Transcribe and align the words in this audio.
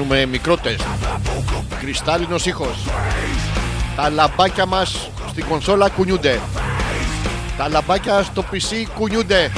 Κάνουμε 0.00 0.26
μικρό 0.26 0.56
τεστ. 0.56 0.84
Κρυστάλλινος 1.80 2.46
ήχος. 2.46 2.84
Τα 3.96 4.10
λαμπάκια 4.10 4.66
μας 4.66 5.10
στην 5.28 5.44
κονσόλα 5.48 5.88
κουνιούνται. 5.88 6.40
Τα 7.56 7.68
λαμπάκια 7.68 8.22
στο 8.22 8.44
PC 8.52 8.86
κουνιούνται. 8.94 9.52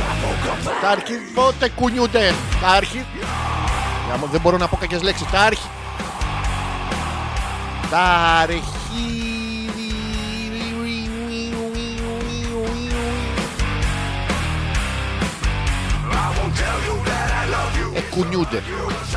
Τα 0.82 0.88
αρχι... 0.88 1.12
πότε 1.34 1.68
κουνιούνται. 1.68 2.34
Τα 2.60 2.68
αρχι... 2.68 3.04
Άμα 4.12 4.26
Δεν 4.30 4.40
μπορώ 4.40 4.56
να 4.56 4.68
πω 4.68 4.76
κακές 4.76 5.02
λέξεις. 5.02 5.26
Τα 5.30 5.40
αρχι... 5.40 5.68
Τα 7.90 8.00
αρχι... 8.42 8.62
I 16.10 16.28
won't 16.36 16.54
tell 16.62 16.78
you 16.86 16.94
that 17.08 17.28
I 17.40 17.44
love 17.54 17.74
you. 17.80 17.96
Ε, 17.96 18.00
κουνιούνται. 18.00 18.62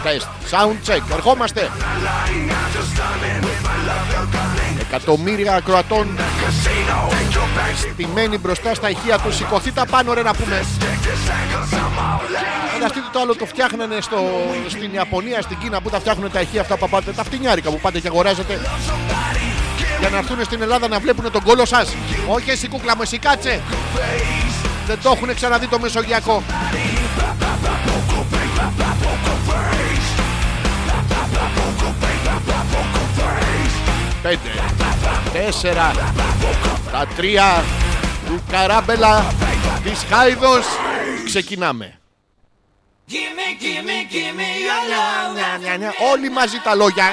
Τεστ. 0.04 0.28
Sound 0.56 0.88
check. 0.88 1.02
Ερχόμαστε. 1.14 1.62
Lying, 1.62 2.50
I'm 2.50 2.70
just 2.76 2.90
stunning 2.96 3.42
with 3.48 3.62
my 3.68 3.78
love, 3.88 4.08
you're 4.14 4.30
gunning. 4.36 4.80
Εκατομμύρια 4.82 5.56
ακροατών 5.56 6.18
Casino, 6.18 7.10
take 7.10 7.36
your 7.36 7.48
backseat. 7.58 7.92
στημένοι 7.94 8.38
μπροστά 8.38 8.74
στα 8.74 8.90
ηχεία 8.90 9.18
τους. 9.18 9.36
Σηκωθείτε 9.36 9.82
πάνω 9.90 10.14
ρε 10.14 10.22
να 10.22 10.34
πούμε. 10.34 10.62
Take 10.80 10.86
this 10.86 11.30
anger 11.30 11.76
somehow. 11.76 12.16
Φανταστείτε 12.74 13.06
το 13.12 13.20
άλλο 13.20 13.36
το 13.36 13.46
φτιάχνανε 13.46 13.98
στο, 14.02 14.18
στην 14.68 14.94
Ιαπωνία, 14.94 15.42
στην 15.42 15.58
Κίνα 15.58 15.82
που 15.82 15.90
τα 15.90 16.00
φτιάχνουν 16.00 16.32
τα 16.32 16.42
ηχεία 16.42 16.62
αυτά 16.62 16.78
που 16.78 16.90
πάτε, 16.90 17.12
τα 17.12 17.24
φτηνιάρικα 17.24 17.70
που 17.70 17.80
πάτε 17.80 18.00
και 18.00 18.08
αγοράζετε. 18.08 18.60
Για 20.00 20.10
να 20.10 20.18
έρθουν 20.18 20.44
στην 20.44 20.62
Ελλάδα 20.62 20.88
να 20.88 21.00
βλέπουν 21.00 21.32
τον 21.32 21.44
κόλο 21.44 21.66
σας. 21.66 21.96
Όχι 22.28 22.50
εσύ 22.50 22.68
κούκλα 22.68 22.96
μου, 22.96 23.02
εσύ 23.02 23.18
κάτσε. 23.18 23.62
Δεν 24.88 24.98
το 25.04 25.12
έχουν 25.16 25.36
ξαναδεί 25.36 25.68
το 25.68 25.80
Μεσογειακό. 25.80 26.44
Πέντε, 34.26 34.64
τέσσερα, 35.34 35.92
τα 36.92 37.08
τρία 37.16 37.64
του 38.28 38.44
καράμπελα 38.52 39.34
της 39.84 40.06
Χάιδος. 40.10 40.66
Ξεκινάμε. 41.26 42.00
Gimme, 43.12 43.48
gimme, 43.62 43.98
gimme 44.14 44.48
your 44.66 44.82
love. 44.92 46.12
Όλοι 46.12 46.30
μαζί 46.30 46.58
τα 46.64 46.76
λόγια. 46.76 47.06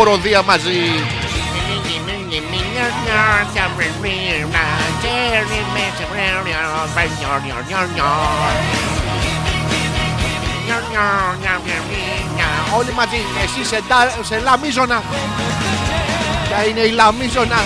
Χοροδία 0.00 0.42
μαζί. 0.42 0.78
Όλοι 12.78 12.92
μαζί, 13.00 13.20
εσύ 13.44 13.60
σε, 13.70 13.78
ντά- 13.88 14.24
σε 14.28 14.36
λαμίζωνα. 14.46 14.98
Ποια 16.46 16.60
είναι 16.68 16.80
η 16.90 16.92
λαμίζωνα. 17.00 17.60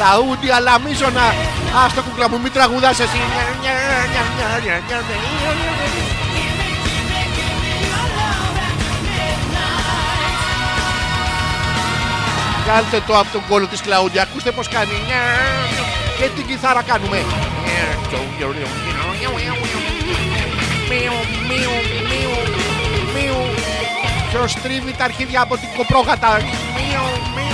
Λαούντια 0.00 0.56
λαμίζωνα. 0.66 1.26
Ας 1.84 1.94
το 1.94 2.00
κουκλά 2.02 2.26
μου, 2.30 2.38
μην 2.42 2.52
τραγουδάς 2.56 2.98
εσύ. 3.04 3.20
Βγάλτε 12.72 13.02
το 13.06 13.18
από 13.18 13.28
τον 13.32 13.42
κόλλο 13.48 13.66
της 13.66 13.80
Κλαούντια. 13.80 14.22
Ακούστε 14.22 14.50
πως 14.52 14.68
κάνει. 14.68 14.90
Και 16.18 16.28
την 16.36 16.46
κιθάρα 16.46 16.82
κάνουμε. 16.82 17.24
Ποιος 24.30 24.54
τρίβει 24.54 24.92
τα 24.96 25.04
αρχίδια 25.04 25.40
από 25.40 25.56
την 25.56 25.68
κοπρόγατα. 25.76 26.36
Είσαστε 26.36 27.49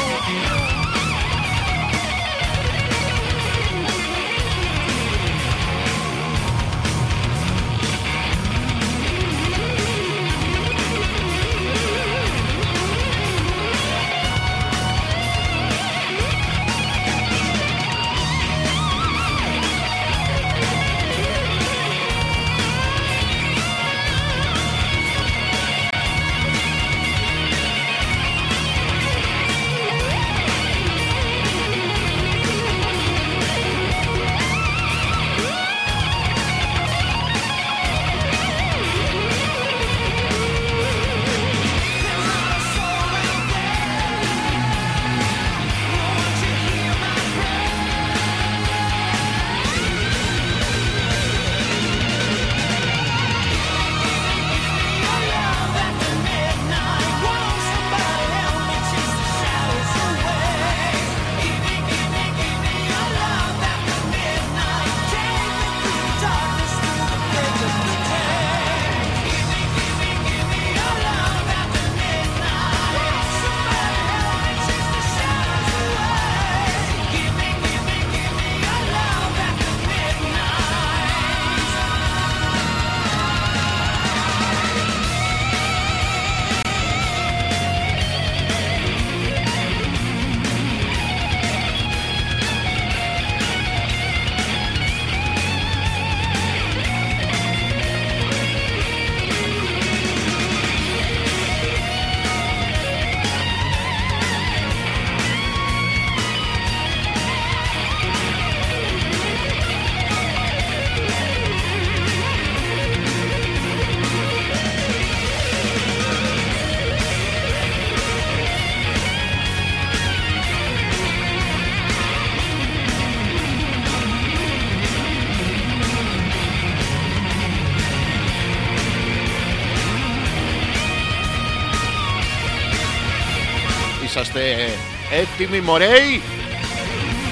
έτοιμοι 135.47 135.61
μωρέοι. 135.61 136.23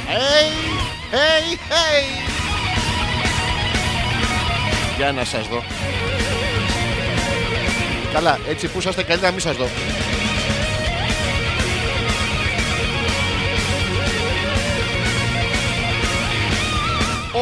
Hey, 0.08 0.50
hey, 1.14 1.56
hey. 1.72 2.04
Για 4.96 5.12
να 5.12 5.24
σας 5.24 5.48
δω. 5.48 5.62
Καλά, 8.12 8.38
έτσι 8.48 8.68
που 8.68 8.78
είσαστε 8.78 9.02
καλύτερα 9.02 9.26
να 9.26 9.32
μην 9.32 9.40
σας 9.40 9.56
δω. 9.56 9.66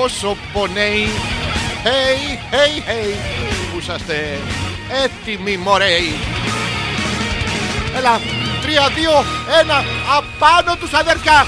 Όσο 0.03 0.37
πονέει 0.53 1.09
Hey, 1.85 2.55
hey, 2.55 2.91
hey 2.91 3.17
Που 3.73 3.79
είσαστε 3.79 4.39
έτοιμοι 5.05 5.57
μωρέοι 5.57 6.13
Έλα, 7.97 8.21
τρία, 8.73 8.89
δύο, 8.89 9.25
ένα. 9.61 9.85
Απάνω 10.19 10.77
τους 10.77 10.93
αδερφιά 10.93 11.47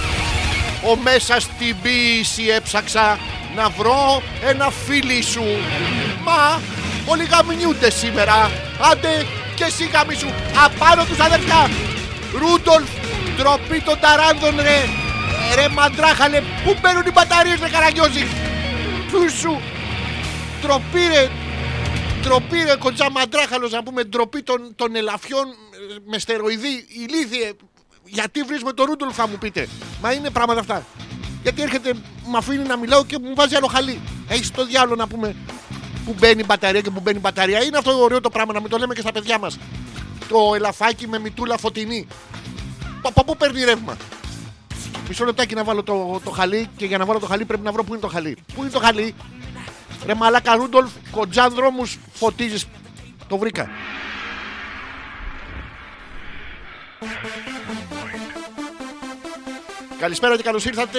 Ο 0.90 0.96
μέσα 0.96 1.40
στην 1.40 1.76
ποίηση 1.82 2.42
έψαξα 2.56 3.18
Να 3.56 3.68
βρω 3.68 4.22
ένα 4.44 4.70
φίλι 4.70 5.22
σου. 5.22 5.44
Μα 6.24 6.60
όλοι 7.06 7.24
γαμνιούνται 7.24 7.90
σήμερα. 7.90 8.50
Άντε 8.90 9.26
και 9.54 9.64
εσύ 9.64 9.84
γαμίσου 9.92 10.28
Απάνω 10.64 11.04
τους 11.04 11.20
αδερφιά 11.20 11.70
Ρούντολφ, 12.32 12.90
ντροπή 13.36 13.80
των 13.80 13.98
ταράνδων 14.00 14.56
ρε. 14.60 14.80
Ρε 15.54 15.68
μαντράχαλε, 15.68 16.40
πού 16.64 16.76
μπαίνουν 16.80 17.06
οι 17.06 17.10
μπαταρίες 17.12 17.60
ρε 17.60 17.68
καραγκιόζη; 17.68 18.26
Πού 19.10 19.30
σου 19.40 19.60
Ντροπή 20.60 21.06
ρε. 21.12 21.28
Ντροπή 22.20 22.58
ρε 22.64 22.76
κοντζά 22.76 23.10
μαντράχαλος 23.10 23.70
να 23.72 23.82
πούμε. 23.82 24.02
Ντροπή 24.02 24.42
των, 24.42 24.72
των 24.76 24.96
ελαφιών 24.96 25.46
ε, 25.48 25.63
με 26.04 26.18
στεροειδή 26.18 26.86
ηλίθιε 26.88 27.52
Γιατί 28.04 28.42
βρίσκουμε 28.42 28.72
το 28.72 28.84
Ρούντολφ 28.84 29.14
θα 29.14 29.28
μου 29.28 29.38
πείτε. 29.38 29.68
Μα 30.02 30.12
είναι 30.12 30.30
πράγματα 30.30 30.60
αυτά. 30.60 30.86
Γιατί 31.42 31.62
έρχεται, 31.62 31.92
με 32.30 32.36
αφήνει 32.36 32.66
να 32.66 32.76
μιλάω 32.76 33.04
και 33.04 33.18
μου 33.18 33.34
βάζει 33.34 33.54
άλλο 33.54 33.66
χαλί. 33.66 34.00
Έχεις 34.28 34.50
το 34.50 34.64
διάλογο 34.64 34.94
να 34.94 35.06
πούμε 35.06 35.36
Που 36.04 36.14
μπαίνει 36.18 36.40
η 36.40 36.44
μπαταρία 36.46 36.80
και 36.80 36.90
που 36.90 37.00
μπαίνει 37.00 37.16
η 37.16 37.20
μπαταρία. 37.20 37.64
Είναι 37.64 37.78
αυτό 37.78 38.02
ωραίο 38.02 38.20
το 38.20 38.30
πράγμα 38.30 38.52
να 38.52 38.60
μην 38.60 38.70
το 38.70 38.78
λέμε 38.78 38.94
και 38.94 39.00
στα 39.00 39.12
παιδιά 39.12 39.38
μας. 39.38 39.58
Το 40.28 40.54
ελαφάκι 40.54 41.08
με 41.08 41.18
μητούλα 41.18 41.58
φωτεινή. 41.58 42.06
Από 43.02 43.24
πού 43.24 43.36
παίρνει 43.36 43.64
ρεύμα. 43.64 43.96
Μισό 45.08 45.24
λεπτάκι 45.24 45.54
να 45.54 45.64
βάλω 45.64 45.82
το, 45.82 46.20
το 46.24 46.30
χαλί 46.30 46.68
και 46.76 46.86
για 46.86 46.98
να 46.98 47.04
βάλω 47.04 47.18
το 47.18 47.26
χαλί 47.26 47.44
πρέπει 47.44 47.62
να 47.62 47.72
βρω 47.72 47.84
πού 47.84 47.92
είναι 47.92 48.02
το 48.02 48.08
χαλί. 48.08 48.36
Πού 48.54 48.62
είναι 48.62 48.70
το 48.70 48.78
χαλί, 48.78 49.14
Ρε 50.06 50.14
μαλάκα 50.14 50.56
Ρούντολφ, 50.56 50.90
κοντζάν 51.10 51.54
δρόμους 51.54 51.98
φωτίζεις. 52.12 52.66
Το 53.28 53.38
βρήκα. 53.38 53.68
Καλησπέρα 59.98 60.36
και 60.36 60.42
καλώς 60.42 60.64
ήρθατε. 60.64 60.98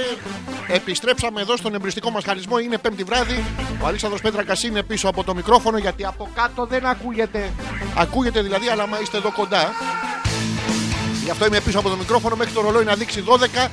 Επιστρέψαμε 0.67 1.41
εδώ 1.41 1.57
στον 1.57 1.73
εμπριστικό 1.73 2.09
μας 2.09 2.23
χαλισμό. 2.23 2.59
Είναι 2.59 2.77
πέμπτη 2.77 3.03
βράδυ. 3.03 3.43
Ο 3.81 3.85
Αλέξανδρος 3.87 4.21
Πέτρακας 4.21 4.63
είναι 4.63 4.83
πίσω 4.83 5.07
από 5.07 5.23
το 5.23 5.35
μικρόφωνο 5.35 5.77
γιατί 5.77 6.05
από 6.05 6.29
κάτω 6.35 6.65
δεν 6.65 6.85
ακούγεται. 6.85 7.53
Ακούγεται 7.97 8.41
δηλαδή, 8.41 8.67
αλλά 8.67 8.83
άμα 8.83 8.99
είστε 9.01 9.17
εδώ 9.17 9.31
κοντά. 9.31 9.73
Γι' 11.23 11.29
αυτό 11.29 11.45
είμαι 11.45 11.59
πίσω 11.59 11.79
από 11.79 11.89
το 11.89 11.95
μικρόφωνο 11.95 12.35
μέχρι 12.35 12.53
το 12.53 12.61
ρολόι 12.61 12.83
να 12.83 12.95
δείξει 12.95 13.23
12. 13.27 13.69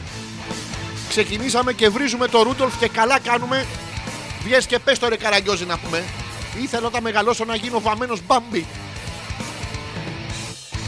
Ξεκινήσαμε 1.08 1.72
και 1.72 1.88
βρίζουμε 1.88 2.28
το 2.28 2.42
Ρούντολφ 2.42 2.78
και 2.78 2.88
καλά 2.88 3.18
κάνουμε. 3.18 3.66
Βγες 4.42 4.66
και 4.66 4.78
πες 4.78 4.98
το 4.98 5.08
ρε 5.08 5.16
καραγκιόζη 5.16 5.64
να 5.64 5.78
πούμε. 5.78 6.04
Ήθελα 6.62 6.86
όταν 6.86 7.02
μεγαλώσω 7.02 7.44
να 7.44 7.54
γίνω 7.54 7.80
βαμμένος 7.80 8.20
Μπάμπι. 8.26 8.66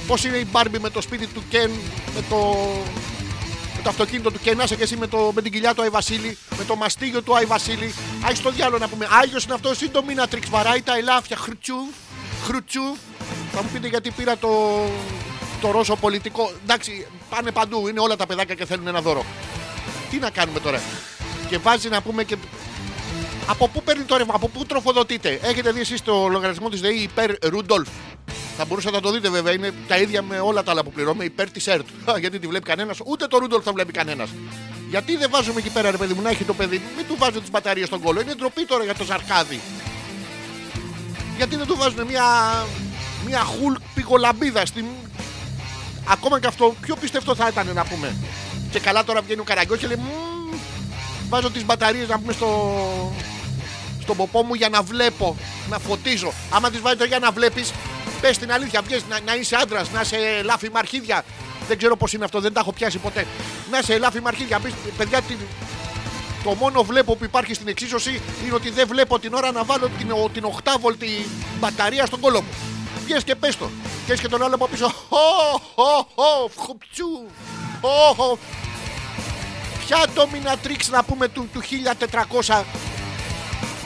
Πώς 0.07 0.25
είναι 0.25 0.37
η 0.37 0.47
Μπάρμπι 0.51 0.79
με 0.79 0.91
το 0.91 1.01
σπίτι 1.01 1.27
του 1.27 1.43
Κεν, 1.49 1.71
με 2.15 2.23
το, 2.29 2.37
με 3.77 3.83
το 3.83 3.89
αυτοκίνητο 3.89 4.31
του 4.31 4.39
Κεν, 4.43 4.57
να 4.57 4.63
είσαι 4.63 4.77
και 4.77 4.83
εσύ 4.83 4.97
με, 4.97 5.07
το, 5.07 5.33
με 5.35 5.43
την 5.43 5.53
κοιλιά 5.53 5.75
του 5.75 5.83
Άι 5.83 5.89
Βασίλη, 5.89 6.39
με 6.59 6.65
το 6.65 6.77
μαστίγιο 6.77 7.23
του 7.23 7.37
Άι 7.37 7.45
Βασίλη. 7.45 7.95
Άχι 8.25 8.43
το 8.43 8.51
διάλογο 8.51 8.79
να 8.79 8.89
πούμε. 8.89 9.09
Άγιος 9.11 9.45
είναι 9.45 9.55
αυτός 9.55 9.81
ή 9.81 9.89
το 9.89 10.03
Μίνατριξ 10.05 10.49
βαράει 10.49 10.83
τα 10.83 10.97
ελάφια. 10.97 11.37
Χρουτσούφ, 11.37 11.89
χρουτσούφ. 12.45 12.99
Θα 13.53 13.63
μου 13.63 13.69
πείτε 13.73 13.89
γιατί 13.89 14.11
πήρα 14.11 14.37
το, 14.37 14.83
το 15.61 15.71
ρώσο 15.71 15.97
πολιτικό. 15.97 16.53
Εντάξει, 16.63 17.07
πάνε 17.31 17.51
παντού. 17.51 17.89
Είναι 17.89 18.01
όλα 18.01 18.17
τα 18.17 18.27
παιδάκια 18.27 18.55
και 18.55 18.65
θέλουν 18.65 18.87
ένα 18.87 19.01
δώρο. 19.01 19.25
Τι 20.11 20.19
να 20.19 20.31
κάνουμε 20.31 20.61
τώρα. 20.61 20.81
Και 21.49 21.59
βάζει 21.59 21.89
να 21.89 22.03
πούμε 22.03 22.25
και. 22.25 22.37
Από 23.47 23.69
πού 23.69 23.83
παίρνει 23.83 24.05
το 24.05 24.17
ρεύμα, 24.17 24.35
από 24.35 24.49
πού 24.49 24.65
τροφοδοτείτε; 24.65 25.39
Έχετε 25.43 25.73
δει 25.73 25.81
εσείς 25.81 26.03
το 26.03 26.29
λογαριασμό 26.29 26.69
της 26.69 26.81
ΔΕΗ 26.81 27.03
υπέρ 27.03 27.31
Ρούντολφ; 27.43 27.89
Θα 28.57 28.65
μπορούσατε 28.65 28.97
να 28.97 29.03
το 29.03 29.11
δείτε 29.11 29.29
βέβαια. 29.29 29.53
Είναι 29.53 29.73
τα 29.89 29.97
ίδια 29.97 30.23
με 30.23 30.39
όλα 30.39 30.63
τα 30.63 30.71
άλλα 30.71 30.85
που 30.85 30.91
πληρώνουμε 30.91 31.25
υπέρ 31.25 31.51
της 31.51 31.67
ΕΡΤ. 31.67 31.87
Γιατί 32.21 32.39
τη 32.39 32.47
βλέπει 32.47 32.65
κανένας, 32.65 32.99
ούτε 33.05 33.27
το 33.27 33.39
Ρούντολφ 33.39 33.65
θα 33.65 33.73
βλέπει 33.73 33.93
κανένας. 33.93 34.31
Γιατί 34.89 35.17
δεν 35.17 35.31
βάζουμε 35.31 35.61
εκεί 35.61 35.71
πέρα, 35.71 35.91
ρε 35.91 35.97
παιδί 35.97 36.15
μου, 36.15 36.23
να 36.23 36.31
έχει 36.31 36.45
το 36.45 36.55
παιδί. 36.55 36.83
Μην 36.97 37.07
του 37.07 37.17
βάζετε 37.19 37.41
τις 37.41 37.51
μπαταρίες 37.51 37.87
στον 37.87 38.01
κόλλο. 38.01 38.21
Είναι 38.21 38.35
ντροπή 38.35 38.65
τώρα 38.65 38.85
για 38.85 38.95
το 38.95 39.05
ζαρκάδι. 39.05 39.61
Γιατί 41.37 41.57
δεν 41.57 41.67
του 41.67 41.77
βάζουν 41.77 42.07
μια, 42.07 42.25
μια 43.27 43.41
χουλ 43.41 43.75
πικολαμπίδα 43.95 44.67
στην. 44.67 44.85
Ακόμα 46.09 46.41
και 46.41 46.47
αυτό, 46.47 46.75
πιο 46.81 46.97
πιστευτό 46.97 47.35
θα 47.35 47.49
ήταν 47.49 47.71
να 47.75 47.85
πούμε. 47.85 48.17
Και 48.71 48.81
καλά 48.81 49.05
τώρα 49.05 49.21
βγαίνει 49.21 49.41
ο 49.41 49.45
Καραγκιό 49.45 49.77
και 49.77 49.87
λέει 49.87 49.97
«Μμμ, 49.97 50.59
Βάζω 51.29 51.51
τις 51.51 51.65
μπαταρίες 51.65 52.09
να 52.09 52.19
πούμε 52.19 52.33
στο, 52.33 52.73
στον 54.05 54.17
ποπό 54.17 54.43
μου 54.43 54.55
για 54.55 54.69
να 54.69 54.83
βλέπω, 54.83 55.37
να 55.71 55.79
φωτίζω. 55.79 56.33
Άμα 56.51 56.71
τις 56.71 56.81
βάζεις 56.81 57.07
για 57.07 57.19
να 57.19 57.31
βλέπεις, 57.31 57.73
πες 58.21 58.39
την 58.39 58.53
αλήθεια, 58.53 58.83
βγες 58.83 59.03
να, 59.09 59.21
να 59.21 59.35
είσαι 59.35 59.57
άντρας, 59.63 59.91
να 59.91 60.01
είσαι 60.01 60.17
λάφι 60.45 60.71
μαρχίδια. 60.71 61.25
Δεν 61.69 61.79
ξέρω 61.79 61.97
πώς 61.97 62.13
είναι 62.13 62.25
αυτό, 62.25 62.41
δεν 62.41 62.53
τα 62.53 62.61
έχω 62.61 62.73
πιάσει 62.73 62.99
ποτέ. 62.99 63.27
Να 63.71 63.79
είσαι 63.79 63.99
λάφι 63.99 64.21
μαρχίδια, 64.21 64.59
πεις, 64.59 64.73
παιδιά, 64.97 65.21
την, 65.23 65.37
το 66.45 66.55
μόνο 66.55 66.83
βλέπω 66.85 67.17
που 67.17 67.25
υπάρχει 67.25 67.55
στην 67.55 67.69
εξίσωση 67.69 68.21
είναι 68.45 68.55
ότι 68.55 68.71
δεν 68.71 68.87
βλέπω 68.89 69.19
την 69.19 69.35
ώρα 69.35 69.53
να 69.53 69.65
βάλω 69.65 69.89
την, 69.99 70.11
ο- 70.11 70.31
την 70.33 70.45
8V 70.65 71.25
μπαταρία 71.61 72.07
στον 72.07 72.21
κόλο 72.21 72.41
μου. 72.41 72.49
Βγες 73.05 73.25
και 73.25 73.35
πες 73.35 73.57
το. 73.57 73.71
Και 74.07 74.13
έχεις 74.13 74.21
και 74.25 74.29
τον 74.29 74.43
άλλο 74.43 74.55
από 74.55 74.67
πίσω. 74.69 74.87
Χω, 75.09 75.61
χω, 75.75 76.09
χω, 76.15 76.49
φχουψού, 76.57 77.09
χω, 77.81 78.15
χω. 78.17 78.39
Ποια 79.87 80.05
dominatrix 80.15 80.81
να 80.91 81.05
πούμε 81.05 81.29
του, 81.29 81.49
του 81.53 81.61
1400 82.49 82.63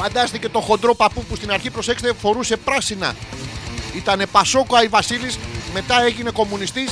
Φαντάστηκε 0.01 0.49
το 0.49 0.61
χοντρό 0.61 0.95
παππού 0.95 1.25
που 1.25 1.37
στην 1.37 1.51
αρχή 1.51 1.71
προσέξτε 1.71 2.13
φορούσε 2.13 2.57
πράσινα. 2.57 3.15
Ήτανε 3.95 4.27
Πασόκο 4.27 4.77
Αϊ 4.77 4.89
Βασίλης 4.89 5.39
Μετά 5.73 6.03
έγινε 6.03 6.31
κομμουνιστής. 6.31 6.91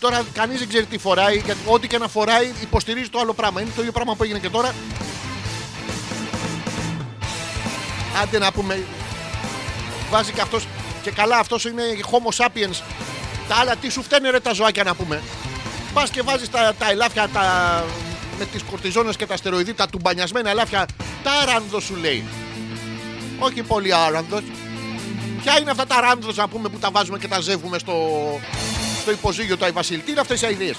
Τώρα 0.00 0.24
κανείς 0.32 0.58
δεν 0.58 0.68
ξέρει 0.68 0.84
τι 0.84 0.98
φοράει 0.98 1.36
Γιατί 1.36 1.60
ό,τι 1.66 1.86
και 1.86 1.98
να 1.98 2.08
φοράει 2.08 2.52
υποστηρίζει 2.62 3.08
το 3.08 3.18
άλλο 3.18 3.32
πράγμα. 3.32 3.60
Είναι 3.60 3.70
το 3.74 3.80
ίδιο 3.80 3.92
πράγμα 3.92 4.14
που 4.14 4.22
έγινε 4.22 4.38
και 4.38 4.48
τώρα. 4.48 4.74
Άντε 8.22 8.38
να 8.38 8.52
πούμε 8.52 8.82
Βάζει 10.10 10.32
και 10.32 10.40
αυτός 10.40 10.66
Και 11.02 11.10
καλά 11.10 11.38
αυτός 11.38 11.64
είναι 11.64 11.82
homo 12.10 12.44
sapiens. 12.44 12.82
Τα 13.48 13.54
άλλα 13.54 13.76
τι 13.76 13.88
σου 13.88 14.02
φταίνε 14.02 14.30
ρε 14.30 14.40
τα 14.40 14.52
ζωάκια 14.52 14.84
να 14.84 14.94
πούμε. 14.94 15.22
Πας 15.94 16.10
και 16.10 16.22
βάζεις 16.22 16.50
τα, 16.50 16.74
τα 16.78 16.90
ελάφια 16.90 17.28
τα, 17.28 17.84
με 18.38 18.44
τις 18.44 18.62
κορτιζόνε 18.62 19.12
και 19.18 19.26
τα 19.26 19.36
στεροειδή, 19.36 19.74
τα 19.74 19.88
τουμπανιασμένα 19.88 20.50
ελάφια. 20.50 20.86
Τα 21.22 21.32
άρανδο 21.32 21.80
σου 21.80 21.96
λέει. 21.96 22.24
Όχι 23.38 23.62
πολύ 23.62 23.94
άρανδο. 23.94 24.40
Ποια 25.42 25.60
είναι 25.60 25.70
αυτά 25.70 25.86
τα 25.86 25.96
άρανδο 25.96 26.30
να 26.34 26.48
πούμε 26.48 26.68
που 26.68 26.78
τα 26.78 26.90
βάζουμε 26.90 27.18
και 27.18 27.28
τα 27.28 27.40
ζεύγουμε 27.40 27.78
στο, 27.78 27.94
στο 29.00 29.10
υποζύγιο 29.10 29.56
του 29.56 29.64
Άι 29.64 29.70
Βασίλη. 29.70 30.00
Τι 30.00 30.10
είναι 30.10 30.20
αυτές 30.20 30.42
οι 30.42 30.48
ιδέες; 30.50 30.76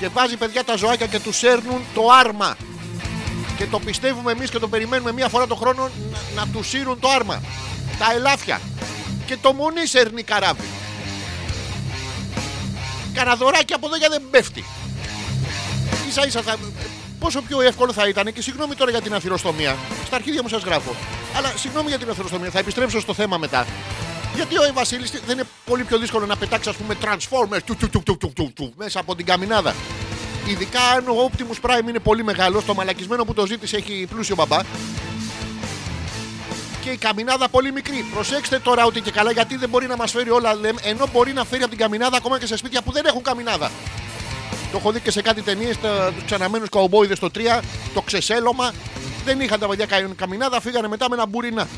Και 0.00 0.08
βάζει 0.08 0.36
παιδιά 0.36 0.64
τα 0.64 0.76
ζωάκια 0.76 1.06
και 1.06 1.20
τους 1.20 1.36
σέρνουν 1.36 1.80
το 1.94 2.02
άρμα. 2.20 2.56
Και 3.56 3.66
το 3.66 3.78
πιστεύουμε 3.78 4.32
εμείς 4.32 4.50
και 4.50 4.58
το 4.58 4.68
περιμένουμε 4.68 5.12
μία 5.12 5.28
φορά 5.28 5.46
το 5.46 5.54
χρόνο 5.54 5.90
να, 6.12 6.42
να 6.42 6.46
τους 6.52 6.68
σύρουν 6.68 7.00
το 7.00 7.08
άρμα. 7.08 7.42
Τα 7.98 8.12
ελάφια. 8.14 8.60
Και 9.26 9.36
το 9.36 9.52
μονί 9.52 9.86
σέρνει 9.86 10.22
καράβι. 10.22 10.64
Καναδωράκι 13.14 13.72
από 13.72 13.86
εδώ 13.86 13.96
για 13.96 14.08
δεν 14.08 14.22
πέφτει. 14.30 14.64
σα 16.16 16.26
ίσα 16.26 16.42
θα. 16.42 16.56
Πόσο 17.26 17.42
πιο 17.42 17.60
εύκολο 17.60 17.92
θα 17.92 18.08
ήταν 18.08 18.32
και 18.32 18.42
συγγνώμη 18.42 18.74
τώρα 18.74 18.90
για 18.90 19.00
την 19.00 19.14
αθυροστομία. 19.14 19.76
Στα 20.04 20.16
αρχίδια 20.16 20.42
μου 20.42 20.48
σας 20.48 20.62
γράφω. 20.62 20.94
Αλλά 21.36 21.52
συγγνώμη 21.56 21.88
για 21.88 21.98
την 21.98 22.10
αθυροστομία. 22.10 22.50
Θα 22.50 22.58
επιστρέψω 22.58 23.00
στο 23.00 23.14
θέμα 23.14 23.38
μετά. 23.38 23.66
Γιατί 24.34 24.58
ο 24.58 24.62
Αι 24.62 24.72
Βασίλης 24.72 25.10
δεν 25.10 25.38
είναι 25.38 25.46
πολύ 25.64 25.84
πιο 25.84 25.98
δύσκολο 25.98 26.26
να 26.26 26.36
πετάξει, 26.36 26.68
ας 26.68 26.76
πούμε, 26.76 26.96
Transformers 27.02 27.62
του, 27.64 27.76
του, 27.76 27.88
του, 27.88 28.02
του, 28.02 28.16
του, 28.16 28.32
του, 28.34 28.52
του, 28.54 28.72
μέσα 28.76 29.00
από 29.00 29.14
την 29.14 29.26
καμινάδα. 29.26 29.74
Ειδικά 30.46 30.80
αν 30.80 31.08
ο 31.08 31.30
Optimus 31.30 31.70
Prime 31.70 31.88
είναι 31.88 31.98
πολύ 31.98 32.24
μεγάλος, 32.24 32.64
το 32.64 32.74
μαλακισμένο 32.74 33.24
που 33.24 33.34
το 33.34 33.46
ζήτησε 33.46 33.76
έχει 33.76 34.06
πλούσιο 34.10 34.34
μπαμπά. 34.34 34.58
Και 36.80 36.90
η 36.90 36.96
καμινάδα 36.96 37.48
πολύ 37.48 37.72
μικρή. 37.72 38.04
Προσέξτε 38.14 38.58
τώρα 38.58 38.84
ότι 38.84 39.00
και 39.00 39.10
καλά 39.10 39.30
γιατί 39.30 39.56
δεν 39.56 39.68
μπορεί 39.68 39.86
να 39.86 39.96
μας 39.96 40.10
φέρει 40.10 40.30
όλα, 40.30 40.54
λέμε, 40.54 40.80
ενώ 40.82 41.06
μπορεί 41.12 41.32
να 41.32 41.44
φέρει 41.44 41.62
από 41.62 41.70
την 41.70 41.80
καμινάδα 41.80 42.16
ακόμα 42.16 42.38
και 42.38 42.46
σε 42.46 42.56
σπίτια 42.56 42.82
που 42.82 42.92
δεν 42.92 43.04
έχουν 43.06 43.22
καμινάδα. 43.22 43.70
Το 44.72 44.78
έχω 44.78 44.92
δει 44.92 45.00
και 45.00 45.10
σε 45.10 45.22
κάτι 45.22 45.42
ταινίες, 45.42 45.76
τους 46.14 46.24
ξαναμένους 46.26 46.68
καουμπόιδες 46.68 47.16
στο 47.16 47.30
3, 47.34 47.60
το 47.94 48.00
ξεσέλωμα. 48.02 48.72
Δεν 49.24 49.40
είχαν 49.40 49.60
τα 49.60 49.66
παιδιά 49.68 49.86
κα- 49.86 50.10
καμινάδα, 50.16 50.60
φύγανε 50.60 50.88
μετά 50.88 51.06
με 51.08 51.14
ένα 51.14 51.26
μπουρινά. 51.26 51.68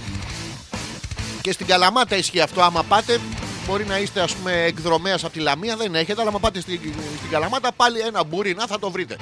Και 1.42 1.52
στην 1.52 1.66
Καλαμάτα 1.66 2.16
ισχύει 2.16 2.40
αυτό. 2.40 2.62
Άμα 2.62 2.82
πάτε, 2.82 3.20
μπορεί 3.66 3.84
να 3.86 3.98
είστε 3.98 4.20
ας 4.20 4.32
πούμε 4.34 4.52
εκδρομέας 4.52 5.24
από 5.24 5.32
τη 5.32 5.38
Λαμία, 5.40 5.76
δεν 5.76 5.94
έχετε, 5.94 6.20
αλλά 6.20 6.30
άμα 6.30 6.38
πάτε 6.38 6.60
στην, 6.60 6.80
στην 7.18 7.30
Καλαμάτα 7.30 7.72
πάλι 7.72 8.00
ένα 8.00 8.24
μπουρινά 8.24 8.66
θα 8.66 8.78
το 8.78 8.90
βρείτε. 8.90 9.16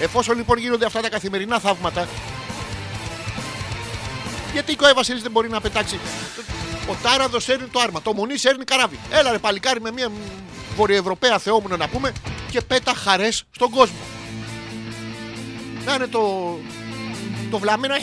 Εφόσον 0.00 0.36
λοιπόν 0.36 0.58
γίνονται 0.58 0.84
αυτά 0.86 1.00
τα 1.00 1.08
καθημερινά 1.08 1.58
θαύματα, 1.58 2.08
γιατί 4.52 4.72
η 4.72 4.76
Κοέ 4.76 4.92
Βασίλης 4.92 5.22
δεν 5.22 5.30
μπορεί 5.30 5.48
να 5.48 5.60
πετάξει; 5.60 5.98
Ο 6.90 6.94
Τάραδο 7.02 7.40
σέρνει 7.40 7.66
το 7.66 7.80
άρμα, 7.80 8.02
το 8.02 8.12
Μονή 8.12 8.38
σέρνει 8.38 8.64
καράβι. 8.64 8.98
Έλα 9.10 9.30
ρε 9.32 9.38
παλικάρι 9.38 9.80
με 9.80 9.90
μια 9.92 10.10
βορειοευρωπαία 10.76 11.38
θεόμουνο 11.38 11.76
να 11.76 11.88
πούμε 11.88 12.12
και 12.50 12.60
πέτα 12.60 12.94
χαρές 12.94 13.42
στον 13.50 13.70
κόσμο. 13.70 13.96
Να 15.84 15.94
είναι 15.94 16.06
το, 16.06 16.56
το 17.50 17.58
βλαμμένο. 17.58 17.94
Ε, 17.94 17.98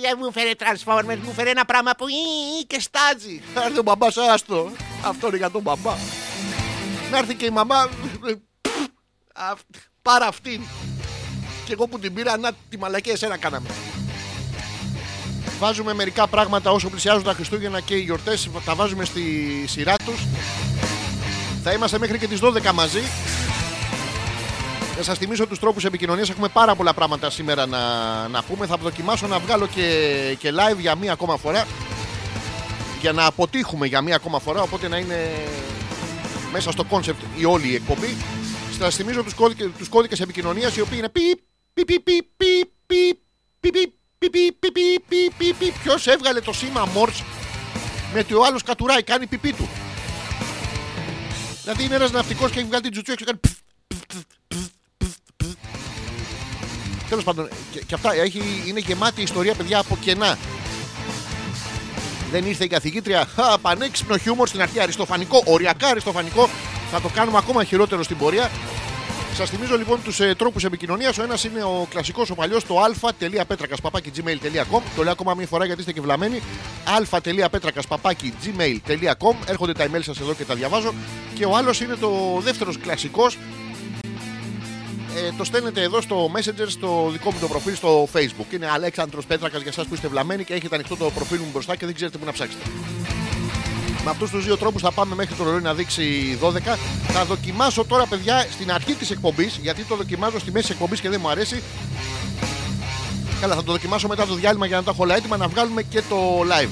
δεν 0.00 0.18
μου 0.22 0.32
φέρε 0.32 0.50
Transformers, 0.58 1.18
μου 1.24 1.32
φέρε 1.32 1.50
ένα 1.50 1.64
πράγμα 1.64 1.90
που 1.98 2.08
«Ι, 2.08 2.64
και 2.66 2.80
στάζει. 2.80 3.42
Να 3.54 3.62
έρθει 3.64 3.78
ο 3.78 3.82
μπαμπάς, 3.82 4.16
άστο. 4.16 4.70
Αυτό 5.04 5.26
είναι 5.26 5.36
για 5.36 5.50
τον 5.50 5.62
μπαμπά. 5.62 5.94
Να 7.10 7.18
έρθει 7.18 7.34
και 7.34 7.44
η 7.44 7.50
μαμά. 7.50 7.88
αυ- 9.34 9.60
Πάρα 10.02 10.26
αυτήν. 10.26 10.60
Και 11.66 11.72
εγώ 11.72 11.86
που 11.86 11.98
την 11.98 12.14
πήρα, 12.14 12.36
να 12.38 12.50
τη 12.68 12.78
μαλακία 12.78 13.12
εσένα 13.12 13.36
κάναμε. 13.36 13.68
Βάζουμε 15.58 15.94
μερικά 15.94 16.26
πράγματα 16.26 16.70
όσο 16.70 16.88
πλησιάζουν 16.88 17.22
τα 17.22 17.32
Χριστούγεννα 17.32 17.80
και 17.80 17.94
οι 17.94 18.00
γιορτές. 18.00 18.48
Τα 18.64 18.74
βάζουμε 18.74 19.04
στη 19.04 19.22
σειρά 19.68 19.96
τους. 19.96 20.20
Θα 21.62 21.72
είμαστε 21.72 21.98
μέχρι 21.98 22.18
και 22.18 22.26
τις 22.26 22.38
12 22.42 22.72
μαζί. 22.74 23.00
Θα 24.96 25.02
σας 25.02 25.14
θυμίσω 25.14 25.46
τους 25.46 25.56
τρόπους 25.56 25.80
επικοινωνίας. 25.84 26.24
Έχουμε 26.30 26.48
πάρα 26.48 26.74
πολλά 26.74 26.94
πράγματα 26.94 27.30
σήμερα 27.30 27.66
να, 27.66 27.78
να 28.28 28.42
πούμε. 28.42 28.66
Θα 28.66 28.76
δοκιμάσω 28.76 29.26
να 29.26 29.38
βγάλω 29.38 29.66
και, 29.66 30.36
και 30.38 30.52
live 30.52 30.78
για 30.78 30.94
μία 30.94 31.12
ακόμα 31.12 31.36
φορά. 31.36 31.66
Για 33.00 33.12
να 33.12 33.26
αποτύχουμε 33.26 33.86
για 33.86 34.00
μία 34.00 34.16
ακόμα 34.16 34.38
φορά. 34.38 34.62
Οπότε 34.62 34.88
να 34.88 34.96
είναι 34.96 35.32
μέσα 36.52 36.70
στο 36.70 36.84
concept 36.84 37.20
η 37.36 37.44
όλη 37.44 37.68
η 37.68 37.74
εκπομπή. 37.74 38.16
Σας 38.78 38.90
θυμίζω 38.90 39.64
τους 39.78 39.88
κώδικες 39.88 40.20
τους 40.20 40.29
κώδικες 40.29 40.44
επικοινωνίας 40.44 40.70
οι 40.76 40.80
οποίοι 40.80 40.98
είναι 40.98 41.08
πι, 41.08 41.20
πι, 41.74 41.84
πι, 41.84 42.02
πι, 42.02 42.22
πι, 42.36 42.72
πι, 42.86 43.20
πι, 43.60 43.70
πι, 43.70 43.70
πι, 44.18 44.28
πι, 44.28 44.52
πι, 44.52 44.70
πι, 44.70 45.00
πι, 45.08 45.30
πι, 45.38 45.52
πι. 45.58 45.72
Ποιος 45.82 46.06
έβγαλε 46.06 46.40
το 46.40 46.52
σήμα 46.52 46.88
Morse 46.94 47.22
με 48.12 48.18
ότι 48.18 48.34
ο 48.34 48.44
άλλος 48.44 48.62
κατουράει, 48.62 49.02
κάνει 49.02 49.26
πιπί 49.26 49.52
του. 49.52 49.68
Δηλαδή 51.62 51.84
είναι 51.84 51.94
ένας 51.94 52.10
ναυτικός 52.10 52.50
και 52.50 52.58
έχει 52.58 52.68
βγάλει 52.68 52.82
την 52.82 52.92
τζουτσού 52.92 53.12
έξω 53.12 53.24
και 53.24 53.30
κάνει 53.30 53.58
Τέλος 57.08 57.24
πάντων, 57.24 57.48
και, 57.70 57.80
και 57.86 57.94
αυτά 57.94 58.12
έχει, 58.14 58.40
είναι 58.66 58.80
γεμάτη 58.80 59.22
ιστορία, 59.22 59.54
παιδιά, 59.54 59.78
από 59.78 59.96
κενά. 60.00 60.38
Δεν 62.30 62.44
ήρθε 62.44 62.64
η 62.64 62.68
καθηγήτρια. 62.68 63.26
Χα, 63.34 63.58
πανέξυπνο 63.58 64.16
χιούμορ 64.16 64.48
στην 64.48 64.62
αρχή. 64.62 64.80
Αριστοφανικό, 64.80 65.42
οριακά 65.44 65.88
αριστοφανικό. 65.88 66.48
Θα 66.90 67.00
το 67.00 67.08
κάνουμε 67.08 67.38
ακόμα 67.38 67.64
χειρότερο 67.64 68.02
στην 68.02 68.16
πορεία. 68.16 68.50
Σας 69.34 69.50
θυμίζω 69.50 69.76
λοιπόν 69.76 70.02
τους 70.02 70.20
ε, 70.20 70.34
τρόπους 70.34 70.64
επικοινωνίας. 70.64 71.18
Ο 71.18 71.22
ένας 71.22 71.44
είναι 71.44 71.62
ο 71.62 71.86
κλασικός, 71.90 72.30
ο 72.30 72.34
παλιός, 72.34 72.66
το 72.66 72.80
α.πέτρακα.gmail.com. 72.80 74.80
Το 74.96 75.02
λέω 75.02 75.12
ακόμα 75.12 75.34
μία 75.34 75.46
φορά 75.46 75.64
γιατί 75.64 75.80
είστε 75.80 75.92
και 75.92 76.00
βλαμμένοι. 76.00 76.42
α.πέτρακα.gmail.com. 76.84 79.34
Έρχονται 79.46 79.72
τα 79.72 79.86
email 79.86 80.02
σας 80.02 80.20
εδώ 80.20 80.34
και 80.34 80.44
τα 80.44 80.54
διαβάζω. 80.54 80.94
Και 81.34 81.44
ο 81.44 81.56
άλλος 81.56 81.80
είναι 81.80 81.94
το 81.94 82.40
δεύτερος 82.40 82.78
κλασικός. 82.78 83.38
Ε, 85.16 85.32
το 85.36 85.44
στέλνετε 85.44 85.82
εδώ 85.82 86.00
στο 86.00 86.30
Messenger 86.36 86.66
στο 86.66 87.08
δικό 87.12 87.32
μου 87.32 87.38
το 87.40 87.48
προφίλ 87.48 87.74
στο 87.74 88.08
Facebook. 88.12 88.54
Είναι 88.54 88.70
Αλέξανδρος 88.70 89.26
Πέτρακας 89.26 89.60
για 89.60 89.70
εσάς 89.70 89.86
που 89.86 89.94
είστε 89.94 90.08
βλαμμένοι 90.08 90.44
και 90.44 90.54
έχετε 90.54 90.74
ανοιχτό 90.74 90.96
το 90.96 91.10
προφίλ 91.10 91.38
μου 91.38 91.48
μπροστά 91.52 91.76
και 91.76 91.86
δεν 91.86 91.94
ξέρετε 91.94 92.18
πού 92.18 92.24
να 92.24 92.32
ψάξετε. 92.32 92.64
Με 94.04 94.10
αυτούς 94.10 94.30
τους 94.30 94.44
δύο 94.44 94.56
τρόπους 94.56 94.82
θα 94.82 94.90
πάμε 94.92 95.14
μέχρι 95.14 95.34
το 95.34 95.44
ρολόι 95.44 95.60
να 95.60 95.74
δείξει 95.74 96.38
12. 96.42 96.58
Θα 97.08 97.24
δοκιμάσω 97.24 97.84
τώρα, 97.84 98.06
παιδιά, 98.06 98.46
στην 98.50 98.72
αρχή 98.72 98.94
της 98.94 99.10
εκπομπής, 99.10 99.58
γιατί 99.62 99.82
το 99.82 99.96
δοκιμάζω 99.96 100.38
στη 100.38 100.50
μέση 100.50 100.72
εκπομπής 100.72 101.00
και 101.00 101.08
δεν 101.08 101.20
μου 101.22 101.28
αρέσει. 101.28 101.62
Καλά, 103.40 103.54
θα 103.54 103.64
το 103.64 103.72
δοκιμάσω 103.72 104.08
μετά 104.08 104.26
το 104.26 104.34
διάλειμμα 104.34 104.66
για 104.66 104.76
να 104.76 104.82
τα 104.82 104.90
έχω 104.90 105.02
όλα 105.02 105.16
έτοιμα 105.16 105.36
να 105.36 105.48
βγάλουμε 105.48 105.82
και 105.82 106.02
το 106.08 106.40
live. 106.40 106.70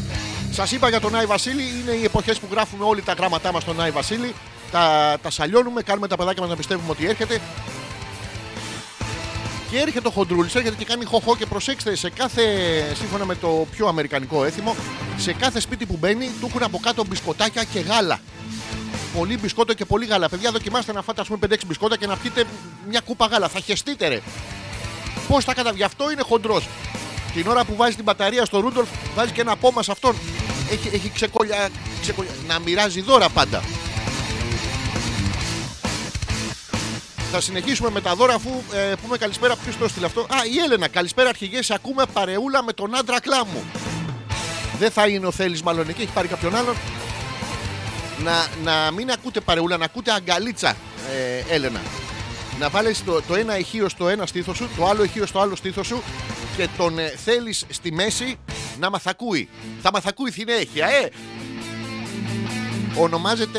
Σας 0.51 0.73
είπα 0.73 0.89
για 0.89 1.01
τον 1.01 1.15
Άι 1.15 1.27
Βασίλη, 1.27 1.63
είναι 1.63 1.93
οι 1.93 2.05
εποχές 2.05 2.39
που 2.39 2.47
γράφουμε 2.51 2.85
όλοι 2.85 3.03
τα 3.03 3.13
γράμματά 3.13 3.53
μας 3.53 3.63
στον 3.63 3.81
Άι 3.81 3.91
Βασίλη. 3.91 4.35
Τα, 4.71 5.17
τα 5.23 5.31
σαλιώνουμε, 5.31 5.83
κάνουμε 5.83 6.09
τα 6.09 6.17
παιδάκια 6.17 6.41
μας 6.41 6.51
να 6.51 6.57
πιστεύουμε 6.57 6.91
ότι 6.91 7.07
έρχεται. 7.07 7.41
Και 9.71 9.79
έρχεται 9.79 10.09
ο 10.09 10.11
Χοντρούλη, 10.11 10.51
έρχεται 10.55 10.77
και 10.79 10.85
κάνει 10.85 11.05
χοχό 11.05 11.37
και 11.37 11.47
προσέξτε 11.47 11.97
σε 11.97 12.11
κάθε, 12.11 12.43
σύμφωνα 12.95 13.25
με 13.25 13.35
το 13.35 13.67
πιο 13.71 13.87
αμερικανικό 13.87 14.45
έθιμο, 14.45 14.77
σε 15.17 15.33
κάθε 15.33 15.61
σπίτι 15.61 15.87
που 15.87 15.97
μπαίνει 16.01 16.31
του 16.41 16.47
έχουν 16.47 16.63
από 16.63 16.79
κάτω 16.79 17.05
μπισκοτάκια 17.05 17.65
και 17.65 17.81
γάλα. 17.81 18.21
Πολύ 19.17 19.39
μπισκότο 19.39 19.75
και 19.75 19.85
πολύ 19.85 20.07
γάλα. 20.07 20.29
Παιδιά, 20.29 20.51
δοκιμάστε 20.51 20.93
να 20.93 21.03
φάτε 21.03 21.21
ας 21.21 21.27
πούμε 21.27 21.39
5-6 21.51 21.55
μπισκότα 21.67 21.97
και 21.97 22.07
να 22.07 22.17
πιείτε 22.17 22.45
μια 22.89 23.01
κούπα 23.01 23.27
γάλα. 23.27 23.49
Θα 23.49 23.61
χεστείτε 23.61 24.09
ρε. 24.09 24.21
Πώς 25.29 25.45
θα 25.45 25.55
κατα... 25.55 25.71
Γι' 25.71 25.83
αυτό 25.83 26.11
είναι 26.11 26.23
χοντρός. 26.23 26.69
Την 27.35 27.47
ώρα 27.47 27.65
που 27.65 27.77
βάζει 27.77 27.95
την 27.95 28.05
μπαταρία 28.05 28.45
στο 28.45 28.61
Ρούντολφ, 28.61 28.89
βάζει 29.15 29.33
και 29.33 29.41
ένα 29.41 29.57
πόμα 29.57 29.83
σε 29.83 29.91
αυτόν. 29.91 30.17
Έχει, 30.71 30.89
έχει 30.93 31.11
ξεκολια... 31.15 31.69
ξεκολια... 32.01 32.31
Να 32.47 32.59
μοιράζει 32.59 33.01
δώρα 33.01 33.29
πάντα. 33.29 33.63
Θα 37.33 37.41
συνεχίσουμε 37.41 37.91
με 37.91 38.01
τα 38.01 38.15
δώρα 38.15 38.35
αφού 38.35 38.51
ε, 38.73 38.93
πούμε 39.03 39.17
καλησπέρα. 39.17 39.57
Ποιος 39.57 39.77
το 39.77 39.85
έστειλε 39.85 40.07
αυτό; 40.07 40.21
Α, 40.21 40.45
η 40.53 40.59
Έλενα. 40.59 40.89
Καλησπέρα 40.89 41.29
αρχηγές. 41.29 41.67
Σε 41.67 41.75
ακούμε 41.75 42.05
παρεούλα 42.13 42.63
με 42.63 42.73
τον 42.73 42.97
άντρα 42.97 43.21
κλάμου. 43.21 43.65
Δεν 44.79 44.91
θα 44.91 45.07
είναι 45.07 45.27
ο 45.27 45.31
Θέλει 45.31 45.61
μάλλον 45.65 45.89
εκεί, 45.89 46.03
έχει 46.03 46.13
πάρει 46.13 46.29
κάποιον 46.29 46.55
άλλον. 46.57 46.75
Να, 48.25 48.47
να 48.63 48.91
μην 48.91 49.11
ακούτε 49.11 49.41
παρεούλα, 49.41 49.77
να 49.77 49.85
ακούτε 49.85 50.13
αγκαλίτσα, 50.13 50.77
ε, 51.49 51.55
Έλενα. 51.55 51.81
Να 52.59 52.69
βάλεις 52.69 53.05
το, 53.05 53.23
το 53.23 53.35
ένα 53.35 53.59
ηχείο 53.59 53.89
στο 53.89 54.09
ένα 54.09 54.27
στήθος 54.27 54.57
σου, 54.57 54.69
το 54.77 54.87
άλλο 54.87 55.05
ηχείο 55.05 55.27
στο 55.27 55.41
άλλο 55.41 55.57
στήθος 55.57 55.87
σου 55.87 56.03
και 56.57 56.69
τον 56.77 56.99
ε, 56.99 57.09
θέλει 57.25 57.53
στη 57.53 57.93
μέση 57.93 58.39
να 58.81 58.91
μαθακούει. 58.91 59.49
Θα 59.83 59.91
μαθακούει 59.93 60.31
συνέχεια, 60.31 60.87
ε! 60.87 61.09
Ονομάζεται 62.99 63.59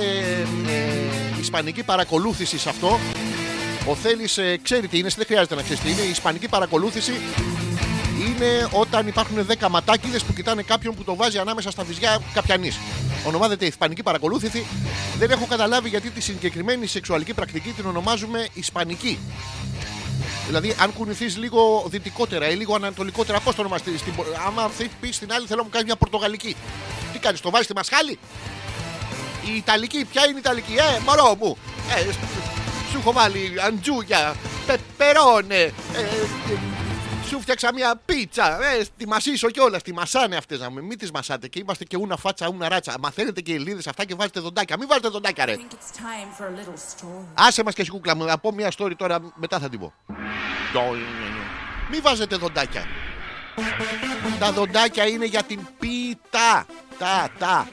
ε, 0.68 1.40
Ισπανική 1.40 1.84
παρακολούθηση 1.84 2.58
σε 2.58 2.70
αυτό. 2.70 3.00
Ο 3.86 3.96
Θέλει 3.96 4.30
ε, 4.36 4.58
ξέρει 4.58 4.88
τι 4.88 4.98
είναι, 4.98 5.10
δεν 5.16 5.26
χρειάζεται 5.26 5.56
να 5.56 5.62
ξέρει 5.62 5.80
τι 5.80 5.90
είναι. 5.90 6.02
Η 6.02 6.10
Ισπανική 6.10 6.48
παρακολούθηση 6.48 7.14
είναι 8.20 8.68
όταν 8.72 9.08
υπάρχουν 9.08 9.48
10 9.60 9.68
ματάκιδες 9.70 10.24
που 10.24 10.34
κοιτάνε 10.34 10.62
κάποιον 10.62 10.96
που 10.96 11.04
το 11.04 11.16
βάζει 11.16 11.38
ανάμεσα 11.38 11.72
στα 11.72 11.84
βυζιά 11.84 12.22
καπιανής. 12.34 12.80
Ονομάζεται 13.28 13.66
Ισπανική 13.66 14.04
παρακολούθηση. 14.04 14.66
Δεν 15.18 15.32
έχω 15.32 15.46
καταλάβει 15.46 15.90
γιατί 15.90 16.10
τη 16.10 16.22
συγκεκριμένη 16.22 16.88
σεξουαλική 16.88 17.34
πρακτική 17.34 17.70
την 17.70 17.86
ονομάζουμε 17.86 18.48
Ισπανική. 18.54 19.20
Δηλαδή, 20.48 20.76
αν 20.80 20.94
κουνηθείς 20.94 21.38
λίγο 21.38 21.86
δυτικότερα 21.90 22.50
ή 22.50 22.56
λίγο 22.56 22.76
ανατολικότερα, 22.76 23.40
πώς 23.40 23.56
το 23.56 23.62
ονομαστεί. 23.62 23.98
Στην... 23.98 24.14
Άμα 24.48 24.72
πεις 25.00 25.16
στην 25.16 25.34
άλλη, 25.34 25.46
θέλω 25.46 25.58
να 25.58 25.64
μου 25.64 25.70
κάνεις 25.70 25.86
μια 25.86 25.96
Πορτογαλική. 25.96 26.56
Τι 27.14 27.20
κάνεις, 27.20 27.42
το 27.42 27.50
βάζεις 27.50 27.66
στη 27.66 27.76
μασχάλη; 27.76 28.20
Η 29.54 29.56
Ιταλική, 29.56 30.06
ποια 30.06 30.26
είναι 30.26 30.36
η 30.36 30.40
Ιταλική, 30.40 30.74
ε, 30.74 31.00
μωρό 31.06 31.36
μου. 31.40 31.58
Ε, 31.98 32.12
σου 32.12 32.59
έχω 33.00 33.12
βάλει 33.12 33.54
αντζούγια, 33.66 34.36
πεπερώνε. 34.66 35.56
Ε, 35.56 35.72
ε, 36.00 36.58
σου 37.28 37.42
φτιάξα 37.42 37.74
μια 37.74 38.02
πίτσα. 38.06 38.64
Ε, 38.64 38.86
τη 38.98 39.08
μασίσω 39.08 39.50
κιόλα. 39.50 39.80
Τη 39.80 39.94
μασάνε 39.94 40.36
αυτές 40.36 40.60
να 40.60 40.70
μην, 40.70 40.86
μην 40.86 40.98
τις 40.98 41.12
μασάτε. 41.12 41.48
Και 41.48 41.60
είμαστε 41.60 41.84
και 41.84 41.98
ούνα 41.98 42.18
φάτσα, 42.18 42.50
ούνα 42.54 42.70
ράτσα. 42.70 42.96
Μαθαίνετε 43.00 43.42
και 43.42 43.52
οι 43.52 43.56
Ελλήνε 43.56 43.82
αυτά 43.86 44.06
και 44.06 44.16
βάζετε 44.16 44.40
δοντάκια. 44.40 44.78
Μην 44.78 44.88
βάζετε 44.88 45.08
δοντάκια, 45.08 45.46
ρε. 45.46 45.54
I 45.54 45.58
think 45.58 45.74
it's 45.74 45.98
time 45.98 46.42
for 46.42 46.46
a 46.46 46.60
little 46.60 46.78
story. 46.78 47.26
Άσε 47.34 47.64
μας 47.64 47.74
και 47.74 47.82
εσύ 47.82 47.92
κούκλα 47.92 48.16
μου. 48.16 48.24
Να 48.24 48.38
πω 48.38 48.52
μια 48.52 48.72
story 48.78 48.92
τώρα, 48.98 49.20
μετά 49.36 49.60
θα 49.60 49.70
την 49.70 49.80
πω. 49.80 49.94
Μην 51.92 52.02
βάζετε 52.02 52.36
δοντάκια. 52.36 52.86
Τα 54.40 54.52
δοντάκια 54.52 55.08
είναι 55.08 55.26
για 55.26 55.44
την 55.44 55.60
πίτα. 55.80 56.66
Τα, 56.98 57.30
τα. 57.40 57.68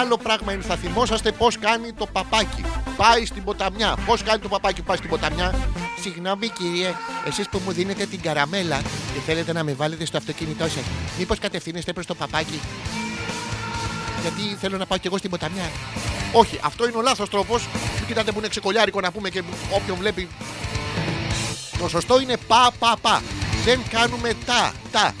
Άλλο 0.00 0.16
πράγμα 0.16 0.52
είναι, 0.52 0.62
θα 0.62 0.76
θυμόσαστε 0.76 1.32
πώς 1.32 1.58
κάνει 1.58 1.92
το 1.92 2.06
παπάκι. 2.06 2.64
Πάει 2.96 3.26
στην 3.26 3.44
ποταμιά. 3.44 3.96
Πώς 4.06 4.22
κάνει 4.22 4.38
το 4.38 4.48
παπάκι 4.48 4.80
που 4.80 4.86
πάει 4.86 4.96
στην 4.96 5.08
ποταμιά; 5.10 5.54
Συγγνώμη 6.00 6.48
κύριε, 6.48 6.94
εσείς 7.26 7.48
που 7.48 7.60
μου 7.64 7.72
δίνετε 7.72 8.06
την 8.06 8.20
καραμέλα 8.20 8.80
και 9.14 9.20
θέλετε 9.26 9.52
να 9.52 9.64
με 9.64 9.72
βάλετε 9.72 10.04
στο 10.04 10.16
αυτοκίνητό 10.16 10.64
σας, 10.64 10.82
μήπως 11.18 11.38
κατευθύνεστε 11.38 11.92
προς 11.92 12.06
το 12.06 12.14
παπάκι; 12.14 12.60
Γιατί 14.22 14.56
θέλω 14.60 14.76
να 14.76 14.86
πάω 14.86 14.98
κι 14.98 15.06
εγώ 15.06 15.16
στην 15.18 15.30
ποταμιά. 15.30 15.70
Όχι, 16.32 16.60
αυτό 16.64 16.88
είναι 16.88 16.96
ο 16.96 17.02
λάθος 17.02 17.28
τρόπος. 17.28 17.68
Μην 17.98 18.06
κοιτάτε 18.06 18.32
που 18.32 18.38
είναι 18.38 18.48
ξεκολιάρικο 18.48 19.00
να 19.00 19.10
πούμε 19.10 19.28
και 19.28 19.42
όποιον 19.70 19.96
βλέπει. 19.96 20.28
Το 21.78 21.88
σωστό 21.88 22.20
είναι 22.20 22.36
πα, 22.46 22.72
πα, 22.78 22.96
πα. 23.02 23.22
Δεν 23.64 23.80
κάνουμε 23.90 24.32
τα, 24.46 24.72
τα. 24.92 25.14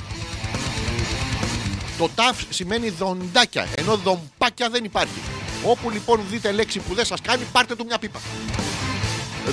Το 2.02 2.10
ταφ 2.14 2.42
σημαίνει 2.48 2.88
δοντάκια, 2.90 3.66
ενώ 3.76 3.96
δομπάκια 3.96 4.68
δεν 4.70 4.84
υπάρχει. 4.84 5.20
Όπου 5.64 5.90
λοιπόν 5.90 6.20
δείτε 6.30 6.52
λέξη 6.52 6.78
που 6.78 6.94
δεν 6.94 7.04
σας 7.04 7.20
κάνει, 7.20 7.42
πάρτε 7.52 7.76
του 7.76 7.84
μια 7.84 7.98
πίπα. 7.98 8.20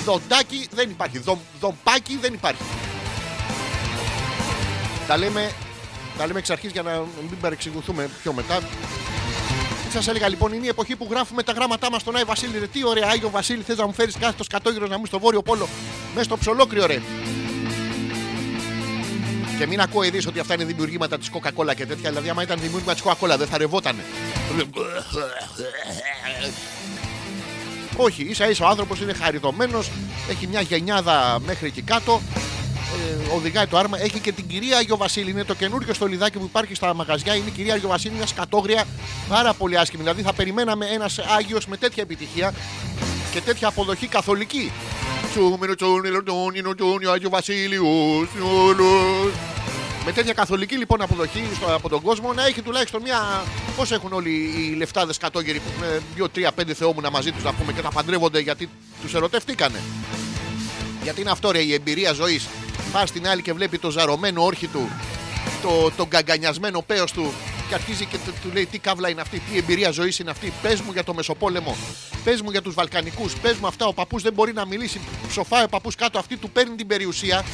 Δοντάκι 0.04 0.68
δεν 0.70 0.90
υπάρχει. 0.90 1.18
Δομ, 1.18 1.38
δομπάκι 1.60 2.18
δεν 2.20 2.34
υπάρχει. 2.34 2.62
Τα 5.06 5.16
λέμε, 5.16 5.52
τα 6.18 6.26
λέμε 6.26 6.38
εξ 6.38 6.50
αρχής 6.50 6.72
για 6.72 6.82
να 6.82 6.90
μην 7.30 7.40
παρεξηγηθούμε 7.40 8.10
πιο 8.22 8.32
μετά. 8.32 8.58
Τι 9.86 9.92
σας 9.92 10.08
έλεγα 10.08 10.28
λοιπόν, 10.28 10.52
είναι 10.52 10.66
η 10.66 10.68
εποχή 10.68 10.96
που 10.96 11.06
γράφουμε 11.10 11.42
τα 11.42 11.52
γράμματά 11.52 11.90
μας 11.90 12.00
στον 12.00 12.16
Άι 12.16 12.24
Βασίλη. 12.24 12.58
Ρε, 12.58 12.66
τι 12.66 12.84
ωραία, 12.84 13.08
Άγιο 13.10 13.30
Βασίλη, 13.30 13.62
θες 13.62 13.76
να 13.76 13.86
μου 13.86 13.92
φέρεις 13.92 14.16
κάθε 14.18 14.34
το 14.36 14.44
σκατόγυρο 14.44 14.86
να 14.86 14.98
μου 14.98 15.06
στο 15.06 15.18
βόρειο 15.18 15.42
πόλο, 15.42 15.68
μέσα 16.12 16.24
στο 16.24 16.36
ψολόκριο, 16.36 16.86
ρε. 16.86 17.02
Και 19.60 19.66
μην 19.66 19.80
ακούω 19.80 20.02
ειδήσεις 20.02 20.26
ότι 20.26 20.38
αυτά 20.38 20.54
είναι 20.54 20.64
δημιουργήματα 20.64 21.18
της 21.18 21.30
Coca-Cola 21.32 21.74
και 21.76 21.86
τέτοια. 21.86 22.08
Δηλαδή, 22.08 22.28
άμα 22.28 22.42
ήταν 22.42 22.58
δημιούργημα 22.60 22.92
της 22.94 23.02
Coca-Cola, 23.04 23.34
δεν 23.38 23.46
θα 23.46 23.58
ρευότανε. 23.58 24.02
Όχι, 27.96 28.22
ίσα 28.22 28.50
ίσα 28.50 28.64
ο 28.64 28.68
άνθρωπος 28.68 29.00
είναι 29.00 29.12
χαριδωμένος, 29.12 29.90
έχει 30.30 30.46
μια 30.46 30.60
γενιάδα 30.60 31.40
μέχρι 31.46 31.66
εκεί 31.66 31.82
κάτω. 31.82 32.20
Ε, 33.28 33.34
οδηγάει 33.34 33.66
το 33.66 33.78
άρμα. 33.78 34.00
Έχει 34.00 34.20
και 34.20 34.32
την 34.32 34.46
κυρία 34.46 34.76
Άγιο 34.76 34.96
Βασίλη. 34.96 35.30
Είναι 35.30 35.44
το 35.44 35.54
καινούριο 35.54 35.94
στολιδάκι 35.94 36.38
που 36.38 36.44
υπάρχει 36.44 36.74
στα 36.74 36.94
μαγαζιά. 36.94 37.34
Είναι 37.34 37.48
η 37.48 37.50
κυρία 37.50 37.74
Άγιο 37.74 37.88
Βασίλη, 37.88 38.14
μια 38.14 38.26
σκατόγρια 38.26 38.84
πάρα 39.28 39.54
πολύ 39.54 39.78
άσχημη. 39.78 40.02
Δηλαδή 40.02 40.22
θα 40.22 40.32
περιμέναμε 40.32 40.86
ένας 40.86 41.18
Άγιος 41.18 41.66
με 41.66 41.76
τέτοια 41.76 42.02
επιτυχία 42.02 42.54
και 43.32 43.40
τέτοια 43.40 43.68
αποδοχή 43.68 44.06
καθολική. 44.06 44.72
Τσούμενο 45.30 45.74
τσούνιλο 45.74 46.22
τσούνιλο 46.22 46.74
τσούνιλο 46.74 47.10
Άγιο 47.10 47.28
Βασίλειους. 47.30 48.28
Με 50.04 50.12
τέτοια 50.12 50.32
καθολική 50.32 50.76
λοιπόν 50.76 51.02
αποδοχή 51.02 51.42
στο, 51.54 51.74
από 51.74 51.88
τον 51.88 52.00
κόσμο 52.00 52.32
να 52.32 52.46
έχει 52.46 52.62
τουλάχιστον 52.62 53.02
μια. 53.02 53.44
Πώς 53.76 53.90
έχουν 53.90 54.12
όλοι 54.12 54.30
οι 54.30 54.74
λεφτάδες 54.76 55.18
κατόγεροι 55.18 55.58
που 55.58 55.70
έχουν 55.82 56.02
δύο-τρία 56.14 56.52
πέντε 56.52 56.74
θεόμουνα 56.74 57.10
μαζί 57.10 57.32
τους 57.32 57.42
να 57.42 57.52
πούμε 57.52 57.72
και 57.72 57.80
τα 57.80 57.90
παντρεύονται 57.90 58.40
γιατί 58.40 58.68
τους 59.02 59.14
ερωτευτήκανε. 59.14 59.80
Γιατί 61.02 61.20
είναι 61.20 61.30
αυτό 61.30 61.50
ρε 61.50 61.58
η 61.58 61.72
εμπειρία 61.72 62.12
ζωής. 62.12 62.48
Πας 62.92 63.08
στην 63.08 63.28
άλλη 63.28 63.42
και 63.42 63.52
βλέπει 63.52 63.78
το 63.78 63.90
ζαρωμένο 63.90 64.44
όρχη 64.44 64.66
του, 64.66 64.88
το, 65.62 65.90
το 65.96 66.06
γκαγκανιασμένο 66.06 66.82
παίο 66.82 67.04
του 67.04 67.32
και 67.70 67.76
αρχίζει 67.76 68.06
και 68.06 68.18
του, 68.18 68.34
του 68.42 68.50
λέει 68.52 68.66
τι 68.66 68.78
καύλα 68.78 69.08
είναι 69.08 69.20
αυτή, 69.20 69.38
τι 69.38 69.58
εμπειρία 69.58 69.90
ζωής 69.90 70.18
είναι 70.18 70.30
αυτή. 70.30 70.52
Πες 70.62 70.80
μου 70.80 70.92
για 70.92 71.04
το 71.04 71.14
Μεσοπόλεμο, 71.14 71.76
πες 72.24 72.40
μου 72.40 72.50
για 72.50 72.62
τους 72.62 72.74
Βαλκανικούς, 72.74 73.34
πες 73.34 73.56
μου 73.56 73.66
αυτά. 73.66 73.86
Ο 73.86 73.92
παππούς 73.94 74.22
δεν 74.22 74.32
μπορεί 74.32 74.52
να 74.52 74.66
μιλήσει. 74.66 75.00
Σοφάει 75.30 75.64
ο 75.64 75.68
παππούς 75.68 75.94
κάτω, 75.94 76.18
αυτή 76.18 76.36
του 76.36 76.50
παίρνει 76.50 76.76
την 76.76 76.86
περιουσία. 76.86 77.44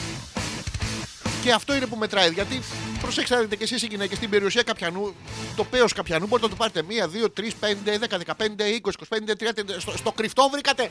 Και 1.43 1.53
αυτό 1.53 1.75
είναι 1.75 1.87
που 1.87 1.97
μετράει. 1.97 2.31
Γιατί 2.31 2.61
προσέξτε 3.01 3.35
να 3.35 3.41
δείτε 3.41 3.57
και 3.57 3.65
εσείς 3.65 3.83
οι 3.83 3.87
γυναίκες 3.87 4.17
στην 4.17 4.31
περιουσία 4.31 4.63
καπιανού, 4.63 5.15
το 5.57 5.65
παίο 5.65 5.87
καπιανού 5.95 6.27
μπορείτε 6.27 6.49
να 6.49 6.55
το 6.57 6.59
πάρετε 6.59 6.85
1, 6.89 7.07
2, 7.07 7.29
3, 7.29 7.55
5, 7.61 7.85
10, 7.85 8.19
15, 8.19 8.65
20, 8.83 8.91
25, 9.09 9.35
30. 9.37 9.79
Στο, 9.79 9.97
στο 9.97 10.13
κρυφτό 10.13 10.49
βρήκατε. 10.53 10.91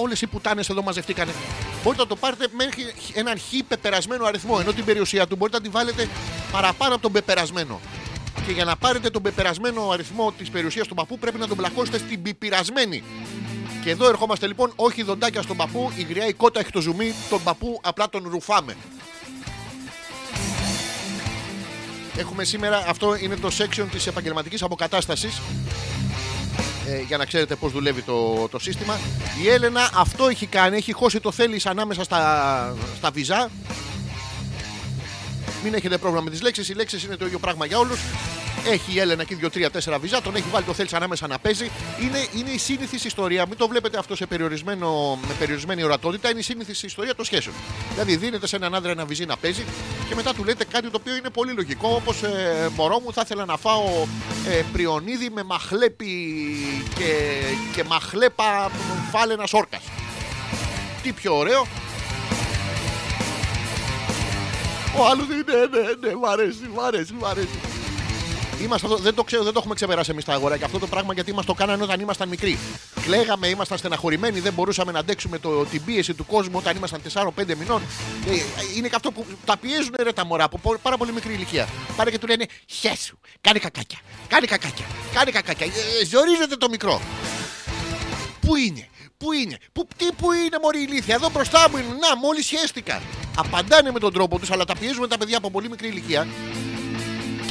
Όλες 0.00 0.22
οι 0.22 0.26
πουτάνες 0.26 0.68
εδώ 0.68 0.82
μαζευτήκανε. 0.82 1.32
Μπορείτε 1.82 2.02
να 2.02 2.08
το 2.08 2.16
πάρετε 2.16 2.46
μέχρι 2.56 2.94
έναν 3.14 3.38
χ 3.38 3.42
πεπερασμένο 3.68 4.24
αριθμό. 4.24 4.56
Ενώ 4.60 4.72
την 4.72 4.84
περιουσία 4.84 5.26
του 5.26 5.36
μπορείτε 5.36 5.56
να 5.56 5.62
τη 5.62 5.68
βάλετε 5.68 6.08
παραπάνω 6.52 6.92
από 6.92 7.02
τον 7.02 7.12
πεπερασμένο. 7.12 7.80
Και 8.46 8.52
για 8.52 8.64
να 8.64 8.76
πάρετε 8.76 9.10
τον 9.10 9.22
πεπερασμένο 9.22 9.88
αριθμό 9.90 10.32
της 10.32 10.50
περιουσίας 10.50 10.86
του 10.86 10.94
παππού 10.94 11.18
πρέπει 11.18 11.38
να 11.38 11.48
τον 11.48 11.56
πλακώσετε 11.56 11.98
στην 11.98 12.22
πιπυρασμένη. 12.22 13.02
Και 13.84 13.90
εδώ 13.90 14.08
ερχόμαστε 14.08 14.46
λοιπόν, 14.46 14.72
όχι 14.76 15.02
δοντάκια 15.02 15.42
στον 15.42 15.56
παππού, 15.56 15.92
η 15.96 16.02
γριά 16.02 16.26
η 16.26 16.32
κότα 16.32 16.60
έχει 16.60 16.70
το 16.70 16.80
ζουμί, 16.80 17.14
τον 17.30 17.42
παππού 17.42 17.80
απλά 17.82 18.08
τον 18.08 18.28
ρουφάμε. 18.30 18.76
Έχουμε 22.16 22.44
σήμερα, 22.44 22.84
αυτό 22.88 23.16
είναι 23.16 23.36
το 23.36 23.50
section 23.58 23.86
της 23.90 24.06
επαγγελματικής 24.06 24.62
αποκατάστασης 24.62 25.40
ε, 26.88 27.00
για 27.06 27.16
να 27.16 27.24
ξέρετε 27.24 27.54
πώς 27.54 27.72
δουλεύει 27.72 28.02
το, 28.02 28.48
το 28.48 28.58
σύστημα. 28.58 28.98
Η 29.42 29.48
Έλενα 29.48 29.90
αυτό 29.94 30.28
έχει 30.28 30.46
κάνει, 30.46 30.76
έχει 30.76 30.92
χώσει 30.92 31.20
το 31.20 31.32
θέλεις 31.32 31.66
ανάμεσα 31.66 32.04
στα, 32.04 32.74
στα 32.96 33.10
βυζά. 33.10 33.50
Μην 35.64 35.74
έχετε 35.74 35.98
πρόβλημα 35.98 36.24
με 36.24 36.30
τις 36.30 36.42
λέξεις, 36.42 36.68
οι 36.68 36.74
λέξεις 36.74 37.04
είναι 37.04 37.16
το 37.16 37.26
ίδιο 37.26 37.38
πράγμα 37.38 37.66
για 37.66 37.78
όλους. 37.78 38.00
Έχει 38.70 38.92
η 38.94 39.00
Έλενα 39.00 39.22
εκεί 39.22 39.38
2-3-4 39.42 39.98
βυζά, 40.00 40.22
τον 40.22 40.36
έχει 40.36 40.44
βάλει 40.50 40.64
το 40.64 40.72
θέλει 40.72 40.88
ανάμεσα 40.92 41.26
να 41.26 41.38
παίζει. 41.38 41.70
Είναι, 42.00 42.26
είναι 42.36 42.50
η 42.50 42.58
σύνηθι 42.58 43.06
ιστορία. 43.06 43.46
Μην 43.46 43.56
το 43.56 43.68
βλέπετε 43.68 43.98
αυτό 43.98 44.16
σε 44.16 44.26
περιορισμένο, 44.26 45.18
με 45.28 45.34
περιορισμένη 45.38 45.82
ορατότητα. 45.82 46.30
Είναι 46.30 46.38
η 46.38 46.42
σύνηθι 46.42 46.86
ιστορία 46.86 47.14
των 47.14 47.24
σχέσεων. 47.24 47.54
Δηλαδή, 47.92 48.16
δίνετε 48.16 48.46
σε 48.46 48.56
έναν 48.56 48.74
άντρα 48.74 48.90
ένα 48.90 49.04
βυζί 49.04 49.24
να 49.24 49.36
παίζει 49.36 49.64
και 50.08 50.14
μετά 50.14 50.34
του 50.34 50.44
λέτε 50.44 50.64
κάτι 50.64 50.90
το 50.90 50.98
οποίο 51.00 51.16
είναι 51.16 51.30
πολύ 51.30 51.52
λογικό. 51.52 51.88
Όπως 51.94 52.22
ε, 52.22 52.70
μωρό 52.76 53.00
μου, 53.00 53.12
θα 53.12 53.22
ήθελα 53.24 53.44
να 53.44 53.56
φάω 53.56 54.06
ε, 54.48 54.62
πριονίδι 54.72 55.30
με 55.30 55.42
μαχλέπι 55.42 56.36
και, 56.94 57.40
και 57.74 57.84
μαχλέπα 57.84 58.70
φάλαινα 59.10 59.44
όρκας. 59.52 59.82
Τι 61.02 61.12
πιο 61.12 61.36
ωραίο, 61.36 61.66
ο 64.96 65.06
άλλος 65.06 65.26
είναι, 65.26 65.44
ναι, 65.46 65.80
ναι, 65.80 66.08
ναι, 66.08 66.14
μ' 66.14 66.26
αρέσει, 66.26 66.70
μ' 66.74 66.80
αρέσει, 66.80 67.12
μ' 67.12 67.24
αρέσει. 67.24 67.71
Είμαστε, 68.62 68.86
εδώ- 68.86 68.96
δεν 68.96 69.14
το 69.14 69.24
ξέρω, 69.24 69.42
δεν 69.42 69.52
το 69.52 69.58
έχουμε 69.58 69.74
ξεπεράσει 69.74 70.10
εμείς 70.10 70.24
τα 70.24 70.32
αγοράκια 70.32 70.66
αυτό 70.66 70.78
το 70.78 70.86
πράγμα 70.86 71.14
γιατί 71.14 71.32
μας 71.34 71.44
το 71.44 71.54
κάνανε 71.54 71.82
όταν 71.82 72.00
ήμασταν 72.00 72.28
μικροί. 72.28 72.58
Κλαίγαμε, 73.02 73.46
ήμασταν 73.46 73.78
στεναχωρημένοι, 73.78 74.40
δεν 74.40 74.52
μπορούσαμε 74.52 74.92
να 74.92 74.98
αντέξουμε 74.98 75.38
το, 75.38 75.64
την 75.64 75.84
πίεση 75.84 76.14
του 76.14 76.26
κόσμου 76.26 76.54
όταν 76.58 76.76
ήμασταν 76.76 77.00
4-5 77.14 77.54
μηνών. 77.58 77.82
Ε, 78.28 78.32
είναι 78.76 78.88
και 78.88 78.94
αυτό 78.96 79.12
που 79.12 79.26
τα 79.44 79.56
πιέζουν 79.56 79.94
ρε 80.02 80.12
τα 80.12 80.24
μωρά 80.24 80.44
από 80.44 80.58
πο- 80.58 80.78
πάρα 80.82 80.96
πολύ 80.96 81.12
μικρή 81.12 81.32
ηλικία. 81.32 81.68
Πάνε 81.96 82.10
και 82.10 82.18
του 82.18 82.26
λένε 82.26 82.46
Χέσου, 82.66 83.18
κάνε 83.40 83.58
κακάκια, 83.58 83.98
κάνε 84.28 84.46
κακάκια, 84.46 84.84
κάνε 85.14 85.30
κακάκια. 85.30 85.66
Ε, 85.66 86.04
ζορίζεται 86.06 86.56
το 86.56 86.68
μικρό. 86.68 87.00
Πού 88.40 88.56
είναι, 88.56 88.88
πού 89.16 89.32
είναι, 89.32 89.56
πού, 89.72 89.86
τι 89.96 90.06
που 90.16 90.32
είναι 90.32 90.56
μωρή 90.62 90.82
ηλίθεια, 90.82 91.14
εδώ 91.14 91.30
μπροστά 91.30 91.68
μου 91.70 91.76
είναι, 91.76 91.86
να 92.00 92.16
μόλις 92.16 92.46
σχέστηκα. 92.46 93.02
Απαντάνε 93.36 93.90
με 93.90 93.98
τον 93.98 94.12
τρόπο 94.12 94.38
τους, 94.38 94.50
αλλά 94.50 94.64
τα 94.64 94.74
πιέζουμε 94.76 95.06
τα 95.08 95.18
παιδιά 95.18 95.36
από 95.36 95.50
πολύ 95.50 95.68
μικρή 95.68 95.88
ηλικία. 95.88 96.26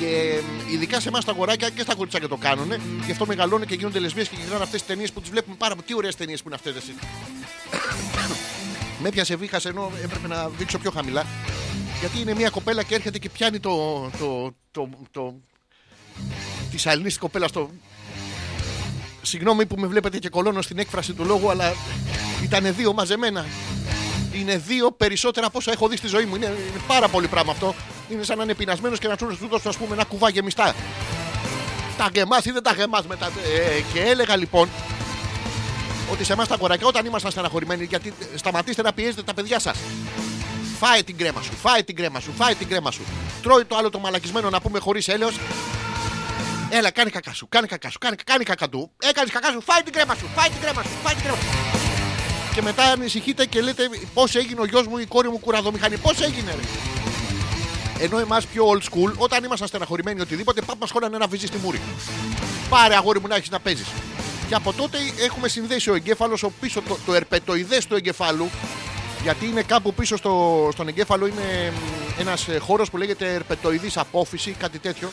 Και 0.02 0.08
ε, 0.08 0.74
ειδικά 0.74 1.00
σε 1.00 1.08
εμάς 1.08 1.26
τα 1.26 1.32
αγοράκια 1.32 1.70
και 1.70 1.82
στα 1.82 1.96
κοριτσάκια 1.96 2.28
το 2.28 2.38
κάνουν. 2.38 2.72
Γι' 3.06 3.12
αυτό 3.12 3.26
μεγαλώνουν 3.26 3.68
και 3.68 3.76
γίνονται 3.76 4.00
λεσβείες 4.00 4.28
και 4.28 4.36
γυρνάνε 4.40 4.64
αυτές 4.64 4.80
τις 4.80 4.90
ταινίες 4.90 5.12
που 5.12 5.22
τις 5.22 5.30
βλέπουμε 5.30 5.56
πάρα 5.60 5.74
πολύ. 5.76 5.88
Τι 5.88 5.96
ωραίες 5.96 6.16
ταινίες 6.16 6.42
που 6.42 6.48
είναι 6.48 6.56
αυτές. 6.56 6.76
Εσύ. 6.76 6.94
Με 9.02 9.08
έπιασε 9.08 9.36
βήχας 9.36 9.66
ενώ 9.66 9.92
έπρεπε 10.04 10.28
να 10.28 10.50
δείξω 10.50 10.80
πιο 10.80 10.92
χαμηλά. 10.92 11.26
Γιατί 12.00 12.20
είναι 12.20 12.34
μια 12.34 12.50
κοπέλα 12.50 12.84
και 12.84 12.96
έρχεται 12.96 13.20
και 13.20 13.30
πιάνει 13.30 13.60
το. 13.60 14.10
το, 14.20 14.54
το, 14.72 14.90
το, 15.12 15.36
της 16.72 16.82
σαλινή 16.82 17.12
κοπέλας 17.12 17.50
στο. 17.50 17.70
Συγγνώμη 19.22 19.66
που 19.66 19.76
με 19.80 19.88
βλέπετε 19.88 20.20
και 20.20 20.30
κολώνω 20.30 20.62
στην 20.62 20.78
έκφραση 20.78 21.14
του 21.14 21.26
λόγου, 21.26 21.50
αλλά 21.50 21.74
ήταν 22.44 22.76
δύο 22.76 22.94
μαζεμένα. 22.94 23.46
Είναι 24.34 24.58
δύο 24.58 24.92
περισσότερα 24.92 25.48
από 25.48 25.58
όσα 25.58 25.72
έχω 25.72 25.88
δει 25.88 25.98
στη 25.98 26.08
ζωή 26.08 26.26
μου. 26.26 26.36
Είναι, 26.36 26.46
είναι 26.46 26.82
πάρα 26.88 27.08
πολύ 27.08 27.28
πράγμα 27.28 27.52
αυτό. 27.52 27.76
Είναι 28.10 28.24
σαν 28.24 28.38
να 28.38 28.44
είναι 28.44 28.54
πεινασμένος 28.54 29.00
και 29.00 29.08
να 29.08 29.18
σου 29.18 29.38
του 29.40 29.48
δώσω, 29.48 29.70
ας 29.70 29.78
πούμε, 29.78 29.94
ένα 29.94 30.04
κουβά 30.04 30.30
γεμιστά. 30.30 30.76
Τα 31.98 32.10
γεμάς 32.14 32.46
ή 32.46 32.52
δεν 32.52 32.64
τα 32.64 32.74
γεμάς 32.74 33.08
μετά. 33.08 33.26
Ε, 33.26 33.82
και 33.94 34.02
έλεγα 34.02 34.36
λοιπόν 34.36 34.70
ότι 36.12 36.24
σε 36.24 36.34
εμάς 36.34 36.48
τα 36.48 36.58
κοράκια 36.58 36.88
όταν 36.88 37.06
ήμασταν 37.06 37.32
στεναχωρημένοι, 37.32 37.84
γιατί 37.84 38.14
σταματήστε 38.36 38.82
να 38.82 38.94
πιέζετε 38.94 39.24
τα 39.24 39.34
παιδιά 39.34 39.60
σας. 39.60 39.78
Φάε 40.80 41.04
την 41.04 41.18
κρέμα 41.18 41.42
σου, 41.42 41.52
φάε 41.62 41.84
την 41.84 41.96
κρέμα 41.96 42.20
σου, 42.20 42.32
φάε 42.38 42.54
την 42.54 42.68
κρέμα 42.68 42.92
σου. 42.92 43.02
Τρώει 43.42 43.66
το 43.66 43.76
άλλο 43.76 43.90
το 43.90 44.00
μαλακισμένο 44.00 44.50
να 44.50 44.62
πούμε 44.62 44.80
χωρίς 44.80 45.08
έλεος. 45.08 45.40
Έλα, 46.70 46.92
κάνει 46.92 47.10
κακά 47.10 47.34
σου, 47.34 47.48
κάνει 47.50 47.68
κακά 47.68 47.90
σου, 47.90 47.98
κάνει, 48.00 48.16
κάνει 48.16 48.44
κακά 48.44 48.70
του. 48.70 48.92
Έκανε 49.00 49.30
κακά 49.32 49.52
σου, 49.52 49.62
φάε 49.62 49.82
την 49.82 49.94
κρέμα 49.94 50.16
σου, 50.16 50.28
φάε 50.36 50.50
την 50.50 50.62
κρέμα 50.62 50.84
σου, 50.84 50.90
φάε 51.04 51.14
την 51.14 51.24
κρέμα 51.24 51.38
σου. 51.38 51.91
Και 52.54 52.62
μετά 52.62 52.84
ανησυχείτε 52.84 53.46
και 53.46 53.62
λέτε 53.62 53.90
πώς 54.14 54.36
έγινε 54.36 54.62
ο 54.62 54.66
γιος 54.66 54.88
μου 54.88 54.98
ή 54.98 55.02
η 55.04 55.06
κόρη 55.06 55.30
μου 55.30 55.40
κουραδομηχανή. 55.40 55.98
Πώς 55.98 56.22
έγινε, 56.22 56.52
ρε; 56.52 58.04
Ενώ 58.04 58.20
εμάς 58.20 58.46
πιο 58.46 58.66
old 58.68 58.82
school, 58.82 59.14
όταν 59.18 59.44
ήμασταν 59.44 59.68
στεναχωρημένοι 59.68 60.22
οτιδήποτε, 60.22 60.62
πάμε 60.62 60.80
μα 60.82 60.88
χώρανε 60.92 61.16
ένα 61.16 61.28
βυζί 61.28 61.46
στη 61.46 61.58
μούρη. 61.58 61.82
Πάρε 62.70 62.96
αγόρι 62.96 63.20
μου 63.20 63.28
να 63.28 63.36
έχεις 63.36 63.50
να 63.50 63.60
παίζεις. 63.60 63.88
Και 64.48 64.56
από 64.56 64.74
τότε 64.74 64.98
έχουμε 65.20 65.48
συνδέσει 65.48 65.90
ο 65.90 65.96
εγκέφαλος, 65.96 66.44
ο 66.44 66.52
πίσω, 66.60 66.82
το, 66.82 66.98
το 67.06 67.14
ερπετοειδές 67.14 67.86
του 67.88 67.96
εγκεφάλου, 67.96 68.50
γιατί 69.24 69.46
είναι 69.46 69.62
κάπου 69.62 69.94
πίσω 69.94 70.18
στο, 70.18 70.70
στον 70.72 70.88
εγκέφαλο, 70.88 71.28
είναι 71.28 71.74
ένας 72.20 72.48
χώρος 72.60 72.90
που 72.90 72.98
λέγεται 72.98 73.34
ερπετοειδής 73.34 73.98
απόφυση, 73.98 74.52
κάτι 74.52 74.80
τέτοιο, 74.80 75.12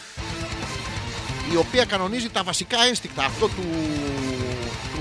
η 1.53 1.57
οποία 1.57 1.85
κανονίζει 1.85 2.29
τα 2.29 2.43
βασικά 2.43 2.79
ένστικτα. 2.89 3.25
Αυτό 3.25 3.47
του, 3.47 3.67
του 4.41 4.48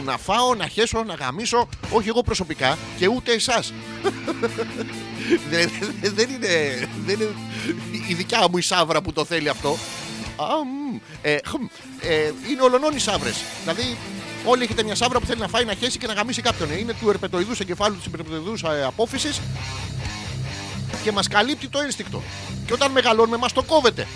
να 0.08 0.17
φάω, 0.17 0.56
να 0.56 0.67
χέσω, 0.67 1.04
να 1.04 1.13
γαμίσω, 1.13 1.70
όχι 1.91 2.08
εγώ 2.08 2.22
προσωπικά 2.22 2.78
και 2.98 3.08
ούτε 3.08 3.32
εσάς. 3.34 3.74
δεν, 5.52 5.70
δεν 6.02 6.30
είναι, 6.30 6.88
δεν 7.06 7.20
είναι 7.20 7.36
η 8.10 8.13
δικιά 8.13 8.48
μου 8.52 8.58
η 8.58 8.62
σάβρα 8.62 9.02
που 9.02 9.13
το 9.13 9.26
θέλει 9.26 9.50
αυτό. 9.50 9.78
Α, 10.36 10.46
μ, 10.46 10.98
ε, 11.22 11.38
χμ, 11.46 11.65
ε, 12.02 12.32
είναι 12.50 12.62
ολονών 12.62 12.96
οι 12.96 13.00
σάβρε. 13.00 13.30
Δηλαδή, 13.62 13.98
όλοι 14.46 14.63
έχετε 14.63 14.84
μια 14.84 14.96
σάβρα 14.96 15.20
που 15.20 15.26
θέλει 15.26 15.39
να 15.39 15.48
φάει, 15.48 15.65
να 15.65 15.74
χέσει 15.74 15.98
και 15.98 16.08
να 16.08 16.13
γαμίσει 16.13 16.41
κάποιον. 16.41 16.70
Είναι 16.80 16.93
του 16.93 17.10
ερπετοειδούς 17.10 17.60
εγκεφάλου 17.60 17.96
της 17.96 18.06
ερπετοειδούς 18.06 18.63
απόφυσης 18.63 19.41
και 21.04 21.12
μας 21.12 21.28
καλύπτει 21.28 21.67
το 21.67 21.80
ένστικτο. 21.80 22.22
Και 22.65 22.74
όταν 22.74 22.91
μεγαλώνουμε, 22.91 23.38
μας 23.38 23.54
το 23.54 23.63
κόβεται. 23.63 24.08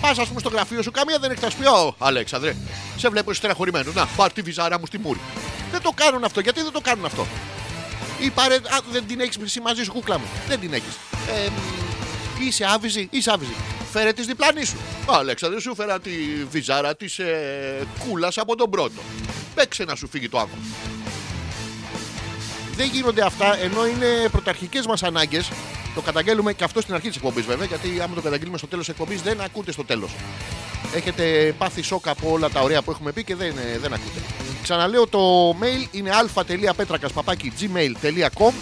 Πας, 0.00 0.18
ας 0.18 0.28
πούμε, 0.28 0.40
στο 0.40 0.48
γραφείο 0.48 0.82
σου, 0.82 0.90
καμία 0.90 1.18
δεν 1.18 1.30
έχει 1.30 1.40
να 1.42 1.50
σου 1.50 1.56
πει: 1.56 1.66
Ω, 1.66 1.94
Αλέξανδρε, 1.98 2.56
σε 2.96 3.08
βλέπω 3.08 3.32
στεναχωρημένος. 3.32 3.94
Να, 3.94 4.06
πάρ 4.06 4.32
τη 4.32 4.42
βυζάρα 4.42 4.78
μου 4.78 4.86
στη 4.86 4.98
μούρη. 4.98 5.20
Δεν 5.72 5.80
το 5.82 5.90
κάνουν 5.94 6.24
αυτό. 6.24 6.40
Γιατί 6.40 6.62
δεν 6.62 6.72
το 6.72 6.80
κάνουν 6.80 7.04
αυτό; 7.04 7.26
Ή 8.20 8.30
πάρε, 8.30 8.54
α, 8.54 8.78
δεν 8.92 9.06
την 9.06 9.20
έχεις 9.20 9.36
εσύ 9.42 9.60
μαζί 9.60 9.82
σου, 9.82 9.92
κούκλα 9.92 10.18
μου. 10.18 10.24
Δεν 10.48 10.60
την 10.60 10.72
έχεις. 10.72 10.96
Ε, 11.28 11.48
μ, 11.48 12.46
είσαι 12.46 12.64
άβυζη, 12.64 13.08
είσαι 13.10 13.30
άβυζη. 13.30 13.54
Φέρε 13.92 14.12
τη 14.12 14.22
διπλανή 14.22 14.64
σου. 14.64 14.76
Α, 15.12 15.16
Αλέξανδρε, 15.16 15.60
σου 15.60 15.74
φέρα 15.74 16.00
τη 16.00 16.10
βυζάρα 16.50 16.96
της 16.96 17.18
ε, 17.18 17.86
κούλας 17.98 18.38
από 18.38 18.56
τον 18.56 18.70
πρώτο. 18.70 19.00
Παίξε 19.54 19.84
να 19.84 19.94
σου 19.94 20.08
φύγει 20.08 20.28
το 20.28 20.38
άκου. 20.38 20.56
Δεν 22.76 22.88
γίνονται 22.92 23.22
αυτά 23.22 23.58
ενώ 23.62 23.86
είναι 23.86 24.28
πρωταρχικές 24.30 24.86
μας 24.86 25.02
ανάγκες. 25.02 25.50
Το 25.94 26.00
καταγγέλουμε 26.00 26.52
και 26.52 26.64
αυτό 26.64 26.80
στην 26.80 26.94
αρχή 26.94 27.08
της 27.08 27.16
εκπομπής 27.16 27.44
βέβαια, 27.44 27.66
γιατί 27.66 28.00
άμα 28.00 28.14
το 28.14 28.20
καταγγείλουμε 28.20 28.58
στο 28.58 28.66
τέλος 28.66 28.84
της 28.84 28.94
εκπομπής 28.94 29.22
δεν 29.22 29.40
ακούτε 29.40 29.72
στο 29.72 29.84
τέλος. 29.84 30.10
Έχετε 30.94 31.54
πάθει 31.58 31.82
σοκ 31.82 32.08
από 32.08 32.30
όλα 32.30 32.50
τα 32.50 32.60
ωραία 32.60 32.82
που 32.82 32.90
έχουμε 32.90 33.12
πει 33.12 33.24
και 33.24 33.36
δεν, 33.36 33.58
ε, 33.58 33.78
δεν 33.78 33.92
ακούτε. 33.92 34.20
Ξαναλέω 34.62 35.06
το 35.06 35.50
mail 35.50 35.86
είναι 35.90 36.10
α.πέτρακα.gmail.com 36.10 38.52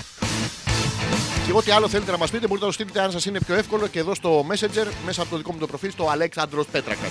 και 1.47 1.53
ό,τι 1.55 1.71
άλλο 1.71 1.89
θέλετε 1.89 2.11
να 2.11 2.19
μας 2.19 2.31
πείτε 2.31 2.47
μπορείτε 2.47 2.67
να 2.67 2.73
το 2.73 2.75
στείλετε 2.77 3.01
αν 3.01 3.11
σας 3.11 3.27
είναι 3.27 3.41
πιο 3.41 3.55
εύκολο 3.55 3.87
και 3.87 3.99
εδώ 3.99 4.15
στο 4.15 4.47
Messenger 4.51 4.87
μέσα 5.05 5.23
από 5.23 5.31
το 5.31 5.37
δικό 5.37 5.53
μου 5.53 5.59
το 5.59 5.67
προφίλ 5.67 5.91
στο 5.91 6.09
Αλέξανδρος 6.11 6.67
Πέτρακας. 6.67 7.11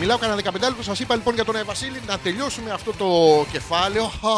Μιλάω 0.00 0.18
κανένα 0.18 0.40
15 0.40 0.52
λεπτό. 0.52 0.82
Σας 0.82 1.00
είπα 1.00 1.14
λοιπόν 1.14 1.34
για 1.34 1.44
τον 1.44 1.56
Ε 1.56 1.62
Βασίλη 1.62 2.00
να 2.06 2.18
τελειώσουμε 2.18 2.70
αυτό 2.70 2.92
το 2.92 3.06
κεφάλαιο. 3.52 4.04
Α, 4.04 4.30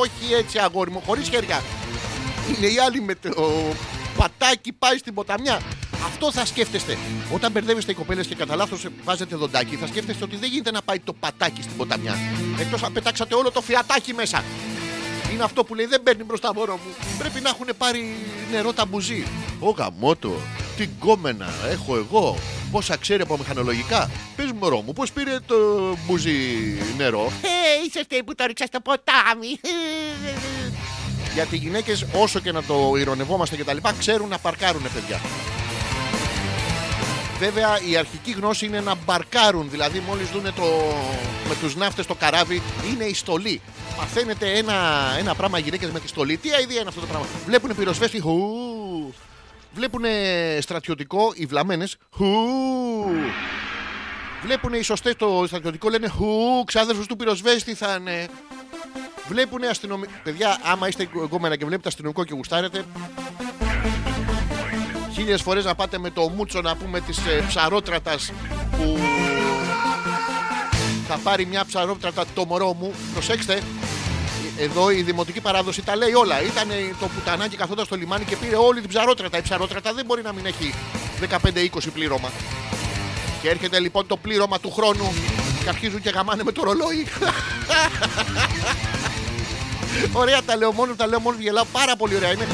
όχι 0.00 0.34
έτσι, 0.34 0.58
αγόρι 0.58 0.90
μου, 0.90 1.02
χωρίς 1.06 1.28
χέρια. 1.28 1.62
Είναι 2.56 2.66
οι 2.66 2.78
άλλοι 2.78 3.00
με 3.00 3.14
το 3.14 3.52
πατάκι 4.16 4.72
πάει 4.72 4.98
στην 4.98 5.14
ποταμιά. 5.14 5.60
Αυτό 6.04 6.32
θα 6.32 6.46
σκέφτεστε. 6.46 6.98
Όταν 7.34 7.52
μπερδεύεστε 7.52 7.90
οι 7.90 7.94
κοπέλες 7.94 8.26
και 8.26 8.34
κατά 8.34 8.56
λάθος 8.56 8.86
βάζετε 9.04 9.36
δοντάκι, 9.36 9.76
θα 9.76 9.86
σκέφτεστε 9.86 10.24
ότι 10.24 10.36
δεν 10.36 10.50
γίνεται 10.50 10.70
να 10.70 10.82
πάει 10.82 10.98
το 10.98 11.12
πατάκι 11.12 11.62
στην 11.62 11.76
ποταμιά. 11.76 12.18
Εκτός 12.60 12.82
αν 12.82 12.92
πετάξατε 12.92 13.34
όλο 13.34 13.50
το 13.50 13.60
φιατάκι 13.60 14.14
μέσα. 14.14 14.44
Είναι 15.32 15.42
αυτό 15.42 15.64
που 15.64 15.74
λέει 15.74 15.86
δεν 15.86 16.02
παίρνει 16.02 16.24
μπροστά 16.24 16.54
μωρό 16.54 16.72
μου. 16.72 16.94
Πρέπει 17.18 17.40
να 17.40 17.48
έχουν 17.48 17.66
πάρει 17.78 18.16
νερό 18.50 18.72
τα 18.72 18.84
μπουζί. 18.86 19.26
Ω 19.60 19.70
γαμότο, 19.70 20.36
τι 20.76 20.86
κόμενα 20.86 21.46
έχω 21.70 21.96
εγώ. 21.96 22.36
Πόσα 22.70 22.96
ξέρει 22.96 23.22
από 23.22 23.36
μηχανολογικά. 23.38 24.10
Πες 24.36 24.52
μωρό 24.60 24.80
μου, 24.80 24.92
πώς 24.92 25.12
πήρε 25.12 25.36
το 25.46 25.56
μπουζί 26.06 26.38
νερό; 26.96 27.32
Ε, 27.42 27.86
είσαι 27.86 28.00
αυτή 28.00 28.22
που 28.22 28.34
το 28.34 28.44
ρίξα 28.46 28.66
στο 28.66 28.80
ποτάμι. 28.80 29.60
Γιατί 31.34 31.54
οι 31.54 31.58
γυναίκες 31.58 32.06
όσο 32.12 32.40
και 32.40 32.52
να 32.52 32.62
το 32.62 32.92
ηρωνευόμαστε 32.98 33.56
και 33.56 33.64
τα 33.64 33.72
λοιπά 33.72 33.92
ξέρουν 33.98 34.28
να 34.28 34.38
παρκάρουν 34.38 34.82
παιδιά. 34.94 35.20
Βέβαια 37.38 37.80
η 37.90 37.96
αρχική 37.96 38.30
γνώση 38.30 38.66
είναι 38.66 38.80
να 38.80 38.94
μπαρκάρουν, 38.94 39.70
δηλαδή 39.70 40.02
μόλις 40.06 40.30
δούνε 40.30 40.50
το, 40.50 40.62
με 41.48 41.54
τους 41.60 41.76
ναύτες 41.76 42.06
το 42.06 42.14
καράβι 42.14 42.62
είναι 42.92 43.04
η 43.04 43.14
στολή. 43.14 43.60
Μαθαίνετε 43.98 44.52
ένα, 44.52 44.74
ένα 45.18 45.34
πράγμα 45.34 45.58
οι 45.58 45.62
γυναίκες 45.62 45.90
με 45.90 46.00
τη 46.00 46.08
στολή. 46.08 46.36
Τι 46.36 46.52
αηδία 46.52 46.80
είναι 46.80 46.88
αυτό 46.88 47.00
το 47.00 47.06
πράγμα; 47.06 47.26
Βλέπουν 47.46 47.76
πυροσβέστη, 47.76 48.20
χου. 48.20 48.40
Βλέπουν 49.74 50.02
στρατιωτικό, 50.60 51.32
οι 51.34 51.46
βλαμμένες, 51.46 51.96
χου. 52.10 52.26
Βλέπουν 54.42 54.72
οι 54.72 54.82
σωστές 54.82 55.16
το 55.16 55.44
στρατιωτικό, 55.46 55.88
λένε 55.88 56.08
χου, 56.08 56.64
ξάδερφος 56.64 57.06
του 57.06 57.16
πυροσβέστη 57.16 57.74
θα 57.74 57.96
είναι. 58.00 58.26
Βλέπουν 59.28 59.64
αστυνομικό. 59.64 60.12
Παιδιά, 60.22 60.58
άμα 60.62 60.88
είστε 60.88 61.08
γκόμενα 61.24 61.56
και 61.56 61.64
βλέπετε 61.64 61.88
αστυνομικό 61.88 62.24
και 62.24 62.34
γουστάρετε, 62.34 62.84
χίλιες 65.12 65.42
φορές 65.42 65.64
να 65.64 65.74
πάτε 65.74 65.98
με 65.98 66.10
το 66.10 66.28
μούτσο 66.28 66.60
να 66.60 66.76
πούμε 66.76 67.00
της 67.00 67.18
ε, 67.18 67.44
ψαρότρατας 67.48 68.32
που 68.70 68.98
θα 71.08 71.18
πάρει 71.22 71.46
μια 71.46 71.64
ψαρότρατα 71.64 72.24
το 72.34 72.44
μωρό 72.44 72.72
μου. 72.72 72.92
Προσέξτε, 73.12 73.62
εδώ 74.58 74.90
η 74.90 75.02
δημοτική 75.02 75.40
παράδοση 75.40 75.82
τα 75.82 75.96
λέει 75.96 76.12
όλα. 76.12 76.42
Ήταν 76.42 76.68
το 77.00 77.08
πουτανάκι 77.08 77.56
καθόταν 77.56 77.84
στο 77.84 77.96
λιμάνι 77.96 78.24
και 78.24 78.36
πήρε 78.36 78.56
όλη 78.56 78.80
την 78.80 78.88
ψαρότρατα. 78.88 79.38
Η 79.38 79.42
ψαρότρατα 79.42 79.92
δεν 79.92 80.04
μπορεί 80.04 80.22
να 80.22 80.32
μην 80.32 80.46
έχει 80.46 80.74
15-20 81.30 81.38
πλήρωμα. 81.94 82.30
Και 83.42 83.48
έρχεται 83.48 83.80
λοιπόν 83.80 84.06
το 84.06 84.16
πλήρωμα 84.16 84.60
του 84.60 84.70
χρόνου 84.70 85.12
και 85.62 85.68
αρχίζουν 85.68 86.00
και 86.00 86.10
γαμάνε 86.10 86.44
με 86.44 86.52
το 86.52 86.62
ρολόι. 86.62 87.06
ωραία 90.12 90.42
τα 90.42 90.56
λέω 90.56 90.72
μόνο, 90.72 90.94
τα 90.94 91.06
λέω 91.06 91.20
μόνο, 91.20 91.36
γελάω 91.40 91.64
πάρα 91.72 91.96
πολύ 91.96 92.16
ωραία 92.16 92.32
είναι 92.32 92.46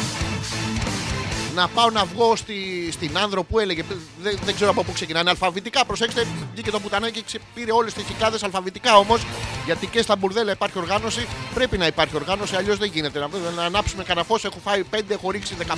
να 1.54 1.68
πάω 1.68 1.90
να 1.90 2.04
βγω 2.04 2.36
στη, 2.36 2.88
στην 2.92 3.18
άνδρο 3.18 3.42
που 3.42 3.58
έλεγε. 3.58 3.84
Δεν, 4.22 4.38
δεν 4.44 4.54
ξέρω 4.54 4.70
από 4.70 4.84
πού 4.84 4.92
ξεκινάνε. 4.92 5.30
Αλφαβητικά, 5.30 5.84
προσέξτε, 5.84 6.26
βγήκε 6.52 6.70
το 6.70 6.80
πουτανάκι 6.80 7.22
και 7.22 7.40
πήρε 7.54 7.72
όλες 7.72 7.92
τις 7.92 8.04
χιλιάδε 8.04 8.38
αλφαβητικά 8.42 8.96
όμως. 8.96 9.22
Γιατί 9.64 9.86
και 9.86 10.02
στα 10.02 10.16
μπουρδέλα 10.16 10.52
υπάρχει 10.52 10.78
οργάνωση. 10.78 11.26
Πρέπει 11.54 11.78
να 11.78 11.86
υπάρχει 11.86 12.16
οργάνωση, 12.16 12.56
αλλιώς 12.56 12.78
δεν 12.78 12.90
γίνεται. 12.92 13.18
Να, 13.18 13.28
να 13.56 13.62
ανάψουμε 13.62 14.02
κανένα 14.02 14.26
φως, 14.26 14.44
Έχω 14.44 14.58
φάει 14.64 14.82
5, 14.94 15.00
έχω 15.08 15.30
ρίξει 15.30 15.56
15. 15.66 15.74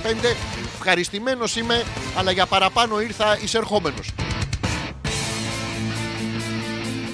Ευχαριστημένος 0.74 1.56
είμαι, 1.56 1.84
αλλά 2.16 2.30
για 2.30 2.46
παραπάνω 2.46 3.00
ήρθα 3.00 3.38
εισερχόμενος. 3.42 4.08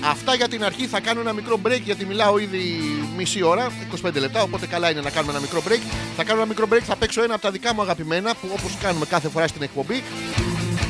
Αυτά 0.04 0.34
για 0.34 0.48
την 0.48 0.64
αρχή. 0.64 0.86
Θα 0.86 1.00
κάνω 1.00 1.20
ένα 1.20 1.32
μικρό 1.32 1.60
break 1.66 1.80
γιατί 1.84 2.04
μιλάω 2.04 2.38
ήδη 2.38 2.80
μισή 3.16 3.42
ώρα, 3.42 3.66
25 4.06 4.12
λεπτά. 4.14 4.42
Οπότε 4.42 4.66
καλά 4.66 4.90
είναι 4.90 5.00
να 5.00 5.10
κάνουμε 5.10 5.32
ένα 5.32 5.40
μικρό 5.40 5.62
break. 5.68 5.80
Θα 6.16 6.24
κάνω 6.24 6.38
ένα 6.40 6.48
μικρό 6.48 6.66
break. 6.72 6.82
Θα 6.86 6.96
παίξω 6.96 7.22
ένα 7.22 7.34
από 7.34 7.42
τα 7.42 7.50
δικά 7.50 7.74
μου 7.74 7.82
αγαπημένα 7.82 8.34
που 8.34 8.48
όπως 8.52 8.76
κάνουμε 8.82 9.06
κάθε 9.06 9.28
φορά 9.28 9.46
στην 9.48 9.62
εκπομπή. 9.62 10.02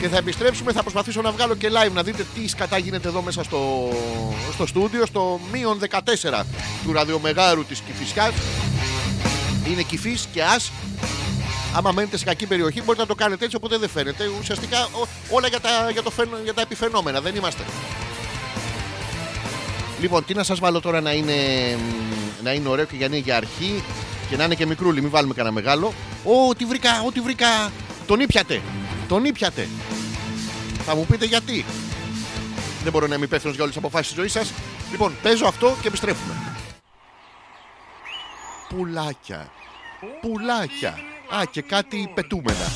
Και 0.01 0.09
θα 0.09 0.17
επιστρέψουμε. 0.17 0.73
Θα 0.73 0.81
προσπαθήσω 0.83 1.23
να 1.23 1.31
βγάλω 1.33 1.55
και 1.55 1.69
live 1.71 1.93
να 1.93 2.03
δείτε 2.03 2.27
τι 2.35 2.49
σκατά 2.49 2.79
γίνεται 2.79 3.09
εδώ 3.09 3.23
μέσα 3.23 3.43
στο, 3.45 3.89
στο 4.53 4.67
στούντιο. 4.67 5.07
Στο 5.07 5.41
μείον 5.53 5.79
14 5.91 6.45
του 6.85 6.93
ραδιομεγάρου 6.93 7.65
της 7.65 7.81
Κυφυσιάς. 7.81 8.33
Είναι 9.71 9.83
κυφής 9.83 10.29
και 10.33 10.43
ας. 10.43 10.71
Άμα 11.77 11.93
μένετε 11.93 12.17
σε 12.17 12.25
κακή 12.25 12.47
περιοχή, 12.47 12.83
μπορείτε 12.83 13.03
να 13.03 13.09
το 13.09 13.15
κάνετε 13.15 13.45
έτσι, 13.45 13.57
οπότε 13.57 13.77
δεν 13.79 13.89
φαίνεται. 13.89 14.25
Ουσιαστικά 14.41 14.85
ό- 14.85 15.07
όλα 15.31 15.49
για 15.49 15.61
τα, 15.61 15.91
για, 15.93 16.03
το, 16.03 16.11
φαινο- 16.11 16.39
για 16.45 16.55
τα 16.55 16.61
επιφαινόμενα. 16.61 17.21
Δεν 17.21 17.35
είμαστε. 17.35 17.63
Λοιπόν, 20.01 20.25
τι 20.25 20.35
να 20.35 20.43
σας 20.43 20.59
βάλω 20.59 20.81
τώρα 20.81 21.01
να 21.01 21.13
είναι, 21.13 21.35
μ, 21.77 22.45
να 22.45 22.53
είναι 22.53 22.69
ωραίο 22.69 22.85
και 22.85 22.97
για 22.97 23.09
να 23.09 23.15
είναι 23.17 23.25
για 23.25 23.37
αρχή 23.37 23.83
και 24.29 24.37
να 24.37 24.45
είναι 24.45 24.55
και 24.55 24.67
μικρούλι. 24.67 25.01
Μην 25.01 25.11
βάλουμε 25.11 25.35
κανένα 25.35 25.55
μεγάλο. 25.55 25.93
Ω, 26.25 26.55
τι 26.55 26.65
βρήκα, 26.65 27.03
ό,τι 27.07 27.21
βρήκα. 27.21 27.73
Τον 28.07 28.21
ήπιατε. 28.21 28.61
Τον 29.09 29.25
ήπιατε. 29.25 29.69
Θα 30.85 30.95
μου 30.97 31.07
πείτε 31.07 31.25
γιατί. 31.25 31.65
Δεν 32.83 32.93
μπορώ 32.93 33.07
να 33.07 33.15
είμαι 33.15 33.25
υπεύθυνος 33.25 33.55
για 33.55 33.65
όλες 33.65 33.77
τις 33.77 33.85
αποφάσεις 33.85 34.13
της 34.13 34.17
ζωής 34.17 34.33
σας. 34.33 34.53
Λοιπόν, 34.91 35.13
παίζω 35.23 35.47
αυτό 35.47 35.77
και 35.83 35.89
επιστρέφουμε. 35.89 36.35
Πουλάκια. 38.69 39.51
Πουλάκια. 40.21 40.99
Α, 41.29 41.43
και 41.51 41.63
κάτι 41.63 42.11
πετούμενα. 42.15 42.73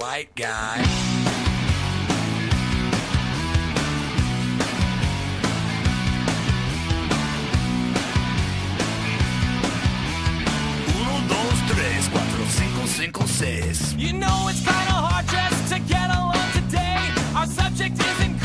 White 0.00 0.34
guy. 0.34 0.82
Uno, 10.96 11.20
dos, 11.28 11.54
tres, 11.68 12.08
cuatro, 12.08 12.46
cinco, 12.48 12.86
cinco, 12.86 13.26
seis. 13.26 13.94
You 13.98 14.14
know 14.14 14.48
it's 14.48 14.60
kinda 14.60 14.96
hard 15.06 15.26
just 15.28 15.74
to 15.74 15.78
get 15.80 16.08
along 16.08 16.48
today. 16.54 16.96
Our 17.36 17.46
subject 17.46 17.98
isn't 18.00 18.39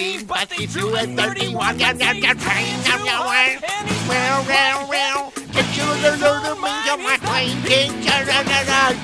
at 0.00 0.16
13, 0.16 0.26
but 0.26 0.48
they 0.48 0.66
drew 0.66 0.94
at 0.96 1.08
31. 1.16 1.78
That's 1.78 1.98
the 1.98 2.32
train 2.44 2.74
to 2.86 2.94
one. 3.00 3.56
And 3.74 3.88
he's 3.90 4.04
well, 4.08 4.38
well, 4.52 4.80
well. 4.94 5.32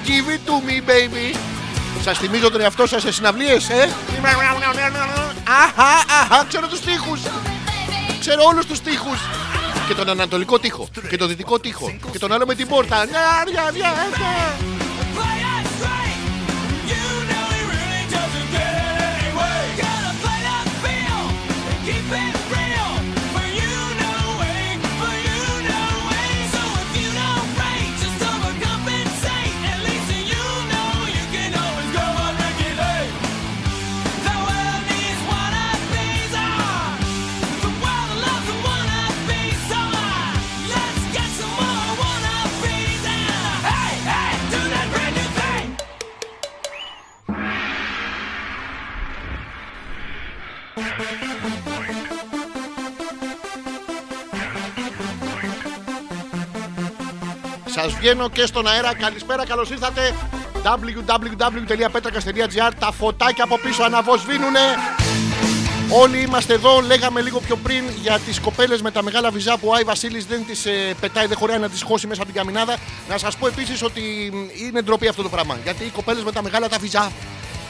Give 0.04 0.28
it 0.34 0.46
to 0.46 0.54
me, 0.66 0.80
baby. 0.80 1.36
Σας 2.00 2.18
θυμίζω 2.18 2.50
τον 2.50 2.60
εαυτό 2.60 2.86
σας 2.86 3.02
σε 3.02 3.12
συναυλίες, 3.12 3.68
ε. 3.68 3.88
Αχα, 5.44 6.04
αχα, 6.20 6.44
ξέρω 6.48 6.66
τους 6.66 6.80
τοίχους. 6.80 7.20
Ξέρω 8.20 8.42
όλους 8.44 8.66
τους 8.66 8.80
τοίχους. 8.80 9.18
Και 9.88 9.94
τον 9.94 10.08
ανατολικό 10.08 10.58
τοίχο. 10.58 10.88
Και 11.08 11.16
τον 11.16 11.28
δυτικό 11.28 11.58
τοίχο. 11.58 11.96
Και 12.12 12.18
τον 12.18 12.32
άλλο 12.32 12.46
με 12.46 12.54
την 12.54 12.68
πόρτα. 12.68 13.06
Βγαίνω 58.06 58.28
και 58.28 58.46
στον 58.46 58.66
αέρα. 58.66 58.94
Καλησπέρα, 58.94 59.46
καλώς 59.46 59.70
ήρθατε. 59.70 60.14
www.petrakas.gr 60.62 62.72
Τα 62.78 62.92
φωτάκια 62.92 63.44
από 63.44 63.58
πίσω 63.58 63.82
αναβοσβήνουνε. 63.82 64.60
Όλοι 65.90 66.20
είμαστε 66.20 66.54
εδώ. 66.54 66.80
Λέγαμε 66.80 67.20
λίγο 67.20 67.40
πιο 67.40 67.56
πριν 67.56 67.84
για 68.02 68.18
τις 68.18 68.40
κοπέλες 68.40 68.82
με 68.82 68.90
τα 68.90 69.02
μεγάλα 69.02 69.30
βυζά 69.30 69.58
που 69.58 69.68
ο 69.68 69.74
Άι 69.74 69.82
Βασίλης 69.82 70.26
δεν 70.26 70.46
τις 70.46 70.66
πετάει, 71.00 71.26
δεν 71.26 71.36
χωράει 71.36 71.58
να 71.58 71.68
τις 71.68 71.82
χώσει 71.82 72.06
μέσα 72.06 72.22
από 72.22 72.32
την 72.32 72.40
καμινάδα. 72.40 72.76
Να 73.08 73.18
σας 73.18 73.36
πω 73.36 73.46
επίσης 73.46 73.82
ότι 73.82 74.32
είναι 74.66 74.82
ντροπή 74.82 75.08
αυτό 75.08 75.22
το 75.22 75.28
πράγμα. 75.28 75.58
Γιατί 75.62 75.84
οι 75.84 75.90
κοπέλες 75.90 76.24
με 76.24 76.32
τα 76.32 76.42
μεγάλα 76.42 76.68
τα 76.68 76.78
βυζά. 76.78 77.12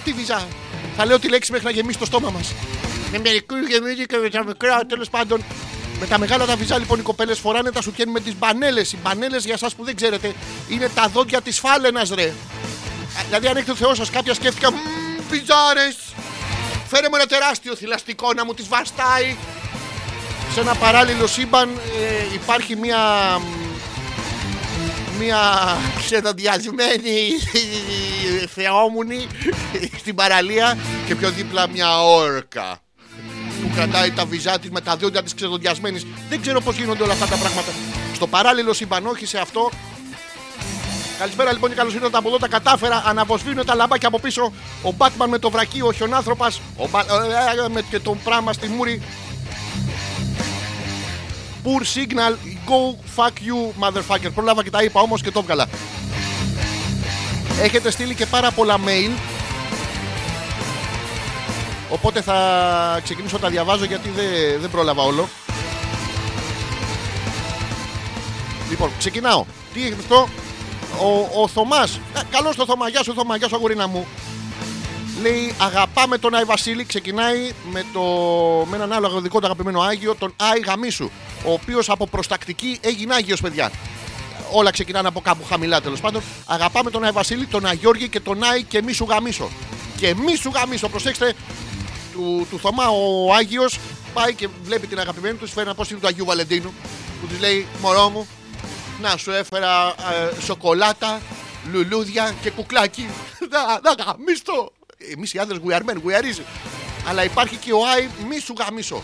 Τι 0.05 0.13
βυζά. 0.13 0.47
Θα 0.97 1.07
λέω 1.07 1.19
τη 1.19 1.29
λέξη 1.29 1.53
μέχρι 1.53 1.67
να 1.67 1.73
γεμίσει 1.73 1.99
το 1.99 2.05
στόμα 2.05 2.31
μας. 2.31 2.55
Με 3.13 3.19
μερικούς 3.19 3.69
γεμίζει 3.69 4.07
και 4.07 4.17
με 4.17 4.29
τα 4.29 4.45
μικρά 4.45 4.87
τέλος 4.87 5.11
πάντων. 5.11 5.45
Με 6.01 6.07
τα 6.07 6.19
μεγάλα 6.19 6.47
τα 6.47 6.57
βυζά 6.57 6.79
λοιπόν 6.79 6.99
οι 6.99 7.03
κοπέλες 7.03 7.39
φοράνε 7.39 7.71
τα 7.71 7.83
σουτιέν 7.83 8.09
με 8.09 8.21
τις 8.21 8.37
μπανέλες. 8.39 8.93
Οι 8.93 8.99
μπανέλες 9.03 9.45
για 9.45 9.55
εσάς 9.55 9.75
που 9.75 9.85
δεν 9.85 9.97
ξέρετε 9.97 10.35
είναι 10.69 10.89
τα 10.89 11.09
δόντια 11.09 11.41
της 11.41 11.59
φάλαινας 11.59 12.11
ρε. 12.11 12.27
Α, 12.27 13.23
Δηλαδή 13.27 13.47
αν 13.47 13.57
έχετε 13.57 13.71
ο 13.71 13.75
Θεός 13.75 13.97
σας 13.97 14.11
κάποια 14.11 14.35
σκέφτηκα. 14.35 14.71
«Μμμ, 14.71 14.79
Βυζάρες 15.29 15.97
Φέρε 16.89 17.09
μου 17.09 17.15
ένα 17.17 17.27
τεράστιο 17.27 17.77
θηλαστικό 17.77 18.33
να 18.33 18.45
μου 18.45 18.55
τις 18.55 18.69
βαστάει. 18.69 19.37
Σε 20.53 20.61
ένα 20.61 20.75
παράλληλο 20.75 21.27
σύμπαν 21.27 21.69
ε, 22.01 22.35
υπάρχει 22.35 22.77
μια 22.77 22.99
μια 25.19 25.39
ξεδοντιασμένη 25.99 27.31
θεόμουνη 28.55 29.27
στην 29.99 30.15
παραλία 30.15 30.79
και 31.07 31.15
πιο 31.15 31.31
δίπλα 31.31 31.69
μια 31.69 32.03
όρκα 32.03 32.79
που 32.81 32.86
κρατάει 33.77 34.11
τα 34.11 34.25
βυζά 34.25 34.59
της 34.59 34.71
με 34.71 34.81
τα 34.81 34.97
δόντια 34.97 35.23
της 35.23 35.35
ξεδοντιασμένης. 35.35 36.07
Δεν 36.29 36.41
ξέρω 36.41 36.61
πώς 36.61 36.77
γίνονται 36.77 37.03
όλα 37.03 37.13
αυτά 37.13 37.27
τα 37.27 37.37
πράγματα. 37.37 37.73
Στο 38.15 38.27
παράλληλο 38.27 38.73
σύμπαν, 38.73 39.07
όχι 39.07 39.27
σε 39.27 39.39
αυτό. 39.39 39.71
Καλησπέρα 41.19 41.53
λοιπόν 41.53 41.71
και 41.71 41.77
καλώς 41.77 41.95
ήρθατε 41.95 42.17
από 42.17 42.29
εδώ. 42.29 42.39
Τα 42.39 42.49
κατάφερα. 42.49 43.03
Αναβοσβήνω 43.07 43.65
τα 43.65 43.75
λαμπάκια 43.75 44.09
από 44.09 44.19
πίσω. 44.21 44.53
Ο 44.83 44.93
Μπάτμαν 44.93 45.29
με 45.29 45.39
το 45.39 45.51
βρακί, 45.51 45.81
ο 45.81 45.93
χιονάνθρωπα. 45.93 46.53
Ο 46.77 46.89
Μπα... 46.89 47.01
ε, 47.01 47.05
ε, 47.65 47.69
με 47.69 47.83
και 47.91 47.99
τον 47.99 48.19
πράγμα 48.25 48.53
στη 48.53 48.69
μούρη. 48.69 49.03
Poor 51.65 51.83
signal, 51.95 52.35
go 52.71 52.81
fuck 53.17 53.37
you, 53.49 53.85
motherfucker. 53.85 54.31
Πρόλαβα 54.35 54.63
και 54.63 54.71
τα 54.71 54.83
είπα 54.83 55.01
όμως 55.01 55.23
και 55.23 55.31
το 55.31 55.39
έβγαλα. 55.39 55.67
Έχετε 57.63 57.91
στείλει 57.91 58.15
και 58.15 58.27
πάρα 58.27 58.51
πολλά 58.51 58.77
mail. 58.87 59.36
Οπότε 61.91 62.21
θα 62.21 62.37
ξεκινήσω 63.03 63.37
να 63.37 63.43
τα 63.43 63.49
διαβάζω 63.49 63.85
γιατί 63.85 64.09
δεν, 64.09 64.61
δεν 64.61 64.71
πρόλαβα 64.71 65.03
όλο. 65.03 65.29
Λοιπόν, 68.71 68.91
ξεκινάω. 68.99 69.45
Τι 69.73 69.83
έχει 69.83 69.95
αυτό, 69.99 70.29
ο, 71.01 71.41
ο 71.43 71.49
Θωμάς. 71.49 72.01
Καλώς 72.31 72.57
το 72.57 72.65
Θωμά, 72.65 72.89
γεια 72.89 73.03
σου 73.03 73.15
Θωμά, 73.15 73.37
γεια 73.37 73.49
σου 73.49 73.57
αγορίνα 73.57 73.87
μου. 73.87 74.07
Λέει 75.21 75.55
αγαπάμε 75.59 76.19
τον 76.19 76.35
Άι 76.35 76.45
Βασίλη. 76.45 76.85
Ξεκινάει 76.85 77.53
με, 77.71 77.85
το, 77.93 78.01
με 78.71 78.77
έναν 78.77 78.93
άλλο 78.93 79.21
δικό 79.21 79.39
του 79.39 79.45
αγαπημένο 79.47 79.81
Άγιο, 79.81 80.15
τον 80.15 80.35
Άι 80.37 80.61
Γαμίσου. 80.61 81.11
Ο 81.45 81.53
οποίος 81.53 81.91
από 81.91 82.07
προστακτική 82.07 82.79
έγινε 82.81 83.15
Άγιος, 83.15 83.41
παιδιά. 83.41 83.71
Όλα 84.53 84.71
ξεκινάνε 84.71 85.09
από 85.09 85.21
κάπου 85.21 85.45
χαμηλά 85.49 85.81
τέλος 85.81 86.01
πάντων. 86.01 86.23
Αγαπάμε 86.47 86.91
τον 86.91 87.05
Άι 87.05 87.11
Βασίλη, 87.11 87.47
τον 87.47 87.67
Άι 87.67 87.77
Γιώργη 87.77 88.09
και 88.09 88.21
τον 88.21 88.43
Άι 88.43 88.63
και 88.63 88.83
μη 88.83 88.93
σου 88.93 89.07
γαμίσω. 89.09 89.49
Και 89.97 90.15
μη 90.15 90.37
σου 90.37 90.51
γαμίσω, 90.55 90.89
προσέξτε. 90.89 91.35
Του, 92.17 92.47
του 92.51 92.59
Θωμά 92.59 92.89
ο 92.89 93.35
Άγιος 93.35 93.79
πάει 94.15 94.35
και 94.35 94.49
βλέπει 94.63 94.87
την 94.87 94.99
αγαπημένη 94.99 95.37
του, 95.37 95.45
της 95.45 95.53
φέρει 95.53 95.67
ένα 95.67 95.75
πώ 95.75 95.85
είναι 95.91 96.01
του 96.01 96.07
Αγίου 96.07 96.25
Βαλεντίνου. 96.25 96.75
Που 97.21 97.27
της 97.27 97.41
λέει 97.41 97.67
Μωρό 97.81 98.09
μου, 98.09 98.29
να 99.01 99.17
σου 99.17 99.31
έφερα 99.31 99.89
ε, 99.89 100.41
σοκολάτα, 100.41 101.21
λουλούδια 101.73 102.35
και 102.43 102.51
κουκλάκι. 102.51 103.09
Να, 103.51 103.81
να 103.83 104.05
γαμίστο. 104.05 104.73
Εμείς 105.13 105.35
οι 105.35 105.39
άντρε 105.39 105.59
we 105.67 105.73
are 105.73 105.81
men, 105.81 105.95
we 105.95 106.21
are 106.21 106.25
easy. 106.25 106.43
Αλλά 107.09 107.25
υπάρχει 107.25 107.57
και 107.57 107.73
ο 107.73 107.87
Άι, 107.87 108.09
μη 108.29 108.39
σου 108.39 108.55
γαμίσω. 108.59 109.03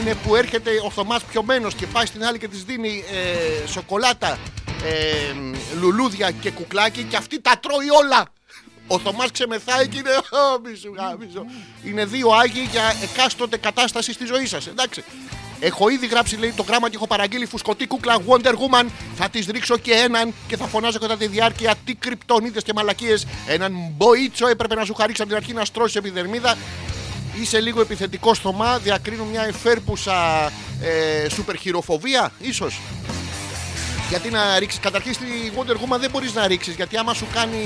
Είναι 0.00 0.14
που 0.14 0.36
έρχεται 0.36 0.70
ο 0.84 0.90
Θωμάς 0.90 1.22
πιωμένος 1.22 1.74
και 1.74 1.86
πάει 1.86 2.06
στην 2.06 2.24
άλλη 2.24 2.38
και 2.38 2.48
της 2.48 2.64
δίνει 2.64 3.04
ε, 3.10 3.66
σοκολάτα, 3.66 4.38
ε, 4.84 5.34
λουλούδια 5.80 6.30
και 6.30 6.50
κουκλάκι 6.50 7.02
και 7.02 7.16
αυτή 7.16 7.40
τα 7.40 7.58
τρώει 7.62 7.90
όλα. 8.02 8.32
Ο 8.86 8.98
Θωμάς 8.98 9.30
ξεμεθάει 9.30 9.88
και 9.88 9.98
είναι 9.98 10.10
«Ω, 10.10 10.60
μη 10.64 10.76
σου 10.76 10.94
γαμίσω». 10.96 11.44
Είναι 11.84 12.04
δύο 12.04 12.28
Άγιοι 12.30 12.68
για 12.70 12.94
εκάστοτε 13.02 13.56
κατάσταση 13.56 14.12
στη 14.12 14.24
ζωή 14.24 14.46
σας, 14.46 14.66
εντάξει. 14.66 15.04
Έχω 15.60 15.88
ήδη 15.88 16.06
γράψει 16.06 16.36
λέει, 16.36 16.52
το 16.56 16.62
γράμμα 16.62 16.88
και 16.88 16.96
έχω 16.96 17.06
παραγγείλει 17.06 17.46
φουσκωτή 17.46 17.86
κούκλα 17.86 18.18
Wonder 18.28 18.52
Woman. 18.52 18.86
Θα 19.14 19.28
της 19.28 19.46
ρίξω 19.46 19.76
και 19.76 19.92
έναν 19.92 20.34
και 20.46 20.56
θα 20.56 20.66
φωνάζω 20.66 20.98
κατά 20.98 21.16
τη 21.16 21.26
διάρκεια 21.26 21.74
τι 21.84 21.94
κρυπτονίδες 21.94 22.62
και 22.62 22.72
μαλακίες. 22.72 23.26
Έναν 23.46 23.72
μποίτσο 23.96 24.46
έπρεπε 24.46 24.74
να 24.74 24.84
σου 24.84 24.94
χαρίξει 24.94 25.22
από 25.22 25.30
την 25.30 25.40
αρχή 25.40 25.52
να 25.52 25.64
στρώσει 25.64 25.98
επιδερμίδα. 25.98 26.56
Είσαι 27.40 27.60
λίγο 27.60 27.80
επιθετικός 27.80 28.38
Θωμά, 28.38 28.78
διακρίνω 28.78 29.24
μια 29.24 29.42
εφέρπουσα 29.42 30.50
ε, 30.80 31.28
σούπερ 31.28 31.56
χειροφοβία, 31.56 32.32
ίσως; 32.38 32.80
Γιατί 34.08 34.30
να 34.30 34.58
ρίξεις. 34.58 34.80
Καταρχήν 34.80 35.14
στη 35.14 35.26
Wonder 35.56 35.72
Woman 35.72 35.98
δεν 35.98 36.10
μπορείς 36.10 36.34
να 36.34 36.46
ρίξεις. 36.46 36.74
Γιατί 36.74 36.96
άμα 36.96 37.14
σου 37.14 37.26
κάνει 37.32 37.58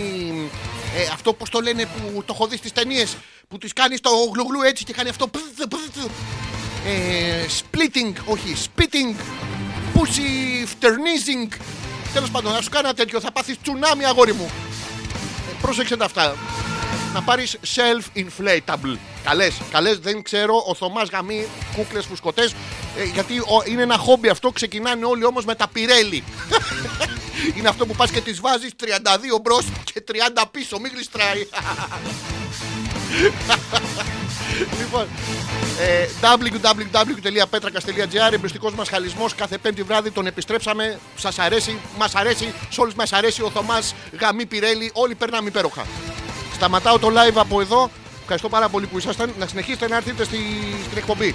ε, 0.96 1.02
αυτό 1.12 1.32
πώς 1.32 1.50
το 1.50 1.60
λένε 1.60 1.84
που 1.84 2.22
το 2.26 2.32
έχω 2.34 2.46
δει 2.46 2.56
στις 2.56 2.72
ταινίες. 2.72 3.16
Που 3.48 3.58
τη 3.58 3.68
κάνεις 3.68 4.00
το 4.00 4.10
γλουγλού 4.34 4.62
έτσι 4.62 4.84
και 4.84 4.92
κάνει 4.92 5.08
αυτό. 5.08 5.28
πζ, 5.28 5.38
πζ, 5.68 6.04
Ε, 6.86 7.46
splitting, 7.60 8.12
όχι, 8.24 8.56
spitting, 8.64 9.14
pussy 9.94 10.66
fternizing. 10.66 11.56
Τέλος 12.12 12.30
πάντων, 12.30 12.52
να 12.52 12.60
σου 12.60 12.70
κάνω 12.70 12.88
ένα 12.88 12.96
τέτοιο. 12.96 13.20
Θα 13.20 13.32
πάθεις 13.32 13.56
τσουνάμι, 13.62 14.04
αγόρι 14.04 14.32
μου. 14.32 14.50
Ε, 15.50 15.52
πρόσεξε 15.60 15.96
τα 15.96 16.04
αυτά. 16.04 16.36
Να 17.14 17.22
πάρεις 17.22 17.56
self-inflatable. 17.74 18.96
Καλές, 19.24 19.54
καλές, 19.70 19.98
δεν 19.98 20.22
ξέρω. 20.22 20.64
Ο 20.66 20.74
Θωμάς 20.74 21.08
γαμεί 21.08 21.46
κούκλες 21.76 22.04
φουσκωτές. 22.06 22.52
Ε, 22.98 23.04
γιατί 23.04 23.38
ο- 23.38 23.62
είναι 23.66 23.82
ένα 23.82 23.96
χόμπι 23.98 24.28
αυτό. 24.28 24.50
Ξεκινάνε 24.50 25.04
όλοι 25.04 25.24
όμως 25.24 25.44
με 25.44 25.54
τα 25.54 25.68
πιρέλι. 25.68 26.24
είναι 27.56 27.68
αυτό 27.68 27.86
που 27.86 27.94
πας 27.94 28.10
και 28.10 28.20
τις 28.20 28.40
βάζεις 28.40 28.70
32 28.76 29.38
μπρος 29.42 29.64
και 29.92 30.00
30 30.12 30.44
πίσω. 30.50 30.78
Μην 30.78 30.90
γλιστράει. 30.94 31.46
λοιπόν, 34.80 35.06
ε, 35.80 36.06
www.petrakas.gr 36.20 38.32
Εμπριστικός 38.32 38.74
μας 38.74 38.88
χαλισμός 38.88 39.34
κάθε 39.34 39.58
πέμπτη 39.58 39.82
βράδυ 39.82 40.10
τον 40.10 40.26
επιστρέψαμε. 40.26 40.98
Σας 41.16 41.38
αρέσει, 41.38 41.78
μας 41.98 42.14
αρέσει, 42.14 42.52
σε 42.70 42.80
όλους 42.80 42.94
μας 42.94 43.12
αρέσει 43.12 43.42
ο 43.42 43.50
Θωμάς 43.50 43.94
Γαμή 44.20 44.46
Πιρέλη, 44.46 44.90
όλοι 44.94 45.14
περνάμε 45.14 45.48
υπέροχα. 45.48 45.86
Σταματάω 46.58 46.98
το 46.98 47.08
live 47.08 47.36
από 47.36 47.60
εδώ. 47.60 47.90
Ευχαριστώ 48.20 48.48
πάρα 48.48 48.68
πολύ 48.68 48.86
που 48.86 48.98
ήσασταν. 48.98 49.34
Να 49.38 49.46
συνεχίσετε 49.46 49.88
να 49.88 49.96
έρθετε 49.96 50.24
στη, 50.24 50.38
στην 50.84 50.98
εκπομπή. 50.98 51.34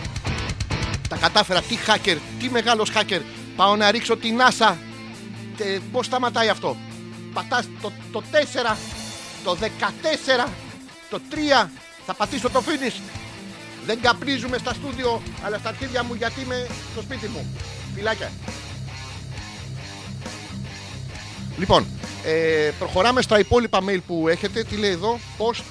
Τα 1.10 1.16
κατάφερα. 1.16 1.62
Τι 1.62 1.78
hacker, 1.88 2.18
τι 2.40 2.50
μεγάλος 2.50 2.92
hacker. 2.96 3.22
Πάω 3.56 3.76
να 3.76 3.92
ρίξω 3.92 4.18
την 4.18 4.38
NASA. 4.40 4.76
Και 5.56 5.80
πώς 5.92 6.06
σταματάει 6.06 6.50
αυτό. 6.50 6.78
Πατάς 7.34 7.68
το, 7.82 7.92
το 8.12 8.24
4, 8.72 8.76
το 9.44 9.58
14, 10.46 10.48
το 11.10 11.20
3. 11.66 11.70
Θα 12.06 12.14
πατήσω 12.14 12.50
το 12.50 12.64
finish. 12.66 13.02
Δεν 13.86 14.02
καπνίζουμε 14.02 14.58
στα 14.58 14.74
στούντιο, 14.74 15.22
αλλά 15.46 15.58
στα 15.58 15.70
αρχίδια 15.70 16.04
μου 16.04 16.14
γιατί 16.14 16.42
είμαι 16.42 16.68
στο 16.92 17.02
σπίτι 17.02 17.28
μου. 17.28 17.58
Φιλάκια. 17.96 18.32
Λοιπόν, 21.58 21.88
ε, 22.24 22.72
προχωράμε 22.80 23.22
στα 23.22 23.40
υπόλοιπα 23.40 23.80
mail 23.88 24.00
που 24.08 24.28
έχετε. 24.28 24.64
Τι 24.64 24.76
λέει 24.76 24.92
εδώ, 24.92 25.20
post, 25.38 25.64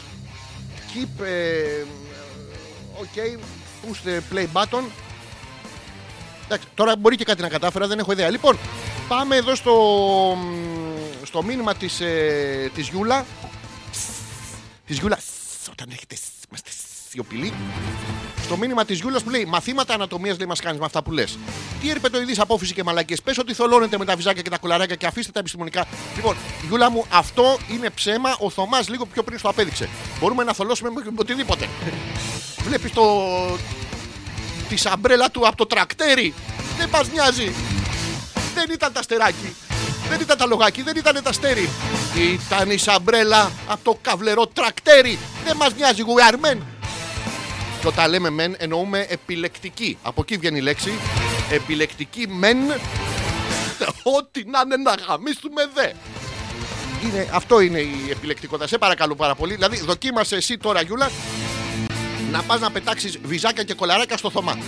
keep, 0.93 1.25
ε, 1.25 1.85
ok, 3.03 3.38
push 3.83 4.09
the 4.09 4.35
play 4.35 4.47
button. 4.53 4.83
Εντάξει, 6.45 6.67
τώρα 6.75 6.97
μπορεί 6.97 7.17
και 7.17 7.25
κάτι 7.25 7.43
να 7.43 7.49
κατάφερα, 7.49 7.87
δεν 7.87 7.99
έχω 7.99 8.12
ιδέα. 8.12 8.31
Λοιπόν, 8.31 8.59
πάμε 9.09 9.37
εδώ 9.37 9.55
στο, 9.55 9.77
στο 11.23 11.43
μήνυμα 11.43 11.75
της, 11.75 12.01
ε, 12.01 12.71
της 12.75 12.88
Γιούλα. 12.88 13.27
Της 14.87 14.99
Γιούλα, 14.99 15.19
όταν 15.71 15.88
έχετε, 15.91 16.17
είμαστε 16.49 16.71
σιωπηλοί. 17.12 17.53
Στο 18.42 18.57
μήνυμα 18.57 18.85
της 18.85 19.01
Γιούλας 19.01 19.22
που 19.22 19.31
λέει 19.31 19.44
Μαθήματα 19.44 19.94
ανατομίας 19.94 20.38
λέει 20.38 20.46
μας 20.46 20.61
κάνεις 20.61 20.79
με 20.79 20.85
αυτά 20.85 21.03
που 21.03 21.11
λες. 21.11 21.38
Τι 21.81 21.90
ερπετοειδή 21.90 22.35
απόφυση 22.38 22.75
και 22.75 22.83
μαλακίες. 22.83 23.22
Πες 23.22 23.38
ότι 23.38 23.55
θολώνετε 23.55 23.98
με 23.98 24.05
τα 24.05 24.16
βυζάκια 24.16 24.42
και 24.42 24.51
τα 24.51 24.59
κολαράκια 24.59 24.96
και 24.96 25.07
αφήστε 25.07 25.33
τα 25.33 25.38
επιστημονικά. 25.38 25.85
Λοιπόν, 26.16 26.37
Γιούλα 26.68 26.90
μου, 26.90 27.05
αυτό 27.11 27.59
είναι 27.72 27.90
ψέμα. 27.90 28.37
Ο 28.38 28.51
Θωμάς 28.51 28.88
λίγο 28.88 29.07
πιο 29.07 29.22
πριν 29.22 29.38
στο 29.38 29.48
απέδειξε. 29.48 29.88
Μπορούμε 30.20 30.44
να 30.44 30.53
θολώσουμε 30.53 30.90
με 30.90 31.03
οτιδήποτε. 31.16 31.68
Βλέπεις 32.66 32.92
το. 32.92 33.03
της 34.68 34.81
σαμπρέλα 34.81 35.31
του 35.31 35.46
από 35.46 35.57
το 35.57 35.66
τρακτέρι. 35.66 36.35
Δεν 36.79 36.88
μα 36.92 37.03
νοιάζει. 37.12 37.53
Δεν 38.55 38.66
ήταν 38.72 38.92
τα 38.92 39.03
στεράκι. 39.03 39.55
Δεν 40.09 40.20
ήταν 40.20 40.38
τα 40.38 40.46
λογάκι, 40.46 40.83
δεν 40.83 40.96
ήταν 40.96 41.22
τα 41.22 41.33
στέρι. 41.33 41.68
Ήταν 42.33 42.70
η 42.70 42.77
σαμπρέλα 42.77 43.51
από 43.66 43.84
το 43.84 43.99
καβλερό 44.03 44.47
τρακτέρι. 44.47 45.18
Δεν 45.45 45.57
μας 45.57 45.74
νοιάζει, 45.74 46.03
we 46.07 46.32
are 46.32 46.47
men. 46.47 46.72
Και 47.83 47.89
όταν 47.89 48.11
λέμε 48.11 48.30
μεν 48.30 48.55
εννοούμε 48.59 49.07
επιλεκτική. 49.09 49.99
Από 50.03 50.20
εκεί 50.20 50.37
βγαίνει 50.37 50.59
η 50.59 50.61
λέξη. 50.61 50.93
Επιλεκτική 51.51 52.28
μεν. 52.28 52.57
Ό,τι 54.16 54.45
να 54.45 54.61
είναι 54.64 54.76
να 54.76 54.95
γαμίσουμε 55.07 55.68
δε. 55.74 55.91
Είναι, 57.05 57.28
αυτό 57.33 57.61
είναι 57.61 57.78
η 57.78 58.09
επιλεκτικότητα. 58.11 58.66
Σε 58.66 58.78
παρακαλώ 58.78 59.14
πάρα 59.14 59.35
πολύ. 59.35 59.55
Δηλαδή, 59.55 59.76
δοκίμασε 59.76 60.37
εσύ 60.37 60.59
τώρα, 60.59 60.83
Γιούλα, 60.83 61.11
να 62.30 62.43
πας 62.43 62.61
να 62.61 62.70
πετάξεις 62.70 63.18
βυζάκια 63.22 63.62
και 63.62 63.74
κολαράκια 63.74 64.16
στο 64.16 64.30
Θωμά. 64.30 64.59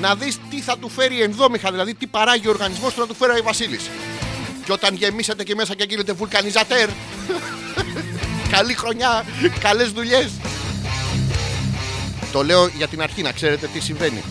Να 0.00 0.14
δεις 0.14 0.38
τι 0.50 0.60
θα 0.60 0.78
του 0.78 0.88
φέρει 0.88 1.22
ενδόμηχα, 1.22 1.70
δηλαδή 1.70 1.94
τι 1.94 2.06
παράγει 2.06 2.46
ο 2.46 2.50
οργανισμός 2.50 2.94
του 2.94 3.00
να 3.00 3.06
του 3.06 3.14
φέρει 3.14 3.40
ο 3.40 3.42
Βασίλης. 3.42 3.90
Και 4.64 4.72
όταν 4.72 4.94
γεμίσετε 4.94 5.44
και 5.44 5.54
μέσα 5.54 5.74
και 5.74 5.86
γίνετε 5.88 6.12
βουλκανιζατέρ. 6.12 6.88
Καλή 8.54 8.74
χρονιά, 8.74 9.24
καλές 9.60 9.90
δουλειές. 9.90 10.30
Το 12.32 12.44
λέω 12.44 12.66
για 12.66 12.88
την 12.88 13.02
αρχή 13.02 13.22
να 13.22 13.32
ξέρετε 13.32 13.66
τι 13.66 13.80
συμβαίνει. 13.80 14.22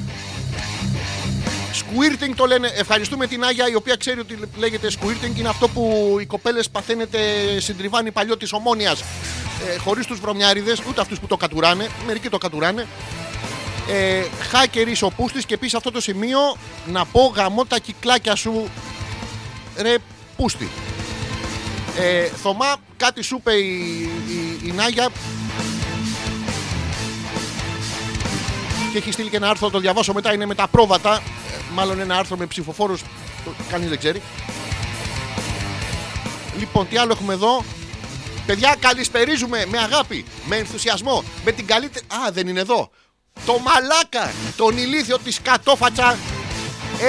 Squirting 1.73 2.33
το 2.35 2.45
λένε. 2.45 2.71
Ευχαριστούμε 2.75 3.27
την 3.27 3.43
Άγια 3.43 3.69
η 3.69 3.75
οποία 3.75 3.95
ξέρει 3.95 4.19
ότι 4.19 4.39
λέγεται 4.57 4.89
squirting. 4.99 5.37
Είναι 5.37 5.49
αυτό 5.49 5.67
που 5.67 6.15
οι 6.21 6.25
κοπέλες 6.25 6.69
παθαίνετε 6.69 7.19
συντριβάνι 7.59 8.11
παλιό 8.11 8.37
της 8.37 8.53
ομόνοια. 8.53 8.91
Ε, 8.91 9.77
Χωρίς 9.77 10.05
τους 10.05 10.19
βρωμιάριδες, 10.19 10.81
ούτε 10.89 11.01
αυτούς 11.01 11.19
που 11.19 11.27
το 11.27 11.37
κατουράνε. 11.37 11.87
Μερικοί 12.05 12.29
το 12.29 12.37
κατουράνε. 12.37 12.87
Ε, 13.89 14.23
hacker 14.51 14.87
είσαι 14.87 15.05
ο 15.05 15.09
Πούστης 15.09 15.45
και 15.45 15.53
επίση 15.53 15.75
αυτό 15.75 15.91
το 15.91 16.01
σημείο 16.01 16.39
να 16.85 17.05
πω 17.05 17.33
γαμώ 17.35 17.65
τα 17.65 17.79
κυκλάκια 17.79 18.35
σου 18.35 18.69
ρε 19.77 19.95
Πούστη. 20.37 20.69
Ε, 21.99 22.25
Θωμά, 22.25 22.75
κάτι 22.97 23.21
σου 23.21 23.35
είπε 23.35 23.53
η, 23.53 24.01
η, 24.27 24.67
η 24.67 24.71
Νάγια 24.71 25.09
και 28.91 28.97
έχει 28.97 29.11
στείλει 29.11 29.29
και 29.29 29.35
ένα 29.35 29.49
άρθρο, 29.49 29.67
θα 29.67 29.73
το 29.73 29.79
διαβάσω 29.79 30.13
μετά, 30.13 30.33
είναι 30.33 30.45
με 30.45 30.55
τα 30.55 30.67
πρόβατα. 30.67 31.15
Ε, 31.15 31.21
Μάλλον 31.73 31.99
ένα 31.99 32.15
άρθρο 32.17 32.37
με 32.37 32.45
ψηφοφόρους, 32.45 33.01
το 33.45 33.51
κανείς 33.71 33.89
δεν 33.89 33.97
ξέρει. 33.97 34.21
Λοιπόν, 36.59 36.87
τι 36.87 36.97
άλλο 36.97 37.11
έχουμε 37.11 37.33
εδώ; 37.33 37.63
Παιδιά, 38.45 38.75
καλησπερίζουμε 38.79 39.65
με 39.69 39.77
αγάπη, 39.77 40.25
με 40.45 40.55
ενθουσιασμό, 40.55 41.23
με 41.45 41.51
την 41.51 41.65
καλύτερη. 41.67 42.05
Α, 42.07 42.31
δεν 42.31 42.47
είναι 42.47 42.59
εδώ. 42.59 42.89
Το 43.45 43.57
μαλάκα, 43.59 44.31
τον 44.57 44.77
ηλίθιο 44.77 45.17
της 45.19 45.39
κατόφατσα. 45.41 46.17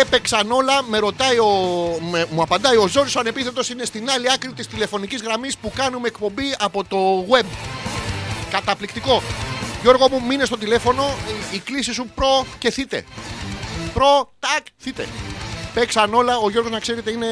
Έπαιξαν 0.00 0.50
όλα, 0.50 0.82
με 0.82 0.98
ρωτάει 0.98 1.38
ο, 1.38 1.48
με- 2.10 2.26
μου 2.30 2.42
απαντάει 2.42 2.76
ο 2.76 2.86
Ζόρις 2.86 3.14
ο 3.16 3.20
ανεπίθετος 3.20 3.68
είναι 3.70 3.84
στην 3.84 4.10
άλλη 4.10 4.32
άκρη 4.32 4.52
της 4.52 4.66
τηλεφωνικής 4.66 5.22
γραμμής 5.22 5.56
που 5.56 5.72
κάνουμε 5.74 6.08
εκπομπή 6.08 6.54
από 6.58 6.84
το 6.84 7.26
web. 7.30 7.44
Καταπληκτικό. 8.50 9.22
Γιώργο 9.82 10.08
μου, 10.10 10.22
μείνε 10.26 10.44
στο 10.44 10.56
τηλέφωνο, 10.58 11.04
η- 11.52 11.56
η 11.56 11.58
κλίση 11.58 11.92
σου 11.92 12.10
προ 12.14 12.46
και 12.58 12.70
θείτε. 12.70 13.04
Προ, 13.94 14.32
τάκ, 14.38 14.66
θείτε. 14.78 15.08
Παίξαν 15.74 16.14
όλα. 16.14 16.36
Ο 16.36 16.50
Γιώργος 16.50 16.72
να 16.72 16.78
ξέρετε 16.80 17.10
είναι 17.10 17.26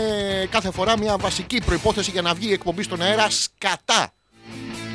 κάθε 0.51 0.71
φορά 0.71 0.99
μια 0.99 1.17
βασική 1.17 1.61
προϋπόθεση 1.67 2.11
για 2.11 2.23
να 2.23 2.35
βγει 2.35 2.49
η 2.49 2.53
εκπομπή 2.53 2.83
στον 2.83 3.03
αέρα 3.03 3.27
σκατά. 3.31 4.13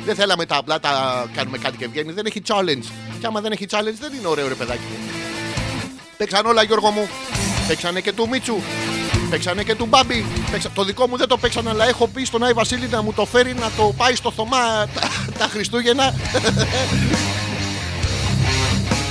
Δεν 0.04 0.14
θέλαμε 0.14 0.46
τα 0.46 0.56
απλά 0.56 0.80
τα 0.80 1.24
κάνουμε 1.36 1.58
κάτι 1.58 1.76
και 1.76 1.88
βγαίνει. 1.88 2.12
Δεν 2.12 2.26
έχει 2.26 2.42
challenge. 2.48 2.84
Και 3.20 3.26
άμα 3.26 3.40
δεν 3.40 3.52
έχει 3.52 3.66
challenge 3.70 3.96
δεν 4.00 4.12
είναι 4.18 4.26
ωραίο 4.26 4.48
ρε 4.48 4.54
παιδάκι 4.54 4.80
μου. 4.90 4.96
Παίξαν 6.16 6.46
όλα 6.46 6.62
Γιώργο 6.62 6.90
μου. 6.90 7.08
Παίξανε 7.68 8.00
και 8.00 8.12
του 8.12 8.28
Μίτσου. 8.28 8.56
Παίξανε 9.30 9.62
και 9.62 9.74
του 9.74 9.86
Μπάμπη. 9.86 10.26
Παίξα... 10.50 10.70
Το 10.70 10.84
δικό 10.84 11.08
μου 11.08 11.16
δεν 11.16 11.28
το 11.28 11.36
παίξαν, 11.36 11.68
αλλά 11.68 11.88
έχω 11.88 12.06
πει 12.08 12.24
στον 12.24 12.44
Άι 12.44 12.52
Βασίλη 12.52 12.86
να 12.88 13.02
μου 13.02 13.12
το 13.12 13.24
φέρει 13.26 13.54
να 13.54 13.70
το 13.76 13.94
πάει 13.96 14.14
στο 14.14 14.30
Θωμά 14.32 14.88
τα, 14.94 15.00
τα 15.38 15.44
Χριστούγεννα. 15.48 16.14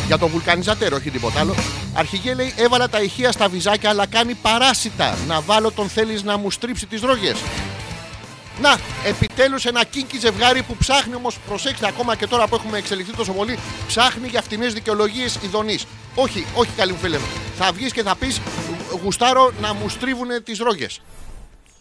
Για 0.07 0.17
το 0.17 0.27
βουλκανιζατέρο, 0.27 0.95
όχι 0.95 1.09
τίποτα 1.11 1.39
άλλο. 1.39 1.55
Αρχηγέ 1.93 2.33
λέει: 2.33 2.53
Έβαλα 2.57 2.89
τα 2.89 3.01
ηχεία 3.01 3.31
στα 3.31 3.47
βυζάκια, 3.49 3.89
αλλά 3.89 4.05
κάνει 4.05 4.33
παράσιτα. 4.33 5.17
Να 5.27 5.41
βάλω 5.41 5.71
τον 5.71 5.89
θέλεις 5.89 6.23
να 6.23 6.37
μου 6.37 6.51
στρίψει 6.51 6.85
τις 6.85 7.01
ρόγες. 7.01 7.37
Να, 8.61 8.77
επιτέλους 9.05 9.65
ένα 9.65 9.83
κίνκι 9.83 10.17
ζευγάρι 10.19 10.61
που 10.61 10.75
ψάχνει 10.75 11.15
όμως, 11.15 11.37
προσέξτε 11.47 11.87
ακόμα 11.87 12.15
και 12.15 12.27
τώρα 12.27 12.47
που 12.47 12.55
έχουμε 12.55 12.77
εξελιχθεί 12.77 13.15
τόσο 13.15 13.31
πολύ, 13.31 13.59
ψάχνει 13.87 14.27
για 14.27 14.41
φτηνές 14.41 14.73
δικαιολογίες 14.73 15.39
ειδονή. 15.43 15.79
Όχι, 16.15 16.45
όχι, 16.55 16.69
καλή 16.75 16.91
μου 16.91 16.97
φίλε 16.97 17.17
μου. 17.17 17.25
Θα 17.57 17.71
βγεις 17.71 17.91
και 17.91 18.03
θα 18.03 18.15
πεις: 18.15 18.41
Γουστάρω 19.03 19.51
να 19.61 19.73
μου 19.73 19.89
στρίβουν 19.89 20.27
τις 20.43 20.57
ρόγες. 20.59 21.01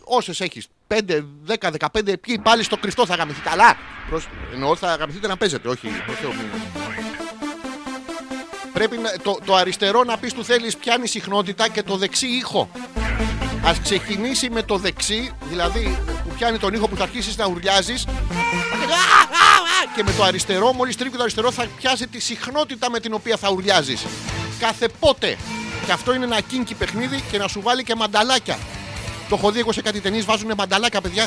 Όσες 0.04 0.40
έχεις, 0.40 0.66
5, 0.88 1.24
10, 1.46 1.70
15, 1.70 2.14
ποιοι 2.20 2.38
πάλι 2.38 2.62
στο 2.62 2.76
κρυφτό 2.76 3.06
θα 3.06 3.14
γαμηθείτε. 3.14 3.50
Αλλά 3.50 3.76
προς... 4.08 4.28
εννοώ 4.54 4.76
θα 4.76 4.94
γαμηθείτε 4.94 5.26
να 5.26 5.36
παίζετε, 5.36 5.68
όχι. 5.68 5.88
προς 6.06 6.16
Θεό, 6.18 6.28
μην- 6.30 7.11
Πρέπει 8.72 8.96
να, 8.98 9.10
το, 9.22 9.38
το 9.44 9.54
αριστερό 9.54 10.04
να 10.04 10.18
πεις 10.18 10.32
του 10.32 10.44
θέλεις 10.44 10.76
πιάνει 10.76 11.06
συχνότητα 11.06 11.68
και 11.68 11.82
το 11.82 11.96
δεξί 11.96 12.26
ήχο. 12.26 12.68
Α 13.66 13.72
ξεκινήσει 13.82 14.50
με 14.50 14.62
το 14.62 14.76
δεξί, 14.76 15.32
δηλαδή 15.48 15.98
που 16.06 16.34
πιάνει 16.36 16.58
τον 16.58 16.74
ήχο 16.74 16.88
που 16.88 16.96
θα 16.96 17.02
αρχίσεις 17.02 17.36
να 17.36 17.46
ουρλιάζεις. 17.46 18.06
Και 19.96 20.02
με 20.02 20.12
το 20.12 20.22
αριστερό, 20.22 20.72
μόλις 20.72 20.96
τρίβει 20.96 21.16
το 21.16 21.22
αριστερό, 21.22 21.50
θα 21.50 21.66
πιάσει 21.76 22.06
τη 22.06 22.20
συχνότητα 22.20 22.90
με 22.90 23.00
την 23.00 23.14
οποία 23.14 23.36
θα 23.36 23.50
ουρλιάζεις. 23.50 24.06
Κάθε 24.58 24.88
πότε. 25.00 25.36
Και 25.86 25.92
αυτό 25.92 26.14
είναι 26.14 26.24
ένα 26.24 26.40
κίνκι 26.40 26.74
παιχνίδι 26.74 27.22
και 27.30 27.38
να 27.38 27.48
σου 27.48 27.60
βάλει 27.60 27.84
και 27.84 27.94
μανταλάκια. 27.94 28.58
Το 29.28 29.34
έχω 29.34 29.50
δει 29.50 29.58
εγώ 29.58 29.72
σε 29.72 29.82
κάτι 29.82 30.00
ταινίες, 30.00 30.24
βάζουν 30.24 30.52
μανταλάκια, 30.56 31.00
παιδιά. 31.00 31.26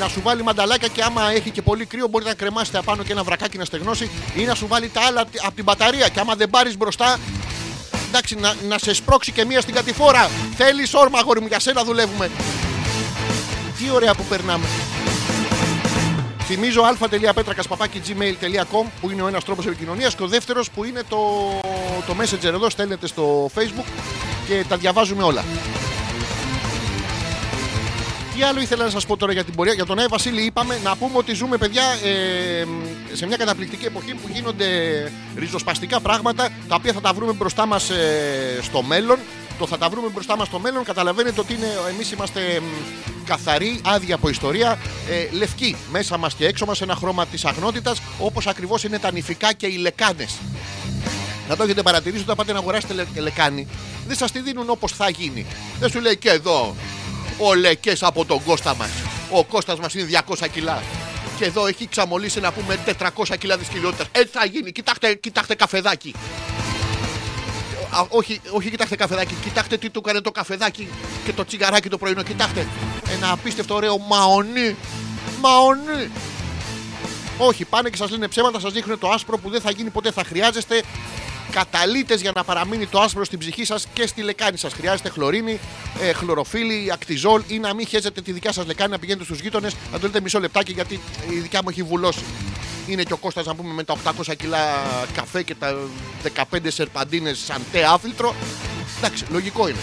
Να 0.00 0.08
σου 0.08 0.20
βάλει 0.22 0.42
μανταλάκια 0.42 0.88
και 0.88 1.02
άμα 1.02 1.30
έχει 1.30 1.50
και 1.50 1.62
πολύ 1.62 1.84
κρύο, 1.84 2.08
μπορεί 2.08 2.24
να 2.24 2.34
κρεμάσετε 2.34 2.78
απάνω 2.78 3.02
και 3.02 3.12
ένα 3.12 3.22
βρακάκι 3.22 3.58
να 3.58 3.64
στεγνώσει 3.64 4.10
ή 4.36 4.44
να 4.44 4.54
σου 4.54 4.66
βάλει 4.66 4.88
τα 4.88 5.00
άλλα 5.00 5.20
από 5.20 5.54
την 5.54 5.64
μπαταρία. 5.64 6.08
Και 6.08 6.20
άμα 6.20 6.34
δεν 6.34 6.50
πάρεις 6.50 6.76
μπροστά, 6.76 7.18
εντάξει, 8.08 8.34
να, 8.34 8.54
να 8.68 8.78
σε 8.78 8.94
σπρώξει 8.94 9.32
και 9.32 9.44
μία 9.44 9.60
στην 9.60 9.74
κατηφόρα. 9.74 10.30
Θέλεις 10.56 10.94
όρμα, 10.94 11.18
αγόρι 11.18 11.40
μου, 11.40 11.46
για 11.46 11.60
σένα 11.60 11.84
δουλεύουμε. 11.84 12.30
Τι 13.78 13.90
ωραία 13.90 14.14
που 14.14 14.22
περνάμε. 14.28 14.66
Θυμίζω 16.40 16.82
α.πέτρακα.gmail.com 16.82 18.86
που 19.00 19.10
είναι 19.10 19.22
ο 19.22 19.26
ένας 19.26 19.44
τρόπος 19.44 19.66
επικοινωνίας 19.66 20.14
και 20.14 20.22
ο 20.22 20.28
δεύτερος 20.28 20.70
που 20.70 20.84
είναι 20.84 21.02
το, 21.08 21.18
το 22.06 22.16
Messenger 22.20 22.44
εδώ. 22.44 22.70
Στέλνετε 22.70 23.06
στο 23.06 23.50
Facebook 23.54 23.86
και 24.46 24.64
τα 24.68 24.76
διαβάζουμε 24.76 25.22
όλα. 25.22 25.44
Τι 28.40 28.46
άλλο 28.46 28.60
ήθελα 28.60 28.84
να 28.84 28.90
σας 28.90 29.06
πω 29.06 29.16
τώρα 29.16 29.32
για 29.32 29.44
την 29.44 29.54
πορεία. 29.54 29.72
Για 29.72 29.86
τον 29.86 29.98
Άι 29.98 30.06
Βασίλη, 30.06 30.42
είπαμε 30.42 30.78
να 30.84 30.96
πούμε 30.96 31.16
ότι 31.16 31.34
ζούμε, 31.34 31.56
παιδιά, 31.56 31.82
ε, 31.82 32.64
σε 33.12 33.26
μια 33.26 33.36
καταπληκτική 33.36 33.84
εποχή 33.84 34.14
που 34.14 34.28
γίνονται 34.32 34.66
ριζοσπαστικά 35.36 36.00
πράγματα 36.00 36.48
τα 36.68 36.74
οποία 36.74 36.92
θα 36.92 37.00
τα 37.00 37.12
βρούμε 37.12 37.32
μπροστά 37.32 37.66
μας 37.66 37.90
στο 38.62 38.82
μέλλον. 38.82 39.18
Το 39.58 39.66
θα 39.66 39.78
τα 39.78 39.88
βρούμε 39.88 40.08
μπροστά 40.08 40.36
μας 40.36 40.46
στο 40.46 40.58
μέλλον. 40.58 40.84
Καταλαβαίνετε 40.84 41.40
ότι 41.40 41.58
εμείς 41.90 42.12
είμαστε 42.12 42.40
μ, 42.60 43.24
καθαροί, 43.26 43.80
άδεια 43.84 44.14
από 44.14 44.28
ιστορία, 44.28 44.78
ε, 45.10 45.36
λευκοί 45.36 45.76
μέσα 45.90 46.16
μας 46.16 46.34
και 46.34 46.46
έξω 46.46 46.66
μας, 46.66 46.80
ένα 46.80 46.94
χρώμα 46.94 47.26
της 47.26 47.44
αγνότητας, 47.44 48.02
όπως 48.18 48.46
ακριβώς 48.46 48.84
είναι 48.84 48.98
τα 48.98 49.12
νηφικά 49.12 49.52
και 49.52 49.66
οι 49.66 49.76
λεκάνες. 49.76 50.38
Να 51.48 51.56
το 51.56 51.62
έχετε 51.62 51.82
παρατηρήσει 51.82 52.22
όταν 52.22 52.36
πάτε 52.36 52.52
να 52.52 52.58
αγοράσετε 52.58 52.94
λε, 52.94 53.04
λεκάνη, 53.16 53.66
δεν 54.06 54.16
σας 54.16 54.32
τη 54.32 54.40
δίνουν 54.40 54.70
όπως 54.70 54.92
θα 54.92 55.10
γίνει. 55.10 55.46
Δεν 55.80 55.90
σου 55.90 56.00
λέει 56.00 56.16
και 56.16 56.30
εδώ 56.30 56.74
ο 57.40 57.54
λεκέ 57.54 57.92
από 58.00 58.24
τον 58.24 58.44
Κώστα 58.44 58.74
μας. 58.74 58.90
Ο 59.30 59.44
Κώστας 59.44 59.78
μας 59.78 59.94
είναι 59.94 60.04
200 60.04 60.48
κιλά. 60.52 60.82
Και 61.38 61.44
εδώ 61.44 61.66
έχει 61.66 61.88
ξαμολύσει 61.88 62.40
να 62.40 62.52
πούμε 62.52 62.78
400 62.84 63.36
κιλά 63.38 63.56
δυσκολιότητα. 63.56 64.04
Έτσι 64.12 64.38
θα 64.38 64.44
γίνει. 64.44 64.72
Κοιτάξτε, 64.72 65.14
κοιτάξτε 65.14 65.54
καφεδάκι. 65.54 66.14
Α, 67.90 68.04
όχι, 68.08 68.40
όχι, 68.50 68.70
κοιτάξτε 68.70 68.96
καφεδάκι. 68.96 69.34
Κοιτάξτε 69.42 69.76
τι 69.76 69.90
του 69.90 70.02
έκανε 70.04 70.20
το 70.20 70.30
καφεδάκι 70.30 70.88
και 71.24 71.32
το 71.32 71.44
τσιγαράκι 71.44 71.88
το 71.88 71.98
πρωινό. 71.98 72.22
Κοιτάξτε. 72.22 72.66
Ένα 73.10 73.30
απίστευτο 73.30 73.74
ωραίο 73.74 73.98
μαονί. 73.98 74.76
Μαονί. 75.40 76.10
Όχι, 77.38 77.64
πάνε 77.64 77.90
και 77.90 77.96
σας 77.96 78.10
λένε 78.10 78.28
ψέματα, 78.28 78.60
σας 78.60 78.72
δείχνουν 78.72 78.98
το 78.98 79.08
άσπρο 79.08 79.38
που 79.38 79.50
δεν 79.50 79.60
θα 79.60 79.70
γίνει 79.70 79.90
ποτέ. 79.90 80.10
Θα 80.10 80.24
χρειάζεστε 80.24 80.82
καταλήτες 81.50 82.20
για 82.20 82.32
να 82.34 82.44
παραμείνει 82.44 82.86
το 82.86 83.00
άσπρο 83.00 83.24
στην 83.24 83.38
ψυχή 83.38 83.64
σας 83.64 83.86
και 83.92 84.06
στη 84.06 84.22
λεκάνη 84.22 84.56
σας. 84.56 84.72
Χρειάζεται 84.72 85.08
χλωρίνη, 85.08 85.58
ε, 86.00 86.12
χλωροφύλλη, 86.12 86.90
ακτιζόλ 86.92 87.42
ή 87.46 87.58
να 87.58 87.74
μην 87.74 87.86
χέζετε 87.86 88.20
τη 88.20 88.32
δικιά 88.32 88.52
σας 88.52 88.66
λεκάνη 88.66 88.90
να 88.90 88.98
πηγαίνετε 88.98 89.24
στους 89.24 89.40
γείτονες. 89.40 89.76
Να 89.92 89.98
το 89.98 90.06
λέτε 90.06 90.20
μισό 90.20 90.40
λεπτάκι 90.40 90.72
γιατί 90.72 91.00
η 91.30 91.38
δικιά 91.38 91.60
μου 91.62 91.68
έχει 91.68 91.82
βουλώσει. 91.82 92.24
Είναι 92.86 93.02
και 93.02 93.12
ο 93.12 93.16
Κώστας 93.16 93.46
να 93.46 93.54
πούμε 93.54 93.74
με 93.74 93.84
τα 93.84 93.94
800 94.28 94.34
κιλά 94.36 94.58
καφέ 95.14 95.42
και 95.42 95.54
τα 95.54 95.76
15 96.22 96.70
σερπαντίνες 96.70 97.38
σαν 97.38 97.62
τε 97.72 97.84
άφιλτρο. 97.84 98.34
Εντάξει, 98.98 99.24
λογικό 99.30 99.68
είναι. 99.68 99.78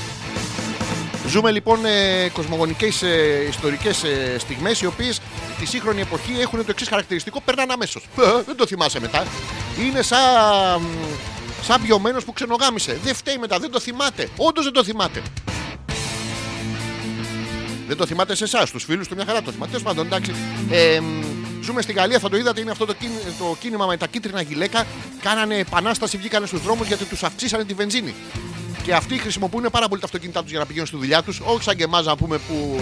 Ζούμε 1.28 1.51
λοιπόν 1.51 1.86
ε, 1.86 2.30
κοσμογονικές 2.30 3.01
ε, 3.01 3.45
ιστορικές 3.49 4.03
ε, 4.03 4.36
στιγμές 4.39 4.82
οι 4.82 4.86
οποίες 4.86 5.22
τη 5.59 5.65
σύγχρονη 5.65 6.01
εποχή 6.01 6.36
έχουν 6.39 6.59
το 6.59 6.65
εξής 6.70 6.88
χαρακτηριστικό, 6.88 7.41
περνάνε 7.41 7.74
αμέσως. 7.74 8.03
Ε, 8.18 8.43
δεν 8.45 8.55
το 8.55 8.65
θυμάσαι 8.65 8.99
μετά. 8.99 9.26
Είναι 9.80 10.01
σαν, 10.01 10.20
σαν 11.62 11.82
πιωμένος 11.82 12.24
που 12.24 12.34
ξενογάμισε. 12.34 12.99
Δεν 13.03 13.16
φταίει 13.16 13.38
μετά, 13.38 13.60
δεν 13.60 13.72
το 13.72 13.80
θυμάται. 13.80 14.30
Όντως 14.38 14.64
δεν 14.64 14.74
το 14.74 14.84
θυμάται. 14.84 15.22
Δεν 17.88 17.97
το 17.97 18.05
θυμάται 18.05 18.36
σε 18.36 18.43
εσάς, 18.43 18.72
τους 18.72 18.84
φίλους 18.84 19.08
του 19.08 19.16
μια 19.16 19.26
χαρά 19.26 19.41
το 19.41 19.51
θυμάται. 19.51 19.72
Τέλος 19.72 19.84
πάντων, 19.86 20.05
εντάξει. 20.05 20.32
Ε, 20.70 20.99
μ, 20.99 21.24
ζούμε 21.64 21.82
στη 21.82 21.93
Γαλλία, 21.93 22.20
θα 22.20 22.30
το 22.30 22.38
είδατε, 22.38 22.62
είναι 22.62 22.72
αυτό 22.72 22.86
το, 22.86 22.93
κίνη- 22.93 23.22
το 23.39 23.55
κίνημα 23.60 23.86
με 23.86 23.97
τα 23.97 24.08
κίτρινα 24.08 24.41
γυλαίκα. 24.41 24.86
Κάνανε 25.22 25.55
επανάσταση, 25.58 26.18
βγήκανε 26.18 26.45
στους 26.45 26.62
δρόμους 26.62 26.88
γιατί 26.88 27.03
τους 27.05 27.24
αυξήσανε 27.24 27.64
τη 27.64 27.74
βενζίνη. 27.74 28.14
Και 28.88 28.94
αυτοί 28.94 29.18
χρησιμοποιούν 29.18 29.68
πάρα 29.72 29.88
πολύ 29.88 30.02
τα 30.02 30.06
αυτοκίνητά 30.06 30.42
τους 30.42 30.50
για 30.50 30.60
να 30.60 30.66
πηγαίνουν 30.66 30.88
στη 30.88 30.98
δουλειά 30.98 31.24
τους. 31.24 31.40
Όχι 31.44 31.64
σαν 31.64 31.76
και 31.76 31.84
εμάς 31.84 32.06
να 32.06 32.16
πούμε 32.16 32.38
που 32.38 32.80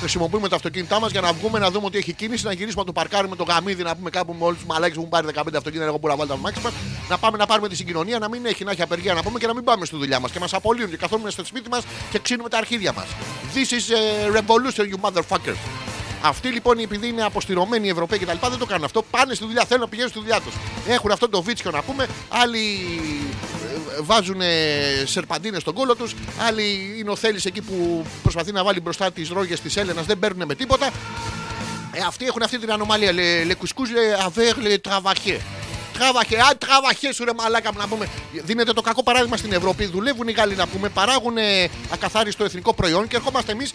χρησιμοποιούμε 0.00 0.48
τα 0.48 0.56
αυτοκίνητά 0.56 1.00
μας 1.00 1.10
για 1.10 1.20
να 1.20 1.32
βγούμε 1.32 1.58
να 1.58 1.70
δούμε 1.70 1.86
ότι 1.86 1.98
έχει 1.98 2.12
κίνηση, 2.12 2.44
να 2.44 2.52
γυρίσουμε 2.52 2.80
να 2.80 2.86
το 2.86 2.92
παρκάρουμε 2.92 3.36
το 3.36 3.44
γαμίδι, 3.44 3.82
να 3.82 3.96
πούμε 3.96 4.10
κάπου 4.10 4.32
με 4.38 4.44
όλου 4.44 4.54
τους 4.54 4.64
μαλάκες 4.64 4.94
που 4.94 5.00
έχουν 5.00 5.10
πάρει 5.10 5.26
15 5.26 5.56
αυτοκίνητα. 5.56 5.84
Εγώ 5.84 5.98
μπορώ 5.98 6.12
να 6.12 6.18
βάλω 6.18 6.30
τα 6.30 6.36
μάξι 6.36 6.60
μας, 6.62 6.72
να 7.08 7.18
πάμε 7.18 7.36
να 7.36 7.46
πάρουμε 7.46 7.68
τη 7.68 7.76
συγκοινωνία, 7.76 8.18
να 8.18 8.28
μην 8.28 8.46
έχει 8.46 8.64
να 8.64 8.70
έχει 8.70 8.82
απεργία 8.82 9.14
να 9.14 9.22
πούμε 9.22 9.38
και 9.38 9.46
να 9.46 9.54
μην 9.54 9.64
πάμε 9.64 9.84
στη 9.84 9.96
δουλειά 9.96 10.20
μας. 10.20 10.30
Και 10.30 10.38
μας 10.38 10.54
απολύουν 10.54 10.90
και 10.90 10.96
καθόμαστε 10.96 11.30
στο 11.30 11.44
σπίτι 11.44 11.68
μας 11.68 11.82
και 12.10 12.18
ξύνουμε 12.18 12.48
τα 12.48 12.58
αρχίδια 12.58 12.92
μας. 12.92 13.06
This 13.54 13.70
is 13.78 13.86
a 13.98 14.36
revolution, 14.38 14.84
you 14.92 15.10
motherfuckers. 15.10 15.60
Αυτοί 16.26 16.48
λοιπόν, 16.48 16.78
επειδή 16.78 17.08
είναι 17.08 17.22
αποστηρωμένοι 17.22 17.86
οι 17.86 17.90
Ευρωπαίοι 17.90 18.18
και 18.18 18.26
τα 18.26 18.32
λοιπά, 18.32 18.48
δεν 18.48 18.58
το 18.58 18.66
κάνουν 18.66 18.84
αυτό. 18.84 19.02
Πάνε 19.10 19.34
στη 19.34 19.44
δουλειά, 19.44 19.64
θέλουν 19.64 19.82
να 19.82 19.88
πηγαίνουν 19.88 20.10
στη 20.10 20.20
δουλειά 20.20 20.40
τους. 20.40 20.54
Έχουν 20.86 21.10
αυτό 21.10 21.28
το 21.28 21.42
βίτσιο 21.42 21.70
να 21.70 21.82
πούμε. 21.82 22.06
Άλλοι 22.28 22.64
ε, 23.62 23.63
βάζουν 24.02 24.40
σερπαντίνες 25.04 25.60
στον 25.60 25.74
κόλο 25.74 25.94
τους. 25.94 26.14
Άλλοι 26.46 26.96
είναι 26.98 27.10
ο 27.10 27.16
Θέλει 27.16 27.40
εκεί 27.44 27.60
που 27.60 28.06
προσπαθεί 28.22 28.52
να 28.52 28.64
βάλει 28.64 28.80
μπροστά 28.80 29.12
τις 29.12 29.28
ρόγες 29.28 29.60
της 29.60 29.76
Έλενας. 29.76 30.06
Δεν 30.06 30.18
παίρνουν 30.18 30.46
με 30.46 30.54
τίποτα. 30.54 30.90
Ε, 31.92 32.00
αυτοί 32.06 32.24
έχουν 32.24 32.42
αυτή 32.42 32.58
την 32.58 32.72
ανομαλία. 32.72 33.12
Le, 33.12 33.50
le 33.50 33.54
couscous 33.54 33.88
le 33.96 34.26
avec 34.26 34.54
le 34.66 34.90
travailler. 34.90 35.40
Τράβαχε, 35.98 36.36
α, 36.36 36.56
τράβαχε 36.58 37.12
σου 37.12 37.24
ρε 37.24 37.30
μαλάκα 37.34 37.72
μου 37.72 37.78
να 37.78 37.88
πούμε. 37.88 38.08
Δίνεται 38.44 38.72
το 38.72 38.80
κακό 38.80 39.02
παράδειγμα 39.02 39.36
στην 39.36 39.52
Ευρώπη. 39.52 39.84
Δουλεύουν 39.84 40.28
οι 40.28 40.32
Γάλλοι 40.32 40.54
να 40.54 40.66
πούμε, 40.66 40.88
παράγουν 40.88 41.36
ε, 41.36 41.68
ακαθάριστο 41.92 42.44
εθνικό 42.44 42.74
προϊόν 42.74 43.08
και 43.08 43.16
ερχόμαστε 43.16 43.52
εμείς 43.52 43.74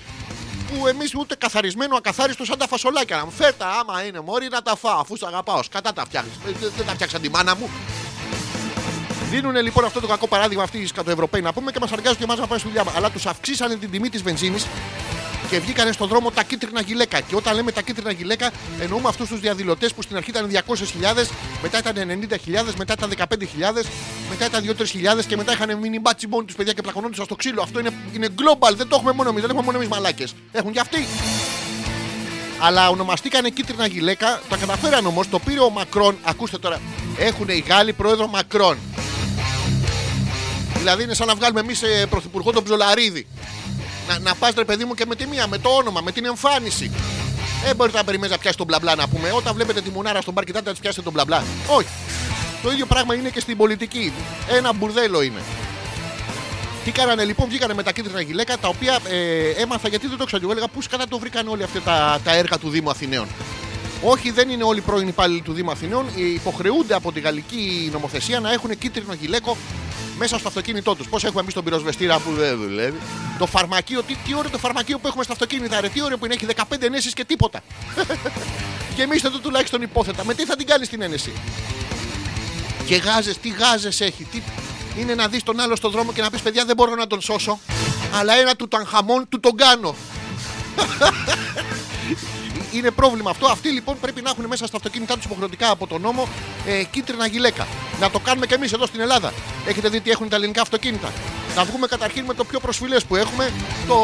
που 0.68 0.88
εμείς 0.88 1.16
ούτε 1.16 1.36
καθαρισμένο, 1.36 1.96
ακαθάριστο 1.96 2.46
σαν 2.46 2.58
τα 2.58 2.68
φασολάκια. 2.68 3.18
Να 3.18 3.26
μου 3.26 3.32
φέρτα, 3.32 3.80
άμα 3.80 4.04
είναι 4.04 4.20
μόρι, 4.20 4.48
να 4.52 4.62
τα 4.62 4.76
φάω 4.76 5.00
αφού 5.00 5.18
σ' 5.18 5.24
αγαπάω. 5.24 5.60
Κατά 5.72 5.94
τα 5.94 6.06
φτιάχνεις. 6.06 6.34
Δεν 6.78 6.86
τα 6.86 6.94
φτιάξαν 6.94 7.22
τη 7.22 7.30
μάνα 7.30 7.56
μου. 7.56 7.70
Δίνουν 9.30 9.56
λοιπόν 9.56 9.86
αυτό 9.86 10.00
το 10.00 10.08
κακό 10.08 10.28
παράδειγμα 10.28 10.64
αυτοί 10.64 10.78
οι 10.78 10.86
σκατοευρωπαίοι 10.86 11.42
να 11.42 11.54
πούμε 11.54 11.72
και 11.72 11.80
μας 11.80 11.92
αργάζουν 11.92 12.18
και 12.18 12.24
εμάς 12.24 12.38
να 12.38 12.48
πάμε 12.48 12.60
στη 12.60 12.68
δουλειά. 12.68 12.84
μας. 12.84 12.96
Αλλά 12.96 13.10
τους 13.10 13.26
αυξήσανε 13.26 13.76
την 13.76 13.92
τιμή 13.92 14.10
της 14.10 14.22
βενζίνης 14.22 14.66
και 15.50 15.60
βγήκανε 15.60 15.92
στον 15.92 16.08
δρόμο 16.08 16.32
τα 16.32 16.44
κίτρινα 16.44 16.82
γυλαίκα. 16.82 17.20
Και 17.20 17.36
όταν 17.36 17.56
λέμε 17.56 17.72
τα 17.72 17.82
κίτρινα 17.82 18.12
γυλαίκα, 18.12 18.52
εννοούμε 18.82 19.08
αυτούς 19.08 19.28
τους 19.28 19.40
διαδηλωτές 19.40 19.94
που 19.94 20.02
στην 20.02 20.16
αρχή 20.16 20.30
ήταν 20.30 20.50
200.000, 20.52 21.30
μετά 21.62 21.78
ήταν 21.78 21.94
90.000, 21.96 22.74
μετά 22.78 22.94
ήταν 22.98 23.14
15.000, 23.18 23.86
μετά 24.30 24.46
ήταν 24.46 24.76
2-3.000 25.18 25.26
και 25.28 25.38
μετά 25.38 25.52
είχαν 25.52 25.78
μείνει 25.78 26.00
μπάτσι 26.00 26.28
μόνοι 26.28 26.46
τους 26.46 26.56
παιδιά 26.56 26.74
και 26.74 26.82
πλακωνόντουσαν 26.82 27.26
στο 27.26 27.36
ξύλο. 27.36 27.62
Αυτό 27.62 27.80
είναι, 27.80 27.92
είναι 28.14 28.28
global, 28.28 28.74
δεν 28.76 28.88
το 28.88 28.96
έχουμε 28.96 29.12
μόνο 29.12 29.30
εμείς, 29.30 29.42
δεν 29.42 29.50
έχουμε 29.50 29.66
μόνο 29.66 29.78
εμείς 29.78 29.90
μαλάκες. 29.90 30.34
Έχουν 30.52 30.72
και 30.72 30.80
αυτοί. 30.80 31.08
Αλλά 32.62 32.90
ονομαστήκανε 32.90 33.50
κίτρινα 33.50 33.88
γυλαίκα, 33.88 34.42
τα 34.50 34.58
καταφέραν 34.58 35.06
όμως, 35.06 35.30
το 35.30 35.40
πήρε 35.40 35.60
ο 35.60 35.70
Μακρόν. 35.70 36.18
Ακούστε 36.24 36.58
τώρα, 36.58 36.82
έχουν 37.18 37.48
οι 37.50 37.64
Γάλλοι 37.68 37.94
πρόεδρο 37.94 38.28
Μακρόν. 38.28 38.78
Δηλαδή 40.80 41.04
είναι 41.04 41.14
σαν 41.14 41.28
να 41.28 41.36
βγάλουμε 41.36 41.60
εμείς 41.60 41.82
πρωθυπουργό 42.10 42.52
τον 42.52 42.64
Ψολαρίδη. 42.64 43.28
Να, 44.08 44.20
να 44.20 44.36
πας 44.36 44.54
ρε 44.56 44.66
παιδί 44.66 44.86
μου 44.86 44.94
και 44.94 45.06
με 45.06 45.16
τη 45.16 45.28
μία, 45.28 45.48
με 45.48 45.58
το 45.58 45.70
όνομα, 45.70 46.02
με 46.02 46.12
την 46.12 46.26
εμφάνιση. 46.26 46.92
Δεν 47.64 47.76
μπορείτε 47.76 47.98
να 47.98 48.04
περιμένεις 48.04 48.32
να 48.32 48.38
πιάσει 48.42 48.58
τον 48.58 48.66
μπλα 48.66 48.80
μπλα 48.80 48.96
να 48.96 49.08
πούμε. 49.08 49.32
Όταν 49.32 49.54
βλέπετε 49.54 49.82
τη 49.82 49.90
μουνάρα 49.90 50.22
στον 50.22 50.34
μπαρ, 50.34 50.44
κοιτάτε 50.44 50.66
να 50.66 50.72
της 50.72 50.80
πιάσετε 50.80 51.04
τον 51.04 51.14
μπλα 51.14 51.26
μπλα. 51.26 51.44
Όχι. 51.68 51.88
Το 52.64 52.72
ίδιο 52.72 52.86
πράγμα 52.86 53.16
είναι 53.16 53.30
και 53.30 53.40
στην 53.40 53.58
πολιτική. 53.58 54.14
Ένα 54.50 54.74
μπουρδέλο 54.74 55.22
είναι. 55.22 55.42
Τι 56.84 56.92
κάνανε 56.92 57.24
λοιπόν, 57.24 57.48
βγήκανε 57.50 57.74
με 57.74 57.84
τα 57.84 57.92
κίτρινα 57.92 58.22
γυλαίκα 58.22 58.58
τα 58.58 58.68
οποία 58.68 59.00
ε, 59.10 59.50
έμαθα 59.62 59.88
γιατί 59.88 60.08
δεν 60.08 60.18
το 60.18 60.26
ξέρω. 60.26 60.42
Εγώ 60.44 60.52
έλεγα 60.52 60.68
πού 60.68 60.80
κατά 60.90 61.08
το 61.08 61.20
βρήκαν 61.20 61.48
όλοι 61.48 61.64
αυτά 61.64 61.80
τα, 61.80 62.20
τα 62.24 62.36
έργα 62.36 62.58
του 62.58 62.70
Δήμου 62.70 62.90
Αθηναίων. 62.90 63.28
Όχι, 64.04 64.32
δεν 64.32 64.50
είναι 64.50 64.64
όλοι 64.64 64.82
πρώην 64.82 65.08
υπάλληλοι 65.08 65.42
του 65.42 65.54
Δήμου 65.54 65.72
Αθηναίων. 65.72 66.06
Ε, 66.18 66.22
Υποχρεούνται 66.22 66.94
από 66.94 67.12
τη 67.12 67.20
γαλλική 67.20 67.90
νομοθεσία 67.92 68.40
να 68.40 68.52
έχουν 68.52 68.78
κίτρινο 68.78 69.14
γυλαίκο 69.14 69.58
μέσα 70.18 70.38
στο 70.38 70.48
αυτοκίνητό 70.48 70.96
τους. 70.96 71.08
Πώς 71.08 71.24
έχουμε 71.24 71.42
εμείς 71.42 71.54
τον 71.54 71.64
πυροσβεστήρα 71.64 72.20
που 72.20 72.32
δεν 72.32 72.58
δουλεύει; 72.58 72.98
Το 73.38 73.46
φαρμακείο, 73.46 74.04
τι, 74.04 74.16
τι 74.16 74.36
ωραίο 74.36 74.50
το 74.52 74.58
φαρμακείο 74.58 75.00
που 75.00 75.08
έχουμε 75.08 75.24
στα 75.24 75.34
αυτοκίνητα, 75.34 75.82
ρε, 75.82 75.90
τι 75.90 76.02
ωραίο 76.02 76.18
που 76.18 76.26
είναι, 76.26 76.34
έχει 76.34 76.46
15 76.56 76.82
ενέσεις 76.82 77.14
και 77.14 77.26
τίποτα. 77.26 77.62
Γεμίστε 78.96 79.30
το 79.30 79.40
τουλάχιστον 79.40 79.82
υπόθετα. 79.82 80.26
Με 80.26 80.34
τι 80.34 80.46
θα 80.46 80.56
την 80.56 80.66
κάνεις 80.68 80.90
την 80.90 81.02
ένεση; 81.02 81.32
Και 82.86 82.96
γάζες, 82.96 83.38
τι 83.38 83.50
γάζες 83.50 84.02
έχει. 84.02 84.24
Τι... 84.24 84.42
Είναι 85.00 85.16
να 85.16 85.28
δεις 85.28 85.44
τον 85.44 85.60
άλλο 85.60 85.76
στον 85.76 85.92
δρόμο 85.92 86.14
και 86.14 86.22
να 86.22 86.30
πεις: 86.30 86.42
Παιδιά, 86.42 86.66
δεν 86.66 86.76
μπορώ 86.76 86.96
να 86.96 87.08
τον 87.08 87.22
σώσω. 87.22 87.60
Αλλά 88.14 88.34
ένα 88.34 88.56
του 88.56 88.68
τανχαμών 88.68 89.30
του 89.30 89.40
τον 89.40 89.56
κάνω. 89.56 89.96
Είναι 92.72 92.92
πρόβλημα 92.92 93.30
αυτό. 93.30 93.46
Αυτοί 93.48 93.70
λοιπόν 93.70 94.00
πρέπει 94.00 94.22
να 94.22 94.30
έχουν 94.30 94.46
μέσα 94.46 94.68
στα 94.68 94.78
αυτοκίνητά 94.78 95.16
τους 95.16 95.26
υποχρεωτικά 95.26 95.70
από 95.70 95.88
τον 95.88 96.02
νόμο 96.02 96.28
ε, 96.66 96.84
κίτρινα 96.84 97.28
γυλαίκα. 97.28 97.68
Να 98.00 98.10
το 98.10 98.20
κάνουμε 98.20 98.46
και 98.46 98.54
εμείς 98.54 98.72
εδώ 98.74 98.86
στην 98.86 99.00
Ελλάδα. 99.00 99.34
Έχετε 99.66 99.90
δει 99.90 100.02
τι 100.02 100.10
έχουν 100.10 100.30
τα 100.30 100.36
ελληνικά 100.36 100.62
αυτοκίνητα. 100.62 101.12
Να 101.56 101.64
βγούμε 101.64 101.88
καταρχήν 101.88 102.26
με 102.26 102.34
το 102.34 102.44
πιο 102.44 102.60
προσφυλές 102.60 103.06
που 103.06 103.16
έχουμε, 103.16 103.52
το, 103.88 103.96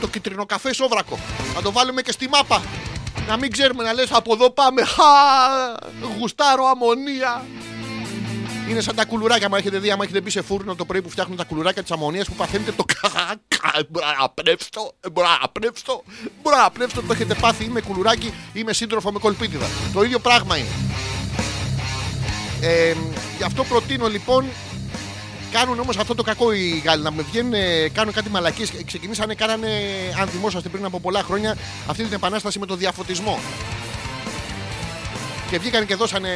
το 0.00 0.06
κυτρινό 0.08 0.46
καφέ 0.46 0.74
σόβρακο. 0.74 1.18
Να 1.54 1.62
το 1.62 1.72
βάλουμε 1.72 2.02
και 2.02 2.12
στη 2.12 2.28
μάπα. 2.28 2.62
Να 3.28 3.36
μην 3.36 3.52
ξέρουμε 3.52 3.84
να 3.84 3.92
λες 3.92 4.08
από 4.12 4.32
εδώ 4.32 4.50
πάμε. 4.50 4.84
Χα, 4.84 5.02
γουστάρω 6.18 6.64
αμμονία. 6.64 7.44
Είναι 8.70 8.80
σαν 8.80 8.94
τα 8.94 9.04
κουλουράκια. 9.04 9.48
Μα 9.48 9.58
έχετε 9.58 9.78
δει, 9.78 9.90
άμα 9.90 10.04
έχετε 10.04 10.20
μπει 10.20 10.30
σε 10.30 10.42
φούρνο 10.42 10.74
το 10.74 10.84
πρωί 10.84 11.02
που 11.02 11.10
φτιάχνουν 11.10 11.36
τα 11.36 11.44
κουλουράκια 11.44 11.82
της 11.82 11.90
αμμονίας 11.90 12.26
που 12.26 12.34
παθαίνετε 12.34 12.72
το 12.72 12.84
κακά. 12.84 13.40
Μπορώ 13.88 14.06
να 14.20 14.28
πνεύσω, 14.28 14.92
μπορώ 15.12 15.28
να 15.42 15.48
πνεύσω, 15.48 16.02
μπορώ 16.42 16.56
να 16.56 16.70
πνεύσω. 16.70 17.02
Το 17.02 17.12
έχετε 17.12 17.34
πάθει 17.34 17.64
ή 17.64 17.68
με 17.68 17.80
κουλουράκι 17.80 18.32
ή 18.52 18.64
με 18.64 18.72
σύντροφο 18.72 19.12
με 19.12 19.18
κολπίτιδα. 19.18 19.66
Το 19.92 20.02
ίδιο 20.02 20.18
πράγμα 20.18 20.56
είναι. 20.56 20.68
Ε, 22.60 22.94
γι' 23.36 23.44
αυτό 23.44 23.64
προτείνω 23.64 24.08
λοιπόν 24.08 24.44
Κάνουν 25.52 25.80
όμως 25.80 25.96
αυτό 25.96 26.14
το 26.14 26.22
κακό 26.22 26.52
οι 26.52 26.82
Γάλλοι 26.84 27.02
να 27.02 27.10
με 27.10 27.22
βγαίνουν, 27.22 27.52
ε, 27.52 27.88
κάνουν 27.88 28.12
κάτι 28.12 28.30
μαλακίες. 28.30 28.72
Ξεκινήσανε, 28.86 29.34
κάνανε, 29.34 29.68
αν 30.20 30.28
θυμόσαστε 30.28 30.68
πριν 30.68 30.84
από 30.84 31.00
πολλά 31.00 31.22
χρόνια, 31.22 31.56
αυτή 31.86 32.02
την 32.02 32.12
επανάσταση 32.12 32.58
με 32.58 32.66
το 32.66 32.76
διαφωτισμό. 32.76 33.38
Και 35.50 35.58
βγήκαν 35.58 35.86
και 35.86 35.94
δώσανε, 35.94 36.28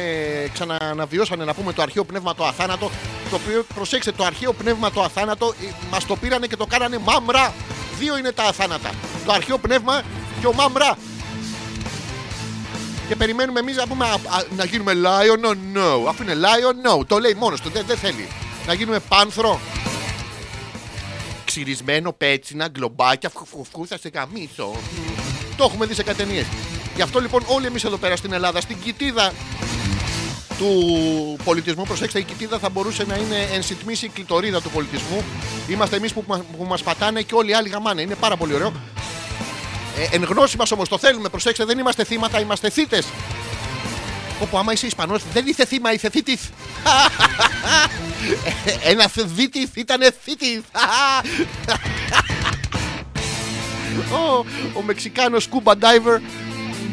ξαναναβιώσανε 0.53 1.45
να 1.45 1.53
πούμε 1.53 1.73
το 1.73 1.81
αρχαίο 1.81 2.03
πνεύμα 2.03 2.35
το 2.35 2.45
αθάνατο. 2.45 2.91
Το 3.29 3.35
οποίο, 3.35 3.65
προσέξτε, 3.75 4.11
το 4.11 4.23
αρχαίο 4.23 4.53
πνεύμα 4.53 4.91
το 4.91 5.01
αθάνατο 5.01 5.53
μας 5.89 6.05
το 6.05 6.15
πήρανε 6.15 6.47
και 6.47 6.55
το 6.55 6.65
κάνανε 6.65 6.97
μάμρα. 6.97 7.53
Δύο 7.99 8.17
είναι 8.17 8.31
τα 8.31 8.43
αθάνατα. 8.43 8.89
Το 9.25 9.31
αρχαίο 9.31 9.57
πνεύμα 9.57 10.01
και 10.39 10.47
ο 10.47 10.53
μάμρα. 10.53 10.97
Και 13.07 13.15
περιμένουμε 13.15 13.59
εμείς 13.59 13.75
να 13.75 13.87
πούμε 13.87 14.05
α, 14.05 14.13
α, 14.13 14.43
να 14.57 14.65
γίνουμε 14.65 14.93
lion, 14.95 15.45
no, 15.45 15.51
no. 15.51 16.07
Αφού 16.07 16.23
είναι 16.23 16.33
lion, 16.33 16.99
no. 16.99 17.07
Το 17.07 17.19
λέει 17.19 17.33
μόνος 17.33 17.61
του, 17.61 17.69
δεν, 17.69 17.83
δεν 17.87 17.97
θέλει. 17.97 18.27
Να 18.67 18.73
γίνουμε 18.73 18.99
πάνθρο. 18.99 19.59
Ξυρισμένο, 21.45 22.13
πέτσινα, 22.13 22.67
γκλομπάκια, 22.67 23.29
φουφουφού, 23.29 23.87
θα 23.87 23.97
σε 23.97 24.09
καμίσω. 24.09 24.71
Το 25.57 25.63
έχουμε 25.63 25.85
δει 25.85 25.93
σε 25.93 26.03
κάτι 26.03 26.17
ταινίες. 26.17 26.45
Γι' 27.01 27.07
αυτό 27.07 27.19
λοιπόν 27.19 27.43
όλοι 27.47 27.65
εμείς 27.65 27.83
εδώ 27.83 27.97
πέρα 27.97 28.15
στην 28.15 28.33
Ελλάδα, 28.33 28.61
στην 28.61 28.77
κοιτίδα 28.83 29.33
του 30.57 31.37
πολιτισμού, 31.43 31.83
προσέξτε, 31.83 32.19
η 32.19 32.23
κοιτίδα 32.23 32.59
θα 32.59 32.69
μπορούσε 32.69 33.03
να 33.07 33.15
είναι 33.15 33.49
εν 33.53 33.63
συντμήσει 33.63 34.05
η 34.05 34.09
κλητορίδα 34.09 34.61
του 34.61 34.69
πολιτισμού. 34.69 35.23
Είμαστε 35.69 35.95
εμείς 35.95 36.13
που, 36.13 36.23
μα- 36.27 36.45
που 36.57 36.63
μας 36.63 36.83
πατάνε 36.83 37.21
και 37.21 37.35
όλοι 37.35 37.49
οι 37.49 37.53
άλλοι 37.53 37.69
γαμάνε. 37.69 38.01
Είναι 38.01 38.15
πάρα 38.15 38.37
πολύ 38.37 38.53
ωραίο. 38.53 38.73
Ε, 39.97 40.15
εν 40.15 40.23
γνώση 40.23 40.57
μας 40.57 40.71
όμως 40.71 40.89
το 40.89 40.97
θέλουμε, 40.97 41.29
προσέξτε, 41.29 41.65
δεν 41.65 41.79
είμαστε 41.79 42.03
θύματα, 42.03 42.39
είμαστε 42.39 42.69
θύτες. 42.69 43.05
Όπου 44.41 44.57
άμα 44.57 44.71
είσαι 44.73 44.85
Ισπανός 44.85 45.21
δεν 45.33 45.47
είσαι 45.47 45.65
θύμα, 45.65 45.93
είσαι 45.93 46.09
θήτης. 46.09 46.49
Ένα 48.91 49.07
θήτης 49.07 49.69
ήτανε 49.73 50.15
θήτης. 50.23 50.61
ο, 54.11 54.45
ο 54.79 54.81
Μεξικάνος 54.81 55.47
scuba 55.51 55.71
diver 55.71 56.19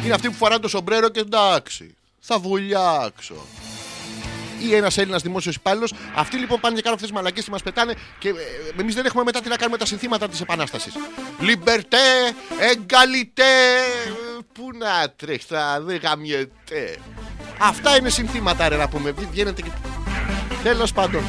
είναι 0.05 0.15
αυτή 0.15 0.29
που 0.29 0.35
φορά 0.35 0.59
το 0.59 0.69
σομπρέρο 0.69 1.09
και 1.09 1.21
εντάξει. 1.21 1.95
Θα 2.21 2.39
βουλιάξω. 2.39 3.35
Ή 4.69 4.75
ένας 4.75 4.99
Έλληνας 4.99 5.23
δημόσιος 5.23 5.55
υπάλληλος. 5.55 5.93
Αυτοί 6.15 6.37
λοιπόν 6.37 6.61
πάνε 6.61 6.75
και 6.77 6.83
κάνουν 6.83 6.95
αυτές 6.97 7.11
τις 7.11 7.19
μαλακίε 7.19 7.43
και 7.43 7.51
μας 7.51 7.63
πετάνε 7.63 7.95
και 8.19 8.35
εμείς 8.81 8.95
δεν 8.95 9.05
έχουμε 9.07 9.23
μετά 9.25 9.41
τι 9.41 9.49
να 9.49 9.57
κάνουμε 9.57 9.77
τα 9.79 9.87
συνθήματα 9.87 10.29
της 10.29 10.41
Επανάστασης. 10.41 10.93
Λιμπερτέ, 11.41 11.97
εγκαλιτέ. 12.59 13.45
Πού 14.53 14.69
να 14.79 15.11
τρέχεις, 15.17 15.45
θα 15.45 15.81
δεν 15.81 16.01
γαμιέται. 16.03 16.99
Αυτά 17.59 17.97
είναι 17.97 18.09
συνθήματα, 18.09 18.69
ρε 18.69 18.77
να 18.77 18.89
πούμε. 18.89 19.11
Βγ- 19.11 19.31
Βγαίνετε 19.31 19.63
και. 19.63 19.71
Τέλος 20.63 20.93
πάντων. 20.93 21.23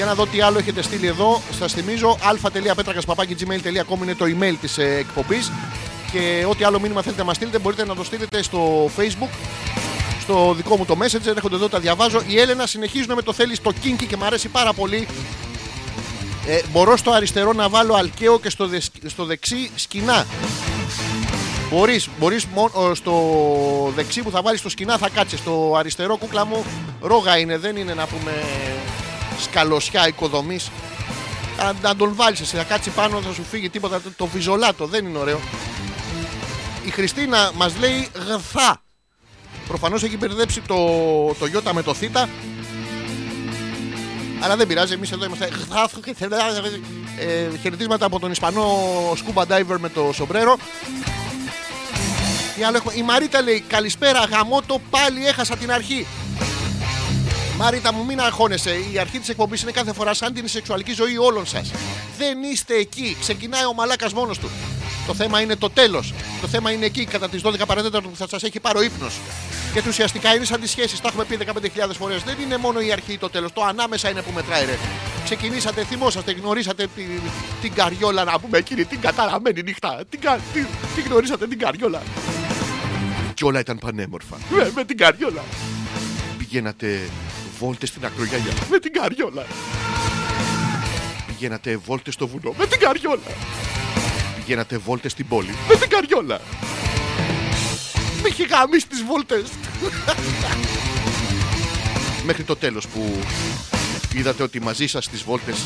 Για 0.00 0.08
να 0.08 0.14
δω 0.14 0.26
τι 0.26 0.40
άλλο 0.40 0.58
έχετε 0.58 0.82
στείλει 0.82 1.06
εδώ. 1.06 1.42
Σας 1.58 1.72
θυμίζω 1.72 2.18
α.πέτρακα.gmail.com 2.20 4.02
είναι 4.02 4.14
το 4.14 4.24
email 4.24 4.54
της 4.60 4.78
εκπομπής. 4.78 5.52
Και 6.12 6.44
ό,τι 6.48 6.64
άλλο 6.64 6.80
μήνυμα 6.80 7.02
θέλετε 7.02 7.20
να 7.20 7.26
μας 7.26 7.36
στείλετε 7.36 7.58
μπορείτε 7.58 7.84
να 7.86 7.94
το 7.94 8.04
στείλετε 8.04 8.42
στο 8.42 8.90
facebook. 8.96 9.28
Στο 10.20 10.54
δικό 10.56 10.76
μου 10.76 10.84
το 10.84 10.96
messenger. 11.02 11.26
Έρχονται 11.26 11.54
εδώ, 11.54 11.68
τα 11.68 11.78
διαβάζω. 11.78 12.22
Η 12.26 12.38
Έλενα 12.40 12.66
συνεχίζουν 12.66 13.14
με 13.14 13.22
το 13.22 13.32
θέλεις 13.32 13.56
στο 13.56 13.72
kinky 13.84 14.04
και 14.08 14.16
μου 14.16 14.24
αρέσει 14.24 14.48
πάρα 14.48 14.72
πολύ. 14.72 15.08
Ε, 16.46 16.60
μπορώ 16.72 16.96
στο 16.96 17.10
αριστερό 17.10 17.52
να 17.52 17.68
βάλω 17.68 17.94
αλκαίο 17.94 18.40
και 18.40 18.50
στο, 18.50 18.66
δεσ- 18.66 18.92
στο 19.06 19.24
δεξί 19.24 19.70
σκηνά. 19.74 20.26
Μπορείς, 21.70 22.08
μπορείς 22.18 22.44
μόνο 22.54 22.94
στο 22.94 23.12
δεξί 23.94 24.22
που 24.22 24.30
θα 24.30 24.42
βάλεις 24.42 24.62
το 24.62 24.68
σκηνά 24.68 24.98
θα 24.98 25.08
κάτσεις. 25.08 25.38
Στο 25.38 25.74
αριστερό 25.78 26.16
κούκλα 26.16 26.44
μου 26.46 26.64
ρόγα 27.00 27.38
είναι, 27.38 27.58
δεν 27.58 27.76
είναι 27.76 27.94
να 27.94 28.06
πούμε 28.06 28.32
σκαλωσιά 29.40 30.08
οικοδομής. 30.08 30.70
Να, 31.56 31.72
να 31.82 31.96
τον 31.96 32.14
βάλεις 32.14 32.40
εσύ, 32.40 32.56
θα 32.56 32.62
κάτσει 32.62 32.90
πάνω, 32.90 33.20
θα 33.20 33.32
σου 33.32 33.44
φύγει 33.50 33.70
τίποτα. 33.70 34.00
Το, 34.00 34.10
το 34.16 34.26
βιζολάτο 34.26 34.86
δεν 34.86 35.06
είναι 35.06 35.18
ωραίο. 35.18 35.40
Η 36.84 36.90
Χριστίνα 36.90 37.50
μας 37.54 37.76
λέει 37.78 38.08
γθά. 38.14 38.82
Προφανώς 39.68 40.02
έχει 40.02 40.16
μπερδέψει 40.16 40.60
το, 40.60 40.76
το 41.38 41.46
γιώτα 41.46 41.74
με 41.74 41.82
το 41.82 41.94
θήτα. 41.94 42.28
Αλλά 44.40 44.56
δεν 44.56 44.66
πειράζει, 44.66 44.92
εμείς 44.92 45.12
εδώ 45.12 45.24
είμαστε 45.24 45.46
γθά. 45.46 45.88
Ε, 47.18 47.58
χαιρετίσματα 47.60 48.06
από 48.06 48.18
τον 48.18 48.30
Ισπανό 48.30 48.64
scuba 49.12 49.42
diver 49.42 49.76
με 49.78 49.88
το 49.88 50.10
σομπρέρο. 50.14 50.56
Τι 52.56 52.62
άλλο 52.64 52.76
έχουμε. 52.76 52.92
Η 52.96 53.02
Μαρίτα 53.02 53.42
λέει 53.42 53.64
Καλησπέρα, 53.68 54.24
γαμώτο, 54.24 54.80
πάλι 54.90 55.26
έχασα 55.26 55.56
την 55.56 55.72
αρχή. 55.72 56.06
Μαρίτα 57.62 57.92
μου, 57.92 58.04
μην 58.04 58.20
αγχώνεσαι. 58.20 58.70
Η 58.92 58.98
αρχή 58.98 59.18
της 59.18 59.28
εκπομπής 59.28 59.62
είναι 59.62 59.70
κάθε 59.70 59.92
φορά 59.92 60.14
σαν 60.14 60.32
την 60.34 60.48
σεξουαλική 60.48 60.92
ζωή 60.92 61.18
όλων 61.18 61.46
σας. 61.46 61.70
Δεν 62.18 62.42
είστε 62.52 62.74
εκεί. 62.74 63.16
Ξεκινάει 63.20 63.64
ο 63.64 63.72
μαλάκας 63.74 64.12
μόνος 64.12 64.38
του. 64.38 64.50
Το 65.06 65.14
θέμα 65.14 65.40
είναι 65.40 65.56
το 65.56 65.70
τέλος. 65.70 66.14
Το 66.40 66.46
θέμα 66.48 66.70
είναι 66.70 66.84
εκεί, 66.86 67.04
κατά 67.04 67.28
τις 67.28 67.42
12 67.42 67.66
παρατέταρτο 67.66 68.08
που 68.08 68.16
θα 68.16 68.28
σας 68.28 68.42
έχει 68.42 68.60
πάρει 68.60 68.78
ο 68.78 68.82
ύπνος. 68.82 69.14
Γιατί 69.72 69.88
ουσιαστικά 69.88 70.34
είναι 70.34 70.44
σαν 70.44 70.60
τις 70.60 70.70
σχέσεις. 70.70 71.00
Τα 71.00 71.08
έχουμε 71.08 71.24
πει 71.24 71.36
15.000 71.36 71.96
φορές. 71.98 72.22
Δεν 72.22 72.36
είναι 72.40 72.56
μόνο 72.56 72.80
η 72.80 72.92
αρχή 72.92 73.12
ή 73.12 73.18
το 73.18 73.30
τέλος. 73.30 73.52
Το 73.52 73.62
ανάμεσα 73.64 74.10
είναι 74.10 74.22
που 74.22 74.30
μετράει, 74.34 74.64
ρε. 74.64 74.78
Ξεκινήσατε, 75.24 75.84
θυμόσαστε, 75.84 76.32
γνωρίσατε 76.32 76.86
τη, 76.96 77.02
την 77.60 77.72
καριόλα 77.74 78.24
να 78.24 78.38
πούμε 78.40 78.58
εκείνη 78.58 78.84
την 78.84 79.00
καταραμένη 79.00 79.62
νύχτα. 79.62 80.02
Την, 80.10 80.20
κα- 80.20 80.38
την, 80.52 80.66
την 80.94 81.04
γνωρίσατε 81.06 81.46
την 81.46 81.58
καριόλα. 81.58 82.02
Και 83.34 83.44
όλα 83.44 83.60
ήταν 83.60 83.78
πανέμορφα. 83.78 84.36
Με, 84.50 84.70
με 84.74 84.84
την 84.84 84.96
καριόλα. 84.96 85.44
Πηγαίνατε 86.38 87.00
βόλτες 87.60 87.88
στην 87.88 88.04
ακρογιαλιά. 88.04 88.52
Με 88.70 88.78
την 88.78 88.92
καριόλα. 88.92 89.46
Πηγαίνατε 91.26 91.76
βόλτες 91.76 92.14
στο 92.14 92.26
βουνό. 92.26 92.54
Με 92.58 92.66
την 92.66 92.80
καριόλα. 92.80 93.30
Πηγαίνατε 94.36 94.78
βόλτες 94.78 95.12
στην 95.12 95.28
πόλη. 95.28 95.54
Με 95.68 95.74
την 95.76 95.88
καριόλα. 95.88 96.40
Με 98.22 98.28
είχε 98.28 98.44
γαμίσει 98.44 98.86
τις 98.86 99.02
βόλτες. 99.04 99.44
Μέχρι 102.26 102.44
το 102.44 102.56
τέλος 102.56 102.88
που 102.88 103.18
είδατε 104.14 104.42
ότι 104.42 104.60
μαζί 104.60 104.86
σας 104.86 105.04
στις 105.04 105.22
βόλτες 105.22 105.64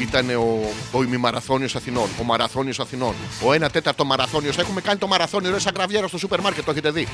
ήταν 0.00 0.30
ο, 0.30 0.74
ο 0.92 1.02
ημιμαραθώνιος 1.02 1.76
Αθηνών, 1.76 2.08
ο 2.20 2.24
μαραθώνιος 2.24 2.80
Αθηνών, 2.80 3.14
ο 3.44 3.52
ένα 3.52 3.70
τέταρτο 3.70 4.04
μαραθώνιος. 4.04 4.58
Έχουμε 4.58 4.80
κάνει 4.80 4.98
το 4.98 5.06
μαραθώνιο, 5.06 5.50
ρε 5.50 5.58
σαν 5.58 5.72
γραβιέρα 5.76 6.06
στο 6.06 6.18
σούπερ 6.18 6.40
μάρκετ, 6.40 6.64
το 6.64 6.70
έχετε 6.70 6.90
δει. 6.90 7.08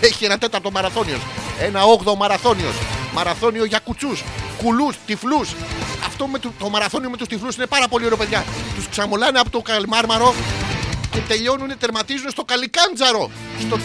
Έχει 0.00 0.24
ένα 0.24 0.38
τέταρτο 0.38 0.70
μαραθώνιος, 0.70 1.20
ένα 1.60 1.84
όγδοο 1.84 2.16
μαραθώνιος, 2.16 2.74
μαραθώνιο 3.16 3.64
για 3.64 3.78
κουτσούς, 3.78 4.24
κουλούς, 4.62 4.96
τυφλούς. 5.06 5.54
Αυτό 6.06 6.26
με 6.26 6.38
το, 6.38 6.52
το 6.58 6.68
μαραθώνιο 6.68 7.10
με 7.10 7.16
τους 7.16 7.28
τυφλούς 7.28 7.56
είναι 7.56 7.66
πάρα 7.66 7.88
πολύ 7.88 8.04
ωραίο, 8.04 8.16
παιδιά. 8.16 8.44
Τους 8.74 8.88
ξαμολάνε 8.88 9.38
από 9.38 9.50
το 9.50 9.60
καλμάρμαρο 9.60 10.34
και 11.10 11.18
τελειώνουν, 11.28 11.78
τερματίζουν 11.78 12.30
στο 12.30 12.44
καλικάντζαρο. 12.44 13.30
Στο, 13.60 13.78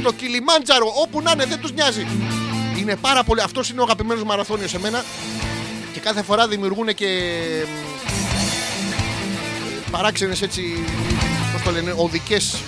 στο 0.00 0.12
Κιλιμάντζαρο, 0.12 0.92
όπου 1.02 1.20
να 1.20 1.30
είναι, 1.30 1.44
δεν 1.44 1.60
τους 1.60 1.72
νοιάζει. 1.72 2.06
Είναι 2.78 2.96
πάρα 2.96 3.22
πολύ. 3.24 3.40
Αυτός 3.40 3.70
είναι 3.70 3.80
ο 3.80 3.82
αγαπημένος 3.82 4.24
μαραθώνιος 4.24 4.70
σε 4.70 4.78
μένα. 4.78 5.04
Και 5.92 6.00
κάθε 6.00 6.22
φορά 6.22 6.48
δημιουργούν 6.48 6.94
και. 6.94 7.08
παράξενες 9.90 10.42
έτσι. 10.42 10.62
Πώς 11.52 11.62
το 11.62 11.70
λένε, 11.70 11.94
οδικές 11.96 12.62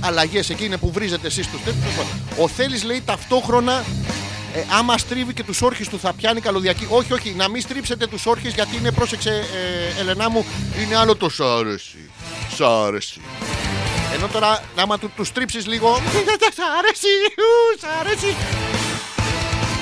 αλλαγές. 0.00 0.50
Εκεί 0.50 0.64
είναι 0.64 0.76
που 0.76 0.90
βρίζετε 0.92 1.26
εσείς 1.26 1.50
τους 1.50 1.62
τέτοιους. 1.62 1.94
Ο 2.38 2.48
Θέλει 2.48 2.80
λέει 2.80 3.02
ταυτόχρονα. 3.04 3.84
Ε, 4.56 4.64
άμα 4.78 4.98
στρίβει 4.98 5.32
και 5.34 5.42
τους 5.42 5.62
όρχες 5.62 5.88
του 5.88 5.98
θα 6.00 6.12
πιάνει 6.12 6.40
καλωδιακή. 6.40 6.86
Όχι, 6.90 7.12
όχι, 7.12 7.34
να 7.36 7.48
μην 7.48 7.62
στρίψετε 7.62 8.06
τους 8.06 8.26
όρχες 8.26 8.54
γιατί 8.54 8.76
είναι, 8.76 8.92
πρόσεξε, 8.92 9.30
ε, 9.96 10.00
Ελενά 10.00 10.30
μου, 10.30 10.44
είναι 10.82 10.96
άλλο 10.96 11.16
το 11.16 11.28
σ' 11.28 11.40
άρεσε. 11.40 11.96
Σ' 12.56 12.60
άρεσε. 12.60 13.20
Ενώ 14.14 14.26
τώρα, 14.26 14.62
άμα 14.76 14.98
του, 14.98 15.10
τους 15.16 15.28
στρίψεις 15.28 15.66
λίγο. 15.66 15.94
Σ' 16.56 16.76
αρέσει, 16.78 17.08
ου, 17.36 17.78
σ' 17.80 17.84
αρέσει. 18.00 18.36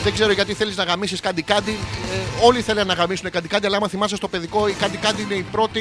Δεν 0.02 0.12
ξέρω 0.12 0.32
γιατί 0.32 0.54
θέλεις 0.54 0.76
να 0.76 0.84
γαμίσεις 0.84 1.20
κάτι 1.20 1.42
κάτι. 1.42 1.78
Ε, 2.12 2.44
όλοι 2.46 2.60
θέλουν 2.62 2.86
να 2.86 2.94
γαμίσουν 2.94 3.30
κάτι 3.30 3.48
κάτι, 3.48 3.66
αλλά 3.66 3.76
άμα 3.76 3.88
θυμάσαι 3.88 4.16
στο 4.16 4.28
παιδικό, 4.28 4.68
η 4.68 4.72
κάτι 4.72 4.96
κάτι 4.96 5.22
είναι 5.22 5.34
η 5.34 5.46
πρώτη, 5.52 5.78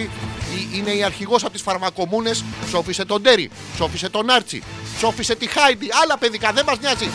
η- 0.55 0.69
είναι 0.73 0.91
η 0.91 1.03
αρχηγός 1.03 1.43
από 1.43 1.51
τις 1.51 1.61
φαρμακομούνες. 1.61 2.43
Σόφισε 2.69 3.05
τον 3.05 3.21
Τέρι, 3.23 3.49
σόφισε 3.77 4.09
τον 4.09 4.29
Άρτσι, 4.29 4.63
σόφισε 4.99 5.35
τη 5.35 5.47
Χάιντι. 5.47 5.87
Άλλα 6.03 6.17
παιδικά, 6.17 6.51
δεν 6.51 6.65
μας 6.67 6.79
νοιάζει. 6.79 7.09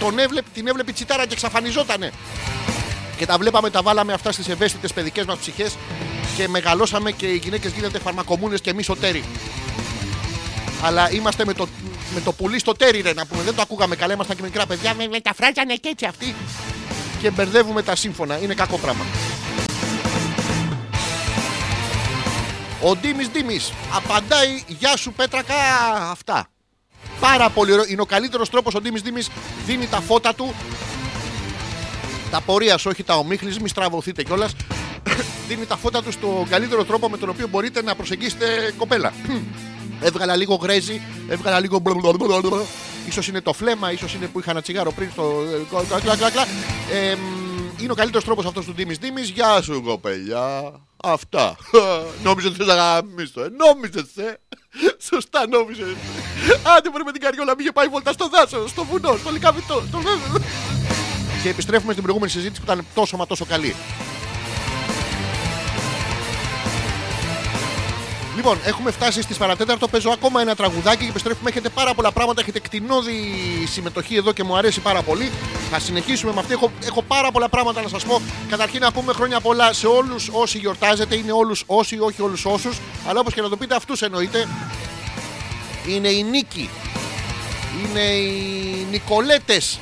Τον 0.00 0.18
έβλεπε, 0.18 0.48
την 0.54 0.66
έβλεπε 0.66 0.90
η 0.90 0.94
τσιτάρα 0.94 1.26
και 1.26 1.32
εξαφανιζότανε. 1.32 2.12
Και 3.16 3.26
τα 3.26 3.38
βλέπαμε, 3.38 3.70
τα 3.70 3.82
βάλαμε 3.82 4.12
αυτά 4.12 4.32
στις 4.32 4.48
ευαίσθητες 4.48 4.92
παιδικές 4.92 5.24
μας 5.24 5.38
ψυχές 5.38 5.76
και 6.36 6.48
μεγαλώσαμε 6.48 7.10
και 7.10 7.26
οι 7.26 7.36
γυναίκες 7.36 7.72
γίνονται 7.72 7.98
φαρμακομούνες 7.98 8.60
και 8.60 8.70
εμείς 8.70 8.88
ο 8.88 8.96
Τέρι. 8.96 9.24
Αλλά 10.82 11.12
είμαστε 11.12 11.44
με 11.44 11.52
το, 11.52 11.68
με 12.14 12.20
το 12.20 12.32
πουλί 12.32 12.58
στο 12.58 12.72
τέρι, 12.72 13.00
ρε, 13.00 13.12
να 13.12 13.26
πούμε. 13.26 13.42
Δεν 13.42 13.54
το 13.54 13.62
ακούγαμε 13.62 13.96
καλά, 13.96 14.12
ήμασταν 14.12 14.36
και 14.36 14.42
μικρά 14.42 14.66
παιδιά. 14.66 14.94
Με, 14.94 15.06
με 15.06 15.20
τα 15.20 15.34
φράζανε 15.34 15.74
και 15.74 15.88
έτσι 15.88 16.04
αυτοί. 16.04 16.34
Και 17.20 17.30
μπερδεύουμε 17.30 17.82
τα 17.82 17.96
σύμφωνα. 17.96 18.38
Είναι 18.38 18.54
κακό 18.54 18.78
πράγμα. 18.78 19.04
Ο 22.82 22.96
Ντίμης 22.96 23.28
Ντίμης 23.28 23.72
απαντάει 23.92 24.64
Γεια 24.66 24.96
σου 24.96 25.12
Πέτρακα. 25.12 25.54
Αυτά. 26.10 26.48
Πάρα 27.20 27.50
πολύ 27.50 27.72
ωραίο. 27.72 27.84
Είναι 27.88 28.00
ο 28.00 28.06
καλύτερος 28.06 28.50
τρόπος 28.50 28.74
ο 28.74 28.80
Ντίμης 28.80 29.02
Ντίμης 29.02 29.30
δίνει 29.66 29.86
τα 29.86 30.00
φώτα 30.00 30.34
του. 30.34 30.54
Τα 32.30 32.40
πορεία 32.40 32.78
όχι 32.86 33.02
τα 33.02 33.14
ομίχλης, 33.14 33.58
μη 33.58 33.68
στραβωθείτε 33.68 34.22
κιόλας. 34.22 34.54
δίνει 35.48 35.66
τα 35.66 35.76
φώτα 35.76 36.02
του 36.02 36.12
στον 36.12 36.48
καλύτερο 36.48 36.84
τρόπο 36.84 37.08
με 37.08 37.16
τον 37.16 37.28
οποίο 37.28 37.48
μπορείτε 37.48 37.82
να 37.82 37.94
προσεγγίσετε 37.94 38.74
κοπέλα. 38.78 39.12
Έβγαλα 40.00 40.36
λίγο 40.36 40.54
γρέζι, 40.54 41.00
έβγαλα 41.28 41.60
λίγο 41.60 41.78
μπλα 41.78 41.94
Ίσως 43.06 43.28
είναι 43.28 43.40
το 43.40 43.52
φλέμα, 43.52 43.92
ίσως 43.92 44.14
είναι 44.14 44.26
που 44.26 44.38
είχα 44.38 44.50
ένα 44.50 44.62
τσιγάρο 44.62 44.92
πριν 44.92 45.10
στο. 45.10 45.44
κλα, 45.70 46.00
κλα, 46.00 46.16
κλα, 46.16 46.30
κλα. 46.30 46.46
Ε, 46.92 47.14
μ, 47.14 47.82
είναι 47.82 47.92
ο 47.92 47.94
καλύτερος 47.94 48.24
τρόπος 48.24 48.46
αυτός 48.46 48.64
του 48.64 48.72
Ντίμης 48.72 48.98
Ντίμης. 48.98 49.28
Γεια 49.28 49.62
σου, 49.62 49.82
κοπελιά. 49.82 50.72
Αυτά. 50.96 51.56
Νόμιζες 52.24 52.50
ότι 52.50 52.58
θες 52.58 52.66
να 52.66 52.74
γαμίσω, 52.74 53.42
ε. 53.42 53.48
Νόμιζε, 53.48 54.06
ε. 54.16 54.34
Σωστά 54.98 55.48
νόμιζε. 55.48 55.84
Άντε 56.76 56.90
μπορεί 56.90 57.04
με 57.04 57.12
την 57.12 57.20
καριόλα 57.20 57.52
μην 57.54 57.60
είχε 57.60 57.72
πάει 57.72 57.88
βόλτα 57.88 58.12
στο 58.12 58.28
δάσο, 58.28 58.68
στο 58.68 58.84
βουνό, 58.84 59.16
στο 59.16 59.30
λικαβιτό. 59.30 59.82
Στο... 59.88 60.00
Και 61.42 61.48
επιστρέφουμε 61.48 61.92
στην 61.92 62.02
προηγούμενη 62.02 62.32
συζήτηση 62.32 62.60
που 62.60 62.72
ήταν 62.72 62.86
τόσο 62.94 63.16
μα 63.16 63.26
τόσο 63.26 63.44
καλή. 63.44 63.74
Λοιπόν, 68.36 68.58
έχουμε 68.64 68.90
φτάσει 68.90 69.22
στις 69.22 69.36
παρατέταρτο. 69.36 69.88
Παίζω 69.88 70.10
ακόμα 70.10 70.40
ένα 70.40 70.54
τραγουδάκι 70.54 71.02
και 71.04 71.10
επιστρέφουμε. 71.10 71.50
Έχετε 71.50 71.68
πάρα 71.68 71.94
πολλά 71.94 72.12
πράγματα. 72.12 72.40
Έχετε 72.40 72.58
κτηνώδη 72.60 73.14
συμμετοχή 73.70 74.16
εδώ 74.16 74.32
και 74.32 74.44
μου 74.44 74.56
αρέσει 74.56 74.80
πάρα 74.80 75.02
πολύ. 75.02 75.30
Θα 75.70 75.78
συνεχίσουμε 75.78 76.32
με 76.32 76.40
αυτή. 76.40 76.52
Έχω, 76.52 76.70
έχω 76.84 77.02
πάρα 77.02 77.30
πολλά 77.30 77.48
πράγματα 77.48 77.82
να 77.82 77.88
σας 77.88 78.04
πω. 78.04 78.20
Καταρχήν 78.48 78.80
να 78.80 78.92
πούμε 78.92 79.12
χρόνια 79.12 79.40
πολλά 79.40 79.72
σε 79.72 79.86
όλους 79.86 80.28
όσοι 80.32 80.58
γιορτάζετε. 80.58 81.14
Είναι 81.16 81.32
όλους 81.32 81.62
όσοι, 81.66 81.98
όχι 82.00 82.22
όλους 82.22 82.44
όσους. 82.44 82.78
Αλλά 83.08 83.20
όπως 83.20 83.34
και 83.34 83.40
να 83.40 83.48
το 83.48 83.56
πείτε, 83.56 83.74
αυτούς 83.74 84.02
εννοείται. 84.02 84.48
Είναι 85.88 86.08
η 86.08 86.22
Νίκη. 86.22 86.70
Είναι 87.84 88.00
οι 88.00 88.86
Νικολέτες. 88.90 89.78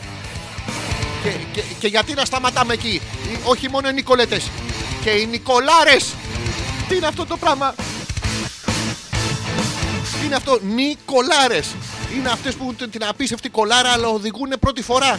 Και, 1.22 1.30
και, 1.52 1.62
και 1.78 1.86
γιατί 1.86 2.14
να 2.14 2.24
σταματάμε 2.24 2.72
εκεί; 2.72 2.88
Οι- 3.32 3.38
Όχι 3.44 3.70
μόνο 3.70 3.88
οι 3.88 3.92
Νικολέτες. 3.92 4.50
Και 5.04 5.10
οι 5.10 5.26
Νικολάρες. 5.26 6.12
Τι 6.88 6.96
είναι 6.96 7.06
αυτό 7.06 7.26
το 7.26 7.36
πράγμα; 7.36 7.74
Τι 10.24 10.30
είναι 10.30 10.38
αυτό. 10.38 10.58
Νικολάρες. 10.62 11.74
Είναι 12.16 12.28
αυτές 12.28 12.54
που 12.54 12.62
έχουν 12.62 12.90
την 12.90 13.04
απίστευτη 13.04 13.48
κολάρα 13.48 13.88
αλλά 13.88 14.08
οδηγούν 14.08 14.52
πρώτη 14.60 14.82
φορά. 14.82 15.18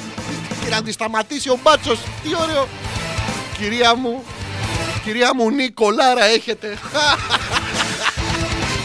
Και 0.64 0.70
να 0.70 0.84
τη 0.84 0.92
σταματήσει 0.92 1.50
ο 1.50 1.60
μπάτσος. 1.64 2.00
Τι 2.24 2.30
ωραίο. 2.42 2.68
Κυρία 3.58 3.96
μου. 3.96 4.24
Κυρία 5.04 5.36
μου 5.36 5.50
Νικολάρα 5.50 6.26
έχετε. 6.26 6.68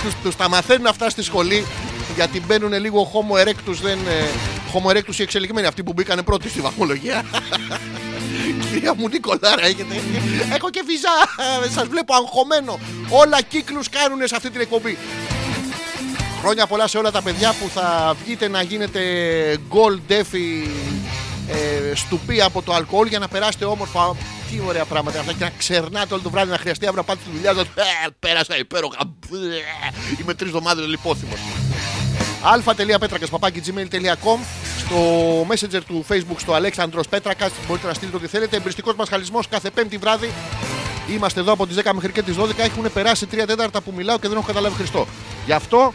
τους, 0.02 0.14
τους 0.22 0.36
τα 0.36 0.48
μαθαίνουν 0.48 0.86
αυτά 0.86 1.10
στη 1.10 1.22
σχολή 1.22 1.66
γιατί 2.14 2.40
μπαίνουν 2.40 2.72
λίγο 2.72 3.10
homo 3.12 3.46
erectus 3.46 3.76
δεν 3.82 3.98
ε, 4.06 4.24
homo 4.72 4.96
erectus 4.96 5.18
οι 5.18 5.22
εξελιγμένοι 5.22 5.66
αυτοί 5.66 5.82
που 5.82 5.92
μπήκανε 5.92 6.22
πρώτοι 6.22 6.48
στη 6.48 6.60
βαθμολογία 6.60 7.24
κυρία 8.70 8.94
μου 8.94 9.08
Νικολάρα 9.08 9.64
έχετε 9.64 10.00
έχω 10.54 10.70
και 10.70 10.82
βυζά 10.86 11.08
σας 11.74 11.88
βλέπω 11.88 12.14
αγχωμένο 12.14 12.78
όλα 13.08 13.42
κύκλους 13.42 13.88
κάνουν 13.88 14.26
σε 14.26 14.36
αυτή 14.36 14.50
την 14.50 14.60
εκπομπή 14.60 14.98
Χρόνια 16.40 16.66
πολλά 16.66 16.86
σε 16.86 16.98
όλα 16.98 17.10
τα 17.10 17.22
παιδιά 17.22 17.54
που 17.60 17.68
θα 17.68 18.16
βγείτε 18.24 18.48
να 18.48 18.62
γίνετε 18.62 19.00
gold 19.70 20.12
defi 20.12 20.68
ε, 21.48 21.94
στουπί 21.94 22.40
από 22.42 22.62
το 22.62 22.72
αλκοόλ 22.74 23.08
για 23.08 23.18
να 23.18 23.28
περάσετε 23.28 23.64
όμορφα. 23.64 24.16
Τι 24.50 24.60
ωραία 24.66 24.84
πράγματα 24.84 25.20
αυτά 25.20 25.32
και 25.32 25.44
να 25.44 25.50
ξερνάτε 25.58 26.14
όλο 26.14 26.22
το 26.22 26.30
βράδυ 26.30 26.50
να 26.50 26.58
χρειαστεί 26.58 26.86
αύριο 26.86 27.02
να 27.06 27.14
πάτε 27.14 27.20
στη 27.22 27.30
δουλειά. 27.36 27.52
Να... 27.52 27.60
Ε, 27.60 27.64
πέρασα 28.18 28.58
υπέροχα. 28.58 28.98
Ε, 29.00 30.16
Είμαι 30.20 30.34
τρεις 30.34 30.48
εβδομάδες 30.48 30.86
λιπόθυμος. 30.86 31.38
αλφα.πέτρακα.gmail.com 32.42 34.38
Στο 34.78 34.96
messenger 35.48 35.80
του 35.86 36.04
facebook 36.08 36.36
στο 36.36 36.52
Αλέξανδρος 36.54 37.08
Πέτρακας 37.08 37.50
μπορείτε 37.66 37.86
να 37.86 37.94
στείλετε 37.94 38.16
ό,τι 38.16 38.26
θέλετε. 38.26 38.56
Εμπριστικός 38.56 38.94
μας 38.94 39.08
χαλισμός 39.08 39.48
κάθε 39.48 39.70
πέμπτη 39.70 39.96
βράδυ. 39.96 40.30
Είμαστε 41.10 41.40
εδώ 41.40 41.52
από 41.52 41.66
τις 41.66 41.76
10 41.76 41.90
μέχρι 41.94 42.12
και 42.12 42.22
τις 42.22 42.36
12. 42.36 42.58
Έχουν 42.58 42.92
περάσει 42.92 43.26
3 43.32 43.42
τέταρτα 43.46 43.80
που 43.80 43.92
μιλάω 43.96 44.18
και 44.18 44.28
δεν 44.28 44.36
έχω 44.36 44.46
καταλάβει 44.46 44.74
Χριστό. 44.74 45.06
Γι' 45.46 45.52
αυτό 45.52 45.92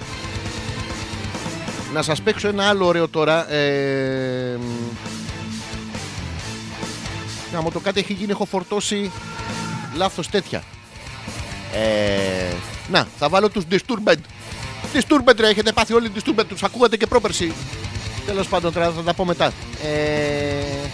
να 1.93 2.01
σας 2.01 2.21
παίξω 2.21 2.47
ένα 2.47 2.67
άλλο 2.67 2.85
ωραίο 2.85 3.07
τώρα. 3.07 3.51
Ε, 3.51 4.59
να 7.51 7.61
μου 7.61 7.71
το 7.71 7.79
κάτι 7.79 7.99
έχει 7.99 8.13
γίνει, 8.13 8.31
έχω 8.31 8.45
φορτώσει 8.45 9.11
λάθος 9.95 10.29
τέτοια. 10.29 10.63
Ε, 11.73 12.53
να, 12.87 13.07
θα 13.17 13.29
βάλω 13.29 13.49
τους 13.49 13.63
Disturbed. 13.71 14.17
Disturbed 14.93 15.35
ρε, 15.37 15.47
έχετε 15.47 15.71
πάθει 15.71 15.93
όλοι 15.93 16.11
Disturbed, 16.15 16.45
τους 16.47 16.63
ακούγατε 16.63 16.97
και 16.97 17.07
πρόπερση. 17.07 17.53
Τέλος 18.25 18.47
πάντων, 18.47 18.73
τώρα 18.73 18.91
θα 18.91 19.01
τα 19.01 19.13
πω 19.13 19.25
μετά. 19.25 19.51
Ε, 19.83 20.89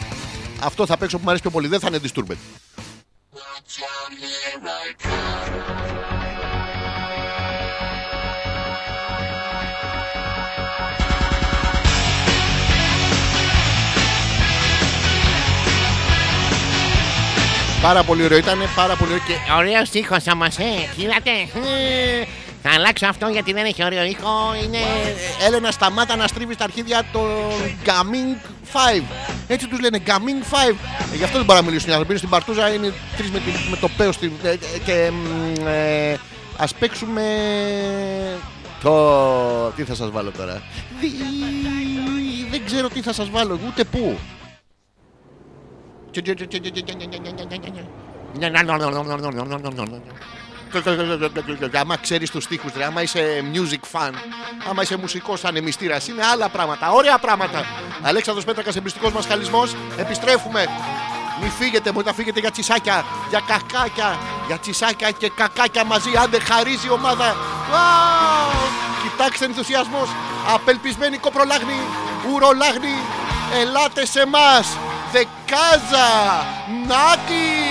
αυτό 0.63 0.85
θα 0.85 0.97
παίξω 0.97 1.17
που 1.17 1.23
μου 1.23 1.29
αρέσει 1.29 1.43
πιο 1.43 1.51
πολύ, 1.51 1.67
δεν 1.67 1.79
θα 1.79 1.87
είναι 1.87 1.99
Disturbed. 2.03 2.37
Πάρα 17.81 18.03
πολύ 18.03 18.23
ωραίο 18.23 18.37
ήταν, 18.37 18.59
πάρα 18.75 18.95
πολύ 18.95 19.11
ωραίο 19.11 19.23
και 19.27 19.33
Ωραίος 19.57 19.89
ήχος 19.93 20.27
όμως, 20.33 20.57
ε. 20.57 20.63
Είδατε. 20.95 21.29
Ε, 22.19 22.25
Θα 22.63 22.69
αλλάξω 22.75 23.05
αυτό 23.07 23.27
γιατί 23.27 23.53
δεν 23.53 23.65
έχει 23.65 23.83
ωραίο 23.83 24.03
ήχο. 24.03 24.29
Είναι. 24.63 24.77
Έλενα 25.47 25.71
σταμάτα 25.71 26.15
να 26.15 26.27
στρίβεις 26.27 26.57
τα 26.57 26.63
αρχίδια 26.63 27.03
των 27.11 27.27
Gaming 27.85 28.45
5. 28.73 29.03
Έτσι 29.47 29.67
τους 29.67 29.79
λένε 29.79 29.99
Gaming 30.05 30.43
5. 30.69 30.75
Ε, 31.13 31.15
γι' 31.15 31.23
αυτό 31.23 31.37
δεν 31.37 31.45
μπορούν 31.45 31.61
να 31.63 31.67
μιλήσουν 31.69 31.89
οι 31.89 31.91
άνθρωποι. 31.91 32.09
Είναι 32.11 32.17
στην 32.17 32.29
Παρτούζα, 32.29 32.73
είναι 32.73 32.93
τρεις 33.17 33.29
με, 33.31 33.39
τη- 33.39 33.69
με 33.69 33.77
το 33.77 33.87
πέος 33.97 34.15
στη, 34.15 34.31
ε, 34.43 34.49
ε, 34.49 34.57
και 34.85 35.11
μ, 35.11 35.67
ε, 35.67 36.17
ας 36.57 36.73
παίξουμε 36.73 37.23
το... 38.83 39.67
Τι 39.75 39.83
θα 39.83 39.95
σας 39.95 40.09
βάλω 40.11 40.31
τώρα; 40.37 40.61
Δι- 40.99 41.11
Δεν 42.51 42.61
ξέρω 42.65 42.87
τι 42.89 43.01
θα 43.01 43.13
σας 43.13 43.29
βάλω, 43.29 43.59
ούτε 43.67 43.83
πού. 43.83 44.17
Άμα 51.79 51.97
ξέρει 51.97 52.29
του 52.29 52.39
τοίχου, 52.39 52.69
άμα 52.87 53.01
είσαι 53.01 53.43
music 53.53 53.83
fan, 53.91 54.11
άμα 54.69 54.81
είσαι 54.81 54.97
μουσικό 54.97 55.33
ανεμιστήρα, 55.43 55.97
είναι 56.09 56.25
άλλα 56.25 56.49
πράγματα. 56.49 56.91
Ωραία 56.91 57.17
πράγματα. 57.17 57.65
Αλέξανδρος 58.01 58.45
Πέτρακα, 58.45 58.71
εμπιστικό 58.77 59.09
μα 59.09 59.21
χαλισμό. 59.21 59.63
Επιστρέφουμε. 59.97 60.65
Μη 61.41 61.49
φύγετε, 61.49 61.91
μπορείτε 61.91 62.09
να 62.09 62.15
φύγετε 62.15 62.39
για 62.39 62.51
τσισάκια, 62.51 63.05
για 63.29 63.41
κακάκια, 63.47 64.17
για 64.47 64.57
τσισάκια 64.57 65.11
και 65.11 65.31
κακάκια 65.35 65.83
μαζί. 65.85 66.09
Άντε, 66.23 66.39
χαρίζει 66.39 66.87
η 66.87 66.91
ομάδα. 66.91 67.35
Wow! 67.71 68.69
Κοιτάξτε 69.03 69.45
ενθουσιασμό. 69.45 70.07
Απελπισμένη 70.53 71.17
κοπρολάγνη, 71.17 71.79
ουρολάγνη. 72.33 72.95
Ελάτε 73.61 74.05
σε 74.05 74.19
εμά. 74.21 74.63
de 75.11 75.27
casa. 75.45 76.45
Nati! 76.87 77.70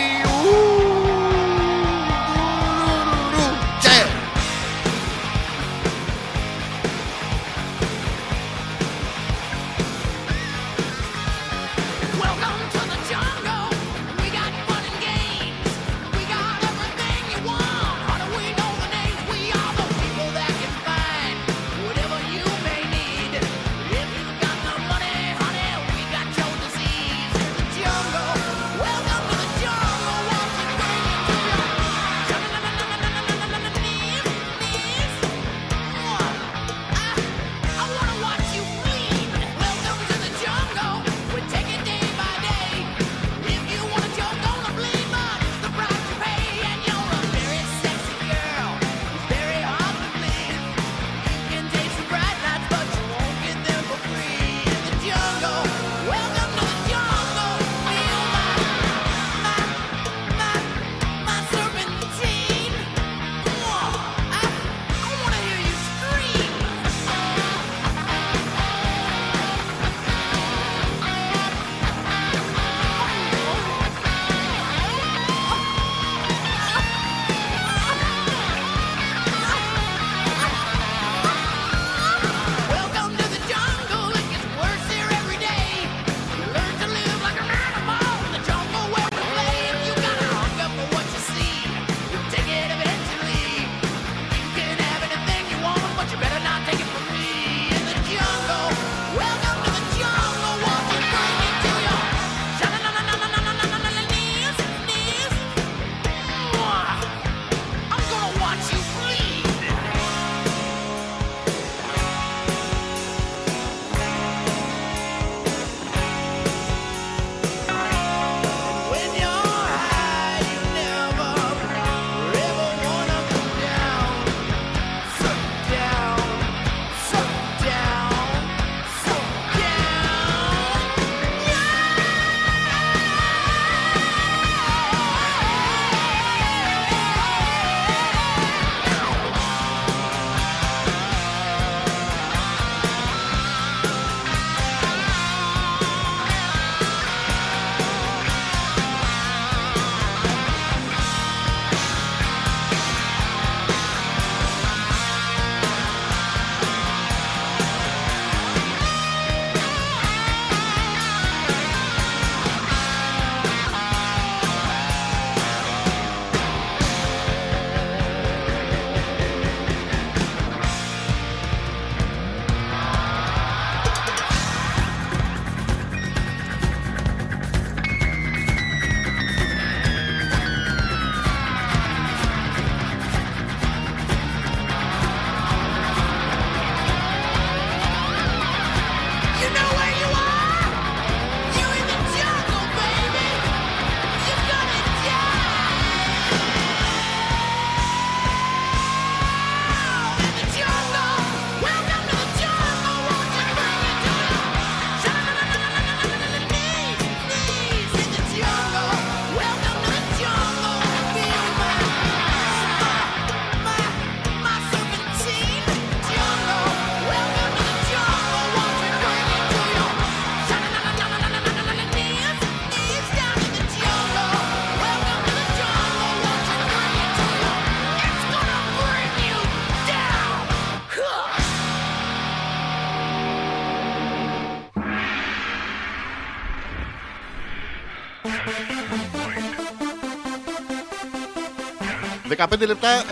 15 242.51 242.67
λεπτά, 242.67 242.89
ε, 242.89 243.03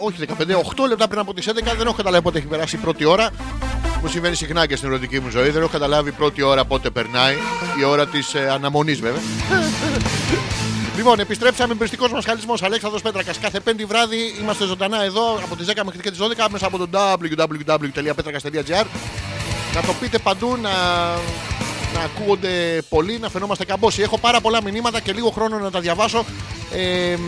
όχι 0.00 0.24
15, 0.38 0.56
8 0.56 0.86
λεπτά 0.88 1.08
πριν 1.08 1.20
από 1.20 1.34
τις 1.34 1.48
11 1.48 1.52
δεν 1.76 1.86
έχω 1.86 1.96
καταλάβει 1.96 2.22
πότε 2.22 2.38
έχει 2.38 2.46
περάσει 2.46 2.76
η 2.76 2.78
πρώτη 2.78 3.04
ώρα. 3.04 3.30
Μου 4.02 4.08
συμβαίνει 4.08 4.34
συχνά 4.34 4.66
και 4.66 4.76
στην 4.76 4.88
ερωτική 4.88 5.20
μου 5.20 5.28
ζωή. 5.28 5.50
Δεν 5.50 5.62
έχω 5.62 5.70
καταλάβει 5.70 6.08
η 6.08 6.12
πρώτη 6.12 6.42
ώρα 6.42 6.64
πότε 6.64 6.90
περνάει. 6.90 7.34
Η 7.80 7.84
ώρα 7.84 8.06
της 8.06 8.34
ε, 8.34 8.50
αναμονής 8.50 9.00
βέβαια. 9.00 9.20
λοιπόν, 10.96 11.18
επιστρέψαμε 11.20 11.72
εμπριστικός 11.72 12.12
μας 12.12 12.24
χαλισμός 12.24 12.62
Αλέξανδρος 12.62 13.02
Πέτρακας. 13.02 13.38
Κάθε 13.38 13.60
πέμπτη 13.60 13.84
βράδυ 13.84 14.34
είμαστε 14.40 14.64
ζωντανά 14.64 15.02
εδώ 15.02 15.34
από 15.44 15.56
τις 15.56 15.66
10 15.66 15.80
μέχρι 15.84 16.00
και 16.00 16.10
τις 16.10 16.18
12 16.20 16.46
μέσα 16.50 16.66
από 16.66 16.78
το 16.78 16.88
www.petrakas.gr. 16.92 18.86
Να 19.74 19.82
το 19.82 19.94
πείτε 20.00 20.18
παντού, 20.18 20.58
να, 20.62 20.70
να 21.94 22.00
ακούγονται 22.00 22.82
πολλοί, 22.88 23.18
να 23.18 23.28
φαινόμαστε 23.28 23.64
καμπόσοι. 23.64 24.02
Έχω 24.02 24.18
πάρα 24.18 24.40
πολλά 24.40 24.62
μηνύματα 24.62 25.00
και 25.00 25.12
λίγο 25.12 25.30
χρόνο 25.30 25.58
να 25.58 25.70
τα 25.70 25.80
διαβάσω. 25.80 26.24
Ε, 26.72 27.16
μ, 27.16 27.22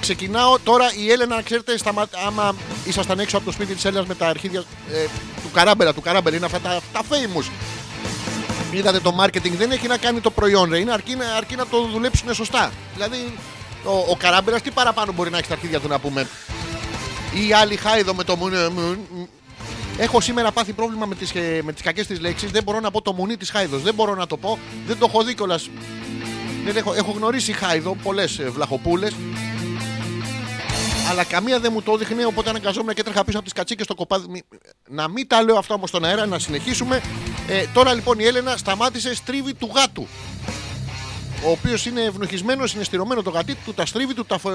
ξεκινάω 0.00 0.58
τώρα 0.58 0.84
η 0.98 1.10
Έλενα, 1.10 1.34
να 1.36 1.42
ξέρετε, 1.42 1.78
σταμα... 1.78 2.06
άμα 2.26 2.54
ήσασταν 2.84 3.18
έξω 3.18 3.36
από 3.36 3.46
το 3.46 3.52
σπίτι 3.52 3.74
της 3.74 3.84
Έλληνα 3.84 4.04
με 4.08 4.14
τα 4.14 4.26
αρχίδια 4.28 4.64
ε, 4.92 5.04
του 5.42 5.50
καράμπελα, 5.52 5.94
του 5.94 6.00
καράμπελα, 6.00 6.36
είναι 6.36 6.46
αυτά 6.46 6.60
τα, 6.60 6.80
τα 6.92 7.00
famous. 7.10 7.44
Είδατε 8.72 9.00
το 9.00 9.16
marketing 9.24 9.52
δεν 9.56 9.70
έχει 9.70 9.86
να 9.86 9.96
κάνει 9.96 10.20
το 10.20 10.30
προϊόν, 10.30 10.70
ρε. 10.70 10.78
Είναι 10.78 10.92
αρκεί, 10.92 11.16
να- 11.16 11.34
αρκεί 11.36 11.56
να 11.56 11.66
το 11.66 11.82
δουλέψουν 11.92 12.34
σωστά. 12.34 12.70
Δηλαδή, 12.94 13.34
ο, 13.84 13.92
ο 14.10 14.16
καράμπελας 14.18 14.62
τι 14.62 14.70
παραπάνω 14.70 15.12
μπορεί 15.12 15.30
να 15.30 15.36
έχει 15.36 15.46
στα 15.46 15.54
αρχίδια 15.54 15.80
του 15.80 15.88
να 15.88 15.98
πούμε; 15.98 16.26
Ή 17.48 17.52
άλλη 17.52 17.76
χάιδο 17.76 18.14
με 18.14 18.24
το 18.24 18.36
μουνί. 18.36 18.56
μουν- 18.56 19.28
Έχω 19.98 20.20
σήμερα 20.20 20.52
πάθει 20.52 20.72
πρόβλημα 20.72 21.06
με 21.06 21.14
τις, 21.14 21.34
ε, 21.34 21.60
με 21.64 21.72
τις 21.72 21.82
κακές 21.82 22.06
της 22.06 22.20
λέξεις. 22.20 22.50
Δεν 22.50 22.62
μπορώ 22.62 22.80
να 22.80 22.90
πω 22.90 23.02
το 23.02 23.12
μουνί 23.12 23.36
της 23.36 23.50
χάιδος. 23.50 23.82
Δεν 23.82 23.94
μπορώ 23.94 24.14
να 24.14 24.26
το 24.26 24.36
πω. 24.36 24.58
Δεν 24.86 24.98
το 24.98 25.06
έχω 25.08 25.22
δει 25.22 25.34
κιόλας. 25.34 25.70
Δεν 26.64 26.76
έχω, 26.76 26.92
έχω 26.94 27.10
γνωρίσει 27.10 27.52
χάιδο, 27.52 27.96
πολλές 28.02 28.38
ε, 28.38 28.50
βλαχοπούλες. 28.50 29.12
Αλλά 31.10 31.24
καμία 31.24 31.60
δεν 31.60 31.72
μου 31.72 31.82
το 31.82 31.92
έδειχνε, 31.92 32.24
οπότε 32.26 32.50
αναγκαζόμουν 32.50 32.94
και 32.94 33.00
έτρεχα 33.00 33.24
πίσω 33.24 33.36
από 33.36 33.44
τις 33.46 33.54
κατσίκες 33.54 33.84
στο 33.84 33.94
κοπάδι. 33.94 34.26
Μη- 34.28 34.44
Να 34.88 35.08
μην 35.08 35.26
τα 35.28 35.42
λέω 35.42 35.56
αυτά 35.58 35.74
όμως 35.74 35.88
στον 35.88 36.04
αέρα, 36.04 36.26
να 36.26 36.38
συνεχίσουμε. 36.38 37.00
Ε, 37.48 37.64
τώρα 37.72 37.94
λοιπόν 37.94 38.18
η 38.18 38.24
Έλενα 38.24 38.56
σταμάτησε 38.56 39.14
στρίβει 39.14 39.54
του 39.54 39.70
γάτου. 39.74 40.06
Ο 41.46 41.50
οποίος 41.50 41.86
είναι 41.86 42.00
ευνοχισμένος, 42.02 42.74
είναι 42.74 42.84
στηρωμένο 42.84 43.22
το 43.22 43.30
γατί, 43.30 43.54
του 43.64 43.74
τα 43.74 43.86
στρίβει 43.86 44.14
του 44.14 44.24
τα, 44.24 44.38
φ- 44.38 44.46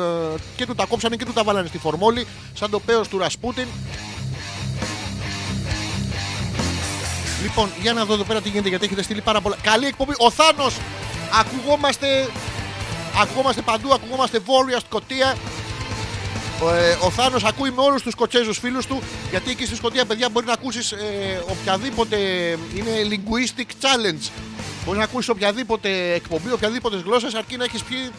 και 0.56 0.66
του 0.66 0.76
τα 0.76 0.86
κόψανε 0.86 1.16
και 1.16 1.26
του 1.26 1.34
τα 1.34 1.44
βάλανε 1.44 1.68
στη 1.68 1.78
φορμόλη, 1.78 2.28
σαν 2.54 2.70
το 2.70 2.80
πέος 2.80 3.08
του 3.08 3.18
Ρασπούτιν. 3.18 3.68
Λοιπόν, 7.42 7.70
για 7.82 7.94
να 7.94 8.06
δω 8.06 8.14
εδώ 8.14 8.24
πέρα 8.24 8.42
τι 8.42 8.50
γίνεται, 8.50 8.70
γιατί 8.70 8.86
έχετε 8.86 9.04
στείλει 9.04 9.22
πάρα 9.22 9.42
πολλά. 9.42 9.56
Καλή 9.62 9.86
εκπομπή. 9.86 10.14
Ο 10.18 10.32
Θάνος! 10.32 10.78
Ακουγόμαστε. 11.40 12.30
Ακουγόμαστε 13.22 13.62
παντού, 13.62 13.94
ακουγόμαστε 13.94 14.40
βόρεια, 14.40 14.80
Σκοτία. 14.80 15.36
Ο, 16.62 16.74
ε, 16.74 16.98
ο 17.02 17.10
Θάνος 17.10 17.44
ακούει 17.44 17.72
με 17.72 17.82
όλους 17.82 18.02
τους 18.02 18.12
Σκοτσέζους 18.12 18.58
φίλους 18.58 18.86
του, 18.86 19.02
γιατί 19.30 19.50
εκεί 19.50 19.66
στη 19.66 19.76
Σκωτία, 19.76 20.06
παιδιά, 20.06 20.30
μπορεί 20.30 20.46
να 20.46 20.54
ακούσεις 20.54 20.94
οποιαδήποτε. 21.50 22.18
Είναι 22.76 22.92
linguistic 23.10 23.68
challenge. 23.82 24.30
Μπορείς 24.86 25.00
να 25.00 25.04
ακούσεις 25.04 25.30
οποιαδήποτε 25.30 26.14
εκπομπή, 26.14 26.52
οποιαδήποτες 26.52 27.02
γλώσσα, 27.02 27.28
αρκεί 27.38 27.58
να 27.58 27.64
έχεις 27.64 27.84
πιει 27.84 28.12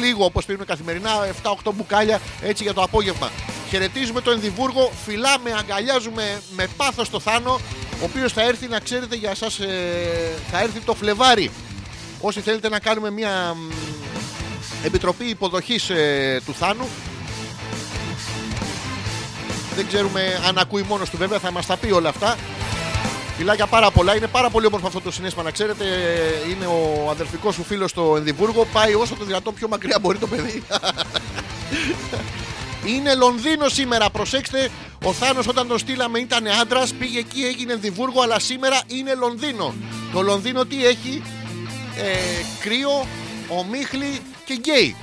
λίγο 0.00 0.24
όπως 0.24 0.44
πίνουμε 0.44 0.64
καθημερινά, 0.64 1.10
7-8 1.42 1.72
μπουκάλια 1.74 2.20
έτσι 2.42 2.62
για 2.62 2.74
το 2.74 2.82
απόγευμα. 2.82 3.30
Χαιρετίζουμε 3.68 4.20
το 4.20 4.30
Ενδιβούργο, 4.30 4.92
φυλάμε, 5.04 5.50
αγκαλιάζουμε 5.58 6.42
με 6.56 6.68
πάθος 6.76 7.10
το 7.10 7.20
Θάνο, 7.20 7.60
ο 8.00 8.04
οποίος 8.04 8.32
θα 8.32 8.42
έρθει 8.42 8.68
να 8.68 8.78
ξέρετε 8.78 9.16
για 9.16 9.30
εσά, 9.30 9.50
θα 10.50 10.60
έρθει 10.60 10.80
το 10.80 10.94
Φλεβάρι. 10.94 11.50
Όσοι 12.20 12.40
θέλετε 12.40 12.68
να 12.68 12.78
κάνουμε 12.78 13.10
μια 13.10 13.54
μ, 13.54 13.70
επιτροπή 14.84 15.24
υποδοχής 15.24 15.90
ε, 15.90 16.40
του 16.46 16.54
Θάνου 16.54 16.88
δεν 19.80 19.88
ξέρουμε 19.88 20.40
αν 20.48 20.58
ακούει 20.58 20.82
μόνος 20.82 21.10
του 21.10 21.16
βέβαια, 21.16 21.38
θα 21.38 21.50
μας 21.50 21.66
τα 21.66 21.76
πει 21.76 21.90
όλα 21.90 22.08
αυτά. 22.08 22.36
Φιλάκια 23.36 23.66
πάρα 23.66 23.90
πολλά. 23.90 24.16
Είναι 24.16 24.26
πάρα 24.26 24.50
πολύ 24.50 24.66
όμορφο 24.66 24.86
αυτό 24.86 25.00
το 25.00 25.10
συνέστημα 25.10 25.44
να 25.44 25.50
ξέρετε. 25.50 25.84
Είναι 26.50 26.66
ο 26.66 27.10
αδερφικό 27.10 27.52
σου 27.52 27.62
φίλος 27.64 27.90
στο 27.90 28.14
Ενδιβούργο. 28.16 28.66
Πάει 28.72 28.94
όσο 28.94 29.14
το 29.14 29.24
δυνατόν 29.24 29.54
πιο 29.54 29.68
μακριά 29.68 29.98
μπορεί 30.00 30.18
το 30.18 30.26
παιδί. 30.26 30.62
Είναι 32.96 33.14
Λονδίνο 33.14 33.68
σήμερα. 33.68 34.10
Προσέξτε, 34.10 34.70
ο 35.04 35.12
Θάνος 35.12 35.46
όταν 35.46 35.68
τον 35.68 35.78
στείλαμε 35.78 36.18
ήταν 36.18 36.46
άντρας. 36.60 36.92
Πήγε 36.92 37.18
εκεί, 37.18 37.44
έγινε 37.44 37.72
Ενδιβούργο. 37.72 38.20
Αλλά 38.20 38.38
σήμερα 38.38 38.80
είναι 38.86 39.14
Λονδίνο. 39.14 39.74
Το 40.12 40.20
Λονδίνο 40.20 40.64
τι 40.64 40.86
έχει, 40.86 41.22
ε, 41.96 42.44
κρύο, 42.60 43.06
ομίχλη 43.48 44.20
και 44.44 44.54
γκέι. 44.54 44.96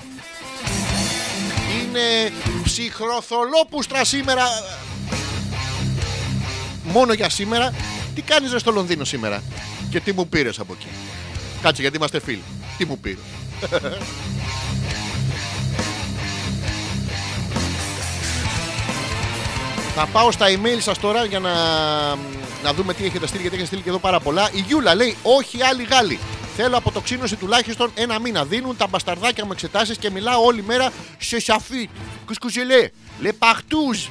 Είναι 1.81 2.31
ψυχροθολόπουστρα 2.63 4.05
σήμερα. 4.05 4.43
Μόνο 6.83 7.13
για 7.13 7.29
σήμερα. 7.29 7.73
Τι 8.15 8.21
κάνεις 8.21 8.51
ρε 8.51 8.59
στο 8.59 8.71
Λονδίνο 8.71 9.03
σήμερα; 9.03 9.43
Και 9.89 9.99
τι 9.99 10.11
μου 10.11 10.27
πήρες 10.27 10.59
από 10.59 10.73
εκεί; 10.79 10.87
Κάτσε 11.61 11.81
γιατί 11.81 11.97
είμαστε 11.97 12.19
φίλοι. 12.19 12.43
Τι 12.77 12.85
μου 12.85 12.99
πήρες; 12.99 13.19
Θα 19.99 20.05
πάω 20.05 20.31
στα 20.31 20.45
email 20.49 20.77
σας 20.79 20.99
τώρα 20.99 21.25
για 21.25 21.39
να, 21.39 21.53
να 22.63 22.73
δούμε 22.75 22.93
τι 22.93 23.05
έχετε 23.05 23.27
στείλει 23.27 23.41
γιατί 23.41 23.55
έχετε 23.55 23.67
στείλει 23.67 23.81
και 23.81 23.89
εδώ 23.89 23.99
πάρα 23.99 24.19
πολλά. 24.19 24.49
Η 24.53 24.59
Γιούλα 24.59 24.95
λέει 24.95 25.17
όχι 25.21 25.61
άλλοι 25.61 25.83
Γάλλοι. 25.83 26.19
Θέλω 26.55 26.77
αποτοξίνωση 26.77 27.35
τουλάχιστον 27.35 27.91
ένα 27.95 28.19
μήνα. 28.19 28.45
Δίνουν 28.45 28.77
τα 28.77 28.87
μπασταρδάκια 28.87 29.45
μου 29.45 29.51
εξετάσεις 29.51 29.97
και 29.97 30.09
μιλάω 30.09 30.43
όλη 30.43 30.63
μέρα 30.63 30.91
σε 31.17 31.39
σαφί. 31.39 31.89
Κουσκουζελέ. 32.25 32.89
Le 33.23 33.31
partous. 33.39 34.09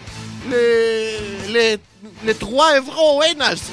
Le, 0.51 0.63
le, 1.55 1.77
le 2.27 2.31
3 2.31 2.33
ευρώ 2.79 3.03
ο 3.19 3.21
ένας. 3.35 3.61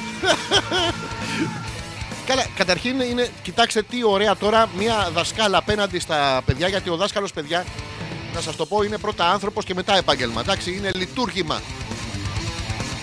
Καλά, 2.27 2.45
καταρχήν 2.55 2.99
είναι, 2.99 3.29
κοιτάξτε 3.43 3.81
τι 3.81 4.03
ωραία 4.03 4.37
τώρα 4.37 4.69
μια 4.77 5.09
δασκάλα 5.13 5.57
απέναντι 5.57 5.99
στα 5.99 6.41
παιδιά, 6.45 6.67
γιατί 6.67 6.89
ο 6.89 6.95
δάσκαλος, 6.95 7.33
παιδιά, 7.33 7.65
να 8.33 8.41
σας 8.41 8.55
το 8.55 8.65
πω, 8.65 8.83
είναι 8.83 8.97
πρώτα 8.97 9.31
άνθρωπος 9.31 9.65
και 9.65 9.73
μετά 9.73 9.97
επάγγελμα. 9.97 10.41
Εντάξει, 10.41 10.75
είναι 10.75 10.91
λειτουργήμα. 10.93 11.61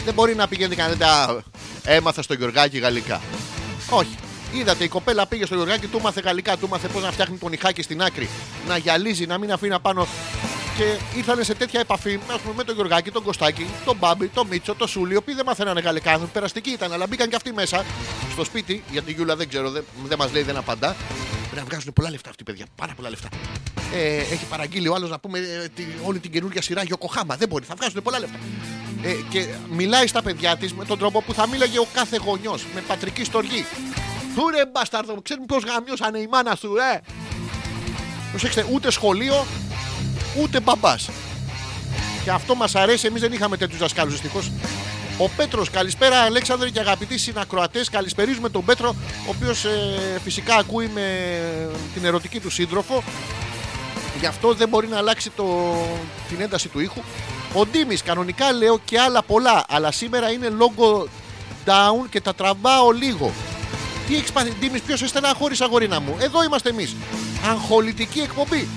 Δεν 0.04 0.14
μπορεί 0.14 0.34
να 0.34 0.48
πηγαίνει 0.48 0.76
κανένα. 0.76 1.06
«Α, 1.06 1.42
Έμαθα 1.84 2.22
στο 2.22 2.34
Γιωργάκη 2.34 2.78
γαλλικά. 2.78 3.20
Όχι. 3.90 4.16
Είδατε, 4.52 4.84
η 4.84 4.88
κοπέλα 4.88 5.26
πήγε 5.26 5.46
στο 5.46 5.54
Γιωργάκη, 5.54 5.86
του 5.86 6.00
μάθε 6.00 6.20
γαλλικά, 6.20 6.56
του 6.56 6.68
μάθε 6.68 6.88
πώς 6.88 7.02
να 7.02 7.10
φτιάχνει 7.12 7.36
τον 7.36 7.52
ηχάκι 7.52 7.82
στην 7.82 8.02
άκρη, 8.02 8.28
να 8.68 8.76
γυαλίζει, 8.76 9.26
να 9.26 9.38
μην 9.38 9.52
αφήνει 9.52 9.74
απάνω. 9.74 10.06
Και 10.80 11.16
ήρθαν 11.16 11.44
σε 11.44 11.54
τέτοια 11.54 11.80
επαφή 11.80 12.20
ας 12.32 12.40
πούμε, 12.40 12.54
με 12.56 12.64
τον 12.64 12.74
Γιωργάκη, 12.74 13.10
τον 13.10 13.22
Κωστάκη, 13.22 13.66
τον 13.84 13.96
Μπάμπη, 13.96 14.28
τον 14.28 14.46
Μίτσο, 14.46 14.74
τον 14.74 14.88
Σούλη, 14.88 15.12
οι 15.12 15.16
οποίοι 15.16 15.34
δεν 15.34 15.44
μαθαίνανε 15.46 15.80
γαλλικά, 15.80 16.10
άνθρωποι, 16.10 16.32
περαστικοί 16.32 16.70
ήταν, 16.70 16.92
αλλά 16.92 17.06
μπήκαν 17.06 17.28
και 17.28 17.36
αυτοί 17.36 17.52
μέσα 17.52 17.84
στο 18.32 18.44
σπίτι, 18.44 18.82
γιατί 18.90 19.10
η 19.10 19.14
Γιούλα 19.14 19.36
δεν 19.36 19.48
ξέρω, 19.48 19.70
δεν, 19.70 19.84
δεν 20.06 20.18
μας 20.18 20.32
λέει, 20.32 20.42
δεν 20.42 20.56
απαντά. 20.56 20.96
Πρέπει 21.40 21.56
να 21.56 21.64
βγάζουν 21.64 21.92
πολλά 21.92 22.10
λεφτά 22.10 22.30
αυτοί 22.30 22.42
οι 22.42 22.44
παιδιά, 22.44 22.66
πάρα 22.76 22.92
πολλά 22.96 23.10
λεφτά. 23.10 23.28
Ε, 23.94 24.16
έχει 24.16 24.44
παραγγείλει 24.44 24.88
ο 24.88 24.94
άλλος 24.94 25.10
να 25.10 25.18
πούμε 25.18 25.38
ε, 25.38 25.68
τη, 25.74 25.84
όλη 26.04 26.18
την 26.18 26.30
καινούργια 26.30 26.62
σειρά 26.62 26.82
Γιοκοχάμα. 26.82 27.36
Δεν 27.36 27.48
μπορεί, 27.48 27.64
θα 27.64 27.74
βγάζουν 27.76 28.02
πολλά 28.02 28.18
λεφτά. 28.18 28.38
Ε, 29.02 29.14
και 29.30 29.46
μιλάει 29.70 30.06
στα 30.06 30.22
παιδιά 30.22 30.56
της 30.56 30.74
με 30.74 30.84
τον 30.84 30.98
τρόπο 30.98 31.22
που 31.22 31.34
θα 31.34 31.48
μίλαγε 31.48 31.78
ο 31.78 31.86
κάθε 31.94 32.16
γονιός, 32.24 32.66
με 32.74 32.80
πατρική 32.80 33.24
στοργή. 33.24 33.66
Του 34.34 34.48
ρε 34.48 34.66
μπαστάρδο, 34.66 35.20
ξέρουμε 35.22 35.46
πώ 35.46 35.56
γαμιώσανε 35.56 36.18
η 36.18 36.26
μάνα 36.26 36.54
σου, 36.54 36.76
ε! 36.76 37.00
Προσέξτε, 38.30 38.66
ούτε 38.72 38.90
σχολείο, 38.90 39.46
ούτε 40.40 40.60
μπαμπάς. 40.60 41.10
Και 42.24 42.30
αυτό 42.30 42.54
μας 42.54 42.74
αρέσει, 42.74 43.06
εμείς 43.06 43.20
δεν 43.20 43.32
είχαμε 43.32 43.56
τέτοιους 43.56 43.78
δασκάλους 43.78 44.12
δυστυχώς. 44.12 44.50
Ο 45.18 45.28
Πέτρος, 45.28 45.70
καλησπέρα 45.70 46.16
Αλέξανδρε 46.16 46.70
και 46.70 46.80
αγαπητοί 46.80 47.18
συνακροατές. 47.18 47.88
Καλησπερίζουμε 47.88 48.48
τον 48.48 48.64
Πέτρο, 48.64 48.94
ο 49.26 49.30
οποίος 49.36 49.66
φυσικά 50.22 50.56
ακούει 50.56 50.90
με 50.94 51.38
την 51.94 52.04
ερωτική 52.04 52.40
του 52.40 52.50
σύντροφο. 52.50 53.02
Γι' 54.20 54.26
αυτό 54.26 54.54
δεν 54.54 54.68
μπορεί 54.68 54.86
να 54.86 54.96
αλλάξει 54.96 55.30
το, 55.30 55.76
την 56.28 56.40
ένταση 56.40 56.68
του 56.68 56.80
ήχου. 56.80 57.00
Ο 57.54 57.66
Ντίμης, 57.66 58.02
κανονικά 58.02 58.52
λέω 58.52 58.80
και 58.84 59.00
άλλα 59.00 59.22
πολλά, 59.22 59.64
αλλά 59.68 59.92
σήμερα 59.92 60.30
είναι 60.30 60.48
logo 60.58 61.04
down 61.64 62.08
και 62.10 62.20
τα 62.20 62.34
τραβάω 62.34 62.90
λίγο. 62.90 63.32
Τι 64.06 64.16
έχεις 64.16 64.32
πάθει, 64.32 64.52
Ντίμης, 64.60 64.80
ποιος 64.80 64.98
σε 64.98 65.06
στεναχώρησε, 65.06 65.64
αγορίνα 65.64 66.00
μου. 66.00 66.16
Εδώ 66.18 66.42
είμαστε 66.42 66.68
εμείς. 66.68 66.96
Αγχολητική 67.50 68.20
εκπομπή. 68.20 68.68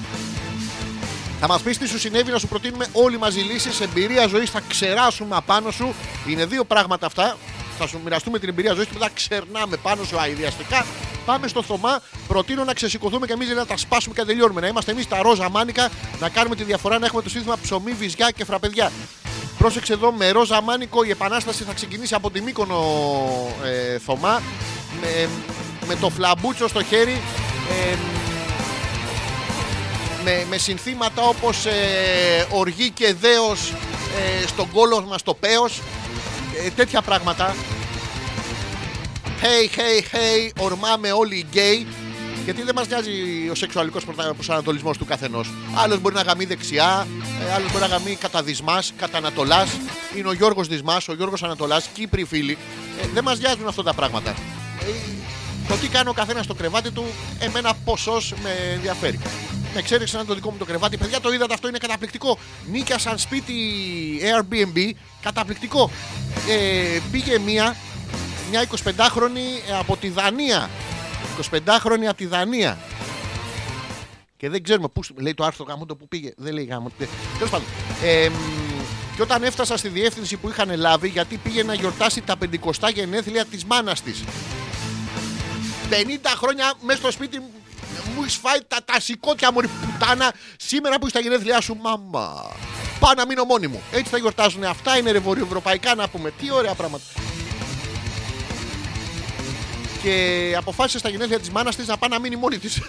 Θα 1.45 1.51
μας 1.51 1.61
πεις 1.61 1.77
τι 1.77 1.87
σου 1.87 1.99
συνέβη 1.99 2.31
να 2.31 2.39
σου 2.39 2.47
προτείνουμε 2.47 2.87
όλοι 2.91 3.17
μαζί 3.17 3.39
λύσεις. 3.39 3.79
Εμπειρία 3.79 4.27
ζωής 4.27 4.49
θα 4.49 4.61
ξεράσουμε 4.67 5.35
απάνω 5.35 5.71
σου. 5.71 5.93
Είναι 6.27 6.45
δύο 6.45 6.63
πράγματα 6.63 7.05
αυτά. 7.05 7.37
Θα 7.77 7.87
σου 7.87 7.99
μοιραστούμε 8.03 8.39
την 8.39 8.49
εμπειρία 8.49 8.73
ζωής 8.73 8.87
και 8.87 8.93
μετά 8.93 9.09
ξερνάμε 9.13 9.77
πάνω 9.77 10.03
σου 10.03 10.19
αειδιαστικά. 10.19 10.85
Πάμε 11.25 11.47
στο 11.47 11.63
Θωμά. 11.63 12.01
Προτείνω 12.27 12.63
να 12.63 12.73
ξεσηκωθούμε 12.73 13.25
και 13.25 13.33
εμείς 13.33 13.49
να 13.49 13.65
τα 13.65 13.77
σπάσουμε 13.77 14.15
και 14.15 14.21
να 14.21 14.27
τελειώνουμε. 14.27 14.61
Να 14.61 14.67
είμαστε 14.67 14.91
εμείς 14.91 15.07
τα 15.07 15.21
ρόζα 15.21 15.49
μάνικα, 15.49 15.89
να 16.19 16.29
κάνουμε 16.29 16.55
τη 16.55 16.63
διαφορά, 16.63 16.99
να 16.99 17.05
έχουμε 17.05 17.21
το 17.21 17.29
σύνθημα 17.29 17.57
ψωμί, 17.61 17.91
βυζιά 17.91 18.31
και 18.31 18.45
φραπεδιά. 18.45 18.91
Πρόσεξε 19.57 19.93
εδώ 19.93 20.11
με 20.11 20.31
ρόζα 20.31 20.61
μάνικο 20.61 21.03
η 21.03 21.09
επανάσταση 21.09 21.63
θα 21.63 21.73
ξεκινήσει 21.73 22.15
από 22.15 22.31
τη 22.31 22.41
Μύκονο 22.41 22.83
ε, 23.63 23.99
Θωμά. 23.99 24.41
Με, 25.01 25.29
με 25.87 25.95
το 25.95 26.09
φλαμπούτσο 26.09 26.67
στο 26.67 26.83
χέρι. 26.83 27.21
Ε, 27.91 27.95
με, 30.23 30.45
με 30.49 30.57
συνθήματα 30.57 31.21
όπως 31.21 31.65
ε, 31.65 32.47
οργή 32.49 32.89
και 32.89 33.13
δέος 33.13 33.73
ε, 34.43 34.47
στον 34.47 34.71
κόλο 34.71 35.01
μας 35.01 35.23
το 35.23 35.33
πέος 35.33 35.81
ε, 36.65 36.69
τέτοια 36.69 37.01
πράγματα 37.01 37.55
Hey, 39.41 39.77
hey, 39.77 40.01
hey, 40.15 40.51
ορμάμε 40.63 41.11
όλοι 41.11 41.35
οι 41.35 41.45
γκέι 41.51 41.87
γιατί 42.43 42.61
δεν 42.63 42.75
μας 42.75 42.87
νοιάζει 42.87 43.11
ο 43.51 43.55
σεξουαλικός 43.55 44.05
προτα- 44.05 44.33
προσανατολισμός 44.33 44.97
του 44.97 45.05
καθενός. 45.05 45.49
Άλλος 45.73 45.99
μπορεί 45.99 46.15
να 46.15 46.21
γαμεί 46.21 46.45
δεξιά, 46.45 47.07
ε, 47.49 47.53
άλλος 47.53 47.67
μπορεί 47.71 47.81
να 47.83 47.87
γαμεί 47.89 48.15
κατά 48.15 48.43
Δυσμάς, 48.43 48.93
κατά 48.97 49.17
Ανατολάς. 49.17 49.69
Είναι 50.17 50.27
ο 50.27 50.33
Γιώργος 50.33 50.67
Δυσμάς, 50.67 51.07
ο 51.07 51.13
Γιώργος 51.13 51.43
Ανατολάς, 51.43 51.89
Κύπροι 51.93 52.23
φίλοι. 52.23 52.57
Ε, 53.01 53.05
δεν 53.13 53.23
μας 53.23 53.39
νοιάζουν 53.39 53.67
αυτά 53.67 53.83
τα 53.83 53.93
πράγματα. 53.93 54.29
Ε, 54.29 54.35
το 55.67 55.75
τι 55.75 55.87
κάνει 55.87 56.09
ο 56.09 56.13
καθένας 56.13 56.45
στο 56.45 56.53
κρεβάτι 56.53 56.91
του, 56.91 57.05
εμένα 57.39 57.73
ποσός 57.85 58.33
με 58.43 58.49
ενδιαφέρει. 58.73 59.19
Με 59.73 59.81
ξέρει 59.81 60.07
σαν 60.07 60.25
το 60.25 60.33
δικό 60.33 60.51
μου 60.51 60.57
το 60.57 60.65
κρεβάτι. 60.65 60.97
Παιδιά, 60.97 61.19
το 61.21 61.33
είδατε, 61.33 61.53
αυτό 61.53 61.67
είναι 61.67 61.77
καταπληκτικό. 61.77 62.37
Νίκια 62.71 62.97
σαν 62.97 63.17
σπίτι 63.17 63.53
Airbnb, 64.21 64.91
καταπληκτικό. 65.21 65.89
Ε, 66.49 66.99
πήγε 67.11 67.39
μία, 67.39 67.75
μια 68.49 68.67
25χρονη 68.85 69.73
από 69.79 69.97
τη 69.97 70.09
Δανία. 70.09 70.69
25χρονη 71.41 72.05
από 72.07 72.17
τη 72.17 72.25
Δανία. 72.25 72.77
Και 74.37 74.49
δεν 74.49 74.63
ξέρουμε 74.63 74.87
πού 74.87 75.01
λέει 75.15 75.33
το 75.33 75.43
άρθρο 75.43 75.65
γάμο 75.65 75.85
το 75.85 75.95
που 75.95 76.07
πήγε. 76.07 76.31
Δεν 76.37 76.53
λέει 76.53 76.63
γάμο. 76.63 76.91
Τέλος 77.37 77.49
πάντων. 77.49 77.67
Ε, 78.03 78.29
μ, 78.29 78.33
και 79.15 79.21
όταν 79.21 79.43
έφτασα 79.43 79.77
στη 79.77 79.87
διεύθυνση 79.87 80.37
που 80.37 80.49
είχαν 80.49 80.77
λάβει, 80.77 81.07
γιατί 81.07 81.37
πήγε 81.37 81.63
να 81.63 81.73
γιορτάσει 81.73 82.21
τα 82.21 82.35
50 82.39 82.89
γενέθλια 82.93 83.45
της 83.45 83.65
μάνας 83.65 84.01
της. 84.01 84.23
50 85.89 85.93
χρόνια 86.37 86.73
μέσα 86.81 86.99
στο 86.99 87.11
σπίτι 87.11 87.41
μου 88.05 88.11
μου 88.15 88.21
έχεις 88.21 88.35
φάει 88.35 88.59
τα, 88.67 88.77
τα 88.85 88.99
σηκώτια 88.99 89.51
μου, 89.51 89.61
ρε 89.61 89.67
πουτάνα. 89.67 90.33
Σήμερα 90.57 90.99
που 90.99 91.05
είσαι 91.05 91.15
τα 91.15 91.21
γενέθλιά 91.21 91.61
σου, 91.61 91.77
μάμα. 91.81 92.51
Πάω 92.99 93.13
να 93.17 93.25
μείνω 93.25 93.43
μόνη 93.43 93.67
μου. 93.67 93.81
Έτσι 93.91 94.09
θα 94.09 94.17
γιορτάζουν. 94.17 94.63
Αυτά 94.63 94.97
είναι 94.97 95.11
ρε 95.11 95.19
βορειοευρωπαϊκά 95.19 95.95
να 95.95 96.09
πούμε. 96.09 96.31
Τι 96.31 96.51
ωραία 96.51 96.73
πράγματα. 96.73 97.03
Και 100.01 100.53
αποφάσισε 100.57 100.97
στα 100.97 101.09
γενέθλια 101.09 101.39
της 101.39 101.49
μάνας 101.49 101.75
της 101.75 101.87
να 101.87 101.97
πάει 101.97 102.09
να 102.09 102.19
μείνει 102.19 102.35
μόνη 102.35 102.57
της. 102.57 102.81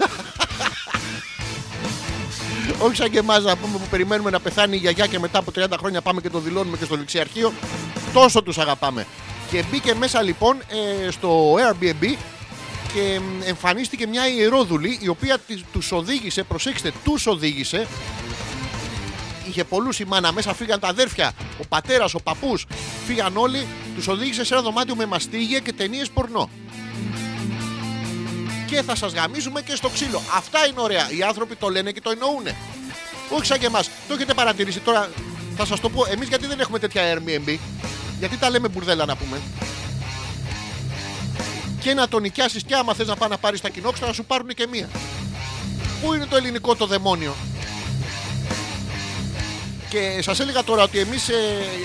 Όχι 2.84 2.96
σαν 2.96 3.10
και 3.10 3.18
εμάς 3.18 3.42
να 3.44 3.56
πούμε 3.56 3.78
που 3.78 3.86
περιμένουμε 3.90 4.30
να 4.30 4.40
πεθάνει 4.40 4.76
η 4.76 4.78
γιαγιά 4.78 5.06
και 5.06 5.18
μετά 5.18 5.38
από 5.38 5.52
30 5.56 5.64
χρόνια 5.78 6.00
πάμε 6.02 6.20
και 6.20 6.30
το 6.30 6.38
δηλώνουμε 6.38 6.76
και 6.76 6.84
στο 6.84 6.96
ληξιαρχείο. 6.96 7.52
Τόσο 8.12 8.42
τους 8.42 8.58
αγαπάμε. 8.58 9.06
Και 9.50 9.64
μπήκε 9.70 9.94
μέσα 9.94 10.22
λοιπόν 10.22 10.62
ε, 11.06 11.10
στο 11.10 11.54
Airbnb 11.54 12.16
και 12.94 13.20
μ, 13.20 13.42
εμφανίστηκε 13.44 14.06
μια 14.06 14.28
ιερόδουλη 14.28 14.98
η 15.02 15.08
οποία 15.08 15.38
της- 15.38 15.64
τους 15.72 15.92
οδήγησε, 15.92 16.42
προσέξτε, 16.42 16.92
τους 17.04 17.26
οδήγησε 17.26 17.86
Είχε 19.48 19.64
πολλούς 19.64 20.00
η 20.00 20.04
μάνα 20.04 20.32
μέσα, 20.32 20.54
φύγαν 20.54 20.80
τα 20.80 20.88
αδέρφια, 20.88 21.32
ο 21.62 21.66
πατέρας, 21.68 22.14
ο 22.14 22.20
παππούς. 22.20 22.66
Φύγαν 23.06 23.36
όλοι, 23.36 23.66
τους 23.94 24.08
οδήγησε 24.08 24.44
σε 24.44 24.54
ένα 24.54 24.62
δωμάτιο 24.62 24.94
με 24.94 25.06
μαστίγια 25.06 25.58
και 25.58 25.72
ταινίες 25.72 26.10
πορνό. 26.10 26.50
Και 28.66 28.82
θα 28.82 28.96
σας 28.96 29.12
γαμίζουμε 29.12 29.62
και 29.62 29.74
στο 29.74 29.88
ξύλο. 29.88 30.22
Αυτά 30.36 30.66
είναι 30.66 30.80
ωραία. 30.80 31.10
Οι 31.18 31.22
άνθρωποι 31.22 31.54
το 31.56 31.68
λένε 31.68 31.90
και 31.90 32.00
το 32.00 32.10
εννοούν. 32.10 32.46
Όχι 33.30 33.46
σαν 33.46 33.58
και 33.58 33.66
εμάς. 33.66 33.90
Το 34.08 34.14
έχετε 34.14 34.34
παρατηρήσει 34.34 34.80
τώρα. 34.80 35.10
Θα 35.56 35.64
σας 35.64 35.80
το 35.80 35.90
πω, 35.90 36.04
εμείς 36.10 36.28
γιατί 36.28 36.46
δεν 36.46 36.60
έχουμε 36.60 36.78
τέτοια 36.78 37.14
Airbnb; 37.14 37.58
Γιατί 38.18 38.36
τα 38.36 38.50
λέμε 38.50 38.68
μπουρδέλα 38.68 39.04
να 39.04 39.16
πούμε; 39.16 39.40
Και 41.84 41.94
να 41.94 42.08
τον 42.08 42.22
νοικιάσεις 42.22 42.62
και 42.62 42.74
άμα 42.74 42.94
θες 42.94 43.06
να 43.06 43.16
πάει 43.16 43.28
να 43.28 43.38
πάρεις 43.38 43.60
τα 43.60 43.68
κοινόξυρα 43.68 44.06
να 44.06 44.12
σου 44.12 44.24
πάρουν 44.24 44.48
και 44.48 44.66
μία. 44.70 44.88
Πού 46.02 46.14
είναι 46.14 46.26
το 46.26 46.36
ελληνικό 46.36 46.74
το 46.74 46.86
δαιμόνιο; 46.86 47.34
Και 49.88 50.22
σας 50.22 50.40
έλεγα 50.40 50.64
τώρα 50.64 50.82
ότι 50.82 50.98
εμείς 50.98 51.30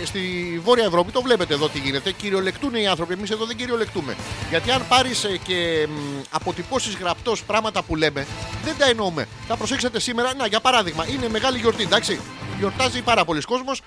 στη 0.06 0.20
Βόρεια 0.64 0.86
Ευρώπη 0.86 1.12
το 1.12 1.22
βλέπετε 1.22 1.54
εδώ 1.54 1.70
τι 1.70 1.80
γίνεται. 1.80 2.12
Κυριολεκτούν 2.12 2.76
οι 2.76 2.88
άνθρωποι. 2.88 3.14
Εμείς 3.14 3.30
εδώ 3.30 3.46
δεν 3.46 3.56
κυριολεκτούμε. 3.56 4.16
Γιατί 4.50 4.72
αν 4.72 4.88
πάρεις 4.88 5.26
και 5.44 5.88
μ, 5.90 6.22
αποτυπώσεις 6.30 6.96
γραπτός 6.96 7.44
πράγματα 7.44 7.84
που 7.84 7.96
λέμε, 7.96 8.28
δεν 8.64 8.76
τα 8.78 8.86
εννοούμε. 8.90 9.28
Θα 9.48 9.56
προσέξετε 9.56 10.00
σήμερα, 10.00 10.34
να 10.34 10.48
για 10.48 10.60
παράδειγμα, 10.60 11.08
είναι 11.10 11.30
μεγάλη 11.30 11.58
γιορτή, 11.58 11.84
εντάξει. 11.84 12.20
Γιορτάζει 12.58 13.02
πάρα 13.02 13.26
πολλοί 13.26 13.42
κόσμος. 13.42 13.82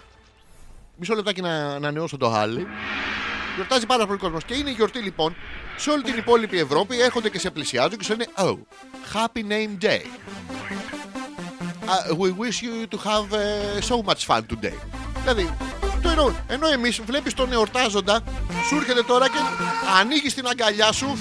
Μισό 0.97 1.15
λεπτάκι 1.15 1.41
να 1.41 1.75
ανανεώσω 1.75 2.17
το 2.17 2.29
χάλι. 2.29 2.67
Γιορτάζει 3.55 3.87
πάρα 3.87 4.07
πολύ 4.07 4.19
κόσμος. 4.19 4.45
Και 4.45 4.55
είναι 4.55 4.71
η 4.71 4.73
γιορτή 4.73 4.99
λοιπόν 4.99 5.37
σε 5.77 5.91
όλη 5.91 6.03
την 6.03 6.17
υπόλοιπη 6.17 6.59
Ευρώπη. 6.59 7.01
Έρχονται 7.01 7.31
και 7.31 7.39
σε 7.39 7.51
πλησιάζουν 7.51 7.99
και 7.99 8.05
σου 8.05 8.11
λένε 8.11 8.27
Oh, 8.37 8.57
happy 9.15 9.43
name 9.53 9.85
day. 9.85 10.03
Uh, 11.93 12.15
we 12.23 12.31
wish 12.43 12.63
you 12.67 12.87
to 12.93 12.97
have 13.09 13.27
uh, 13.33 13.81
so 13.81 14.03
much 14.03 14.27
fun 14.27 14.43
today. 14.47 14.79
Δηλαδή, 15.21 15.55
το 16.03 16.09
εννοούν. 16.09 16.37
Ενώ 16.47 16.67
εμείς 16.69 17.01
βλέπεις 17.01 17.35
τον 17.35 17.53
εορτάζοντα, 17.53 18.23
σου 18.69 18.77
έρχεται 18.77 19.03
τώρα 19.03 19.29
και 19.29 19.39
ανοίγει 20.01 20.33
την 20.33 20.47
αγκαλιά 20.47 20.93
σου. 20.93 21.19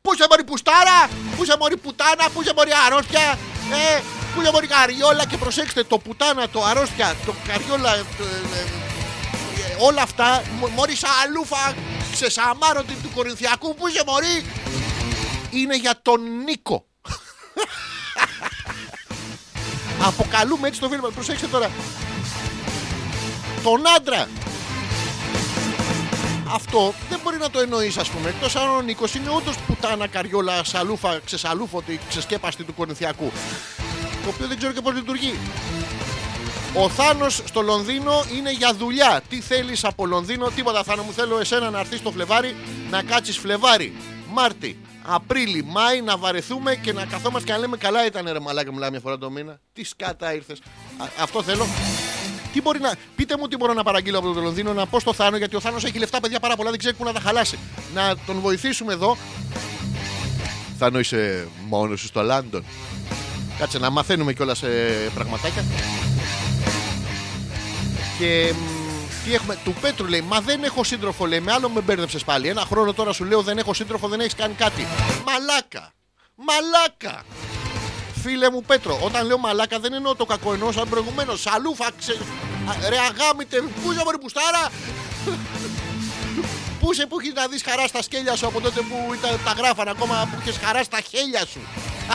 Πού 0.00 0.14
σε 0.16 0.26
μωρή 0.30 0.44
πουστάρα, 0.44 1.08
πού 1.36 1.44
σε 1.44 1.56
μωρή 1.60 1.76
πουτάνα, 1.76 2.30
πού 2.34 2.42
σε 2.42 2.52
μωρή 2.56 2.70
αρρώστια, 2.86 3.38
ε, 3.96 4.00
πού 4.34 4.42
σε 4.44 4.50
μωρή 4.52 4.66
καριόλα. 4.66 5.26
Και 5.26 5.36
προσέξτε, 5.36 5.84
το 5.84 5.98
πουτάνα, 5.98 6.48
το 6.48 6.64
αρρώστια, 6.64 7.16
το 7.26 7.34
καριόλα, 7.46 7.92
το, 7.96 8.24
ε, 8.24 8.58
ε, 8.58 8.87
όλα 9.78 10.02
αυτά, 10.02 10.42
μ- 10.60 10.74
μωρή 10.76 10.96
σαλούφα, 10.96 11.74
ξεσαμάρωτη 12.12 12.94
του 12.94 13.10
Κορινθιακού, 13.14 13.74
πού 13.74 13.88
σε 13.88 14.02
μωρή, 14.06 14.44
είναι 15.50 15.76
για 15.76 15.98
τον 16.02 16.20
Νίκο. 16.44 16.86
Αποκαλούμε 20.08 20.68
έτσι 20.68 20.80
το 20.80 20.88
φίλο 20.88 21.00
μας. 21.02 21.12
Προσέξτε 21.12 21.46
τώρα. 21.46 21.70
Τον 23.62 23.82
άντρα. 23.96 24.28
Αυτό 26.54 26.94
δεν 27.08 27.20
μπορεί 27.22 27.36
να 27.36 27.50
το 27.50 27.60
εννοείς, 27.60 27.96
ας 27.96 28.08
πούμε. 28.08 28.28
Εκτός 28.28 28.56
αν 28.56 28.68
ο 28.68 28.80
Νίκος 28.80 29.14
είναι 29.14 29.30
όντως 29.30 29.54
πουτάνα 29.66 30.06
καριόλα, 30.06 30.64
σαλούφα, 30.64 31.20
ξεσαλούφωτη, 31.24 32.00
ξεσκέπαστη 32.08 32.64
του 32.64 32.74
Κορινθιακού. 32.74 33.32
Το 34.24 34.28
οποίο 34.28 34.46
δεν 34.46 34.56
ξέρω 34.58 34.72
και 34.72 34.80
πώς 34.80 34.94
λειτουργεί. 34.94 35.38
Ο 36.74 36.88
Θάνος 36.88 37.42
στο 37.44 37.60
Λονδίνο 37.60 38.24
είναι 38.36 38.52
για 38.52 38.74
δουλειά. 38.74 39.20
Τι 39.28 39.40
θέλεις 39.40 39.84
από 39.84 40.06
Λονδίνο, 40.06 40.50
τίποτα 40.50 40.82
Θάνο 40.82 41.02
μου. 41.02 41.12
Θέλω 41.12 41.38
εσένα 41.38 41.70
να 41.70 41.78
έρθεις 41.78 41.98
στο 41.98 42.10
Φλεβάρι 42.10 42.56
να 42.90 43.02
κάτσεις 43.02 43.38
Φλεβάρι, 43.38 43.96
Μάρτι, 44.32 44.78
Απρίλη, 45.02 45.64
Μάη 45.64 46.00
να 46.00 46.16
βαρεθούμε 46.16 46.74
και 46.74 46.92
να 46.92 47.04
καθόμαστε 47.04 47.46
και 47.46 47.52
να 47.52 47.58
λέμε 47.58 47.76
καλά 47.76 48.06
ήταν 48.06 48.28
ρε 48.32 48.40
μαλάκα 48.40 48.72
μιλάμε 48.72 48.90
μια 48.90 49.00
φορά 49.00 49.18
το 49.18 49.30
μήνα. 49.30 49.60
Τι 49.72 49.84
σκάτα 49.84 50.34
ήρθες. 50.34 50.58
Αυτό 51.20 51.42
θέλω. 51.42 51.66
Τι 52.52 52.60
μπορεί 52.60 52.80
να... 52.80 52.92
Πείτε 53.16 53.36
μου 53.38 53.48
τι 53.48 53.56
μπορώ 53.56 53.72
να 53.72 53.82
παραγγείλω 53.82 54.18
από 54.18 54.32
το 54.32 54.40
Λονδίνο 54.40 54.72
να 54.72 54.86
πω 54.86 55.00
στο 55.00 55.12
Θάνο 55.12 55.36
γιατί 55.36 55.56
ο 55.56 55.60
Θάνος 55.60 55.84
έχει 55.84 55.98
λεφτά 55.98 56.20
παιδιά 56.20 56.40
πάρα 56.40 56.56
πολλά 56.56 56.70
δεν 56.70 56.78
ξέρει 56.78 56.94
πού 56.94 57.04
να 57.04 57.12
τα 57.12 57.20
χαλάσει. 57.20 57.58
Να 57.94 58.16
τον 58.26 58.40
βοηθήσουμε 58.40 58.92
εδώ. 58.92 59.16
Θάνο 60.78 60.98
είσαι 60.98 61.48
μόνος 61.68 62.00
σου 62.00 62.06
στο 62.06 62.22
Λάντον. 62.22 62.64
Κάτσε 63.58 63.78
να 63.78 63.90
μαθαίνουμε 63.90 64.32
κιόλας 64.32 64.58
σε 64.58 64.68
πραγματάκια. 65.14 65.64
Και 68.18 68.52
μ, 68.54 69.24
τι 69.24 69.34
έχουμε, 69.34 69.58
του 69.64 69.74
Πέτρου 69.80 70.06
λέει, 70.06 70.20
Μα 70.20 70.40
δεν 70.40 70.64
έχω 70.64 70.84
σύντροφο, 70.84 71.26
λέει, 71.26 71.40
με 71.40 71.52
άλλο 71.52 71.68
με 71.68 71.80
μπέρδεψες 71.80 72.24
πάλι. 72.24 72.48
Ένα 72.48 72.60
χρόνο 72.60 72.92
τώρα 72.92 73.12
σου 73.12 73.24
λέω 73.24 73.42
δεν 73.42 73.58
έχω 73.58 73.74
σύντροφο, 73.74 74.08
δεν 74.08 74.20
έχεις 74.20 74.34
κάνει 74.34 74.54
κάτι. 74.54 74.86
Μαλάκα! 75.26 75.92
Μαλάκα! 76.34 77.24
Φίλε 78.22 78.50
μου 78.50 78.62
Πέτρο, 78.62 78.98
όταν 79.02 79.26
λέω 79.26 79.38
μαλάκα 79.38 79.78
δεν 79.78 79.92
εννοώ 79.92 80.14
το 80.14 80.24
κακό, 80.24 80.52
εννοώ 80.52 80.72
σαν 80.72 80.88
προηγουμένως. 80.88 81.40
Σαλούφα, 81.40 81.90
ξε... 81.98 82.12
Α, 82.68 82.88
ρε 82.88 82.96
αγάμιτε, 82.98 83.60
πού 83.60 83.92
είσαι 83.92 84.02
μωρή 84.04 84.18
πουστάρα! 84.18 84.70
Πού 86.80 86.92
είσαι 86.92 87.06
που 87.06 87.20
έχεις 87.20 87.32
να 87.32 87.46
δεις 87.46 87.62
χαρά 87.62 87.86
στα 87.86 88.02
σκέλια 88.02 88.36
σου 88.36 88.46
από 88.46 88.60
τότε 88.60 88.80
που 88.80 89.14
ήταν, 89.14 89.40
τα 89.44 89.52
γράφαν 89.52 89.88
ακόμα 89.88 90.28
που 90.30 90.38
είχες 90.40 90.58
χαρά 90.64 90.82
στα 90.82 91.00
χέλια 91.00 91.46
σου; 91.46 91.60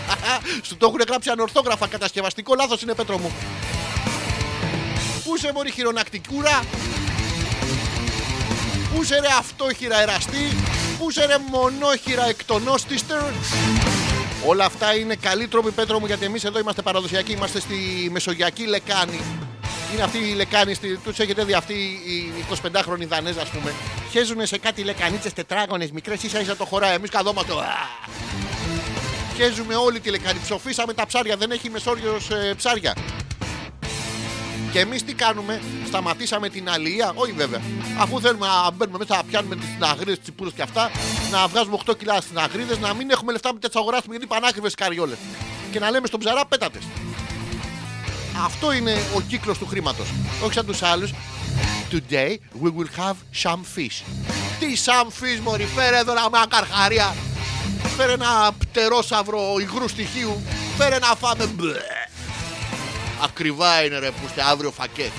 σου 0.68 0.78
το 0.78 0.86
έχουν 0.86 1.01
γράψει 1.08 1.30
ανορθόγραφα, 1.30 1.88
κατασκευαστικό 1.88 2.56
λάθος 2.56 2.82
είναι 2.82 2.93
Πέτρο 2.93 3.18
μου. 3.18 3.32
Πού 5.34 5.39
σε 5.39 5.51
μωρή 5.53 5.71
χειρονακτικούρα 5.71 6.63
Πού 8.95 9.03
σε 9.03 9.19
ρε 9.19 9.27
αυτόχειρα 9.39 10.01
εραστή 10.01 10.55
Πού 10.99 11.11
σε 11.11 11.25
ρε 11.25 11.38
μονόχειρα 11.49 12.25
εκτονόστιστερ 12.25 13.21
Όλα 14.47 14.65
αυτά 14.65 14.95
είναι 14.95 15.15
καλοί 15.15 15.47
τρόποι 15.47 15.71
Πέτρο 15.71 15.99
μου 15.99 16.05
γιατί 16.05 16.25
εμείς 16.25 16.43
εδώ 16.43 16.59
είμαστε 16.59 16.81
παραδοσιακοί 16.81 17.31
Είμαστε 17.31 17.59
στη 17.59 17.75
Μεσογειακή 18.11 18.65
Λεκάνη 18.65 19.19
είναι 19.93 20.03
αυτή 20.03 20.17
η 20.17 20.34
λεκάνη, 20.34 20.75
τους 21.03 21.19
έχετε 21.19 21.43
δει 21.43 21.53
αυτοί 21.53 21.73
οι 21.73 22.34
25χρονοι 22.49 23.07
Δανέζοι, 23.07 23.39
ας 23.39 23.49
πούμε. 23.49 23.73
Χέζουν 24.11 24.45
σε 24.45 24.57
κάτι 24.57 24.84
λεκανίτσες 24.84 25.34
τετράγωνες, 25.34 25.91
μικρές, 25.91 26.23
ίσα 26.23 26.39
ίσα 26.39 26.55
το 26.55 26.65
χωράει. 26.65 26.95
Εμείς 26.95 27.09
καθόμαστε. 27.09 27.53
α, 27.53 27.57
Χέζουμε 29.36 29.75
όλη 29.75 29.99
τη 29.99 30.09
λεκάνη. 30.09 30.39
Ψοφήσαμε 30.43 30.93
τα 30.93 31.05
ψάρια, 31.05 31.38
δεν 31.38 31.51
έχει 31.51 31.69
μεσόριο 31.69 32.19
ψάρια. 32.57 32.95
Και 34.74 34.80
εμείς 34.80 35.03
τι 35.03 35.13
κάνουμε, 35.13 35.61
σταματήσαμε 35.88 36.49
την 36.49 36.69
αλληλεία, 36.69 37.11
όχι 37.15 37.32
βέβαια. 37.32 37.61
Αφού 37.99 38.21
θέλουμε 38.21 38.47
να 38.47 38.71
μπαίνουμε 38.71 38.97
μέσα, 38.97 39.15
να 39.15 39.24
πιάνουμε 39.24 39.55
τις 39.55 39.67
αγρίδε, 39.80 40.11
τις 40.11 40.21
τσιπούρες 40.21 40.53
και 40.53 40.61
αυτά, 40.61 40.91
να 41.32 41.47
βγάζουμε 41.47 41.78
8 41.86 41.97
κιλά 41.97 42.21
στις 42.21 42.36
αγρίδε, 42.36 42.78
να 42.78 42.93
μην 42.93 43.09
έχουμε 43.09 43.32
λεφτά 43.32 43.53
με 43.53 43.59
τις 43.59 43.76
αγοράσουμε 43.76 44.15
γιατί 44.15 44.28
πανάκριβε 44.28 44.69
καριόλες. 44.78 45.17
Και 45.71 45.80
να 45.80 45.91
λέμε 45.91 46.07
στον 46.07 46.19
ψαρά 46.19 46.45
πέτατε. 46.45 46.80
Αυτό 48.45 48.71
είναι 48.71 49.03
ο 49.15 49.21
κύκλος 49.21 49.57
του 49.57 49.67
χρήματος. 49.67 50.07
Όχι 50.43 50.53
σαν 50.53 50.65
τους 50.65 50.82
άλλους. 50.82 51.11
Today 51.91 52.38
we 52.63 52.69
will 52.78 52.99
have 52.99 53.15
some 53.43 53.61
fish. 53.76 54.03
Τι 54.59 54.67
some 54.86 55.07
fish 55.07 55.39
μωρή, 55.43 55.65
φέρε 55.65 55.97
εδώ 55.97 56.11
ένα 56.11 56.30
μια 56.30 56.45
καρχαρία. 56.49 57.15
Φέρε 57.97 58.13
ένα 58.13 58.51
πτερόσαυρο 58.57 59.55
υγρού 59.59 59.88
στοιχείου. 59.88 60.41
Φέρε 60.78 60.99
να 60.99 61.07
φάμε. 61.07 61.45
Μπλε. 61.45 61.78
Ακριβά 63.24 63.84
είναι 63.86 63.99
ρε 63.99 64.07
που 64.11 64.26
είστε 64.26 64.41
αύριο 64.41 64.71
φακές. 64.71 65.11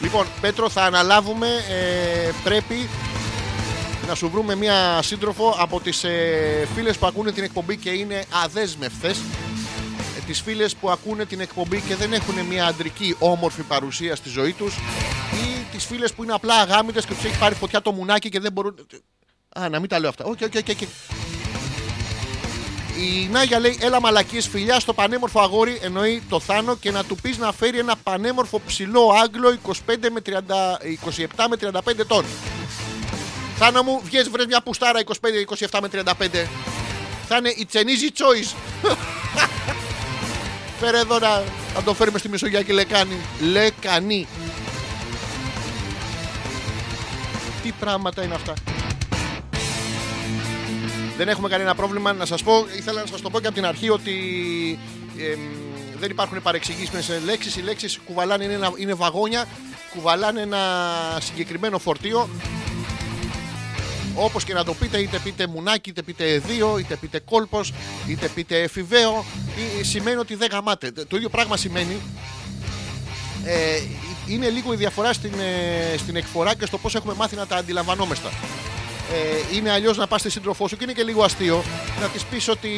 Λοιπόν, 0.00 0.26
Πέτρο, 0.40 0.70
θα 0.70 0.82
αναλάβουμε. 0.84 1.46
ε, 1.46 2.30
πρέπει 2.44 2.88
να 4.08 4.14
σου 4.14 4.30
βρούμε 4.30 4.54
μια 4.54 5.02
σύντροφο 5.02 5.54
από 5.58 5.80
τις 5.80 6.04
ε, 6.04 6.68
φίλες 6.74 6.96
που 6.98 7.06
ακούνε 7.06 7.32
την 7.32 7.42
εκπομπή 7.44 7.76
και 7.76 7.90
είναι 7.90 8.24
αδέσμευτες. 8.44 9.18
Ε, 10.16 10.20
τις 10.26 10.40
φίλες 10.40 10.74
που 10.76 10.90
ακούνε 10.90 11.24
την 11.24 11.40
εκπομπή 11.40 11.80
και 11.80 11.96
δεν 11.96 12.12
έχουν 12.12 12.40
μια 12.40 12.66
αντρική 12.66 13.16
όμορφη 13.18 13.62
παρουσία 13.62 14.16
στη 14.16 14.28
ζωή 14.28 14.52
τους 14.52 14.74
ή 15.32 15.66
τις 15.72 15.84
φίλες 15.84 16.12
που 16.12 16.22
είναι 16.22 16.32
απλά 16.32 16.54
αγάμητες 16.54 17.06
και 17.06 17.14
τους 17.14 17.24
έχει 17.24 17.38
πάρει 17.38 17.54
φωτιά 17.54 17.82
το 17.82 17.92
μουνάκι 17.92 18.28
και 18.28 18.40
δεν 18.40 18.52
μπορούν... 18.52 18.74
Α, 19.58 19.68
να 19.68 19.80
μην 19.80 19.88
τα 19.88 19.98
λέω 19.98 20.08
αυτά. 20.08 20.24
OK, 20.24 20.38
OK, 20.42 20.52
OK, 20.56 20.68
OK. 20.68 20.88
Η 22.98 23.28
Νάγια 23.30 23.58
λέει: 23.58 23.78
Έλα 23.80 24.00
μαλακίες 24.00 24.48
φιλιά 24.48 24.80
στο 24.80 24.92
πανέμορφο 24.92 25.40
αγόρι, 25.40 25.78
εννοεί 25.82 26.22
το 26.28 26.40
Θάνο, 26.40 26.76
και 26.76 26.90
να 26.90 27.04
του 27.04 27.16
πεις 27.16 27.38
να 27.38 27.52
φέρει 27.52 27.78
ένα 27.78 27.96
πανέμορφο 28.02 28.60
ψηλό 28.66 29.10
Άγγλο 29.22 29.56
25 29.66 29.72
με 30.12 30.20
30, 30.26 30.32
27 31.16 31.46
με 31.48 31.56
35 31.60 31.98
ετών. 31.98 32.24
Θάνο 33.56 33.82
μου, 33.82 34.00
βγες 34.04 34.28
βρες 34.28 34.46
μια 34.46 34.60
πουστάρα 34.62 35.00
25, 35.04 35.12
27 35.70 35.78
με 35.82 35.88
35. 35.88 36.46
Θα 37.28 37.36
είναι 37.36 37.54
η 37.56 37.66
τσενίζη 37.66 38.08
choice. 38.16 38.56
Φέρε 40.80 40.98
εδώ 40.98 41.18
να, 41.18 41.42
να 41.74 41.82
το 41.84 41.94
φέρουμε 41.94 42.18
στη 42.18 42.28
Μεσογειακή 42.28 42.72
Λεκάνη. 42.72 43.16
Λεκανή. 43.40 44.26
Τι 47.62 47.72
πράγματα 47.80 48.22
είναι 48.24 48.34
αυτά. 48.34 48.54
Δεν 51.18 51.28
έχουμε 51.28 51.48
κανένα 51.48 51.74
πρόβλημα 51.74 52.12
να 52.12 52.24
σας 52.26 52.42
πω. 52.42 52.66
Ήθελα 52.76 53.00
να 53.00 53.06
σας 53.06 53.20
το 53.20 53.30
πω 53.30 53.40
και 53.40 53.46
από 53.46 53.54
την 53.54 53.64
αρχή 53.66 53.88
ότι 53.90 54.12
εμ, 55.32 55.40
δεν 56.00 56.10
υπάρχουν 56.10 56.42
παρεξηγήσεις 56.42 56.90
με 57.08 57.20
λέξεις. 57.24 57.56
Οι 57.56 57.60
λέξεις 57.60 57.98
κουβαλάνε 58.04 58.44
είναι, 58.44 58.52
ένα- 58.52 58.72
είναι 58.76 58.94
βαγόνια, 58.94 59.44
κουβαλάνε 59.94 60.40
ένα 60.40 60.58
συγκεκριμένο 61.20 61.78
φορτίο. 61.78 62.28
Όπως 64.14 64.44
και 64.44 64.52
να 64.54 64.64
το 64.64 64.74
πείτε, 64.74 64.98
είτε 64.98 65.18
πείτε 65.18 65.46
μουνάκι, 65.46 65.90
είτε 65.90 66.02
πείτε 66.02 66.38
δύο, 66.38 66.78
είτε 66.78 66.96
πείτε 66.96 67.18
κόλπος, 67.18 67.72
είτε 68.08 68.28
πείτε 68.28 68.62
εφηβαίο, 68.62 69.24
ή- 69.80 69.84
σημαίνει 69.84 70.16
ότι 70.16 70.34
δεν 70.34 70.48
γαμάτε. 70.52 70.90
Το 71.08 71.16
ίδιο 71.16 71.28
πράγμα 71.28 71.56
σημαίνει 71.56 71.96
ε, 73.44 73.80
είναι 74.26 74.48
λίγο 74.48 74.72
η 74.72 74.76
διαφορά 74.76 75.12
στην, 75.12 75.32
ε, 75.40 75.96
στην 75.98 76.16
εκφορά 76.16 76.54
και 76.54 76.66
στο 76.66 76.78
πώς 76.78 76.94
έχουμε 76.94 77.14
μάθει 77.14 77.36
να 77.36 77.46
τα 77.46 77.56
αντιλαμβανόμεστα. 77.56 78.30
Ε, 79.12 79.56
είναι 79.56 79.70
αλλιώς 79.70 79.96
να 79.96 80.06
πας 80.06 80.20
στη 80.20 80.30
σύντροφό 80.30 80.68
σου 80.68 80.76
και 80.76 80.84
είναι 80.84 80.92
και 80.92 81.02
λίγο 81.02 81.22
αστείο 81.22 81.64
να 82.00 82.06
της 82.06 82.24
πεις 82.24 82.48
ότι 82.48 82.70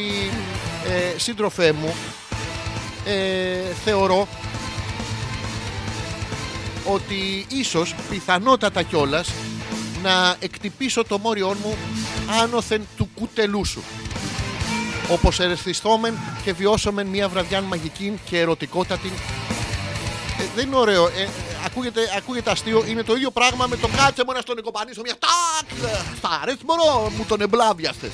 ε, 0.87 1.19
σύντροφέ 1.19 1.71
μου 1.71 1.95
ε, 3.05 3.73
θεωρώ 3.85 4.27
ότι 6.85 7.45
ίσως 7.49 7.95
πιθανότατα 8.09 8.81
κιόλας 8.81 9.29
να 10.03 10.35
εκτυπήσω 10.39 11.03
το 11.03 11.17
μόριό 11.17 11.55
μου 11.63 11.77
άνωθεν 12.41 12.87
του 12.97 13.09
κουτελού 13.15 13.65
σου. 13.65 13.83
Όπως 15.09 15.39
ερεθιστόμεν 15.39 16.17
και 16.43 16.53
βιώσομεν 16.53 17.07
μια 17.07 17.29
βραδιά 17.29 17.61
μαγική 17.61 18.19
και 18.29 18.39
ερωτικότατη 18.39 19.11
ε, 20.39 20.43
δεν 20.55 20.67
είναι 20.67 20.75
ωραίο. 20.75 21.07
Ε, 21.07 21.21
ε, 21.21 21.27
ακούγεται, 21.65 22.01
ακούγεται 22.17 22.51
αστείο. 22.51 22.83
Είναι 22.87 23.03
το 23.03 23.13
ίδιο 23.15 23.31
πράγμα 23.31 23.67
με 23.67 23.75
το 23.77 23.87
κάτσε 23.97 24.23
μου 24.27 24.33
να 24.33 24.41
στον 24.41 24.57
εκοπανίσω 24.57 25.01
μια 25.01 25.15
τάκ. 25.19 25.83
ε, 25.93 26.01
Στα 26.17 26.39
αρέσει 26.41 26.59
μωρό 26.67 27.09
μου 27.17 27.25
τον 27.27 27.41
εμπλάβιαστες. 27.41 28.11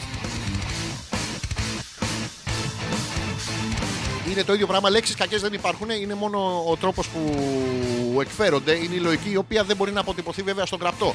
Είναι 4.32 4.44
το 4.44 4.54
ίδιο 4.54 4.68
πράγμα. 4.68 4.90
Λέξεις 4.90 5.16
κακές 5.16 5.42
δεν 5.42 5.54
υπάρχουν. 5.54 5.90
Είναι 5.90 6.14
μόνο 6.14 6.64
ο 6.70 6.76
τρόπος 6.76 7.08
που 7.08 8.22
εκφέρονται. 8.22 8.72
Είναι 8.76 8.96
η 8.96 9.00
λογική 9.00 9.30
η 9.32 9.38
οποία 9.38 9.64
δεν 9.64 9.76
μπορεί 9.76 9.92
να 9.92 10.00
αποτυπωθεί 10.00 10.42
βέβαια 10.42 10.66
στον 10.66 10.80
γραπτό. 10.80 11.14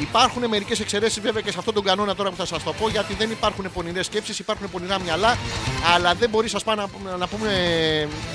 Υπάρχουν 0.00 0.48
μερικές 0.48 0.80
εξαιρέσεις 0.80 1.20
βέβαια 1.20 1.42
και 1.42 1.50
σε 1.50 1.58
αυτόν 1.58 1.74
τον 1.74 1.84
κανόνα 1.84 2.14
τώρα 2.14 2.30
που 2.30 2.36
θα 2.36 2.46
σας 2.46 2.62
το 2.62 2.72
πω 2.72 2.88
γιατί 2.88 3.14
δεν 3.14 3.30
υπάρχουν 3.30 3.72
πονηρές 3.72 4.06
σκέψεις, 4.06 4.38
υπάρχουν 4.38 4.70
πονηρά 4.70 5.00
μυαλά. 5.00 5.36
Αλλά 5.94 6.14
δεν 6.14 6.28
μπορείς, 6.28 6.54
ας 6.54 6.64
πούμε, 6.64 6.88
να, 7.04 7.16
να 7.16 7.26
πούμε 7.26 7.48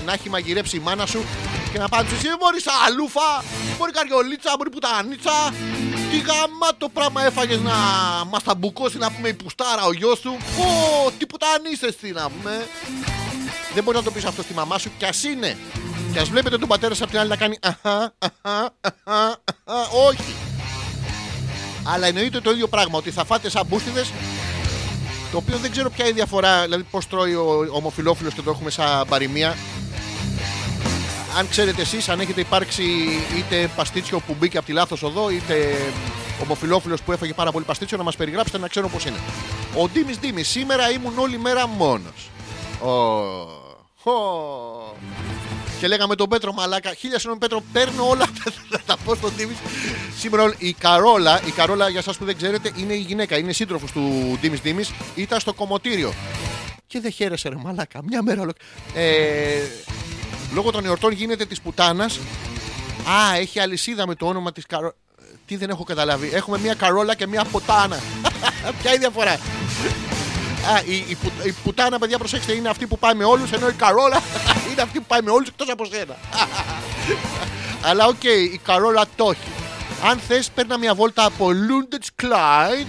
να 0.05 0.13
έχει 0.13 0.29
μαγειρέψει 0.29 0.75
η 0.75 0.79
μάνα 0.79 1.05
σου 1.05 1.25
και 1.71 1.79
να 1.79 1.87
πάνε 1.87 2.09
εσύ 2.13 2.27
μπορεί 2.39 2.59
αλούφα, 2.87 3.43
μπορεί 3.77 3.91
καριολίτσα, 3.91 4.53
μπορεί 4.57 4.69
πουτανίτσα. 4.69 5.53
Τι 6.11 6.17
γάμα 6.17 6.69
το 6.77 6.89
πράγμα 6.89 7.23
έφαγες 7.23 7.59
να 7.59 7.73
μας 8.29 8.43
τα 8.43 8.55
μπουκώσει 8.55 8.97
να 8.97 9.11
πούμε 9.11 9.27
η 9.27 9.33
πουστάρα 9.33 9.85
ο 9.85 9.93
γιος 9.93 10.19
σου. 10.19 10.37
Πω, 10.57 11.11
τι 11.17 11.25
πουτανίστε 11.25 11.91
τι 11.91 12.11
να 12.11 12.29
πούμε. 12.29 12.67
Δεν 13.73 13.83
μπορεί 13.83 13.97
να 13.97 14.03
το 14.03 14.11
πεις 14.11 14.25
αυτό 14.25 14.41
στη 14.41 14.53
μαμά 14.53 14.77
σου 14.77 14.91
κι 14.97 15.05
ας 15.05 15.23
είναι. 15.23 15.57
Και 16.13 16.19
ας 16.19 16.29
βλέπετε 16.29 16.57
τον 16.57 16.67
πατέρα 16.67 16.95
σα 16.95 17.03
από 17.03 17.11
την 17.11 17.21
άλλη 17.21 17.29
να 17.29 17.35
κάνει 17.35 17.57
αχα, 17.61 18.13
αχα, 18.19 18.73
αχα, 18.81 19.41
αχα. 19.53 19.87
Όχι. 20.07 20.35
Αλλά 21.93 22.07
εννοείται 22.07 22.41
το 22.41 22.51
ίδιο 22.51 22.67
πράγμα, 22.67 22.97
ότι 22.97 23.11
θα 23.11 23.25
φάτε 23.25 23.49
σαν 23.49 23.65
μπούστιδες. 23.67 24.11
Το 25.31 25.37
οποίο 25.37 25.57
δεν 25.57 25.71
ξέρω 25.71 25.89
ποια 25.89 26.03
είναι 26.03 26.13
η 26.13 26.15
διαφορά, 26.15 26.61
δηλαδή 26.61 26.83
πώς 26.83 27.07
τρώει 27.07 27.33
ο 27.33 27.67
ομοφυλόφιλος 27.71 28.33
και 28.33 28.41
το 28.41 28.49
έχουμε 28.49 28.69
σαν 28.69 29.07
παροιμία. 29.07 29.57
Αν 31.37 31.49
ξέρετε 31.49 31.81
εσείς, 31.81 32.09
αν 32.09 32.19
έχετε 32.19 32.41
υπάρξει 32.41 32.83
είτε 33.37 33.69
παστίτσιο 33.75 34.19
που 34.19 34.35
μπήκε 34.39 34.57
από 34.57 34.65
τη 34.65 34.73
λάθος 34.73 35.03
οδό, 35.03 35.29
είτε 35.29 35.75
ομοφυλόφιλος 36.41 37.01
που 37.01 37.11
έφαγε 37.11 37.33
πάρα 37.33 37.51
πολύ 37.51 37.65
παστίτσιο, 37.65 37.97
να 37.97 38.03
μας 38.03 38.15
περιγράψετε 38.15 38.57
να 38.57 38.67
ξέρω 38.67 38.89
πώς 38.89 39.05
είναι. 39.05 39.17
Ο 39.77 39.87
Ντίμης 39.87 40.19
Ντίμης, 40.19 40.47
σήμερα 40.47 40.91
ήμουν 40.91 41.17
όλη 41.17 41.37
μέρα 41.37 41.67
μόνος. 41.67 42.29
Και 45.79 45.87
λέγαμε 45.87 46.15
τον 46.15 46.29
Πέτρο 46.29 46.53
Μαλάκα, 46.53 46.93
χίλια 46.93 47.19
συγγνώμη 47.19 47.39
Πέτρο, 47.39 47.63
παίρνω 47.73 48.09
όλα 48.09 48.23
αυτά 48.29 48.51
θα 48.69 48.79
τα 48.85 48.97
πω 49.05 49.15
στον 49.15 49.33
Ντίμη. 49.35 49.57
Σήμερα 50.17 50.53
η 50.57 50.73
Καρόλα, 50.73 51.41
η 51.45 51.51
Καρόλα 51.51 51.89
για 51.89 51.99
εσάς 51.99 52.17
που 52.17 52.25
δεν 52.25 52.37
ξέρετε, 52.37 52.71
είναι 52.75 52.93
η 52.93 52.99
γυναίκα, 52.99 53.37
είναι 53.37 53.51
σύντροφος 53.53 53.91
του 53.91 54.37
Ντίμη 54.41 54.57
Ντίμη, 54.61 54.83
ήταν 55.15 55.39
στο 55.39 55.53
κομμωτήριο. 55.53 56.13
Και 56.87 56.99
δεν 56.99 57.11
χαίρεσε 57.11 57.49
ρε 57.49 57.55
μαλάκα, 57.55 57.99
μια 58.03 58.23
μέρα 58.23 58.41
ολόκληρη. 58.41 58.71
Ε, 58.93 59.61
λόγω 60.53 60.71
των 60.71 60.85
εορτών 60.85 61.11
γίνεται 61.11 61.45
της 61.45 61.61
πουτάνας. 61.61 62.19
Α, 63.09 63.35
έχει 63.35 63.59
αλυσίδα 63.59 64.07
με 64.07 64.15
το 64.15 64.27
όνομα 64.27 64.51
της 64.51 64.65
καριόλα. 64.65 64.95
Τι 65.45 65.55
δεν 65.55 65.69
έχω 65.69 65.83
καταλάβει. 65.83 66.29
Έχουμε 66.33 66.57
μια 66.59 66.73
καριόλα 66.73 67.15
και 67.15 67.27
μια 67.27 67.43
πουτάνα. 67.43 67.99
Ποια 68.79 68.93
είναι 68.93 68.95
η 68.95 68.97
διαφορά; 68.97 69.39
Α, 70.65 70.81
η, 70.85 70.95
η, 71.07 71.15
που- 71.15 71.31
η 71.43 71.51
πουτάνα, 71.63 71.99
παιδιά, 71.99 72.17
προσέξτε, 72.17 72.53
είναι 72.53 72.69
αυτή 72.69 72.87
που 72.87 72.97
πάει 72.99 73.13
με 73.13 73.23
όλους, 73.23 73.51
ενώ 73.51 73.67
η 73.67 73.73
καριόλα 73.73 74.21
είναι 74.71 74.81
αυτή 74.81 74.99
που 74.99 75.05
πάει 75.07 75.21
με 75.21 75.31
όλους 75.31 75.47
εκτός 75.47 75.69
από 75.69 75.85
σένα. 75.85 76.15
Αλλά 77.89 78.05
οκ, 78.05 78.23
η 78.23 78.59
καριόλα 78.63 79.05
το 79.15 79.29
έχει. 79.29 79.49
Αν 80.09 80.19
θες, 80.27 80.49
πέρνα 80.55 80.77
μια 80.77 80.93
βόλτα 80.95 81.25
από 81.25 81.49
Lundage 81.49 82.23
Clyde 82.23 82.85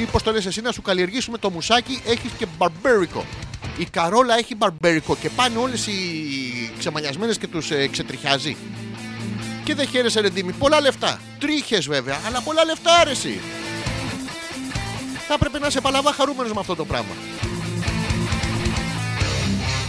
ή 0.00 0.04
πώς 0.04 0.22
το 0.22 0.32
λες 0.32 0.46
εσύ 0.46 0.60
να 0.60 0.72
σου 0.72 0.82
καλλιεργήσουμε 0.82 1.38
το 1.38 1.50
μουσάκι, 1.50 2.02
έχεις 2.06 2.30
και 2.38 2.46
μπαρμπέρικο. 2.58 3.24
Η 3.76 3.84
Καρόλα 3.84 4.38
έχει 4.38 4.54
μπαρμπέρικο 4.54 5.16
και 5.20 5.28
πάνε 5.30 5.58
όλες 5.58 5.86
οι 5.86 5.92
ξεμανιασμένε 6.78 7.32
και 7.32 7.46
τους 7.46 7.70
ε, 7.70 7.88
ξετριχιάζει. 7.88 8.56
Και 9.64 9.74
δεν 9.74 9.88
χαίρεσαι, 9.88 10.20
ρε 10.20 10.28
Ντίμη. 10.28 10.52
Πολλά 10.52 10.80
λεφτά. 10.80 11.20
Τρίχες 11.38 11.86
βέβαια, 11.86 12.18
αλλά 12.26 12.40
πολλά 12.40 12.64
λεφτά 12.64 12.92
άρεση. 13.00 13.40
Θα 15.32 15.38
έπρεπε 15.38 15.58
να 15.58 15.66
είσαι 15.66 15.80
παλαβά 15.80 16.12
χαρούμενος 16.12 16.52
με 16.52 16.60
αυτό 16.60 16.76
το 16.76 16.84
πράγμα. 16.84 17.14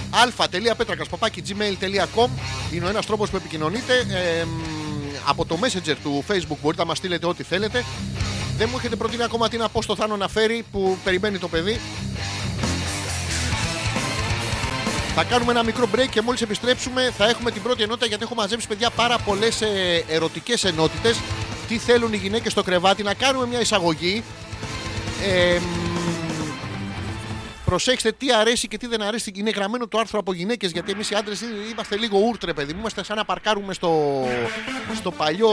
αλφα.πέτρακα.gmail.com 0.09 2.29
είναι 2.71 2.85
ο 2.85 2.89
ένας 2.89 3.05
τρόπος 3.05 3.29
που 3.29 3.35
επικοινωνείτε. 3.35 3.97
Ε, 3.97 4.45
μ, 4.45 4.49
από 5.25 5.45
το 5.45 5.57
messenger 5.61 5.95
του 6.03 6.23
facebook 6.27 6.57
μπορείτε 6.61 6.81
να 6.81 6.87
μας 6.87 6.97
στείλετε 6.97 7.25
ό,τι 7.25 7.43
θέλετε. 7.43 7.83
Δεν 8.57 8.67
μου 8.71 8.77
έχετε 8.77 8.95
προτείνει 8.95 9.23
ακόμα 9.23 9.49
τι 9.49 9.57
να 9.57 9.69
πω 9.69 9.81
στο 9.81 9.95
Θάνο 9.95 10.17
να 10.17 10.27
φέρει 10.27 10.65
που 10.71 10.97
περιμένει 11.03 11.37
το 11.37 11.47
παιδί. 11.47 11.79
Θα 15.15 15.23
κάνουμε 15.23 15.51
ένα 15.51 15.63
μικρό 15.63 15.89
break 15.95 16.07
και 16.09 16.21
μόλις 16.21 16.41
επιστρέψουμε 16.41 17.13
θα 17.17 17.29
έχουμε 17.29 17.51
την 17.51 17.61
πρώτη 17.61 17.83
ενότητα 17.83 18.05
γιατί 18.05 18.23
έχω 18.23 18.35
μαζέψει 18.35 18.67
παιδιά 18.67 18.89
πάρα 18.89 19.17
πολλές 19.17 19.61
ε, 19.61 20.03
ερωτικές 20.07 20.63
ενότητες. 20.63 21.19
Τι 21.67 21.77
θέλουν 21.77 22.13
οι 22.13 22.17
γυναίκες 22.17 22.51
στο 22.51 22.63
κρεβάτι, 22.63 23.03
να 23.03 23.13
κάνουμε 23.13 23.47
μια 23.47 23.59
εισαγωγή. 23.59 24.23
Ε, 25.23 25.59
μ, 25.59 26.01
προσέξτε 27.65 28.11
τι 28.11 28.33
αρέσει 28.33 28.67
και 28.67 28.77
τι 28.77 28.87
δεν 28.87 29.01
αρέσει. 29.01 29.31
Είναι 29.35 29.49
γραμμένο 29.49 29.87
το 29.87 29.97
άρθρο 29.97 30.19
από 30.19 30.33
γυναίκες 30.33 30.71
γιατί 30.71 30.91
εμείς 30.91 31.09
οι 31.09 31.15
άντρες 31.15 31.41
είμαστε 31.71 31.97
λίγο 31.97 32.19
ούρτρε, 32.19 32.53
παιδί 32.53 32.73
μου. 32.73 32.79
Είμαστε 32.79 33.03
σαν 33.03 33.17
να 33.17 33.25
παρκάρουμε 33.25 33.73
στο, 33.73 34.23
στο 34.95 35.11
παλιό 35.11 35.49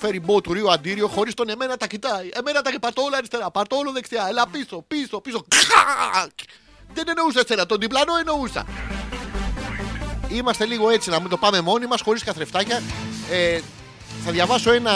ferry 0.00 0.20
boat 0.26 0.42
του 0.42 0.52
Ρίου 0.52 0.72
Αντίριο 0.72 1.08
χωρίς 1.08 1.34
τον 1.34 1.48
εμένα 1.48 1.76
τα 1.76 1.86
κοιτάει. 1.86 2.28
Εμένα 2.32 2.62
τα 2.62 2.70
πατώ 2.80 3.02
όλα 3.02 3.16
αριστερά, 3.16 3.50
πατώ 3.50 3.76
όλο 3.76 3.92
δεξιά. 3.92 4.26
Έλα 4.28 4.46
πίσω, 4.48 4.84
πίσω, 4.88 5.20
πίσω. 5.20 5.44
Δεν 6.94 7.04
εννοούσα 7.08 7.40
εσένα, 7.40 7.66
τον 7.66 7.78
διπλανό 7.78 8.16
εννοούσα. 8.16 8.66
Είμαστε 10.28 10.66
λίγο 10.66 10.90
έτσι, 10.90 11.10
να 11.10 11.20
μην 11.20 11.28
το 11.28 11.36
πάμε 11.36 11.60
μόνοι 11.60 11.86
μας, 11.86 12.00
χωρίς 12.00 12.24
καθρεφτάκια. 12.24 12.82
Ε, 13.30 13.60
θα 14.24 14.30
διαβάσω 14.30 14.72
ένα 14.72 14.92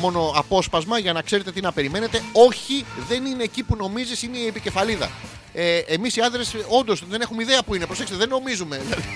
μόνο 0.00 0.32
απόσπασμα 0.34 0.98
για 0.98 1.12
να 1.12 1.22
ξέρετε 1.22 1.52
τι 1.52 1.60
να 1.60 1.72
περιμένετε. 1.72 2.22
Όχι, 2.32 2.84
δεν 3.08 3.24
είναι 3.24 3.42
εκεί 3.42 3.62
που 3.62 3.76
νομίζεις, 3.76 4.22
είναι 4.22 4.38
η 4.38 4.46
επικεφαλίδα. 4.46 5.10
Ε, 5.52 5.78
Εμείς 5.78 6.16
οι 6.16 6.20
άντρε, 6.20 6.42
όντως 6.68 7.02
δεν 7.08 7.20
έχουμε 7.20 7.42
ιδέα 7.42 7.62
που 7.62 7.74
είναι. 7.74 7.86
Προσέξτε, 7.86 8.16
δεν 8.16 8.28
νομίζουμε. 8.28 8.76
Δηλαδή, 8.84 9.08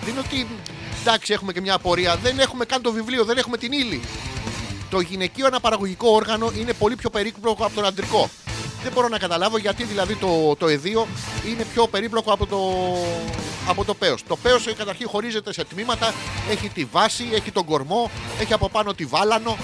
δεν 0.00 0.10
είναι 0.10 0.22
ότι 0.26 0.46
εντάξει, 1.00 1.32
έχουμε 1.32 1.52
και 1.52 1.60
μια 1.60 1.74
απορία. 1.74 2.16
Δεν 2.16 2.38
έχουμε 2.38 2.64
καν 2.64 2.82
το 2.82 2.92
βιβλίο, 2.92 3.24
δεν 3.24 3.38
έχουμε 3.38 3.56
την 3.56 3.72
ύλη. 3.72 4.00
Το 4.90 5.00
γυναικείο 5.00 5.46
αναπαραγωγικό 5.46 6.08
όργανο 6.08 6.52
είναι 6.58 6.72
πολύ 6.72 6.96
πιο 6.96 7.10
περίπλοκο 7.10 7.64
από 7.64 7.74
τον 7.74 7.84
αντρικό. 7.84 8.30
Δεν 8.82 8.92
μπορώ 8.92 9.08
να 9.08 9.18
καταλάβω 9.18 9.58
γιατί 9.58 9.84
δηλαδή 9.84 10.14
το, 10.16 10.56
το 10.56 10.68
εδίο 10.68 11.06
είναι 11.48 11.64
πιο 11.64 11.86
περίπλοκο 11.86 12.32
από 12.32 12.46
το, 12.46 12.58
από 13.68 13.84
το 13.84 13.94
πέος. 13.94 14.22
Το 14.28 14.36
πέος 14.36 14.66
ε, 14.66 14.72
καταρχήν 14.72 15.08
χωρίζεται 15.08 15.52
σε 15.52 15.64
τμήματα, 15.64 16.14
έχει 16.50 16.68
τη 16.68 16.84
βάση, 16.84 17.28
έχει 17.32 17.50
τον 17.50 17.64
κορμό, 17.64 18.10
έχει 18.40 18.52
από 18.52 18.68
πάνω 18.68 18.94
τη 18.94 19.04
βάλανο. 19.04 19.56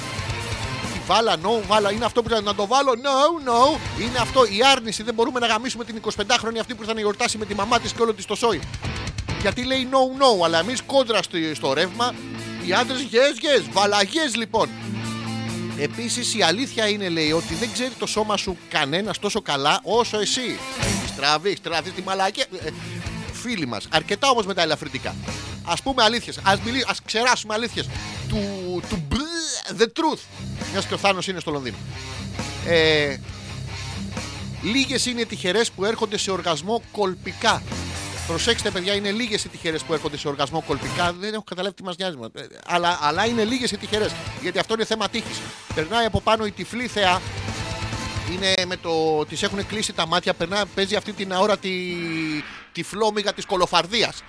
Τη 0.93 1.01
βάλανο, 1.07 1.61
βάλα, 1.67 1.93
είναι 1.93 2.05
αυτό 2.05 2.23
που 2.23 2.29
ήταν 2.29 2.45
να 2.45 2.55
το 2.55 2.67
βάλω, 2.67 2.93
no, 2.93 3.49
no. 3.49 3.79
Είναι 4.01 4.19
αυτό 4.19 4.45
η 4.45 4.59
άρνηση, 4.73 5.03
δεν 5.03 5.15
μπορούμε 5.15 5.41
να 5.41 5.47
γαμίσουμε 5.47 5.85
την 5.85 6.01
25χρονη 6.05 6.59
αυτή 6.61 6.75
που 6.75 6.83
ήρθε 6.83 6.95
να 6.95 7.01
γιορτάσει 7.01 7.39
με 7.39 7.45
τη 7.45 7.55
μαμά 7.55 7.81
της 7.81 7.93
και 7.93 8.03
όλο 8.03 8.15
της 8.15 8.25
το 8.25 8.35
σόι. 8.35 8.61
Γιατί 9.41 9.65
λέει 9.65 9.89
no, 9.91 10.23
no, 10.23 10.45
αλλά 10.45 10.59
εμείς 10.59 10.83
κόντρα 10.83 11.23
στο, 11.23 11.37
στο 11.55 11.73
ρεύμα, 11.73 12.15
οι 12.67 12.73
άντρες 12.73 13.07
yes, 13.13 13.61
yes, 13.61 13.69
βαλαγές 13.73 14.37
λοιπόν. 14.37 14.69
Επίσης 15.81 16.35
η 16.35 16.43
αλήθεια 16.43 16.89
είναι, 16.89 17.09
λέει, 17.09 17.33
ότι 17.33 17.55
δεν 17.55 17.73
ξέρει 17.73 17.93
το 17.99 18.07
σώμα 18.07 18.37
σου 18.37 18.57
κανένας 18.69 19.19
τόσο 19.19 19.41
καλά 19.41 19.81
όσο 19.83 20.19
εσύ. 20.19 20.59
Έχει 20.81 21.13
τραβεί, 21.17 21.49
έχει 21.51 21.61
τραβεί 21.61 21.91
τη 21.91 22.03
μαλακία. 22.03 22.47
Ε, 22.65 22.71
Φίλοι 23.33 23.67
μας, 23.67 23.87
αρκετά 23.91 24.31
όμως 24.31 24.47
με 24.47 24.55
τα 24.55 24.63
ελαφρυντικά. 24.63 25.15
Α 25.65 25.75
πούμε 25.83 26.03
αλήθειες, 26.03 26.39
ας 26.43 26.61
μιλή, 26.61 26.85
ας 26.89 27.03
ξεράσουμε 27.05 27.55
αλήθειες. 27.55 27.89
Του, 28.29 28.39
του 28.89 29.03
μπλ, 29.09 29.17
the 29.79 29.87
truth. 29.87 30.21
Μιας 30.73 30.87
και 30.87 30.95
ο 30.95 30.97
Θάνος 30.97 31.29
είναι 31.29 31.41
στο 31.41 31.51
Λονδίνο. 31.51 31.77
Ε, 32.67 33.17
Λίγες 34.63 35.07
είναι 35.07 35.21
οι 35.21 35.27
τυχερές 35.27 35.71
που 35.71 35.85
έρχονται 35.85 36.19
σε 36.19 36.31
οργασμό 36.31 36.83
κολπικά. 36.93 37.63
Προσέξτε, 38.29 38.71
παιδιά, 38.71 38.95
είναι 38.95 39.11
λίγες 39.11 39.45
οι 39.45 39.49
τυχερές 39.49 39.83
που 39.83 39.93
έρχονται 39.93 40.17
σε 40.17 40.29
οργασμό 40.29 40.63
κολπικά. 40.67 41.13
Δεν 41.13 41.35
έχω 41.35 41.43
καταλάβει 41.43 41.75
τι 41.75 41.83
μας 41.83 41.97
νοιάζει. 41.97 42.17
Ε, 42.33 42.43
Αλλά, 42.67 42.99
αλλά 43.03 43.27
είναι 43.27 43.45
λίγες 43.45 43.71
οι 43.71 43.77
τυχερές. 43.77 44.13
Γιατί 44.43 44.59
αυτό 44.59 44.75
είναι 44.75 44.85
θέμα 44.85 45.09
τύχης. 45.09 45.41
Περνάει 45.75 46.05
από 46.05 46.21
πάνω 46.21 46.47
η 46.47 46.51
τυφλή 46.51 46.87
θεά. 46.87 47.21
Είναι 48.33 48.55
με 48.67 48.77
το. 48.77 49.25
Τη 49.25 49.37
έχουν 49.41 49.67
κλείσει 49.67 49.93
τα 49.93 50.07
μάτια. 50.07 50.35
Περνά, 50.35 50.67
παίζει 50.75 50.97
αυτή 50.97 51.13
την 51.13 51.33
αόρατη 51.33 51.97
τυφλόμυγα 52.73 53.33
της 53.33 53.47
κολοφαρδίας. 53.47 54.23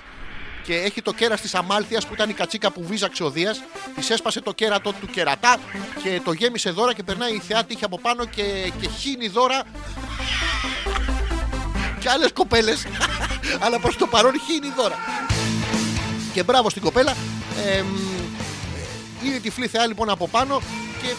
Και 0.63 0.76
έχει 0.76 1.01
το 1.01 1.13
κέρας 1.13 1.41
της 1.41 1.55
Αμάλθειας 1.55 2.07
που 2.07 2.13
ήταν 2.13 2.30
η 2.30 2.34
κατσίκα 2.34 2.71
που 2.71 2.84
βίζαξε 2.84 3.23
ο 3.23 3.30
Δίας. 3.30 3.61
Της 3.95 4.09
έσπασε 4.09 4.41
το 4.41 4.53
κέρατο 4.53 4.91
του 4.91 5.07
κερατά 5.07 5.57
και 6.03 6.21
το 6.23 6.31
γέμισε 6.31 6.69
δώρα 6.69 6.93
και 6.93 7.03
περνάει 7.03 7.34
η 7.35 7.39
θεά 7.39 7.63
τύχη 7.63 7.85
από 7.85 7.99
πάνω 7.99 8.26
και, 8.26 8.71
και 8.81 8.88
χύνει 8.88 9.27
δώρα 9.27 9.63
και 10.78 10.78
άλλες 12.10 12.31
κοπέλες. 12.34 12.86
αλλά 13.60 13.80
προς 13.80 13.95
το 13.95 14.07
παρόν 14.07 14.34
χύνει 14.48 14.73
δώρα. 14.76 14.95
Και 16.34 16.44
μπράβο 16.44 16.69
στην 16.69 16.81
κοπέλα. 16.81 17.14
Ε, 17.65 17.84
είναι 19.23 19.38
τυφλή 19.40 19.68
θεά 19.68 19.88
λοιπόν 19.88 20.10
από 20.10 20.27
πάνω 20.27 20.61
και 21.02 21.14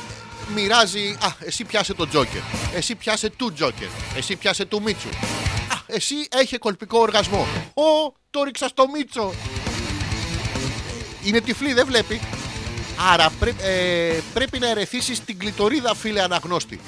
μοιράζει. 0.55 1.17
Α, 1.21 1.33
εσύ 1.39 1.65
πιάσε 1.65 1.95
τον 1.95 2.09
Τζόκερ. 2.09 2.41
Εσύ 2.75 2.95
πιάσε 2.95 3.31
του 3.31 3.53
Τζόκερ. 3.53 3.89
Εσύ 4.17 4.37
πιάσε 4.37 4.65
του 4.65 4.83
Μίτσου. 4.83 5.09
Α, 5.09 5.77
εσύ 5.87 6.15
έχει 6.31 6.59
κολπικό 6.59 6.99
οργασμό. 6.99 7.47
Ω, 7.75 8.13
το 8.31 8.43
ρίξα 8.43 8.69
στο 8.69 8.89
Μίτσο. 8.89 9.33
Είναι 11.25 11.41
τυφλή, 11.41 11.73
δεν 11.73 11.87
βλέπει. 11.87 12.21
Άρα 13.13 13.31
πρέ- 13.39 13.61
ε, 13.63 14.21
πρέπει 14.35 14.59
να 14.59 14.69
ερεθίσει 14.71 15.21
την 15.25 15.39
κλητορίδα, 15.39 15.95
φίλε 15.95 16.23
αναγνώστη. 16.23 16.81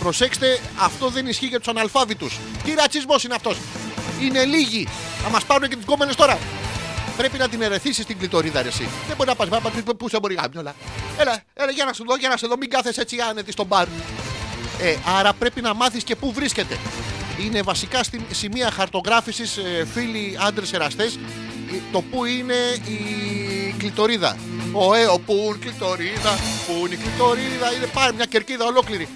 Προσέξτε, 0.00 0.60
αυτό 0.78 1.08
δεν 1.08 1.26
ισχύει 1.26 1.46
για 1.46 1.58
τους 1.58 1.68
αναλφάβητους. 1.68 2.38
Τι 2.64 2.74
ρατσισμός 2.74 3.24
είναι 3.24 3.34
αυτός. 3.34 3.56
Είναι 4.20 4.44
λίγοι. 4.44 4.88
Θα 5.22 5.30
μας 5.30 5.44
πάρουν 5.44 5.68
και 5.68 5.76
τις 5.76 5.84
κόμενες 5.84 6.14
τώρα. 6.14 6.38
Πρέπει 7.16 7.38
να 7.38 7.48
την 7.48 7.62
ερεθίσεις 7.62 8.06
την 8.06 8.18
κλητορίδα, 8.18 8.62
ρε, 8.62 8.68
εσύ. 8.68 8.88
Δεν 9.06 9.16
μπορεί 9.16 9.28
να 9.28 9.34
πας. 9.60 9.72
Πού 9.98 10.08
σε 10.08 10.18
μπορεί 10.20 10.34
γάμιολα. 10.34 10.74
Έλα, 11.18 11.42
έλα, 11.54 11.70
για 11.70 11.84
να 11.84 11.92
σου 11.92 12.04
δω, 12.04 12.16
για 12.16 12.28
να 12.28 12.36
σε 12.36 12.46
δω. 12.46 12.56
Μην 12.56 12.70
κάθεσαι 12.70 13.00
έτσι 13.00 13.16
άνετη 13.30 13.52
στον 13.52 13.66
μπαρ. 13.66 13.86
Ε, 14.80 14.96
άρα 15.18 15.32
πρέπει 15.32 15.60
να 15.60 15.74
μάθεις 15.74 16.04
και 16.04 16.16
πού 16.16 16.32
βρίσκεται. 16.32 16.78
Είναι 17.44 17.62
βασικά 17.62 18.02
στη, 18.02 18.26
σημεία 18.30 18.70
χαρτογράφησης, 18.70 19.56
ε, 19.56 19.86
φίλοι 19.92 20.38
άντρες 20.40 20.72
εραστές, 20.72 21.18
το 21.92 22.00
πού 22.00 22.24
είναι 22.24 22.54
η 22.86 23.74
κλητορίδα. 23.78 24.36
Ο 24.72 24.94
ε, 24.94 25.04
ο 25.06 25.18
πού 25.18 25.32
είναι 25.32 25.56
η 25.56 25.58
κλητορίδα, 25.58 26.38
πού 26.66 26.86
είναι 26.86 26.94
η 26.94 26.96
κλητορίδα. 26.96 27.72
Είναι 27.76 27.86
πάρα 27.86 28.12
μια 28.12 28.24
κερκίδα 28.24 28.64
ολόκληρη. 28.64 29.08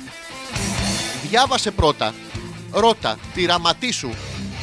Διάβασε 1.28 1.70
πρώτα, 1.70 2.14
ρώτα, 2.70 3.18
τη 3.34 3.44
ραματή 3.44 3.90
σου, 3.92 4.14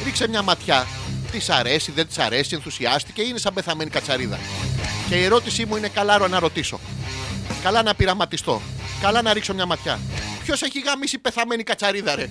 ρίξε 0.04 0.28
μια 0.28 0.42
ματιά. 0.42 0.86
Της 1.30 1.50
αρέσει, 1.50 1.92
δεν 1.92 2.06
της 2.06 2.18
αρέσει, 2.18 2.54
ενθουσιάστηκε, 2.54 3.22
είναι 3.22 3.38
σαν 3.38 3.54
πεθαμένη 3.54 3.90
κατσαρίδα. 3.90 4.38
Και 5.08 5.14
η 5.14 5.24
ερώτησή 5.24 5.64
μου 5.64 5.76
είναι 5.76 5.88
καλά 5.88 6.28
να 6.28 6.38
ρωτήσω. 6.38 6.80
Καλά 7.62 7.82
να 7.82 7.94
πειραματιστώ. 7.94 8.60
Καλά 9.00 9.22
να 9.22 9.32
ρίξω 9.32 9.54
μια 9.54 9.66
ματιά. 9.66 10.00
Ποιος 10.42 10.62
έχει 10.62 10.80
γαμίσει 10.80 11.18
πεθαμένη 11.18 11.62
κατσαρίδα, 11.62 12.14
ρε; 12.14 12.30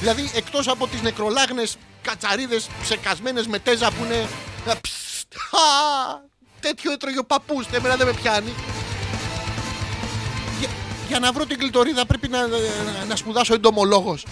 Δηλαδή, 0.00 0.30
εκτός 0.34 0.68
από 0.68 0.86
τις 0.86 1.02
νεκρολάγνες 1.02 1.76
κατσαρίδες 2.02 2.68
ψεκασμένες 2.82 3.46
με 3.46 3.58
τέζα 3.58 3.90
που 3.90 4.04
είναι. 4.04 4.28
ε, 4.66 4.72
ψστ, 4.80 5.34
α, 5.36 5.58
τέτοιο 6.60 6.92
έτρωγε 6.92 7.18
ο 7.18 7.24
παππούς, 7.24 7.66
εμένα 7.72 7.96
δεν 7.96 8.06
με 8.06 8.12
πιάνει. 8.12 8.54
Για, 11.06 11.18
για 11.18 11.18
να 11.18 11.32
βρω 11.32 11.44
την 11.46 11.58
κλειτορίδα 11.58 12.06
πρέπει 12.06 12.28
να, 12.28 12.46
να, 12.46 12.56
να 13.08 13.16
σπουδάσω 13.16 13.54
εντομολόγος. 13.54 14.26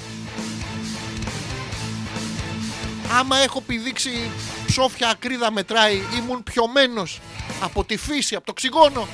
Άμα 3.18 3.36
έχω 3.36 3.60
πηδήξει 3.60 4.30
ψόφια 4.66 5.09
ακρίδα 5.09 5.52
μετράει, 5.52 6.01
ήμουν 6.18 6.42
πιωμένος 6.42 7.20
από 7.62 7.84
τη 7.84 7.96
φύση, 7.96 8.34
από 8.34 8.46
το 8.46 8.52
ξυγόνο. 8.52 9.09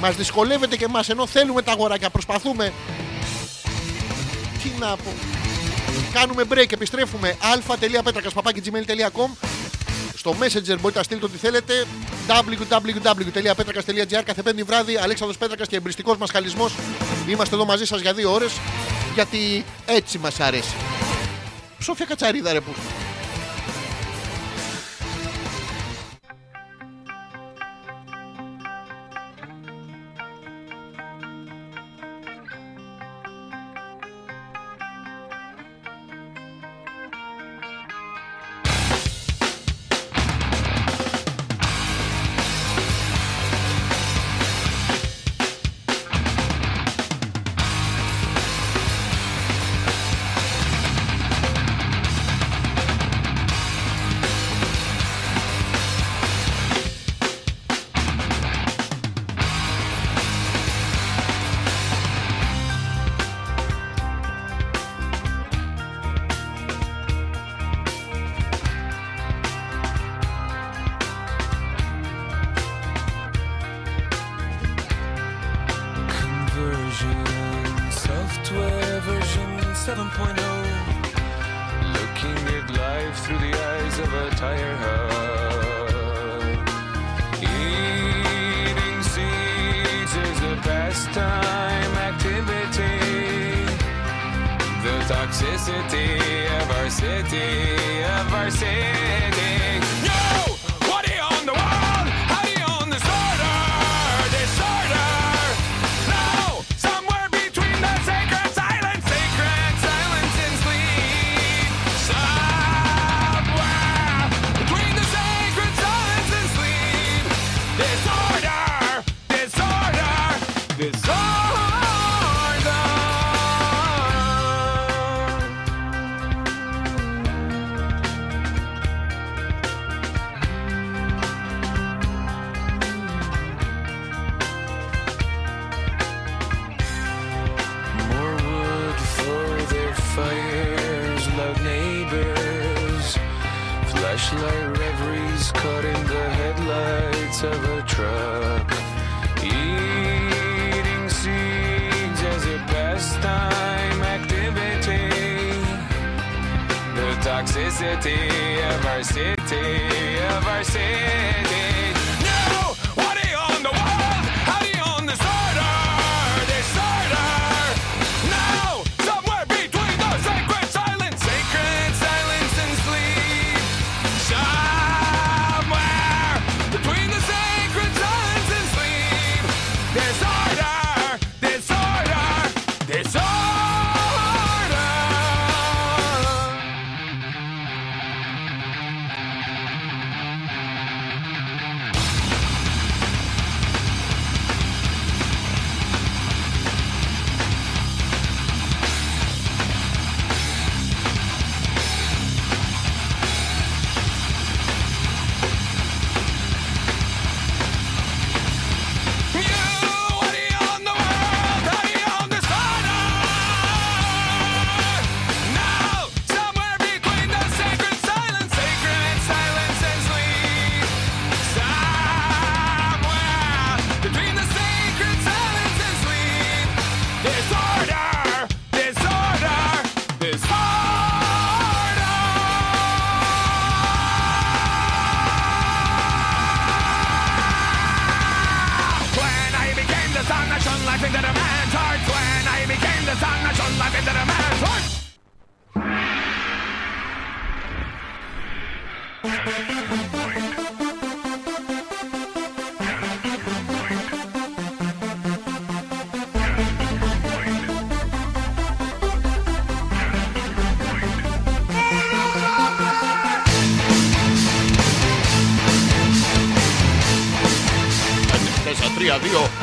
Μας 0.00 0.16
δυσκολεύεται 0.16 0.76
και 0.76 0.88
μας 0.88 1.08
ενώ 1.08 1.26
θέλουμε 1.26 1.62
τα 1.62 1.72
αγοράκια, 1.72 2.10
προσπαθούμε. 2.10 2.72
Τι 4.62 4.70
να 4.78 4.96
πω. 4.96 5.33
Κάνουμε 6.12 6.42
break, 6.50 6.72
επιστρέφουμε. 6.72 7.36
αλφα.πέτρακα.gmail.com 7.52 9.30
Στο 10.14 10.30
Messenger 10.40 10.76
μπορείτε 10.80 10.98
να 10.98 11.02
στείλετε 11.02 11.26
ό,τι 11.26 11.36
θέλετε. 11.38 11.86
www.petrakas.gr 12.28 14.22
Κάθε 14.24 14.42
πέμπτη 14.42 14.62
βράδυ, 14.62 14.96
Αλέξανδρος 14.96 15.38
Πέτρακας 15.38 15.68
και 15.68 15.76
εμπριστικός 15.76 16.16
μας 16.16 16.30
χαλισμός. 16.30 16.74
Είμαστε 17.28 17.54
εδώ 17.54 17.64
μαζί 17.64 17.84
σας 17.84 18.00
για 18.00 18.12
δύο 18.12 18.32
ώρες. 18.32 18.52
Γιατί 19.14 19.64
έτσι 19.86 20.18
μας 20.18 20.40
αρέσει. 20.40 20.74
Σόφια 21.78 22.06
Κατσαρίδα 22.06 22.52
ρε 22.52 22.60
που. 22.60 22.70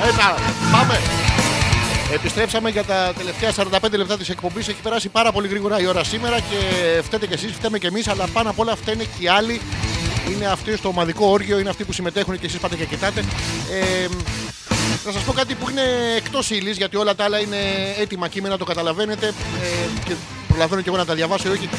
Ένα. 0.10 0.36
Πάμε. 0.72 1.00
Επιστρέψαμε 2.14 2.70
για 2.70 2.84
τα 2.84 3.14
τελευταία 3.18 3.52
45 3.52 3.98
λεπτά 3.98 4.18
της 4.18 4.30
εκπομπής. 4.30 4.68
Έχει 4.68 4.82
περάσει 4.82 5.10
πάρα 5.10 5.32
πολύ 5.32 5.48
γρήγορα 5.48 5.80
η 5.80 5.86
ώρα 5.86 6.04
σήμερα 6.04 6.40
και 6.40 7.02
φταίτε 7.02 7.28
κι 7.28 7.34
εσείς, 7.34 7.52
φταίμε 7.52 7.78
κι 7.78 7.86
εμείς, 7.86 8.08
αλλά 8.08 8.28
πάνω 8.34 8.50
απ' 8.50 8.60
όλα 8.60 8.76
φταίνε 8.76 9.04
και 9.04 9.24
οι 9.24 9.28
άλλοι. 9.28 9.62
Είναι 10.32 10.46
αυτοί 10.46 10.78
στο 10.78 10.90
ομαδικό 10.90 11.26
όργιο, 11.26 11.60
είναι 11.60 11.70
αυτοί 11.70 11.84
που 11.84 11.94
συμμετέχουν 11.94 12.40
και 12.40 12.46
εσείς 12.46 12.60
πάτε 12.60 12.76
και 12.76 12.86
κοιτάτε. 12.86 13.24
Ε, 13.72 14.08
να 15.06 15.12
σας 15.12 15.24
πω 15.24 15.34
κάτι 15.34 15.56
που 15.56 15.70
είναι 15.70 15.82
εκτός 16.18 16.50
ύλης, 16.50 16.78
γιατί 16.78 16.98
όλα 16.98 17.16
τα 17.16 17.24
άλλα 17.24 17.40
είναι 17.40 17.58
έτοιμα 18.00 18.28
κείμενα, 18.28 18.58
το 18.58 18.66
καταλαβαίνετε. 18.66 19.28
Ε, 19.28 20.00
και 20.06 20.14
προλαβαίνω 20.48 20.82
και 20.82 20.90
εγώ 20.90 20.98
να 20.98 21.06
τα 21.06 21.14
διαβάσω 21.14 21.48
ή 21.48 21.52
όχι. 21.52 21.70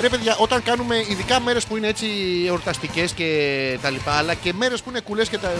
Ρε 0.00 0.08
παιδιά, 0.08 0.36
όταν 0.38 0.62
κάνουμε 0.62 0.96
ειδικά 1.08 1.40
μέρες 1.40 1.64
που 1.64 1.76
είναι 1.76 1.86
έτσι 1.86 2.06
εορταστικές 2.46 3.12
και 3.12 3.78
τα 3.82 3.90
λοιπά, 3.90 4.12
αλλά 4.12 4.34
και 4.34 4.52
μέρες 4.52 4.82
που 4.82 4.90
είναι 4.90 5.00
κουλές 5.00 5.28
και 5.28 5.38
τα. 5.38 5.52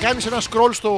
Κάνεις 0.00 0.26
ένα 0.26 0.40
scroll 0.40 0.70
στο, 0.72 0.92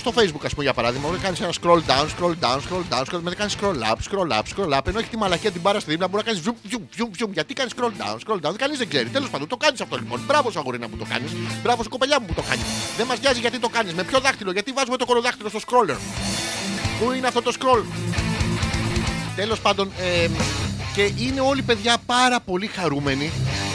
στο 0.00 0.12
facebook, 0.16 0.44
ας 0.44 0.52
πούμε 0.52 0.64
για 0.64 0.74
παράδειγμα. 0.74 1.08
Κάνεις 1.22 1.40
ένα 1.40 1.52
scroll 1.62 1.80
down, 1.90 2.06
scroll 2.16 2.34
down, 2.40 2.56
scroll 2.56 2.84
down, 2.90 3.04
scroll, 3.04 3.20
μετά 3.22 3.36
κάνεις 3.36 3.56
scroll 3.60 3.74
up, 3.74 3.96
scroll 4.10 4.38
up, 4.38 4.42
scroll 4.54 4.78
up. 4.78 4.86
Ενώ 4.86 4.98
έχει 4.98 5.08
τη 5.08 5.16
μαλακία 5.16 5.50
την 5.50 5.62
πάρα 5.62 5.80
στη 5.80 5.90
δίπλα, 5.90 6.08
μπορεί 6.08 6.24
να 6.26 6.32
κάνεις 6.32 6.48
zoom, 6.48 6.72
zoom, 6.72 7.00
zoom, 7.00 7.22
zoom. 7.22 7.30
Γιατί 7.32 7.54
κάνεις 7.54 7.72
scroll 7.76 7.92
down, 8.02 8.16
scroll 8.26 8.48
down. 8.48 8.54
Κανείς 8.56 8.78
δεν 8.78 8.88
ξέρει. 8.88 9.08
Τέλος 9.08 9.30
πάντων, 9.30 9.48
το 9.48 9.56
κάνεις 9.56 9.80
αυτό 9.80 9.96
λοιπόν. 9.96 10.20
Μπράβο 10.26 10.50
σου 10.50 10.58
αγορίνα 10.58 10.88
που 10.88 10.96
το 10.96 11.06
κάνεις. 11.08 11.30
Μπράβο 11.62 11.82
σου 11.82 11.88
κοπελιά 11.88 12.20
μου 12.20 12.26
που 12.26 12.34
το 12.34 12.42
κάνεις. 12.48 12.64
Δεν 12.96 13.06
μας 13.06 13.20
νοιάζει 13.20 13.40
γιατί 13.40 13.58
το 13.58 13.68
κάνεις. 13.68 13.94
Με 13.94 14.02
ποιο 14.02 14.20
δάχτυλο, 14.20 14.52
γιατί 14.52 14.72
βάζουμε 14.72 14.96
το 14.96 15.06
κολοδάχτυλο 15.06 15.48
στο 15.48 15.60
scroller. 15.66 15.96
Πού 17.00 17.12
είναι 17.12 17.26
αυτό 17.26 17.42
το 17.42 17.52
scroll; 17.60 17.84
Τέλος 19.36 19.60
πάντων, 19.60 19.92
ε, 19.98 20.28
και 20.94 21.12
είναι 21.16 21.40
όλοι 21.40 21.62
παιδιά 21.62 21.96
πάρα 22.06 22.40
πολύ 22.40 22.66
χαρούμενοι. 22.66 23.30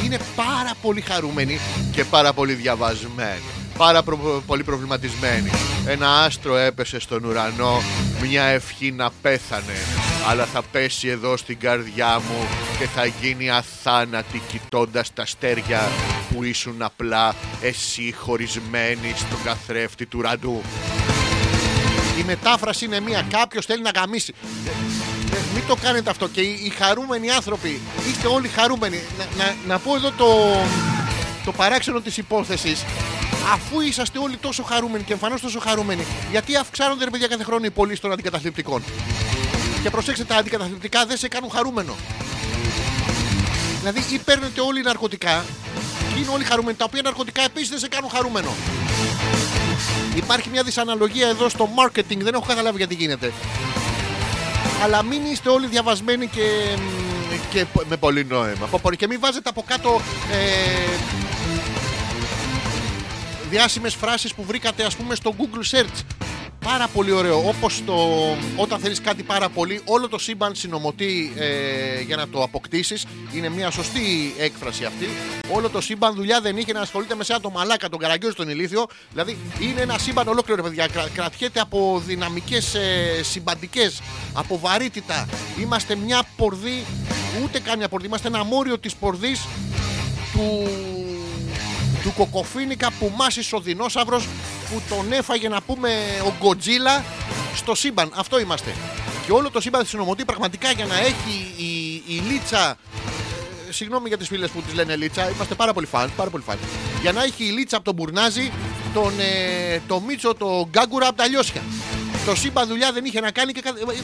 Είναι 0.05 0.17
πάρα 0.35 0.71
πολύ 0.81 1.01
χαρούμενοι 1.01 1.59
και 1.91 2.03
πάρα 2.03 2.33
πολύ 2.33 2.53
διαβασμένοι. 2.53 3.55
Πάρα 3.77 4.03
προ- 4.03 4.43
πολύ 4.47 4.64
προβληματισμένοι. 4.64 5.49
Ένα 5.85 6.23
άστρο 6.23 6.57
έπεσε 6.57 6.99
στον 6.99 7.23
ουρανό, 7.23 7.81
μια 8.22 8.43
ευχή 8.43 8.91
να 8.91 9.10
πέθανε. 9.22 9.73
Αλλά 10.30 10.45
θα 10.45 10.61
πέσει 10.72 11.07
εδώ 11.07 11.38
στην 11.38 11.60
καρδιά 11.60 12.19
μου 12.30 12.47
και 12.80 12.85
θα 12.88 13.06
γίνει 13.06 13.49
αθάνατη 13.49 14.41
κοιτώντας 14.47 15.14
τα 15.14 15.22
αστέρια 15.22 15.89
που 16.34 16.43
ήσουν 16.43 16.81
απλά 16.81 17.35
εσύ 17.61 18.14
χωρισμένοι 18.18 19.14
στον 19.15 19.43
καθρέφτη 19.43 20.06
του 20.06 20.18
ουρανού. 20.19 20.61
Η 22.19 22.23
μετάφραση 22.23 22.85
είναι 22.85 22.99
μία. 22.99 23.26
Κάποιος 23.30 23.65
θέλει 23.65 23.81
να 23.81 23.89
γαμίσει. 23.95 24.34
Ε, 25.34 25.38
μην 25.53 25.64
το 25.68 25.76
κάνετε 25.76 26.10
αυτό. 26.10 26.27
Και 26.27 26.41
οι, 26.41 26.60
οι 26.65 26.69
χαρούμενοι 26.69 27.30
άνθρωποι, 27.31 27.80
είστε 28.10 28.27
όλοι 28.27 28.47
χαρούμενοι. 28.47 28.99
Να, 29.18 29.43
να, 29.43 29.56
να 29.68 29.80
πω 29.80 29.95
εδώ 29.95 30.11
το, 30.11 30.27
το 31.45 31.52
παράξενο 31.52 31.99
της 32.02 32.18
υπόθεσης. 32.18 32.85
Αφού 33.53 33.81
είσαστε 33.81 34.19
όλοι 34.19 34.38
τόσο 34.38 34.63
χαρούμενοι 34.63 35.03
και 35.03 35.13
εμφανώς 35.13 35.41
τόσο 35.41 35.59
χαρούμενοι, 35.59 36.05
γιατί 36.31 36.55
αυξάνονται 36.55 37.03
ρε 37.03 37.09
παιδιά 37.09 37.27
κάθε 37.27 37.43
χρόνο 37.43 37.65
οι 37.65 37.69
πωλήσεις 37.69 37.99
των 37.99 38.11
αντικαταθλιπτικών; 38.11 38.84
Και 39.84 39.89
προσέξτε, 39.89 40.23
τα 40.23 40.35
αντικαταθλιπτικά 40.35 41.05
δεν 41.05 41.17
σε 41.17 41.27
κάνουν 41.27 41.49
χαρούμενο. 41.49 41.95
Δηλαδή, 43.80 44.15
ή 44.15 44.17
παίρνετε 44.17 44.61
όλοι 44.61 44.81
ναρκωτικά 44.81 45.45
και 46.13 46.19
είναι 46.19 46.30
όλοι 46.34 46.43
χαρούμενοι, 46.43 46.77
τα 46.77 46.85
οποία 46.88 47.01
ναρκωτικά 47.01 47.41
επίσης 47.41 47.69
δεν 47.69 47.80
σε 47.80 47.88
κάνουν 47.88 48.09
χαρούμενο. 48.09 48.49
Υπάρχει 50.15 50.49
μια 50.49 50.63
δυσαναλογία 50.63 51.27
εδώ 51.27 51.49
στο 51.49 51.69
marketing, 51.76 52.17
δεν 52.17 52.34
έχω 52.34 52.45
καταλάβει 52.47 52.77
γιατί 52.77 52.95
γίνεται. 52.95 53.34
Αλλά 54.84 55.03
μην 55.03 55.26
είστε 55.31 55.49
όλοι 55.49 55.67
διαβασμένοι 55.67 56.27
και, 56.27 56.77
και 57.49 57.65
με 57.89 57.97
πολύ 57.97 58.26
νόημα. 58.26 58.65
Πω, 58.72 58.80
πω, 58.81 58.91
Και 58.91 59.07
μην 59.07 59.19
βάζετε 59.19 59.49
από 59.49 59.63
κάτω 59.67 60.01
ε, 60.31 61.26
διάσημες 63.56 63.94
φράσεις 63.94 64.34
που 64.34 64.44
βρήκατε 64.44 64.84
ας 64.84 64.95
πούμε 64.95 65.15
στο 65.15 65.34
Google 65.38 65.77
Search. 65.77 65.99
πάρα 66.64 66.88
πολύ 66.88 67.11
ωραίο. 67.11 67.48
Όπως 67.48 67.82
το 67.86 67.95
όταν 68.56 68.80
θέλεις 68.80 69.02
κάτι 69.02 69.23
πάρα 69.23 69.49
πολύ, 69.49 69.82
όλο 69.86 70.07
το 70.10 70.18
σύμπαν 70.18 70.56
συνομωτεί 70.56 71.34
ε, 71.38 72.02
για 72.02 72.15
να 72.15 72.27
το 72.27 72.44
αποκτήσεις. 72.44 73.06
Είναι 73.34 73.49
μια 73.49 73.72
σωστή 73.72 74.34
έκφραση 74.38 74.86
αυτή. 74.86 75.10
Όλο 75.52 75.69
το 75.69 75.82
σύμπαν 75.82 76.15
δουλειά 76.15 76.41
δεν 76.41 76.57
είχε 76.57 76.73
να 76.73 76.80
ασχολείται 76.80 77.15
με 77.15 77.23
σένα 77.23 77.40
το 77.40 77.49
μαλάκα, 77.49 77.90
τον 77.90 77.99
καραγκιόζη, 77.99 78.36
τον 78.36 78.49
ηλίθιο. 78.49 78.86
Δηλαδή 79.11 79.38
είναι 79.60 79.82
ένα 79.82 79.98
σύμπαν 79.98 80.27
ολόκληρο, 80.27 80.61
ρε 80.64 80.68
παιδιά. 80.69 80.88
Κρα- 80.88 81.10
κρατιέται 81.14 81.60
από 81.60 82.02
δυναμικές 82.06 82.73
ε, 82.76 83.23
συμπαντικές, 83.23 84.02
από 84.34 84.60
βαρύτητα. 84.60 85.27
Είμαστε 85.61 85.95
μια 85.95 86.23
πορδί, 86.38 86.86
ούτε 87.44 87.60
καν 87.60 87.77
μια 87.77 87.88
πορδί, 87.90 88.07
είμαστε 88.07 88.27
ένα 88.27 88.44
μόριο 88.44 88.80
της 88.80 88.95
πορδί 88.95 89.36
του, 90.34 90.68
του 92.06 92.14
κοκοφίνικα 92.18 92.91
που 92.99 93.11
μάσησε 93.15 93.56
ο 93.56 93.60
δεινόσαυρος 93.60 94.27
που 94.69 94.82
τον 94.90 95.11
έφαγε 95.11 95.49
να 95.49 95.61
πούμε 95.61 95.90
ο 96.26 96.34
Γκοτζίλα 96.40 97.03
στο 97.56 97.76
σύμπαν. 97.76 98.11
Αυτό 98.15 98.40
είμαστε. 98.40 98.76
Και 99.26 99.32
όλο 99.32 99.49
το 99.52 99.61
σύμπαν 99.61 99.86
συνομωτεί 99.86 100.26
πραγματικά 100.26 100.72
για 100.72 100.86
να 100.86 100.98
έχει 100.99 101.53
η, 101.57 102.03
η 102.15 102.22
Λίτσα 102.30 102.69
ε, 103.69 103.72
Συγγνώμη 103.72 104.07
για 104.07 104.18
τις 104.18 104.27
φίλες 104.27 104.49
που 104.49 104.61
τις 104.61 104.73
λένε 104.73 104.95
Λίτσα 104.95 105.30
Είμαστε 105.30 105.56
πάρα 105.56 105.73
πολύ 105.73 105.86
φαν, 105.86 106.11
πάρα 106.15 106.30
πολύ 106.30 106.44
φαν 106.44 106.57
Για 107.02 107.11
να 107.11 107.23
έχει 107.23 107.44
η 107.45 107.49
Λίτσα 107.49 107.76
από 107.76 107.86
τον 107.86 107.94
Μπουρνάζη 107.94 108.52
τον, 108.94 109.14
ε, 109.19 109.80
Το 109.88 109.99
Μίτσο, 109.99 110.34
το 110.36 110.68
Γκάγκουρα 110.69 111.07
από 111.07 111.18
τα 111.18 111.27
Λιώσια 111.27 111.61
Το 112.26 112.36
σύμπαν 112.36 112.68
δουλειά 112.68 112.91
δεν 112.91 113.06
είχε 113.06 113.19
να 113.19 113.32
κάνει 113.32 113.52
και 113.52 113.61
κα- 113.61 113.69
ε, 113.69 114.02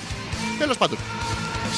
Τέλος 0.60 0.78
πάντων 0.78 0.98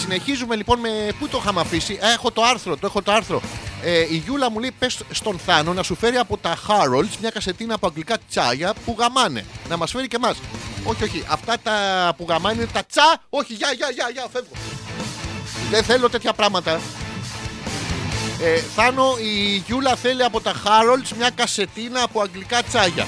Συνεχίζουμε 0.02 0.56
λοιπόν 0.56 0.80
με. 0.80 0.90
Πού 1.20 1.28
το 1.28 1.38
είχαμε 1.42 1.62
αφήσει. 1.62 1.94
Α, 1.94 2.12
έχω 2.12 2.32
το 2.32 2.44
άρθρο. 2.44 2.78
Το 2.78 2.86
έχω 2.86 3.02
το 3.02 3.12
άρθρο. 3.12 3.42
Ε, 3.84 4.00
η 4.00 4.16
Γιούλα 4.26 4.52
μου 4.52 4.60
λέει: 4.60 4.72
Πες 4.80 5.00
στον 5.12 5.40
Θάνο 5.40 5.74
να 5.74 5.84
σου 5.84 5.96
φέρει 5.96 6.18
από 6.18 6.38
τα 6.38 6.58
Harolds 6.68 7.16
μια 7.20 7.30
κασετίνα 7.30 7.74
από 7.74 7.88
αγγλικά 7.88 8.18
τσάγια 8.30 8.74
που 8.86 8.96
γαμάνε. 9.00 9.46
Να 9.70 9.78
μας 9.78 9.92
φέρει 9.92 10.08
και 10.08 10.16
εμάς. 10.16 10.38
Όχι, 10.84 11.04
όχι. 11.04 11.24
Αυτά 11.28 11.58
τα 11.64 11.74
που 12.18 12.26
γαμάνε 12.30 12.56
είναι 12.56 12.72
τα 12.74 12.86
τσα. 12.86 13.22
Όχι, 13.30 13.54
γεια, 13.54 13.72
γεια, 13.72 13.90
γεια, 13.90 14.10
γεια, 14.14 14.26
φεύγω. 14.32 14.54
Δεν 15.70 15.84
θέλω 15.84 16.10
τέτοια 16.10 16.34
πράγματα. 16.34 16.80
Ε, 18.42 18.60
Θάνο, 18.76 19.16
η 19.22 19.56
Γιούλα 19.68 19.96
θέλει 19.96 20.24
από 20.24 20.42
τα 20.42 20.54
Harolds 20.54 21.12
μια 21.18 21.30
κασετίνα 21.30 22.04
από 22.04 22.22
αγγλικά 22.22 22.64
τσάγια. 22.64 23.06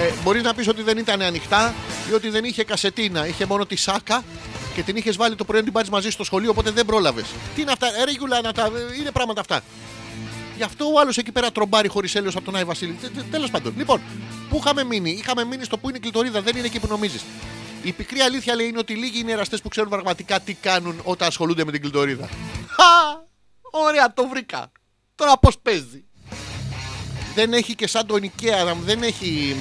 Ε, 0.00 0.12
Μπορείς 0.22 0.42
να 0.42 0.54
πεις 0.54 0.68
ότι 0.68 0.82
δεν 0.82 0.98
ήταν 0.98 1.22
ανοιχτά 1.22 1.74
ή 2.10 2.12
ότι 2.12 2.28
δεν 2.28 2.44
είχε 2.44 2.64
κασετίνα. 2.64 3.26
Είχε 3.26 3.46
μόνο 3.46 3.66
τη 3.66 3.76
σάκα 3.76 4.24
και 4.74 4.82
την 4.82 4.96
είχες 4.96 5.16
βάλει 5.16 5.34
το 5.34 5.44
πρωί 5.44 5.58
να 5.58 5.64
την 5.64 5.72
πάρεις 5.72 5.90
μαζί 5.90 6.10
στο 6.10 6.24
σχολείο, 6.24 6.50
οπότε 6.50 6.70
δεν 6.70 6.86
πρόλαβες. 6.86 7.26
Τι 7.54 7.60
είναι 7.60 7.72
αυτά, 7.72 7.86
ε, 7.86 8.04
ρε 8.04 8.10
Γιούλα, 8.10 8.40
να 8.40 8.52
τα... 8.52 8.64
ε, 8.64 8.96
είναι 8.98 9.10
πράγματα 9.10 9.40
αυτά. 9.40 9.60
Γι' 10.56 10.62
αυτό 10.62 10.84
ο 10.84 11.00
άλλος 11.00 11.16
εκεί 11.16 11.32
πέρα 11.32 11.52
τρομπάρει 11.52 11.88
χωρίς 11.88 12.14
έλεος 12.14 12.36
από 12.36 12.44
τον 12.44 12.56
Άι 12.56 12.64
Βασίλη. 12.64 12.98
Τέλος 13.30 13.50
πάντων. 13.50 13.74
Λοιπόν, 13.76 14.00
πού 14.48 14.56
είχαμε 14.56 14.84
μείνει; 14.84 15.10
Είχαμε 15.10 15.44
μείνει 15.44 15.64
στο 15.64 15.78
που 15.78 15.88
είναι 15.88 15.98
η 15.98 16.00
κλειτορίδα, 16.00 16.42
δεν 16.42 16.56
είναι 16.56 16.66
εκεί 16.66 16.80
που 16.80 16.86
νομίζεις. 16.86 17.24
Η 17.82 17.92
πικρή 17.92 18.20
αλήθεια 18.20 18.54
λέει 18.54 18.66
είναι 18.66 18.78
ότι 18.78 18.94
λίγοι 18.94 19.20
είναι 19.20 19.32
εραστές 19.32 19.60
που 19.60 19.68
ξέρουν 19.68 19.90
πραγματικά 19.90 20.40
τι 20.40 20.54
κάνουν 20.54 21.00
όταν 21.02 21.28
ασχολούνται 21.28 21.64
με 21.64 21.72
την 21.72 21.80
κλειτορίδα. 21.80 22.28
Χα! 22.66 23.26
Ωραία, 23.70 24.12
το 24.14 24.28
βρήκα. 24.28 24.72
Τώρα 25.14 25.38
πώς 25.38 25.58
παίζει 25.62 26.08
δεν 27.38 27.52
έχει 27.52 27.74
και 27.74 27.86
σαν 27.86 28.06
τον 28.06 28.20
IKEA, 28.22 28.74
δεν 28.84 29.02
έχει 29.02 29.56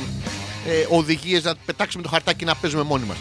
ε, 0.68 0.86
οδηγίες 0.90 1.44
να 1.44 1.56
πετάξουμε 1.66 2.04
το 2.04 2.10
χαρτάκι 2.10 2.46
να 2.46 2.56
παίζουμε 2.56 2.84
μόνοι 2.84 3.06
μας. 3.06 3.18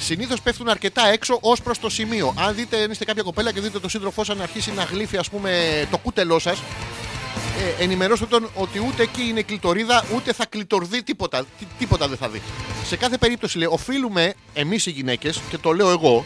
Συνήθως 0.00 0.40
πέφτουν 0.40 0.68
αρκετά 0.68 1.06
έξω 1.06 1.38
ως 1.40 1.62
προς 1.62 1.78
το 1.78 1.88
σημείο. 1.90 2.34
Αν 2.38 2.54
δείτε, 2.54 2.82
αν 2.82 2.90
είστε 2.90 3.04
κάποια 3.04 3.22
κοπέλα 3.22 3.52
και 3.52 3.60
δείτε 3.60 3.78
το 3.78 3.88
σύντροφό 3.88 4.24
σας 4.24 4.36
να 4.36 4.42
αρχίσει 4.42 4.72
να 4.72 4.82
γλύφει 4.84 5.16
ας 5.16 5.28
πούμε, 5.30 5.84
το 5.90 5.98
κούτελό 5.98 6.38
σας, 6.38 6.58
ε, 7.78 7.82
ενημερώστε 7.82 8.26
τον 8.26 8.48
ότι 8.54 8.78
ούτε 8.88 9.02
εκεί 9.02 9.22
είναι 9.22 9.42
κλειτορίδα, 9.42 10.04
ούτε 10.14 10.32
θα 10.32 10.46
κλειτορδεί 10.46 11.02
τίποτα. 11.02 11.44
Τι- 11.58 11.66
τίποτα 11.78 12.08
δεν 12.08 12.16
θα 12.16 12.28
δει. 12.28 12.42
Σε 12.86 12.96
κάθε 12.96 13.18
περίπτωση, 13.18 13.58
λέει, 13.58 13.68
οφείλουμε 13.70 14.34
εμείς 14.54 14.86
οι 14.86 14.90
γυναίκες, 14.90 15.40
και 15.50 15.58
το 15.58 15.72
λέω 15.72 15.90
εγώ, 15.90 16.24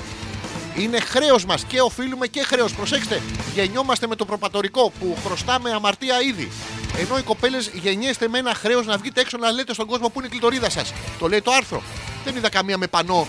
είναι 0.76 1.00
χρέος 1.00 1.44
μας 1.44 1.64
και 1.64 1.80
οφείλουμε 1.80 2.26
και 2.26 2.42
χρέος. 2.42 2.74
Προσέξτε, 2.74 3.22
γεννιόμαστε 3.54 4.06
με 4.06 4.16
το 4.16 4.24
προπατορικό 4.24 4.92
που 5.00 5.16
χρωστάμε 5.24 5.70
αμαρτία 5.70 6.20
ήδη. 6.20 6.50
Ενώ 6.98 7.18
οι 7.18 7.22
κοπέλες 7.22 7.70
γεννιέστε 7.72 8.28
με 8.28 8.38
ένα 8.38 8.54
χρέος 8.54 8.86
να 8.86 8.96
βγείτε 8.96 9.20
έξω 9.20 9.38
να 9.38 9.50
λέτε 9.50 9.74
στον 9.74 9.86
κόσμο 9.86 10.08
που 10.08 10.18
είναι 10.18 10.26
η 10.26 10.30
κλειτορίδα 10.30 10.70
σας. 10.70 10.92
Το 11.18 11.28
λέει 11.28 11.42
το 11.42 11.52
άρθρο. 11.52 11.82
Δεν 12.24 12.36
είδα 12.36 12.48
καμία 12.48 12.78
με 12.78 12.86
πανό. 12.86 13.26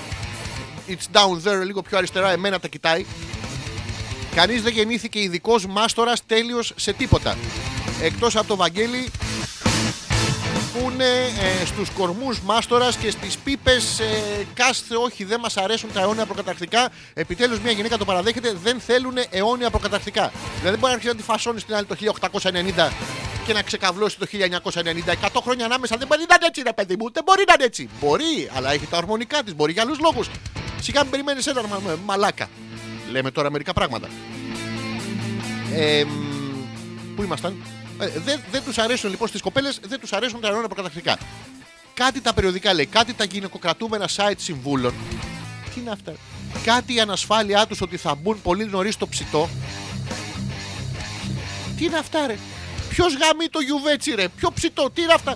It's 0.87 1.17
down 1.17 1.49
there, 1.49 1.65
λίγο 1.65 1.81
πιο 1.81 1.97
αριστερά, 1.97 2.31
εμένα 2.31 2.59
τα 2.59 2.67
κοιτάει. 2.67 3.05
Κανείς 4.35 4.61
δεν 4.61 4.73
γεννήθηκε 4.73 5.19
ειδικός 5.19 5.65
μάστορας 5.65 6.25
τέλειος 6.25 6.73
σε 6.75 6.93
τίποτα. 6.93 7.37
Εκτός 8.01 8.35
από 8.35 8.47
το 8.47 8.55
Βαγγέλη 8.55 9.11
που 10.73 10.89
είναι 10.91 11.05
ε, 11.61 11.65
στους 11.65 11.89
κορμούς 11.89 12.39
μάστορας 12.41 12.95
και 12.95 13.11
στις 13.11 13.37
πίπες 13.37 13.99
ε, 13.99 14.05
κάστε 14.53 14.95
όχι 14.95 15.23
δεν 15.23 15.39
μας 15.39 15.57
αρέσουν 15.57 15.89
τα 15.93 16.01
αιώνια 16.01 16.25
προκαταρκτικά 16.25 16.89
επιτέλους 17.13 17.59
μια 17.59 17.71
γυναίκα 17.71 17.97
το 17.97 18.05
παραδέχεται 18.05 18.53
δεν 18.63 18.79
θέλουν 18.79 19.13
αιώνια 19.29 19.69
προκαταρκτικά. 19.69 20.31
Δηλαδή 20.45 20.61
δεν 20.69 20.79
μπορεί 20.79 20.85
να 20.85 20.89
αρχίσει 20.91 21.07
να 21.11 21.15
τη 21.15 21.23
φασώνει 21.23 21.59
στην 21.59 21.75
άλλη 21.75 21.85
το 21.85 21.95
1890 22.41 22.91
και 23.45 23.53
να 23.53 23.61
ξεκαβλώσει 23.61 24.17
το 24.17 24.25
1990 24.31 24.79
100 25.33 25.41
χρόνια 25.43 25.65
ανάμεσα. 25.65 25.97
Δεν 25.97 26.07
μπορεί 26.07 26.25
να 26.29 26.35
είναι 26.35 26.45
έτσι 26.45 26.61
ρε 26.61 26.73
παιδί 26.73 26.95
μου 26.99 27.11
δεν 27.11 27.23
μπορεί 27.23 27.43
να 27.47 27.53
είναι 27.53 27.63
έτσι. 27.63 27.89
Μπορεί 28.01 28.49
αλλά 28.55 28.71
έχει 28.71 28.85
τα 28.85 28.97
ορμονικά 28.97 29.43
της 29.43 29.55
μπορεί 29.55 29.71
για 29.71 29.81
άλλους 29.81 29.99
λόγους. 29.99 30.29
Σιγά 30.81 31.01
μην 31.01 31.11
περιμένεις 31.11 31.47
ένα 31.47 31.67
μα- 31.67 31.79
μα- 31.85 31.97
μαλάκα. 32.05 32.47
Λέμε 33.11 33.31
τώρα 33.31 33.51
μερικά 33.51 33.73
πράγματα. 33.73 34.07
Ε, 35.75 36.03
μ, 36.03 37.15
πού 37.15 37.23
ήμασταν; 37.23 37.55
Ε, 38.03 38.19
δεν 38.19 38.39
δεν 38.51 38.63
τους 38.63 38.77
αρέσουν 38.77 39.09
λοιπόν 39.09 39.27
στις 39.27 39.41
κοπέλες, 39.41 39.79
δεν 39.87 39.99
τους 39.99 40.13
αρέσουν 40.13 40.39
τα 40.41 40.47
αιώνια 40.47 40.67
προκαταρκτικά. 40.67 41.17
Κάτι 41.93 42.21
τα 42.21 42.33
περιοδικά 42.33 42.73
λέει, 42.73 42.85
κάτι 42.85 43.13
τα 43.13 43.23
γυναικοκρατούμενα 43.23 44.09
site 44.15 44.37
συμβούλων. 44.37 44.93
Τι 45.73 45.79
είναι 45.79 45.91
αυτά; 45.91 46.13
Κάτι 46.63 46.93
η 46.95 46.99
ανασφάλειά 46.99 47.67
τους 47.67 47.81
ότι 47.81 47.97
θα 47.97 48.15
μπουν 48.15 48.41
πολύ 48.41 48.65
νωρίς 48.65 48.93
στο 48.93 49.07
ψητό. 49.07 49.49
Τι 51.77 51.85
είναι 51.85 51.97
αυτά, 51.97 52.27
ρε; 52.27 52.37
Ποιος 52.89 53.13
γαμεί 53.17 53.47
το 53.49 53.59
γιουβέτσι, 53.59 54.15
ρε; 54.15 54.27
Ποιο 54.27 54.51
ψητό, 54.51 54.89
τι 54.93 55.01
είναι 55.01 55.13
αυτά; 55.13 55.35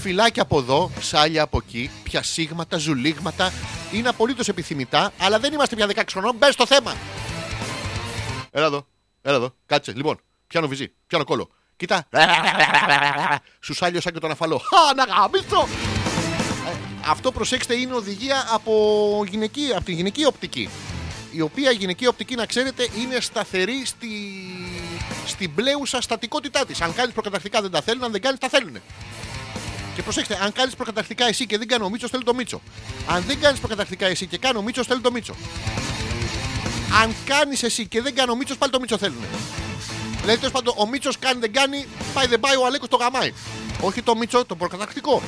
Φυλάκια 0.00 0.42
από 0.42 0.58
εδώ, 0.58 0.90
σάλια 1.00 1.42
από 1.42 1.60
εκεί, 1.66 1.90
πιασίγματα, 2.02 2.76
ζουλίγματα. 2.78 3.52
Είναι 3.92 4.08
απολύτως 4.08 4.48
επιθυμητά, 4.48 5.12
αλλά 5.18 5.38
δεν 5.38 5.52
είμαστε 5.52 5.76
πια 5.76 5.86
16 5.86 6.02
χρονών. 6.10 6.36
Μπες 6.36 6.52
στο 6.52 6.66
θέμα. 6.66 6.94
Έλα 8.50 8.66
εδώ. 8.66 8.86
Έλα 9.22 9.36
εδώ. 9.36 9.54
Κάτσε. 9.66 9.92
Λοιπόν, 9.96 10.20
πιάνω 10.46 10.68
βυζί. 10.68 10.92
Πιάνω 11.06 11.24
κόλλο. 11.24 11.50
Κοίτα. 11.78 12.06
Σου 13.60 13.74
σάλιωσα 13.74 14.12
και 14.12 14.18
τον 14.18 14.30
αφαλό. 14.30 14.58
Χα, 14.58 14.94
να 14.94 15.04
γαμίσω. 15.04 15.68
Ε, 16.68 16.76
Αυτό 17.08 17.32
προσέξτε 17.32 17.74
είναι 17.74 17.94
οδηγία 17.94 18.46
από, 18.52 18.72
γυναική, 19.28 19.72
από 19.74 19.84
τη 19.84 19.92
γυναική 19.92 20.24
οπτική. 20.26 20.68
Η 21.30 21.40
οποία 21.40 21.70
γυναική 21.70 22.06
οπτική, 22.06 22.34
να 22.34 22.46
ξέρετε, 22.46 22.88
είναι 22.98 23.20
σταθερή 23.20 23.82
στη, 23.86 24.08
στην 25.26 25.54
πλέουσα 25.54 26.00
στατικότητά 26.00 26.66
της. 26.66 26.80
Αν 26.80 26.94
κάνεις 26.94 27.12
προκαταρκτικά 27.12 27.60
δεν 27.60 27.70
τα 27.70 27.80
θέλουν, 27.82 28.04
αν 28.04 28.12
δεν 28.12 28.20
κάνεις 28.20 28.38
τα 28.38 28.48
θέλουν. 28.48 28.76
Και 29.94 30.02
προσέξτε, 30.02 30.38
αν 30.42 30.52
κάνεις 30.52 30.74
προκαταρκτικά 30.74 31.26
εσύ 31.26 31.46
και 31.46 31.58
δεν 31.58 31.68
κάνει 31.68 31.84
ο 31.84 31.88
Μίτσος, 31.88 32.10
θέλει 32.10 32.24
το 32.24 32.34
Μίτσο. 32.34 32.60
Αν 33.08 33.22
δεν 33.26 33.40
κάνεις 33.40 33.58
προκαταρκτικά 33.58 34.06
εσύ 34.06 34.26
και 34.26 34.38
κάνει 34.38 34.58
ο 34.58 34.62
Μίτσος, 34.62 34.86
θέλει 34.86 35.00
το 35.00 35.10
Μίτσο. 35.10 35.34
Αν 37.02 37.14
κάνεις 37.24 37.62
εσύ 37.62 37.86
και 37.86 38.02
δεν 38.02 38.14
κάνει 38.14 38.30
ο 38.30 38.36
Μίτσος, 38.36 38.56
πάλι 38.56 38.72
το 38.72 38.80
Μίτσο 38.80 38.98
θέλουν. 38.98 39.24
Δηλαδή, 40.20 40.38
τέλος 40.38 40.52
πάντων, 40.52 40.74
ο 40.76 40.86
Μίτσος 40.86 41.18
κάνει 41.18 41.40
δεν 41.40 41.52
κάνει, 41.52 41.86
πάει 42.14 42.26
δεν 42.26 42.40
πάει, 42.40 42.56
ο 42.56 42.66
Αλέκος 42.66 42.88
το 42.88 42.96
γαμάει. 42.96 43.32
Όχι 43.80 44.02
το 44.02 44.16
Μίτσο, 44.16 44.44
το 44.44 44.54
προκαταρκτικό. 44.56 45.22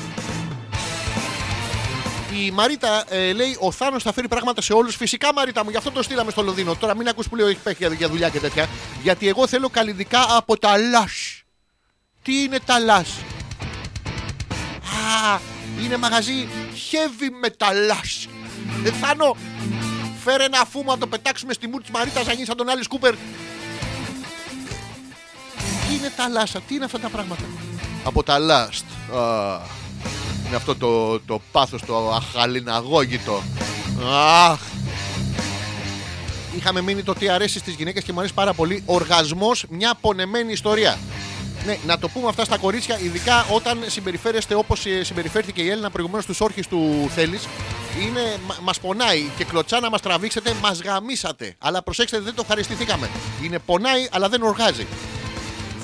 Η 2.46 2.50
Μαρίτα 2.50 3.04
ε, 3.08 3.32
λέει: 3.32 3.56
Ο 3.60 3.72
Θάνος 3.72 4.02
θα 4.02 4.12
φέρει 4.12 4.28
πράγματα 4.28 4.62
σε 4.62 4.72
όλους. 4.72 4.96
Φυσικά, 4.96 5.32
Μαρίτα 5.32 5.64
μου, 5.64 5.70
γι' 5.70 5.76
αυτό 5.76 5.90
το 5.90 6.02
στείλαμε 6.02 6.30
στο 6.30 6.42
Λονδίνο. 6.42 6.74
Τώρα 6.74 6.96
μην 6.96 7.08
ακούς 7.08 7.28
που 7.28 7.36
λέει: 7.36 7.46
Έχει 7.50 7.58
πέχει 7.62 7.76
για- 7.86 7.94
για 7.96 8.08
δουλειά 8.08 8.28
και 8.28 8.38
τέτοια. 8.40 8.66
Γιατί 9.02 9.28
εγώ 9.28 9.46
θέλω 9.46 9.68
καλλιδικά 9.68 10.26
από 10.36 10.58
τα 10.58 10.76
λάσ. 10.78 11.42
Τι 12.22 12.42
είναι 12.42 12.58
τα 12.64 12.78
λάσ. 12.78 13.08
Α, 15.34 15.38
είναι 15.84 15.96
μαγαζί 15.96 16.48
heavy 16.90 17.46
metal. 17.46 17.96
Ε, 18.84 18.90
Θάνο, 18.90 19.36
φέρε 20.24 20.44
ένα 20.44 20.64
φούμα 20.70 20.92
να 20.92 20.98
το 20.98 21.06
πετάξουμε 21.06 21.52
στη 21.52 21.68
μούρ 21.68 21.80
της 21.80 21.90
Μαρίτας 21.90 22.26
να 22.26 22.32
γίνει 22.32 22.46
σαν 22.46 22.56
τον 22.56 22.68
Άλλη 22.68 22.86
Κούπερ. 22.86 23.14
Τι 25.90 25.96
είναι 25.96 26.12
τα 26.16 26.28
λάσα, 26.28 26.60
τι 26.60 26.74
είναι 26.74 26.84
αυτά 26.84 26.98
τα 26.98 27.08
πράγματα; 27.08 27.42
Από 28.04 28.22
τα 28.22 28.38
last. 28.38 29.16
Α, 29.16 29.60
είναι 30.46 30.56
αυτό 30.56 30.76
το, 30.76 31.20
το 31.20 31.40
πάθος, 31.52 31.82
το 31.82 32.10
αχαλιναγώγητο. 32.10 33.42
Αχ. 34.50 34.58
Είχαμε 36.56 36.80
μείνει 36.80 37.02
το 37.02 37.12
τι 37.12 37.28
αρέσει 37.28 37.58
στις 37.58 37.74
γυναίκες 37.74 38.04
και 38.04 38.12
μου 38.12 38.18
αρέσει 38.18 38.34
πάρα 38.34 38.52
πολύ. 38.52 38.82
Οργασμός, 38.86 39.64
μια 39.68 39.94
πονεμένη 40.00 40.52
ιστορία. 40.52 40.98
Ναι, 41.66 41.78
να 41.86 41.98
το 41.98 42.08
πούμε 42.08 42.28
αυτά 42.28 42.44
στα 42.44 42.56
κορίτσια, 42.56 42.98
ειδικά 43.00 43.46
όταν 43.52 43.78
συμπεριφέρεστε 43.86 44.54
όπως 44.54 44.82
συμπεριφέρθηκε 45.00 45.62
η 45.62 45.70
Έλληνα 45.70 45.90
προηγουμένως 45.90 46.24
στους 46.24 46.40
όρχες 46.40 46.66
του 46.66 47.10
Θέλει. 47.14 47.40
Είναι, 48.02 48.36
μας 48.62 48.80
πονάει 48.80 49.30
και 49.36 49.44
κλωτσά 49.44 49.80
να 49.80 49.90
μας 49.90 50.00
τραβήξετε, 50.00 50.54
μας 50.62 50.80
γαμίσατε. 50.80 51.54
Αλλά 51.58 51.82
προσέξτε, 51.82 52.20
δεν 52.20 52.34
το 52.34 52.40
ευχαριστηθήκαμε. 52.42 53.10
Είναι 53.42 53.58
πονάει, 53.58 54.08
αλλά 54.12 54.28
δεν 54.28 54.42
οργάζει. 54.42 54.86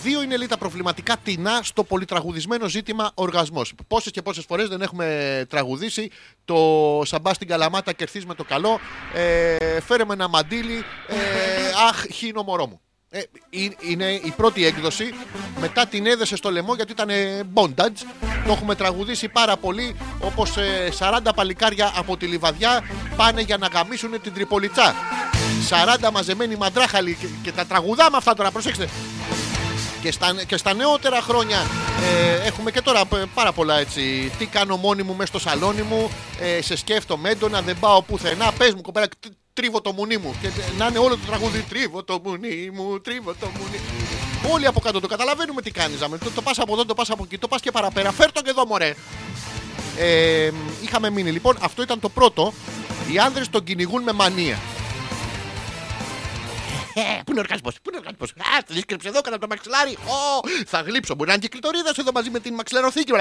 Δύο 0.06 0.22
είναι 0.22 0.36
λέει 0.36 0.46
τα 0.46 0.58
προβληματικά 0.58 1.16
τεινά 1.24 1.60
στο 1.62 1.84
πολυτραγουδισμένο 1.84 2.68
ζήτημα 2.68 3.10
οργασμός. 3.14 3.72
Πόσες 3.88 4.12
και 4.12 4.22
πόσες 4.22 4.44
φορές 4.44 4.68
δεν 4.68 4.80
έχουμε 4.82 5.44
τραγουδήσει 5.48 6.10
το 6.44 6.56
Σαμπά 7.04 7.34
στην 7.34 7.48
Καλαμάτα 7.48 7.92
και 7.92 8.08
με 8.26 8.34
το 8.34 8.44
καλό. 8.44 8.80
Ε, 9.14 9.80
φέρε 9.80 10.04
με 10.04 10.12
ένα 10.12 10.28
μαντίλι. 10.28 10.84
Ε, 11.08 11.16
αχ, 11.88 12.04
χίνο 12.12 12.42
μωρό 12.42 12.66
μου. 12.66 12.80
Ε, 13.08 13.20
είναι- 13.50 13.76
είναι 13.80 14.10
η 14.12 14.32
πρώτη 14.36 14.64
έκδοση. 14.64 15.14
Μετά 15.60 15.86
την 15.86 16.06
έδεσε 16.06 16.36
στο 16.36 16.50
λαιμό 16.50 16.74
γιατί 16.74 16.92
ήταν 16.92 17.08
ε, 17.08 17.42
bondage. 17.54 17.98
Το 18.46 18.52
έχουμε 18.52 18.74
τραγουδήσει 18.74 19.28
πάρα 19.28 19.56
πολύ. 19.56 19.96
Όπως 20.20 20.54
40 20.98 21.18
παλικάρια 21.34 21.92
από 21.96 22.16
τη 22.16 22.26
λιβαδιά 22.26 22.84
πάνε 23.16 23.40
για 23.40 23.56
να 23.56 23.66
γαμίσουν 23.66 24.20
την 24.22 24.34
Τριπολιτσά. 24.34 24.94
40 26.06 26.10
μαζεμένοι 26.12 26.56
μαντράχαλοι 26.56 27.16
και, 27.20 27.26
και 27.42 27.52
τα 27.52 27.66
τραγουδάμε 27.66 28.16
αυτά 28.16 28.34
τώρα. 28.34 28.50
Προσέξτε. 28.50 28.88
Και 30.06 30.12
στα, 30.12 30.34
και 30.46 30.56
στα 30.56 30.74
νεότερα 30.74 31.20
χρόνια 31.22 31.58
ε, 32.02 32.46
έχουμε 32.46 32.70
και 32.70 32.80
τώρα 32.80 33.04
π- 33.04 33.26
πάρα 33.34 33.52
πολλά 33.52 33.78
έτσι. 33.78 34.32
Τι 34.38 34.46
κάνω 34.46 34.76
μόνη 34.76 35.02
μου 35.02 35.14
μέσα 35.14 35.26
στο 35.26 35.38
σαλόνι 35.38 35.82
μου, 35.82 36.10
ε, 36.40 36.62
σε 36.62 36.76
σκέφτομαι 36.76 37.30
έντονα, 37.30 37.62
δεν 37.62 37.76
πάω 37.80 38.02
πουθενά. 38.02 38.52
Πες 38.52 38.74
μου, 38.74 38.80
κοπέλα, 38.80 39.08
τ- 39.08 39.32
τρίβω 39.52 39.80
το 39.80 39.92
μουνί 39.92 40.16
μου. 40.16 40.34
Και 40.40 40.46
ε, 40.46 40.50
να 40.78 40.86
είναι 40.86 40.98
όλο 40.98 41.16
το 41.16 41.26
τραγούδι. 41.26 41.64
Τρίβω 41.68 42.02
το 42.04 42.20
μουνί 42.24 42.70
μου, 42.74 43.00
τρίβω 43.00 43.34
το 43.40 43.46
μουνί. 43.58 43.80
Όλοι 44.52 44.66
από 44.66 44.80
κάτω 44.80 45.00
το 45.00 45.06
καταλαβαίνουμε 45.06 45.62
τι 45.62 45.70
κάνεις. 45.70 45.98
Το, 45.98 46.30
το 46.34 46.42
πας 46.42 46.58
από 46.58 46.72
εδώ, 46.72 46.84
το 46.84 46.94
πας 46.94 47.10
από 47.10 47.22
εκεί, 47.24 47.38
το 47.38 47.48
πας 47.48 47.60
και 47.60 47.70
παραπέρα. 47.70 48.12
Φέρ 48.12 48.32
το 48.32 48.42
και 48.42 48.50
εδώ, 48.50 48.66
μωρέ. 48.66 48.94
Ε, 49.98 50.50
είχαμε 50.82 51.10
μείνει 51.10 51.30
λοιπόν, 51.30 51.56
αυτό 51.60 51.82
ήταν 51.82 52.00
το 52.00 52.08
πρώτο. 52.08 52.52
Οι 53.12 53.18
άνδρες 53.18 53.48
τον 53.50 53.64
κυνηγούν 53.64 54.02
με 54.02 54.12
μανία. 54.12 54.58
Ε, 56.98 57.02
πού 57.24 57.30
είναι 57.30 57.40
ο 57.40 57.42
οργασμό, 57.46 57.70
πού 57.82 57.88
είναι 57.88 57.96
ο 57.96 58.00
οργασμό. 58.04 58.26
Α, 58.56 58.62
το 58.66 58.74
δίσκρυψε 58.74 59.08
εδώ, 59.08 59.20
κατά 59.20 59.38
το 59.38 59.46
μαξιλάρι. 59.50 59.92
Ω, 59.92 60.40
θα 60.66 60.80
γλύψω. 60.80 61.14
Μπορεί 61.14 61.28
να 61.28 61.34
είναι 61.34 61.42
και 61.42 61.48
κλειτορίδα 61.48 61.92
εδώ 61.98 62.10
μαζί 62.12 62.30
με 62.30 62.40
την 62.40 62.54
μαξιλαροθήκη. 62.54 63.12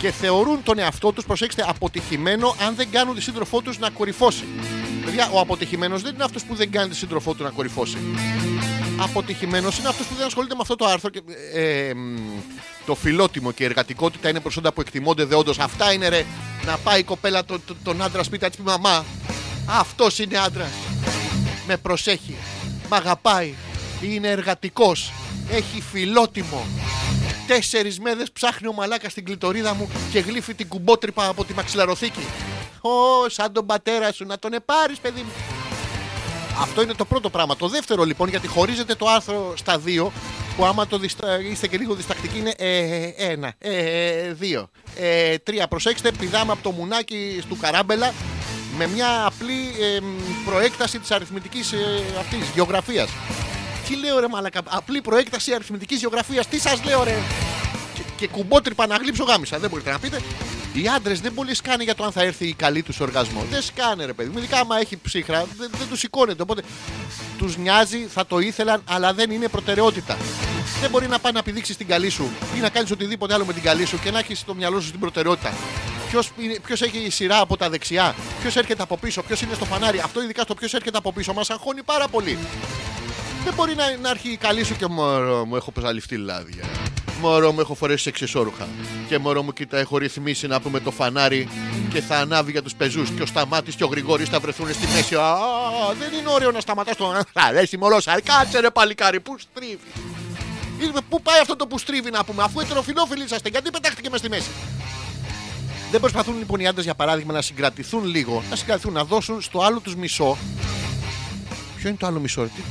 Και 0.00 0.10
θεωρούν 0.10 0.62
τον 0.62 0.78
εαυτό 0.78 1.12
τους, 1.12 1.24
προσέξτε, 1.24 1.64
αποτυχημένο 1.68 2.54
αν 2.66 2.74
δεν 2.74 2.90
κάνουν 2.90 3.14
τη 3.14 3.20
σύντροφό 3.22 3.60
τους 3.60 3.78
να 3.78 3.90
κορυφώσει. 3.90 4.44
Παιδιά, 5.04 5.28
ο 5.32 5.40
αποτυχημένος 5.40 6.02
δεν 6.02 6.14
είναι 6.14 6.24
αυτός 6.24 6.44
που 6.44 6.54
δεν 6.54 6.70
κάνει 6.70 6.88
τη 6.88 6.96
σύντροφό 6.96 7.34
του 7.34 7.42
να 7.42 7.50
κορυφώσει. 7.50 7.96
Αποτυχημένος 9.00 9.78
είναι 9.78 9.88
αυτός 9.88 10.06
που 10.06 10.14
δεν 10.14 10.26
ασχολείται 10.26 10.54
με 10.54 10.60
αυτό 10.62 10.76
το 10.76 10.84
άρθρο. 10.86 11.10
Και, 11.10 11.20
ε, 11.54 11.94
μ, 11.94 12.16
το 12.86 12.94
φιλότιμο 12.94 13.52
και 13.52 13.62
η 13.62 13.66
εργατικότητα 13.66 14.28
είναι 14.28 14.40
προσόντα 14.40 14.72
που 14.72 14.80
εκτιμώνται 14.80 15.24
δεόντως. 15.24 15.58
Αυτά 15.58 15.92
είναι 15.92 16.08
ρε. 16.08 16.24
Να 16.66 16.76
πάει 16.76 17.00
η 17.00 17.02
κοπέλα 17.02 17.44
το, 17.44 17.58
το- 17.66 17.76
τον 17.84 18.02
άντρα 18.02 18.22
σπίτι, 18.22 18.42
να 18.44 18.48
της 18.50 18.58
πει 18.58 18.64
μαμά. 18.64 19.04
Αυτός 19.66 20.18
είναι 20.18 20.38
άντρας. 20.38 20.70
Με 21.70 21.76
προσέχει. 21.76 22.36
Μ' 22.88 22.94
αγαπάει. 22.94 23.54
Είναι 24.02 24.28
εργατικός. 24.28 25.12
Έχει 25.50 25.80
φιλότιμο. 25.80 26.66
Τέσσερις 27.46 28.00
μέρες 28.00 28.32
ψάχνει 28.32 28.68
ο 28.68 28.72
μαλάκας 28.72 29.12
στην 29.12 29.24
κλειτορίδα 29.24 29.74
μου 29.74 29.88
και 30.12 30.18
γλύφει 30.18 30.54
την 30.54 30.68
κουμπότρυπα 30.68 31.28
από 31.28 31.44
τη 31.44 31.54
μαξιλαροθήκη. 31.54 32.26
Ω, 32.80 33.28
σαν 33.28 33.52
τον 33.52 33.66
πατέρα 33.66 34.12
σου 34.12 34.24
να 34.24 34.38
τον 34.38 34.52
επάρεις, 34.52 34.98
παιδί 34.98 35.20
μου. 35.20 35.32
Αυτό 36.60 36.82
είναι 36.82 36.94
το 36.94 37.04
πρώτο 37.04 37.30
πράγμα. 37.30 37.56
Το 37.56 37.68
δεύτερο 37.68 38.04
λοιπόν, 38.04 38.28
γιατί 38.28 38.46
χωρίζεται 38.46 38.94
το 38.94 39.06
άρθρο 39.06 39.52
στα 39.56 39.78
δύο, 39.78 40.12
που 40.56 40.64
άμα 40.64 40.86
το 40.86 40.98
διστα... 40.98 41.40
είστε 41.40 41.66
και 41.66 41.76
λίγο 41.76 41.94
διστακτικοί 41.94 42.38
είναι 42.38 42.54
ε, 42.56 43.12
ένα, 43.16 43.54
ε, 43.58 44.32
δύο, 44.32 44.70
ε, 44.96 45.38
τρία. 45.38 45.68
Προσέξτε, 45.68 46.12
πηδάμε 46.12 46.52
από 46.52 46.62
το 46.62 46.70
μουνάκι 46.70 47.42
του 47.48 47.56
καράμπελα 47.56 48.12
με 48.78 48.86
μια 48.86 49.26
απλή 49.26 49.74
ε, 49.80 50.00
μ, 50.00 50.44
προέκταση 50.44 50.98
της 50.98 51.10
αριθμητικής 51.10 51.72
ε, 51.72 52.04
αυτής, 52.18 52.50
γεωγραφίας. 52.54 53.08
Τι 53.88 53.96
λέω 53.96 54.18
ρε 54.20 54.28
μαλακα, 54.28 54.60
απλή 54.68 55.00
προέκταση 55.00 55.52
αριθμητικής 55.52 56.00
γεωγραφίας, 56.00 56.46
τι 56.46 56.60
σας 56.60 56.84
λέω 56.84 57.02
ρε. 57.02 57.18
Και, 57.94 58.02
και 58.16 58.28
κουμπότρυπα 58.28 58.86
να 58.86 58.96
γλύψω 58.96 59.24
γάμισα, 59.24 59.58
δεν 59.58 59.70
μπορείτε 59.70 59.90
να 59.90 59.98
πείτε. 59.98 60.22
Οι 60.82 60.88
άντρες 60.88 61.20
δεν 61.20 61.34
πολύ 61.34 61.54
σκάνε 61.54 61.82
για 61.82 61.94
το 61.94 62.04
αν 62.04 62.12
θα 62.12 62.22
έρθει 62.22 62.46
η 62.46 62.52
καλή 62.54 62.82
τους 62.82 63.00
οργασμό. 63.00 63.44
Δεν 63.50 63.62
σκάνε, 63.62 64.04
ρε 64.04 64.12
παιδί 64.12 64.30
μου. 64.30 64.38
Ειδικά 64.38 64.58
άμα 64.58 64.78
έχει 64.80 64.96
ψύχρα, 65.02 65.46
δεν, 65.58 65.70
δεν 65.78 65.88
τους 65.88 65.98
σηκώνεται. 65.98 66.42
Οπότε 66.42 66.62
τους 67.38 67.56
νοιάζει, 67.56 68.06
θα 68.10 68.26
το 68.26 68.38
ήθελαν, 68.38 68.82
αλλά 68.88 69.14
δεν 69.14 69.30
είναι 69.30 69.48
προτεραιότητα. 69.48 70.16
Δεν 70.80 70.90
μπορεί 70.90 71.08
να 71.08 71.18
πάει 71.18 71.32
να 71.32 71.42
πηδήξει 71.42 71.76
την 71.76 71.86
καλή 71.86 72.08
σου 72.08 72.30
ή 72.56 72.60
να 72.60 72.68
κάνεις 72.68 72.90
οτιδήποτε 72.90 73.34
άλλο 73.34 73.44
με 73.44 73.52
την 73.52 73.62
καλή 73.62 73.84
σου 73.84 73.98
και 73.98 74.10
να 74.10 74.18
έχεις 74.18 74.38
στο 74.38 74.54
μυαλό 74.54 74.80
σου 74.80 74.90
την 74.90 75.00
προτεραιότητα. 75.00 75.52
Ποιος 76.64 76.82
έχει 76.82 76.98
η 76.98 77.10
σειρά 77.10 77.40
από 77.40 77.56
τα 77.56 77.70
δεξιά, 77.70 78.14
ποιος 78.40 78.56
έρχεται 78.56 78.82
από 78.82 78.96
πίσω, 78.96 79.22
ποιος 79.22 79.42
είναι 79.42 79.54
στο 79.54 79.64
φανάρι. 79.64 80.00
Αυτό 80.00 80.22
ειδικά 80.22 80.42
στο 80.42 80.54
ποιος 80.54 80.74
έρχεται 80.74 80.98
από 80.98 81.12
πίσω 81.12 81.32
μας 81.32 81.50
αγχώνει 81.50 81.82
πάρα 81.82 82.08
πολύ. 82.08 82.38
Δεν 83.44 83.54
μπορεί 83.54 83.74
να, 83.74 83.96
να 83.96 84.10
έρχει 84.10 84.28
η 84.28 84.36
καλή 84.36 84.64
σου 84.64 84.76
και 84.76 84.86
μωρό 84.86 85.44
μου 85.44 85.56
έχω 85.56 85.70
πεζαληφτεί 85.70 86.16
λάδια. 86.16 86.64
Μωρό 87.20 87.52
μου 87.52 87.60
έχω 87.60 87.74
φορέσει 87.74 88.08
εξισόρουχα. 88.08 88.68
Και 89.08 89.18
μωρό 89.18 89.42
μου 89.42 89.52
κοίτα 89.52 89.78
έχω 89.78 89.98
ρυθμίσει 89.98 90.46
να 90.46 90.60
πούμε 90.60 90.80
το 90.80 90.90
φανάρι 90.90 91.48
και 91.92 92.00
θα 92.00 92.16
ανάβει 92.16 92.50
για 92.50 92.62
τους 92.62 92.74
πεζούς. 92.74 93.10
Και 93.10 93.22
ο 93.22 93.26
Σταμάτης 93.26 93.74
και 93.74 93.84
ο 93.84 93.86
Γρηγόρης 93.86 94.28
θα 94.28 94.40
βρεθούν 94.40 94.72
στη 94.72 94.86
μέση. 94.86 95.14
Α, 95.14 95.36
δεν 95.98 96.18
είναι 96.18 96.28
ωραίο 96.30 96.50
να 96.50 96.60
σταματάς 96.60 96.96
το... 96.96 97.20
Θα 97.32 97.42
αρέσει 97.42 97.76
μωρό 97.76 98.00
σαρ. 98.00 98.20
Κάτσε 98.22 98.60
ρε 98.60 98.70
παλικάρι, 98.70 99.20
πού 99.20 99.36
στρίβεις; 99.38 99.78
Είδαμε 100.78 101.00
πού 101.08 101.22
πάει 101.22 101.40
αυτό 101.40 101.56
το 101.56 101.66
που 101.66 101.78
στρίβει 101.78 102.10
να 102.10 102.24
πούμε, 102.24 102.42
αφού 102.42 102.60
ετεροφιλόφιλοι 102.60 103.24
είσαστε, 103.24 103.48
γιατί 103.48 103.70
πετάχτηκε 103.70 104.10
μες 104.10 104.20
στη 104.20 104.28
μέση; 104.28 104.50
Δεν 105.90 106.00
προσπαθούν 106.00 106.38
λοιπόν 106.38 106.60
οι 106.60 106.66
άντρες 106.66 106.84
για 106.84 106.94
παράδειγμα 106.94 107.32
να 107.32 107.42
συγκρατηθούν 107.42 108.04
λίγο, 108.04 108.42
να 108.50 108.56
συγκρατηθούν, 108.56 108.92
να 108.92 109.04
δώσουν 109.04 109.40
στο 109.40 109.62
άλλο 109.62 109.80
τους 109.80 109.96
μισό. 109.96 110.36
Ποιο 111.76 111.88
είναι 111.88 111.98
το 111.98 112.06
άλλο 112.06 112.20
μισό, 112.20 112.42
ρε, 112.42 112.48
τι, 112.48 112.62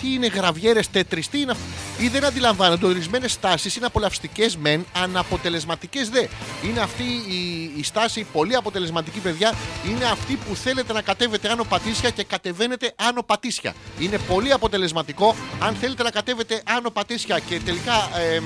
τι 0.00 0.12
είναι 0.12 0.26
γραβιέρες 0.26 0.90
τέτρι, 0.90 1.24
τι 1.30 1.40
είναι 1.40 1.50
αυτό. 1.50 1.64
Ή 1.98 2.08
δεν 2.08 2.24
αντιλαμβάνονται 2.24 2.86
ορισμένες 2.86 3.32
στάσεις 3.32 3.76
είναι 3.76 3.86
απολαυστικές 3.86 4.56
μεν, 4.56 4.86
αναποτελεσματικές 4.92 6.08
δε. 6.08 6.26
Είναι 6.64 6.80
αυτή 6.80 7.02
η, 7.02 7.72
η 7.76 7.82
στάση 7.82 8.26
πολύ 8.32 8.54
αποτελεσματική, 8.54 9.18
παιδιά. 9.18 9.54
Είναι 9.88 10.04
αυτή 10.04 10.36
που 10.36 10.54
θέλετε 10.56 10.92
να 10.92 11.02
κατέβετε 11.02 11.50
άνω 11.50 11.64
πατήσια 11.64 12.10
και 12.10 12.24
κατεβαίνετε 12.24 12.94
άνω 12.96 13.22
πατήσια. 13.22 13.74
Είναι 13.98 14.18
πολύ 14.18 14.52
αποτελεσματικό 14.52 15.34
αν 15.60 15.74
θέλετε 15.74 16.02
να 16.02 16.10
κατέβετε 16.10 16.62
άνω 16.66 16.90
πατήσια 16.90 17.38
και 17.38 17.60
τελικά 17.64 18.10
εμ, 18.34 18.44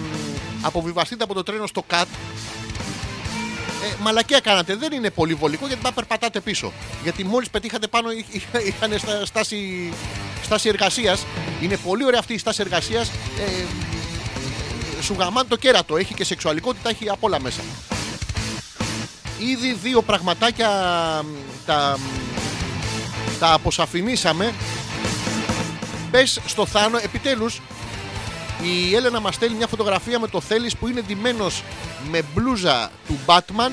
αποβιβαστείτε 0.62 1.24
από 1.24 1.34
το 1.34 1.42
τρένο 1.42 1.66
στο 1.66 1.82
κατ. 1.86 2.06
Ε, 3.82 3.94
μαλακία 4.02 4.40
κάνατε. 4.40 4.76
Δεν 4.76 4.92
είναι 4.92 5.10
πολύ 5.10 5.34
βολικό 5.34 5.66
γιατί 5.66 5.82
θα 5.82 5.92
περπατάτε 5.92 6.40
πίσω. 6.40 6.72
Γιατί 7.02 7.24
μόλις 7.24 7.50
πετύχατε 7.50 7.86
πάνω 7.86 8.10
είχ- 8.10 8.34
είχ- 8.34 8.66
είχαν 8.66 8.98
στα- 8.98 9.24
στάση, 9.26 9.92
στάση 10.42 10.68
εργασίας. 10.68 11.26
Είναι 11.62 11.76
πολύ 11.76 12.04
ωραία 12.04 12.18
αυτή 12.18 12.34
η 12.34 12.38
στάση 12.38 12.60
εργασίας. 12.60 13.08
Ε, 13.08 13.64
σου 15.02 15.16
γαμάν 15.18 15.48
το 15.48 15.56
κέρατο. 15.56 15.96
Έχει 15.96 16.14
και 16.14 16.24
σεξουαλικότητα, 16.24 16.88
έχει 16.90 17.08
απ' 17.08 17.24
όλα 17.24 17.40
μέσα. 17.40 17.60
Ήδη 19.38 19.72
δύο 19.72 20.02
πραγματάκια 20.02 20.68
μ, 21.24 21.26
τα, 21.66 21.98
μ, 21.98 23.38
τα 23.38 23.52
αποσαφηνίσαμε. 23.52 24.54
Πες 26.10 26.40
στο 26.46 26.66
Θάνο, 26.66 26.98
επιτέλους 27.02 27.60
η 28.62 28.94
Έλενα 28.94 29.20
μας 29.20 29.34
στέλνει 29.34 29.56
μια 29.56 29.66
φωτογραφία 29.66 30.18
με 30.18 30.28
το 30.28 30.40
Θέλης 30.40 30.76
που 30.76 30.88
είναι 30.88 31.00
ντυμένος 31.00 31.62
με 32.10 32.22
μπλούζα 32.34 32.90
του 33.06 33.18
Batman. 33.26 33.70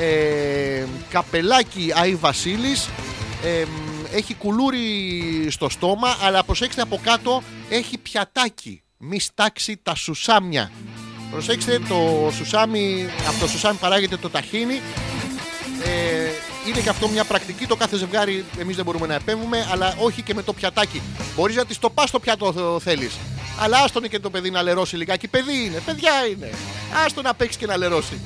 Ε, 0.00 0.84
καπελάκι 1.10 1.92
Άι 1.94 2.14
Βασίλης. 2.14 2.88
Ε, 3.44 3.64
έχει 4.12 4.34
κουλούρι 4.34 5.46
στο 5.50 5.68
στόμα 5.68 6.16
αλλά 6.22 6.44
προσέξτε 6.44 6.82
από 6.82 7.00
κάτω 7.02 7.42
έχει 7.68 7.98
πιατάκι. 7.98 8.82
Μη 8.96 9.20
στάξει 9.20 9.80
τα 9.82 9.94
σουσάμια. 9.94 10.70
Προσέξτε 11.30 11.80
το 11.88 12.30
σουσάμι 12.36 13.08
από 13.28 13.40
το 13.40 13.48
σουσάμι 13.48 13.78
παράγεται 13.80 14.16
το 14.16 14.30
ταχίνι 14.30 14.80
ε, 15.84 16.30
είναι 16.68 16.80
και 16.80 16.88
αυτό 16.88 17.08
μια 17.08 17.24
πρακτική. 17.24 17.66
Το 17.66 17.76
κάθε 17.76 17.96
ζευγάρι 17.96 18.44
εμείς 18.58 18.76
δεν 18.76 18.84
μπορούμε 18.84 19.06
να 19.06 19.14
επέμβουμε, 19.14 19.68
αλλά 19.72 19.94
όχι 19.98 20.22
και 20.22 20.34
με 20.34 20.42
το 20.42 20.52
πιατάκι. 20.52 21.02
Μπορείς 21.36 21.56
να 21.56 21.64
της 21.64 21.78
το 21.78 21.90
πας 21.90 22.08
στο 22.08 22.18
πιάτο 22.18 22.78
θέλεις. 22.82 23.18
Αλλά 23.60 23.78
άστον 23.78 24.08
και 24.08 24.18
το 24.18 24.30
παιδί 24.30 24.50
να 24.50 24.62
λερώσει 24.62 24.96
λιγάκι. 24.96 25.28
Παιδί 25.28 25.64
είναι, 25.64 25.80
παιδιά 25.86 26.26
είναι. 26.30 26.50
Άστον 27.04 27.24
να 27.24 27.34
παίξει 27.34 27.58
και 27.58 27.66
να 27.66 27.76
λερώσει. 27.76 28.20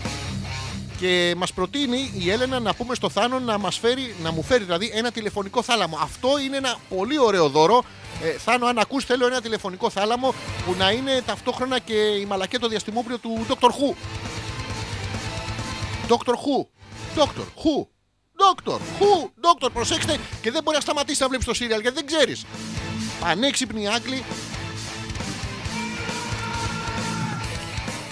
Και 0.99 1.35
μας 1.37 1.53
προτείνει 1.53 2.13
η 2.19 2.31
Έλενα 2.31 2.61
να 2.61 2.75
πούμε 2.75 2.95
στο 2.95 3.09
Θάνο 3.11 3.39
να, 3.39 3.59
μας 3.59 3.79
φέρει, 3.79 4.15
να 4.23 4.33
μου 4.33 4.43
φέρει 4.43 4.65
δηλαδή 4.65 4.91
ένα 4.95 5.11
τηλεφωνικό 5.11 5.63
θάλαμο. 5.63 5.99
Αυτό 6.03 6.29
είναι 6.45 6.57
ένα 6.57 6.77
πολύ 6.89 7.19
ωραίο 7.19 7.49
δώρο. 7.49 7.85
Ε, 8.23 8.39
Θάνο, 8.39 8.67
αν 8.67 8.79
ακούς 8.79 9.05
θέλω 9.05 9.27
ένα 9.27 9.41
τηλεφωνικό 9.41 9.91
θάλαμο 9.91 10.35
που 10.67 10.75
να 10.79 10.91
είναι 10.91 11.23
ταυτόχρονα 11.27 11.79
και 11.79 11.95
η 11.95 12.25
μαλακέτο 12.25 12.69
διαστημόπλιο 12.69 13.19
του 13.19 13.47
Dr. 13.49 13.69
Who. 13.69 13.95
Dr. 16.09 16.33
Who. 16.33 16.74
Dr. 17.17 17.47
Who. 17.63 17.87
Dr. 18.37 18.79
Who. 18.99 19.31
Dr. 19.41 19.69
Προσέξτε 19.73 20.19
και 20.41 20.51
δεν 20.51 20.63
μπορεί 20.63 20.77
να 20.77 20.83
σταματήσει 20.83 21.23
να 21.23 21.29
βλέπεις 21.29 21.47
το 21.47 21.55
σύριαλ 21.55 21.81
γιατί 21.81 21.97
δεν 21.97 22.07
ξέρεις. 22.07 22.45
Πανέξυπνοι 23.21 23.89
Άγγλοι. 23.89 24.25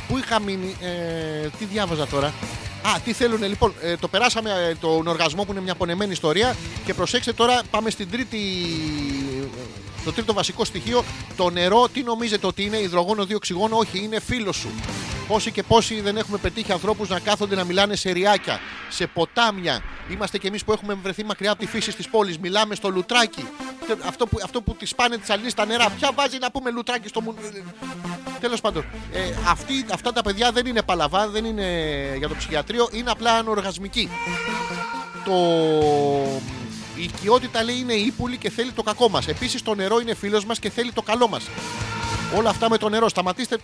Πού 0.09 0.19
είχα 0.19 0.41
μείνει, 0.41 0.77
ε, 0.81 1.49
τι 1.59 1.65
διάβαζα 1.65 2.07
τώρα; 2.07 2.27
Α, 2.83 3.01
τι 3.05 3.13
θέλουν 3.13 3.43
λοιπόν. 3.43 3.75
Ε, 3.83 3.97
το 3.97 4.09
περάσαμε 4.09 4.51
ε, 4.51 4.75
τον 4.75 5.07
οργασμό 5.07 5.45
που 5.45 5.53
είναι 5.53 5.61
μια 5.61 5.75
πονεμένη 5.75 6.13
ιστορία. 6.13 6.57
Και 6.85 6.95
προσέξτε 6.95 7.33
τώρα, 7.33 7.63
πάμε 7.71 7.91
στην 7.91 8.11
τρίτη. 8.11 8.39
Το 10.05 10.13
τρίτο 10.13 10.33
βασικό 10.33 10.65
στοιχείο, 10.65 11.05
το 11.37 11.51
νερό, 11.51 11.89
τι 11.93 12.03
νομίζετε 12.03 12.47
ότι 12.47 12.63
είναι, 12.65 12.77
υδρογόνο, 12.77 13.25
δύο 13.25 13.37
οξυγόνο, 13.37 13.77
όχι, 13.77 13.99
είναι 14.05 14.21
φίλος 14.21 14.57
σου. 14.57 14.69
Πόσοι 15.29 15.51
και 15.51 15.63
πόσοι 15.63 16.01
δεν 16.01 16.17
έχουμε 16.17 16.39
πετύχει 16.39 16.73
ανθρώπους 16.73 17.09
να 17.09 17.19
κάθονται 17.21 17.55
να 17.55 17.65
μιλάνε 17.65 17.97
σε 17.97 18.11
ριάκια, 18.11 18.61
σε 18.89 19.07
ποτάμια. 19.07 19.83
Είμαστε 20.11 20.39
κι 20.39 20.47
εμείς 20.47 20.65
που 20.65 20.73
έχουμε 20.73 20.95
βρεθεί 21.03 21.25
μακριά 21.25 21.51
από 21.51 21.61
τη 21.61 21.67
φύση 21.67 21.93
της 21.97 22.09
πόλης. 22.09 22.39
Μιλάμε 22.39 22.75
στο 22.75 22.89
λουτράκι. 22.89 23.45
Τε- 23.87 24.07
Αυτό 24.07 24.27
που, 24.27 24.39
αυτό 24.45 24.63
που 24.63 24.75
τη 24.75 24.87
σπάνε 24.87 25.17
τις 25.19 25.31
αλληλεί 25.31 25.51
στα 25.51 25.65
νερά. 25.67 25.91
Ποια 25.91 26.11
βάζει 26.15 26.39
να 26.39 26.51
πούμε 26.51 26.71
λουτράκι 26.71 27.09
στο 27.09 27.21
μου. 27.21 27.35
Τέλος 28.41 28.61
πάντων, 28.61 28.85
ε, 29.13 29.21
αυτοί, 29.49 29.85
αυτά 29.93 30.13
τα 30.13 30.23
παιδιά 30.23 30.53
δεν 30.53 30.67
είναι 30.67 30.83
παλαβά, 30.83 31.29
δεν 31.29 31.45
είναι 31.45 31.67
για 32.19 32.29
το 32.29 32.35
ψυχιατρίο, 32.35 32.89
είναι 32.93 33.11
απλά 33.11 33.33
ανοργασμικοί. 33.33 34.09
Το... 35.25 35.33
Η 36.97 37.03
οικειότητα 37.03 37.63
λέει 37.63 37.79
είναι 37.79 37.93
ύπουλη 37.93 38.37
και 38.37 38.51
θέλει 38.51 38.73
το 38.73 38.83
κακό 38.83 39.09
μας. 39.09 39.29
Επίσης 39.29 39.63
το 39.63 39.75
νερό 39.75 40.01
είναι 40.01 40.15
φίλος 40.15 40.45
μας 40.45 40.59
και 40.59 40.71
θέλει 40.71 40.93
το 40.93 41.03
καλό 41.03 41.29
μας. 41.29 41.45
Όλα 42.37 42.51
αυτά 42.51 42.71
με 42.71 42.79
το 42.79 42.89
νερό. 42.89 43.09
Σταματήστε. 43.09 43.59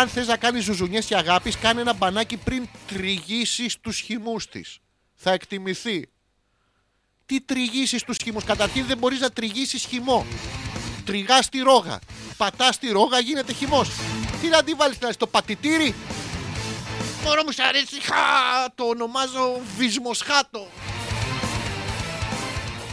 Αν 0.00 0.08
θες 0.08 0.26
να 0.26 0.36
κάνεις 0.36 0.64
ζουζουνιές 0.64 1.04
και 1.04 1.16
αγάπης, 1.16 1.58
κάνε 1.58 1.80
ένα 1.80 1.92
μπανάκι 1.92 2.36
πριν 2.36 2.68
τριγύσεις 2.86 3.80
τους 3.80 3.98
χυμούς 3.98 4.48
της. 4.48 4.78
Θα 5.14 5.32
εκτιμηθεί. 5.32 6.08
Τι 7.26 7.40
τριγύσεις 7.40 8.02
τους 8.02 8.16
χυμούς; 8.22 8.44
Καταρχήν 8.44 8.86
δεν 8.86 8.98
μπορείς 8.98 9.20
να 9.20 9.30
τριγύσεις 9.30 9.84
χυμό. 9.84 10.26
Τριγάς 11.04 11.48
τη 11.48 11.58
ρόγα. 11.58 11.98
Πατάς 12.36 12.78
τη 12.78 12.88
ρόγα, 12.88 13.18
γίνεται 13.18 13.52
χυμός. 13.52 13.90
Τι 14.40 14.48
να 14.48 14.62
τη 14.62 14.72
βάλεις 14.72 14.98
στο 15.10 15.26
πατητήρι; 15.26 15.94
Μωρό 17.24 17.42
μου 17.44 17.50
σ' 17.50 17.58
αρέσει. 17.58 18.00
Χα, 18.02 18.74
το 18.74 18.84
ονομάζω 18.84 19.60
βυσμοσχάτο. 19.76 20.68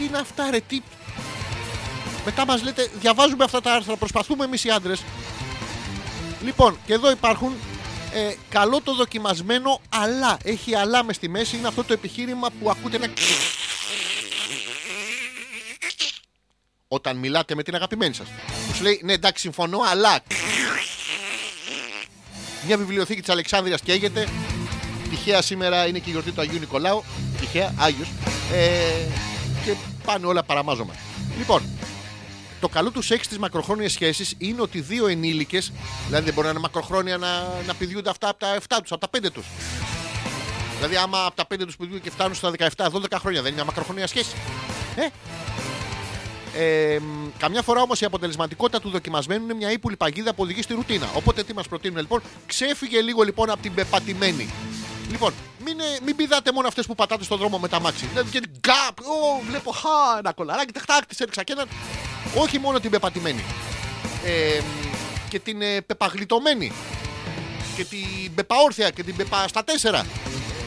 Τι 0.02 0.08
είναι 0.08 0.18
αυτά, 0.18 0.50
ρε, 0.50 0.60
τι. 0.60 0.80
Μετά 2.24 2.46
μας 2.46 2.62
λέτε, 2.62 2.90
διαβάζουμε 2.94 3.44
αυτά 3.44 3.60
τα 3.60 3.72
άρθρα, 3.74 3.96
προσπαθούμε 3.96 4.44
εμείς 4.44 4.64
οι 4.64 4.70
άντρες. 4.70 5.02
Λοιπόν, 6.42 6.78
και 6.86 6.92
εδώ 6.92 7.10
υπάρχουν 7.10 7.52
ε, 8.12 8.34
καλό 8.48 8.80
το 8.80 8.94
δοκιμασμένο 8.94 9.80
αλλά. 9.88 10.36
Έχει 10.44 10.74
αλλά 10.74 11.04
μες 11.04 11.16
στη 11.16 11.28
μέση. 11.28 11.56
Είναι 11.56 11.68
αυτό 11.68 11.84
το 11.84 11.92
επιχείρημα 11.92 12.48
που 12.60 12.70
ακούτε 12.70 12.96
ένα. 12.96 13.06
Όταν 16.88 17.16
μιλάτε 17.16 17.54
με 17.54 17.62
την 17.62 17.74
αγαπημένη 17.74 18.14
σας. 18.14 18.26
Που 18.66 18.74
σου 18.74 18.82
λέει, 18.82 19.00
ναι, 19.04 19.12
εντάξει, 19.12 19.42
συμφωνώ, 19.42 19.80
αλλά. 19.90 20.20
Μια 22.66 22.76
βιβλιοθήκη 22.76 23.20
της 23.20 23.30
Αλεξάνδρειας 23.30 23.80
καίγεται. 23.80 24.28
Τυχαία 25.10 25.42
σήμερα 25.42 25.86
είναι 25.86 25.98
και 25.98 26.08
η 26.08 26.12
γιορτή 26.12 26.32
του 26.32 26.40
Αγίου 26.40 26.58
Νικολάου. 26.58 27.04
Τυχαία, 27.40 27.74
Άγιος. 27.78 28.08
Ε, 28.52 29.06
και 29.64 29.74
πάνε 30.02 30.26
όλα 30.26 30.42
παραμάζωμα. 30.42 30.94
Λοιπόν, 31.38 31.62
το 32.60 32.68
καλό 32.68 32.90
τους 32.90 33.06
σεξ 33.06 33.24
στις 33.26 33.38
μακροχρόνιες 33.38 33.92
σχέσεις 33.92 34.34
είναι 34.38 34.60
ότι 34.60 34.80
δύο 34.80 35.06
ενήλικες, 35.06 35.72
δηλαδή 36.06 36.24
δεν 36.24 36.34
μπορεί 36.34 36.46
να 36.46 36.52
είναι 36.52 36.62
μακροχρόνια 36.62 37.16
να, 37.16 37.28
να 37.66 37.74
πηδιούνται 37.74 38.10
αυτά 38.10 38.28
από 38.28 38.38
τα 38.38 38.56
7 38.56 38.78
τους, 38.82 38.92
από 38.92 39.08
τα 39.08 39.18
5 39.18 39.30
τους. 39.32 39.46
Δηλαδή, 40.76 40.96
άμα 40.96 41.24
από 41.24 41.36
τα 41.36 41.46
5 41.54 41.58
τους 41.58 41.76
πηδιούνται 41.76 42.00
και 42.00 42.10
φτάνουν 42.10 42.34
στα 42.34 42.50
17-12 42.50 42.60
χρόνια, 43.18 43.42
δεν 43.42 43.52
είναι 43.52 43.54
μια 43.54 43.64
μακροχρόνια 43.64 44.06
σχέση. 44.06 44.34
Ε, 44.96 45.06
ε, 46.54 46.98
μ, 46.98 47.28
καμιά 47.38 47.62
φορά 47.62 47.82
όμως 47.82 48.00
η 48.00 48.04
αποτελεσματικότητα 48.04 48.80
του 48.80 48.90
δοκιμασμένου 48.90 49.44
είναι 49.44 49.54
μια 49.54 49.72
ύπουλη 49.72 49.96
παγίδα 49.96 50.34
που 50.34 50.42
οδηγεί 50.42 50.62
στη 50.62 50.74
ρουτίνα. 50.74 51.10
Οπότε 51.14 51.42
τι 51.42 51.54
μας 51.54 51.68
προτείνουν 51.68 51.98
λοιπόν, 51.98 52.22
ξέφυγε 52.46 53.00
λίγο 53.00 53.22
λοιπόν 53.22 53.50
από 53.50 53.62
την 53.62 53.74
πεπατημένη. 53.74 54.48
Λοιπόν, 55.12 55.32
μην, 55.64 55.80
ε, 55.80 55.98
μην 56.04 56.16
πηδάτε 56.16 56.52
μόνο 56.52 56.68
αυτές 56.68 56.86
που 56.86 56.94
πατάτε 56.94 57.24
στον 57.24 57.38
δρόμο 57.38 57.58
με 57.58 57.68
τα 57.68 57.80
μάξι. 57.80 58.06
Δηλαδή 58.06 58.30
και 58.30 58.40
γκάπ, 58.60 58.98
ω, 59.00 59.42
βλέπω 59.48 59.70
χα, 59.70 60.18
ένα 60.18 60.32
κολαράκι, 60.32 60.72
ταχτάκ, 60.72 61.06
τη 61.06 61.16
έριξα 61.18 61.42
και 61.42 61.52
έναν. 61.52 61.68
Όχι 62.34 62.58
μόνο 62.58 62.80
την 62.80 62.90
πεπατημένη. 62.90 63.44
Ε, 64.24 64.60
μ, 64.60 64.92
και 65.28 65.38
την 65.38 65.62
ε, 65.62 65.80
πεπαγλιτωμένη. 65.80 66.72
Και 67.76 67.84
την 67.84 68.34
πεπαόρθια 68.34 68.90
και 68.90 69.02
την 69.02 69.16
πεπα 69.16 69.48
στα 69.48 69.64
τέσσερα. 69.64 70.06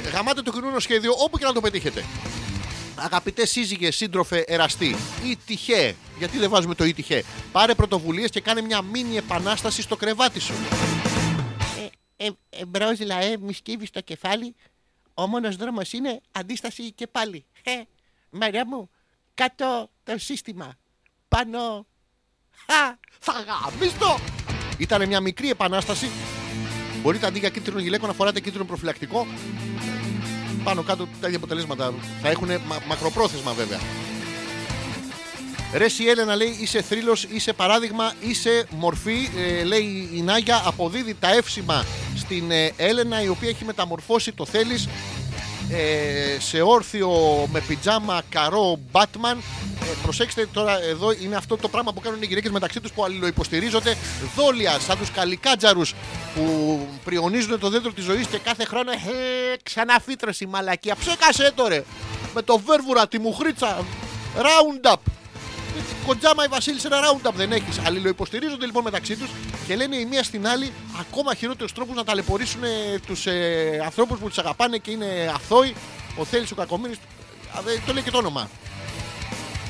Ε, 0.06 0.10
Γαμάτε 0.10 0.42
το 0.42 0.52
κοινωνικό 0.52 0.80
σχέδιο 0.80 1.14
όπου 1.18 1.38
και 1.38 1.46
να 1.46 1.54
το 1.54 1.62
πετύχετε. 1.62 2.06
Αγαπητέ 2.96 3.46
σύζυγε, 3.46 3.92
σύντροφε, 3.92 4.44
εραστή 4.48 4.96
ή 5.24 5.38
τυχέ, 5.46 5.96
γιατί 6.18 6.38
δεν 6.38 6.50
βάζουμε 6.50 6.76
το 6.76 6.86
ή 6.86 6.94
τυχέ, 6.94 7.24
πάρε 7.52 7.74
πρωτοβουλίες 7.74 8.30
και 8.30 8.40
κάνε 8.40 8.62
μια 8.62 8.82
μίνι 8.82 9.18
επανάσταση 9.18 9.82
στο 9.82 9.96
κρεβάτι 9.96 10.40
σου. 10.40 10.54
Ε, 12.18 12.30
Εμπρός 12.50 13.00
λαέ, 13.00 13.38
μη 13.38 13.54
σκύβεις 13.54 13.90
το 13.92 14.02
κεφάλι. 14.02 14.56
Ο 15.14 15.28
μόνος 15.28 15.56
δρόμος 15.56 15.94
είναι 15.94 16.22
αντίσταση 16.32 16.92
και 16.92 17.08
πάλι. 17.08 17.46
Ε, 17.64 17.72
Μαριά 18.30 18.66
μου, 18.68 18.90
κάτω 19.34 19.90
το 20.04 20.18
σύστημα. 20.18 20.74
Πάνω. 21.28 21.86
Χα, 22.70 22.98
Θα 23.20 23.34
γαμίστο! 23.34 24.18
Ήταν 24.78 25.08
μια 25.08 25.20
μικρή 25.20 25.50
επανάσταση. 25.50 26.10
Μπορείτε 27.02 27.26
αντί 27.26 27.40
για 27.40 27.50
κίτρινο 27.50 27.80
γυλαίκο 27.80 28.08
να 28.08 28.14
φοράτε 28.14 28.40
κίτρινο 28.40 28.66
προφυλακτικό. 28.66 29.28
Πάνω 30.64 30.84
κάτω 30.84 31.08
τα 31.22 31.26
ίδια 31.28 31.38
αποτελέσματα. 31.38 31.94
Θα 32.22 32.30
έχουν 32.30 32.48
μα- 32.68 32.82
μακροπρόθεσμα 32.88 33.54
βέβαια. 33.54 33.80
Ρε 35.74 35.86
η 35.98 36.10
Έλενα 36.10 36.36
λέει 36.36 36.58
είσαι 36.62 36.82
θρύλος, 36.82 37.24
είσαι 37.24 37.54
παράδειγμα, 37.54 38.14
είσαι 38.20 38.68
μορφή 38.70 39.30
ε, 39.38 39.64
λέει 39.64 40.10
η 40.14 40.22
Νάγια 40.22 40.62
αποδίδει 40.66 41.16
τα 41.20 41.32
εύσημα 41.34 41.86
στην 42.18 42.52
ε, 42.52 42.74
Έλενα 42.78 43.24
η 43.24 43.28
οποία 43.28 43.50
έχει 43.50 43.66
μεταμορφώσει 43.66 44.32
το 44.32 44.46
θέλεις 44.46 44.88
ε, 45.72 46.40
σε 46.40 46.62
όρθιο 46.62 47.10
με 47.52 47.60
πιτζάμα 47.60 48.22
καρό 48.30 48.80
Batman. 48.92 49.36
Ε, 49.82 49.88
προσέξτε 50.02 50.48
τώρα, 50.54 50.84
εδώ 50.84 51.12
είναι 51.12 51.36
αυτό 51.36 51.58
το 51.58 51.68
πράγμα 51.68 51.94
που 51.94 52.02
κάνουν 52.02 52.22
οι 52.22 52.26
γυναίκες 52.26 52.52
μεταξύ 52.52 52.82
τους 52.82 52.92
που 52.92 53.04
αλληλοϊποστηρίζονται. 53.04 53.98
Δόλια, 54.36 54.80
σαν 54.80 54.98
τους 54.98 55.12
καλικάτζαρους 55.12 55.94
που 56.36 56.80
πριονίζουν 57.04 57.60
το 57.60 57.70
δέντρο 57.70 57.92
της 57.92 58.04
ζωής 58.04 58.28
και 58.28 58.38
κάθε 58.38 58.66
χρόνο 58.66 58.92
ε, 58.92 58.96
ξαναφύτρωση 59.64 60.46
μαλακία. 60.46 60.96
Ψέκασε 60.96 61.52
τώρα 61.56 61.84
με 62.34 62.42
το 62.42 62.60
βέρβουρα, 62.60 63.08
τη 63.08 63.20
μουχρίτσα. 63.20 63.86
Roundup. 64.38 65.15
Κοντζάμα 66.06 66.44
η 66.44 66.48
Βασίλισσα 66.48 66.88
ένα 66.92 67.00
roundup 67.08 67.34
δεν 67.36 67.52
έχεις. 67.52 67.80
Αλληλοϊποστηρίζονται 67.86 68.66
λοιπόν 68.66 68.84
μεταξύ 68.84 69.16
τους 69.16 69.30
και 69.68 69.76
λένε 69.76 69.96
η 69.96 70.06
μία 70.06 70.24
στην 70.24 70.48
άλλη 70.48 70.74
ακόμα 71.00 71.34
χειρότερους 71.34 71.72
τρόπους 71.72 71.96
να 71.96 72.04
ταλαιπωρήσουν 72.04 72.62
τους 73.06 73.26
ε, 73.26 73.82
ανθρώπους 73.84 74.20
που 74.20 74.28
τους 74.28 74.38
αγαπάνε 74.38 74.78
και 74.78 74.92
είναι 74.92 75.32
αθώοι. 75.36 75.76
Ο 76.18 76.26
Θέλει 76.26 76.48
ο 76.52 76.56
Κακομοίρης. 76.56 76.98
Το 77.86 77.94
λέει 77.94 78.04
και 78.04 78.12
το 78.12 78.18
όνομα. 78.18 78.50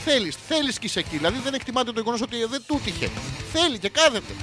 Θέλεις, 0.05 0.35
θέλεις 0.47 0.79
και 0.79 0.85
είσαι 0.85 0.99
εκεί. 0.99 1.17
Δηλαδή 1.17 1.39
δεν 1.43 1.53
εκτιμάται 1.53 1.91
το 1.91 1.99
γεγονός 1.99 2.21
ότι 2.21 2.45
δεν 2.45 2.63
του 2.67 2.81
τύχε. 2.83 3.09
Θέλει 3.53 3.79
και 3.79 3.89
κάθεται. 3.89 4.33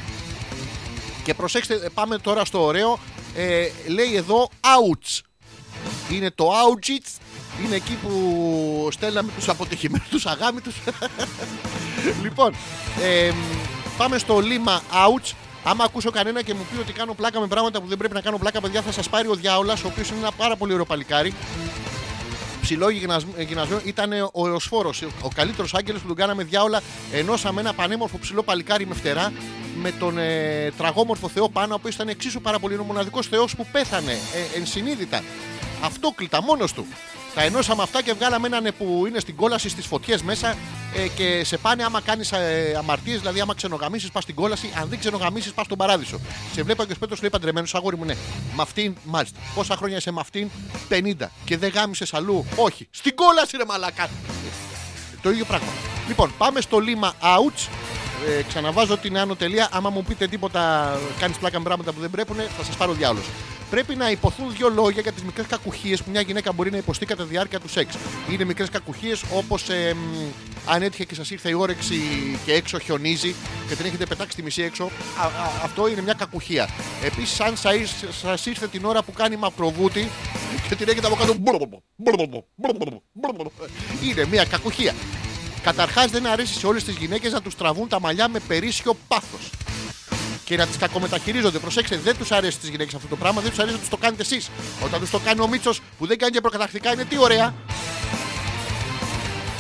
Και 1.24 1.34
προσέξτε, 1.34 1.74
ε, 1.74 1.89
πάμε 1.94 2.18
τώρα 2.18 2.44
στο 2.44 2.62
ωραίο. 2.62 2.98
Ε, 3.34 3.68
λέει 3.86 4.16
εδώ 4.16 4.48
ouch. 4.60 5.20
Είναι 6.10 6.30
το 6.30 6.51
Auschwitz. 6.51 7.21
Είναι 7.64 7.74
εκεί 7.76 7.98
που 8.02 8.88
στέλναμε 8.92 9.32
τους 9.36 9.48
αποτυχημένους, 9.48 10.08
τους 10.08 10.26
αγάμητους. 10.26 10.74
λοιπόν, 12.24 12.54
ε, 13.02 13.32
πάμε 13.96 14.18
στο 14.18 14.38
Λίμα 14.40 14.82
Ouch. 14.92 15.32
Άμα 15.64 15.84
ακούσω 15.84 16.10
κανένα 16.10 16.42
και 16.42 16.54
μου 16.54 16.66
πει 16.72 16.80
ότι 16.80 16.92
κάνω 16.92 17.14
πλάκα 17.14 17.40
με 17.40 17.46
πράγματα 17.46 17.80
που 17.80 17.86
δεν 17.86 17.98
πρέπει 17.98 18.14
να 18.14 18.20
κάνω 18.20 18.38
πλάκα, 18.38 18.60
παιδιά, 18.60 18.82
θα 18.82 18.92
σας 18.92 19.08
πάρει 19.08 19.28
ο 19.28 19.34
Διάολας, 19.34 19.84
ο 19.84 19.86
οποίος 19.86 20.08
είναι 20.08 20.18
ένα 20.18 20.32
πάρα 20.32 20.56
πολύ 20.56 20.72
ωραίο 20.72 20.84
παλικάρι. 20.84 21.34
Ψηλό 22.62 22.88
γυμνασμ- 22.90 23.38
ε, 23.38 23.42
γυμνασμένο 23.42 23.80
ήταν 23.84 24.12
ο 24.32 24.48
Εωσφόρο, 24.48 24.92
ο 25.22 25.28
καλύτερος 25.34 25.74
άγγελος 25.74 26.00
που 26.00 26.06
τον 26.06 26.16
κάναμε 26.16 26.42
διάολα. 26.44 26.82
Ενώσαμε 27.12 27.60
ένα 27.60 27.72
πανέμορφο 27.72 28.18
ψηλό 28.18 28.42
παλικάρι 28.42 28.86
με 28.86 28.94
φτερά 28.94 29.32
με 29.82 29.92
τον 29.92 30.18
ε, 30.18 30.70
τραγόμορφο 30.76 31.28
Θεό 31.28 31.48
πάνω, 31.48 31.72
ο 31.72 31.76
οποίος 31.80 31.94
ήταν 31.94 32.08
εξίσου 32.08 32.40
πάρα 32.40 32.58
πολύ. 32.58 32.72
Είναι 32.74 32.82
ο 32.82 32.86
μοναδικός 32.86 33.26
Θεός 33.26 33.56
που 33.56 33.66
πέθανε 33.72 34.12
ε, 34.12 34.58
ενσυνείδητα. 34.58 35.22
Αυτόκλητα 35.82 36.42
μόνος 36.42 36.72
του. 36.72 36.86
Τα 37.34 37.42
ενώσαμε 37.42 37.82
αυτά 37.82 38.02
και 38.02 38.12
βγάλαμε 38.12 38.46
έναν 38.46 38.66
ε, 38.66 38.70
που 38.70 39.04
είναι 39.06 39.20
στην 39.20 39.36
κόλαση 39.36 39.68
στις 39.68 39.86
φωτιές 39.86 40.22
μέσα 40.22 40.56
ε, 40.96 41.09
και 41.09 41.44
σε 41.44 41.56
πάνε 41.56 41.84
άμα 41.84 42.00
κάνεις 42.00 42.32
ε, 42.32 42.74
αμαρτίες, 42.78 43.18
δηλαδή 43.18 43.40
άμα 43.40 43.54
ξενογαμίσεις, 43.54 44.10
πας 44.10 44.22
στην 44.22 44.34
κόλαση. 44.34 44.72
Αν 44.80 44.88
δεν 44.88 44.98
ξενογαμίσεις, 44.98 45.52
πας 45.52 45.64
στον 45.64 45.78
παράδεισο. 45.78 46.20
Σε 46.54 46.62
βλέπω 46.62 46.84
και 46.84 46.92
ο 46.92 46.96
Πέτρο 46.98 47.16
λέει 47.20 47.30
παντρεμένος, 47.30 47.74
αγόρι 47.74 47.96
μου, 47.96 48.04
ναι. 48.04 48.14
Με 48.56 48.62
αυτήν, 48.62 48.96
μάλιστα. 49.04 49.38
Πόσα 49.54 49.76
χρόνια 49.76 49.96
είσαι 49.96 50.12
με 50.12 50.20
αυτήν, 50.20 50.50
50. 50.88 51.30
Και 51.44 51.56
δεν 51.56 51.70
γάμισες 51.70 52.14
αλλού; 52.14 52.46
Όχι. 52.56 52.88
Στην 52.90 53.14
κόλαση, 53.14 53.56
ρε 53.56 53.64
μαλακά. 53.64 54.09
Το 55.22 55.30
ίδιο 55.30 55.44
πράγμα. 55.44 55.68
Λοιπόν, 56.09 56.32
πάμε 56.38 56.60
στο 56.60 56.78
λίμα 56.78 57.14
ouch. 57.20 57.68
Ε, 58.28 58.42
ξαναβάζω 58.42 58.96
την 58.96 59.18
άνω 59.18 59.34
τελεία. 59.36 59.68
Άμα 59.72 59.90
μου 59.90 60.04
πείτε 60.04 60.26
τίποτα, 60.28 60.92
κάνεις 61.18 61.36
πλάκα 61.36 61.59
με 61.59 61.64
πράγματα 61.64 61.92
που 61.92 62.00
δεν 62.00 62.10
πρέπει, 62.10 62.32
θα 62.32 62.64
σας 62.64 62.76
πάρω 62.76 62.92
διάολος. 62.92 63.24
Πρέπει 63.72 63.94
να 63.96 64.10
υποθούν 64.10 64.52
δύο 64.56 64.68
λόγια 64.68 65.00
για 65.02 65.12
τις 65.12 65.22
μικρές 65.22 65.46
κακουχίες 65.46 66.02
που 66.02 66.10
μια 66.10 66.20
γυναίκα 66.20 66.52
μπορεί 66.52 66.70
να 66.70 66.76
υποστεί 66.76 67.06
κατά 67.06 67.22
τη 67.22 67.28
διάρκεια 67.28 67.60
του 67.60 67.68
σεξ. 67.68 67.94
Είναι 68.30 68.44
μικρές 68.44 68.68
κακουχίες 68.68 69.22
όπως 69.32 69.68
ε, 69.68 69.94
μ, 69.94 69.98
αν 70.66 70.82
έτυχε 70.82 71.04
και 71.04 71.14
σας 71.14 71.30
ήρθε 71.30 71.48
η 71.48 71.52
όρεξη 71.52 71.96
και 72.44 72.52
έξω 72.52 72.78
χιονίζει 72.78 73.34
και 73.68 73.74
την 73.74 73.86
έχετε 73.86 74.06
πετάξει 74.06 74.36
τη 74.36 74.42
μισή 74.42 74.62
έξω. 74.62 74.84
Α, 74.84 75.24
α, 75.24 75.30
αυτό 75.64 75.88
είναι 75.88 76.02
μια 76.02 76.12
κακουχία. 76.12 76.68
Επίσης, 77.04 77.40
αν 77.40 77.56
σας 78.10 78.46
ήρθε 78.46 78.68
την 78.68 78.84
ώρα 78.84 79.02
που 79.02 79.12
κάνει 79.12 79.36
μακροβούτι 79.36 80.08
και 80.68 80.74
την 80.74 80.88
έχετε 80.88 81.06
από 81.06 81.16
κάτω. 81.16 81.34
Είναι 84.02 84.26
μια 84.30 84.44
κακουχία. 84.44 84.94
Καταρχάς, 85.62 86.10
δεν 86.10 86.26
αρέσει 86.26 86.54
σε 86.58 86.66
όλες 86.66 86.84
τις 86.84 86.96
γυναίκες 86.96 87.32
να 87.32 87.42
τους 87.42 87.54
τραβούν 87.56 87.88
τα 87.88 88.00
μαλλιά 88.00 88.28
με 88.28 88.38
περίσσιο 88.38 88.96
πάθος. 89.08 89.50
Και 90.52 90.58
να 90.58 90.66
τι 90.66 90.78
κακομεταχειρίζονται. 90.78 91.58
Προσέξτε, 91.58 91.96
δεν 91.96 92.16
τους 92.16 92.32
αρέσει 92.32 92.56
στις 92.56 92.68
γυναίκες 92.68 92.94
αυτό 92.94 93.08
το 93.08 93.16
πράγμα, 93.16 93.40
δεν 93.40 93.50
τους 93.50 93.58
αρέσει 93.58 93.74
να 93.74 93.80
τους 93.80 93.88
το 93.88 93.96
κάνετε 93.96 94.22
εσείς. 94.22 94.50
Όταν 94.84 95.00
τους 95.00 95.10
το 95.10 95.18
κάνει 95.18 95.40
ο 95.40 95.48
Μίτσος 95.48 95.80
που 95.98 96.06
δεν 96.06 96.18
κάνει 96.18 96.32
και 96.32 96.40
προκαταρκτικά 96.40 96.92
είναι 96.92 97.04
τι 97.04 97.18
ωραία. 97.18 97.54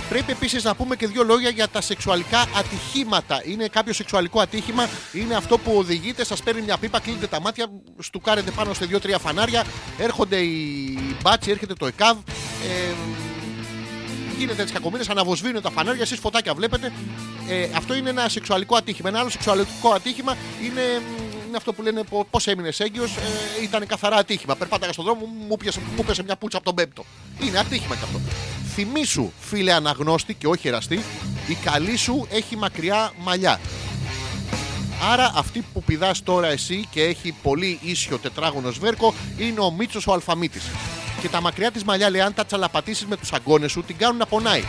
Πρέπει 0.08 0.32
επίσης 0.32 0.64
να 0.64 0.74
πούμε 0.74 0.96
και 0.96 1.06
δύο 1.06 1.24
λόγια 1.24 1.50
για 1.50 1.68
τα 1.68 1.80
σεξουαλικά 1.80 2.40
ατυχήματα. 2.56 3.42
Είναι 3.44 3.68
κάποιο 3.68 3.92
σεξουαλικό 3.92 4.40
ατύχημα, 4.40 4.88
είναι 5.12 5.34
αυτό 5.34 5.58
που 5.58 5.72
οδηγείτε, 5.76 6.24
σας 6.24 6.42
παίρνει 6.42 6.62
μια 6.62 6.76
πίπα, 6.76 7.00
κλείνετε 7.00 7.26
τα 7.26 7.40
μάτια, 7.40 7.66
στουκάρετε 7.98 8.50
πάνω 8.50 8.74
σε 8.74 8.84
δύο-τρία 8.84 9.18
φανάρια, 9.18 9.64
έρχονται 9.98 10.36
οι 10.36 10.98
μπάτσι, 11.22 11.50
έρχεται 11.50 11.74
το 11.74 11.86
ΕΚΑΒ, 11.86 12.16
ε, 12.16 12.92
γίνεται 14.38 14.64
τι 14.64 14.72
κακομοίρες, 14.72 15.08
αναβοσβήνουν 15.08 15.62
τα 15.62 15.70
φανάρια, 15.70 16.02
εσείς 16.02 16.18
φωτάκια 16.18 16.54
βλέπετε. 16.54 16.92
Ε, 17.48 17.68
αυτό 17.76 17.94
είναι 17.94 18.10
ένα 18.10 18.28
σεξουαλικό 18.28 18.76
ατύχημα. 18.76 19.08
Ένα 19.08 19.18
άλλο 19.18 19.30
σεξουαλικό 19.30 19.92
ατύχημα 19.94 20.36
είναι, 20.62 20.82
είναι 21.48 21.56
αυτό 21.56 21.72
που 21.72 21.82
λένε 21.82 22.02
πώς 22.30 22.46
έμεινες 22.46 22.80
έγκυος. 22.80 23.16
Ε, 23.16 23.62
ήταν 23.62 23.86
καθαρά 23.86 24.16
ατύχημα. 24.16 24.56
Περπάταγα 24.56 24.92
στον 24.92 25.04
δρόμο, 25.04 25.26
μου 25.48 25.56
πιάσε, 25.56 25.80
μου 25.96 26.04
πέσε 26.04 26.22
μια 26.22 26.36
πούτσα 26.36 26.56
από 26.56 26.66
τον 26.66 26.74
πέμπτο. 26.74 27.04
Είναι 27.40 27.58
ατύχημα 27.58 27.94
κι 27.94 28.04
αυτό. 28.04 28.20
Θυμήσου, 28.74 29.32
φίλε 29.40 29.72
αναγνώστη 29.72 30.34
και 30.34 30.46
όχι 30.46 30.68
εραστή, 30.68 31.02
η 31.48 31.54
καλή 31.54 31.96
σου 31.96 32.26
έχει 32.30 32.56
μακριά 32.56 33.12
μαλλιά. 33.18 33.60
Άρα 35.12 35.32
αυτή 35.34 35.64
που 35.72 35.82
πηδάς 35.82 36.22
τώρα 36.22 36.46
εσύ 36.46 36.88
και 36.90 37.02
έχει 37.02 37.34
πολύ 37.42 37.78
ίσιο 37.82 38.18
τετράγωνο 38.18 38.70
σβέρκο 38.70 39.14
είναι 39.38 39.60
ο 39.60 39.70
Μίτσος 39.70 40.06
ο 40.06 40.12
Αλφαμίτης. 40.12 40.62
Και 41.22 41.28
τα 41.28 41.40
μακριά 41.40 41.70
της 41.70 41.84
μαλλιά 41.84 42.10
λέει 42.10 42.20
αν 42.20 42.34
τα 42.34 42.44
τσαλαπατήσεις 42.44 43.06
με 43.06 43.16
τους 43.16 43.32
αγκώνες 43.32 43.70
σου 43.70 43.82
την 43.82 43.96
κάνουν 43.96 44.16
να 44.16 44.26
πονάει. 44.26 44.64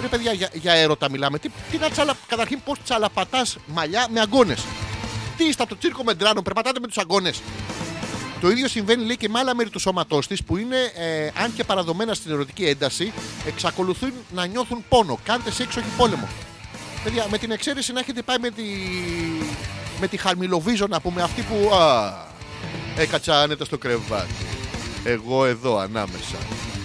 Ρε 0.00 0.06
παιδιά 0.06 0.32
για, 0.32 0.48
για 0.52 0.72
έρωτα 0.72 1.10
μιλάμε. 1.10 1.38
Τι, 1.38 1.50
τι 1.70 1.78
να 1.78 1.90
τσαλα... 1.90 2.16
Καταρχήν 2.26 2.60
πώς 2.64 2.78
τσαλαπατάς 2.84 3.56
μαλλιά 3.66 4.06
με 4.10 4.20
αγκώνες; 4.20 4.64
Τι 5.36 5.44
είστε 5.44 5.62
από 5.62 5.72
το 5.72 5.78
τσίρκο 5.78 6.04
με 6.04 6.14
ντράνο, 6.14 6.42
περπατάτε 6.42 6.80
με 6.80 6.86
τους 6.86 6.98
αγκώνες. 6.98 7.42
Το 8.40 8.50
ίδιο 8.50 8.68
συμβαίνει 8.68 9.04
λέει 9.04 9.16
και 9.16 9.28
με 9.28 9.38
άλλα 9.38 9.54
μέρη 9.54 9.70
του 9.70 9.78
σώματός 9.78 10.26
της 10.26 10.42
που 10.42 10.56
είναι, 10.56 10.76
ε, 10.96 11.30
αν 11.42 11.54
και 11.54 11.64
παραδομένα 11.64 12.14
στην 12.14 12.32
ερωτική 12.32 12.64
ένταση, 12.64 13.12
εξακολουθούν 13.46 14.12
να 14.34 14.46
νιώθουν 14.46 14.84
πόνο. 14.88 15.18
Κάντε 15.24 15.50
σεξ, 15.50 15.76
όχι 15.76 15.88
πόλεμο. 15.96 16.28
Παιδιά, 17.04 17.26
με 17.30 17.38
την 17.38 17.50
εξαίρεση 17.50 17.92
να 17.92 18.00
έχετε 18.00 18.22
πάει 18.22 18.38
με 18.38 18.50
τη, 18.50 18.62
με 20.00 20.06
τη 20.08 20.16
χαρμιλοβίζο 20.16 20.86
να 20.86 21.00
πούμε 21.00 21.22
αυτή 21.22 21.42
που. 21.42 21.74
Α, 21.74 22.12
έκατσα 22.96 23.40
άνετα 23.40 23.64
στο 23.64 23.78
κρεβάτι. 23.78 24.63
Εγώ 25.04 25.44
εδώ 25.46 25.78
ανάμεσα. 25.78 26.36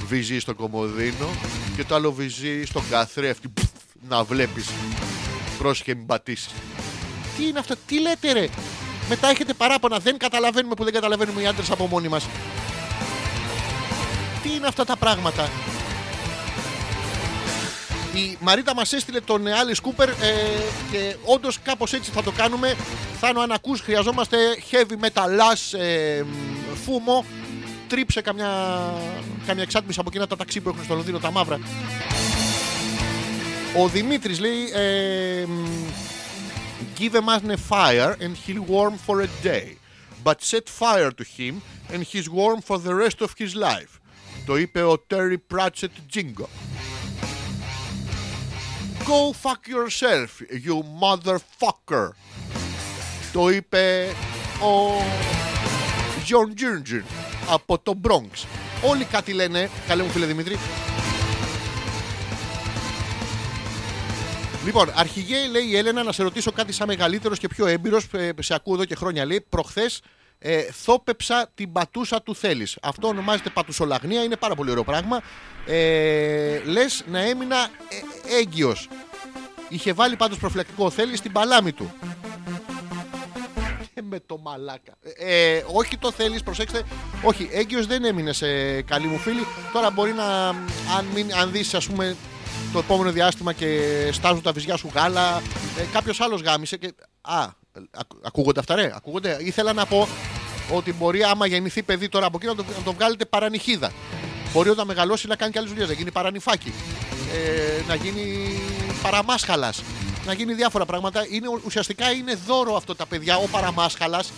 Βυζί 0.08 0.40
στο 0.40 0.54
κομμωδίνο 0.54 1.30
και 1.76 1.84
το 1.84 1.96
άλλο 1.96 2.12
βυζί 2.12 2.64
στον 2.66 2.84
καθρέφτη. 2.90 3.48
Πφ, 3.48 3.64
να 4.10 4.24
βλέπεις. 4.24 4.70
Πρόσχε 5.58 5.96
μην 5.96 6.06
πατήσεις. 6.06 6.54
Τι 7.38 7.48
είναι 7.48 7.60
αυτό, 7.60 7.76
τι 7.86 8.00
λέτε 8.02 8.32
ρε; 8.32 8.48
Μετά 9.10 9.30
έχετε 9.30 9.54
παράπονα. 9.54 9.98
Δεν 9.98 10.18
καταλαβαίνουμε 10.18 10.74
που 10.76 10.84
δεν 10.84 10.94
καταλαβαίνουμε 10.94 11.41
οι 11.41 11.46
άντρες 11.46 11.72
από 11.72 11.88
μόνοι 11.88 12.08
μας. 12.08 12.28
Τι 14.44 14.54
είναι 14.56 14.68
αυτά 14.68 14.86
τα 14.86 14.96
πράγματα; 14.96 15.50
Η 18.16 18.38
Μαρίτα 18.40 18.76
μας 18.76 18.94
έστειλε 18.94 19.20
τον 19.20 19.48
Άλλη 19.48 19.76
Κούπερ 19.82 20.10
ε, 20.10 20.14
και 20.91 21.16
όντως 21.26 21.60
κάπως 21.64 21.94
έτσι 21.94 22.12
θα 22.12 22.24
το 22.24 22.32
κάνουμε. 22.32 22.76
Θάνο, 23.20 23.41
αν 23.41 23.52
ακούς, 23.52 23.82
χρειαζόμαστε 23.82 24.38
heavy 24.72 25.06
metal 25.06 25.80
ε, 25.80 26.24
φούμο. 26.86 27.26
Τρίψε 27.90 28.22
καμιά, 28.22 28.94
καμιά 29.45 29.64
εξάτμιση 29.64 29.99
από 29.99 30.10
εκείνα 30.10 30.28
τα 30.28 30.36
ταξί 30.36 30.61
που 30.61 30.70
έχουν 30.70 30.84
στο 30.84 30.95
Λονδίνο 30.95 31.20
τα 31.20 31.32
μαύρα. 31.32 31.60
Ο 33.78 33.88
Δημήτρη 33.88 34.36
λέει. 34.36 34.72
Ε, 34.74 35.45
Give 36.99 37.16
a 37.16 37.22
man 37.22 37.49
a 37.52 37.57
fire 37.57 38.18
and 38.20 38.36
he'll 38.36 38.66
warm 38.76 38.98
for 38.98 39.22
a 39.22 39.30
day. 39.41 39.78
But 40.22 40.41
set 40.41 40.68
fire 40.68 41.11
to 41.11 41.24
him 41.24 41.61
and 41.91 42.03
he's 42.03 42.30
warm 42.30 42.60
for 42.61 42.78
the 42.78 42.94
rest 42.94 43.22
of 43.22 43.34
his 43.38 43.56
life. 43.56 43.99
Το 44.45 44.57
είπε 44.57 44.84
ο 44.84 45.06
Terry 45.07 45.38
Pratchett 45.53 45.95
Jingo. 46.14 46.48
Go 49.06 49.34
fuck 49.34 49.68
yourself, 49.68 50.41
you 50.66 50.84
motherfucker. 51.02 52.10
Το 53.34 53.49
είπε 53.49 54.10
ο 54.61 55.02
John 56.28 56.53
Ginger 56.61 57.28
από 57.50 57.80
το 57.80 58.00
Bronx. 58.04 58.46
Όλοι 58.84 59.04
κάτι 59.04 59.34
λένε, 59.34 59.70
καλέ 59.88 60.04
μου 60.04 60.10
φίλε 60.10 60.26
Δημήτρη. 60.26 60.58
Λοιπόν, 64.66 64.92
αρχηγέ 64.96 65.48
λέει 65.48 65.64
η 65.64 65.78
Έλενα 65.78 66.04
να 66.04 66.12
σε 66.12 66.24
ρωτήσω 66.24 66.52
κάτι 66.52 66.72
σαν 66.72 66.88
μεγαλύτερος 66.88 67.40
και 67.40 67.48
πιο 67.48 67.66
έμπειρος. 67.68 68.06
Σε 68.40 68.54
ακούω 68.54 68.74
εδώ 68.74 68.86
και 68.86 68.96
χρόνια. 68.96 69.26
Λέει 69.26 69.46
προχθές 69.50 70.02
ε, 70.40 70.62
θόπεψα 70.62 71.50
την 71.56 71.72
πατούσα 71.72 72.22
του 72.22 72.36
θέλει. 72.36 72.68
Αυτό 72.82 73.08
ονομάζεται 73.08 73.50
πατουσολαγνία, 73.50 74.24
είναι 74.24 74.36
πάρα 74.36 74.56
πολύ 74.56 74.72
ωραίο 74.72 74.84
πράγμα. 74.84 75.22
Ε, 75.66 76.60
Λες 76.66 77.04
να 77.08 77.20
έμεινα 77.20 77.70
ε, 78.30 78.36
έγκυος. 78.40 78.90
Είχε 79.70 79.94
βάλει 79.94 80.16
πάντως 80.16 80.38
προφυλακτικό 80.38 80.86
ο 80.86 80.90
θέλει 80.90 81.16
στην 81.16 81.32
παλάμη 81.32 81.72
του. 81.72 81.94
Και 84.00 84.06
με 84.10 84.20
το 84.26 84.38
μαλάκα. 84.38 84.94
Ε, 85.18 85.56
ε, 85.56 85.64
όχι 85.74 85.98
το 85.98 86.12
θέλεις, 86.12 86.44
προσέξτε. 86.44 86.84
Όχι, 87.24 87.50
έγκυος 87.52 87.88
δεν 87.88 88.06
έμεινε 88.06 88.34
σε 88.34 88.82
καλή 88.82 89.08
μου 89.08 89.18
φίλη. 89.18 89.46
Τώρα 89.74 89.90
μπορεί 89.90 90.14
να. 90.14 90.48
Αν, 90.98 91.06
μην, 91.14 91.34
αν 91.34 91.52
δεις 91.52 91.74
ας 91.74 91.86
πούμε 91.88 92.16
το 92.74 92.80
επόμενο 92.80 93.12
διάστημα 93.12 93.54
και 93.54 93.80
στάζουν 94.12 94.42
τα 94.42 94.52
βυζιά 94.52 94.78
σου 94.78 94.90
γάλα. 94.94 95.42
Ε, 95.78 95.84
Κάποιος 95.94 96.22
άλλος 96.22 96.42
γάμισε 96.42 96.78
και. 96.78 96.94
Α, 97.22 97.48
ακου- 97.92 98.20
ακούγονται 98.24 98.60
αυτά, 98.60 98.76
ρε; 98.76 98.92
Ακούγονται; 98.96 99.38
Ήθελα 99.40 99.74
να 99.74 99.86
πω 99.86 100.08
ότι 100.74 100.94
μπορεί 100.94 101.24
άμα 101.24 101.46
γεννηθεί 101.46 101.84
παιδί 101.84 102.10
τώρα 102.10 102.26
από 102.26 102.38
εκεί 102.38 102.46
να 102.46 102.56
το, 102.56 102.66
να 102.78 102.84
το 102.84 102.94
βγάλετε 102.94 103.26
παρανυχίδα. 103.26 103.92
Μπορεί 104.54 104.70
όταν 104.70 104.88
μεγαλώσει 104.88 105.28
να 105.28 105.36
κάνει 105.36 105.52
και 105.52 105.58
άλλες 105.58 105.70
δουλειές, 105.72 105.88
να 105.88 105.94
γίνει 105.94 106.12
παρανυφάκι. 106.12 106.74
Ε, 107.34 107.82
να 107.88 107.96
γίνει 107.96 108.54
παραμάσχαλας. 109.02 109.82
Να 110.30 110.35
γίνει 110.35 110.53
διάφορα 110.53 110.85
πράγματα. 110.85 111.26
Είναι, 111.30 111.47
ουσιαστικά 111.65 112.11
είναι 112.11 112.35
δώρο 112.47 112.76
αυτό 112.76 112.95
τα 112.95 113.06
παιδιά, 113.06 113.38
ο 113.38 113.47
παραμάσχαλας 113.51 114.31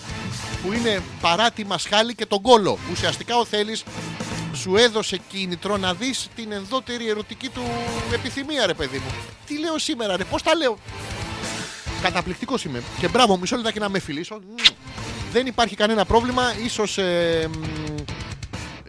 που 0.63 0.73
είναι 0.73 1.01
παρά 1.21 1.51
τη 1.51 1.65
μασχάλη 1.65 2.15
και 2.15 2.25
τον 2.25 2.41
κόλο. 2.41 2.77
Ουσιαστικά 2.91 3.37
ο 3.37 3.45
θέλεις 3.45 3.83
σου 4.53 4.75
έδωσε 4.75 5.17
κίνητρο 5.29 5.77
να 5.77 5.93
δεις 5.93 6.27
την 6.35 6.51
ενδότερη 6.51 7.09
ερωτική 7.09 7.49
του 7.49 7.61
επιθυμία, 8.13 8.65
ρε 8.65 8.73
παιδί 8.73 8.97
μου. 8.97 9.11
Τι 9.45 9.59
λέω 9.59 9.77
σήμερα, 9.77 10.17
ρε, 10.17 10.23
πώς 10.23 10.43
τα 10.43 10.55
λέω; 10.55 10.77
Καταπληκτικός 12.01 12.63
είμαι. 12.63 12.83
Και 12.99 13.07
μπράβο, 13.07 13.37
μισό 13.37 13.55
λεπτάκι 13.55 13.79
να 13.79 13.89
με 13.89 13.99
φιλήσω. 13.99 14.35
Μμμ. 14.35 14.75
Δεν 15.31 15.47
υπάρχει 15.47 15.75
κανένα 15.75 16.05
πρόβλημα. 16.05 16.43
Ίσως 16.63 16.97
ε, 16.97 17.49
μ, 17.53 17.61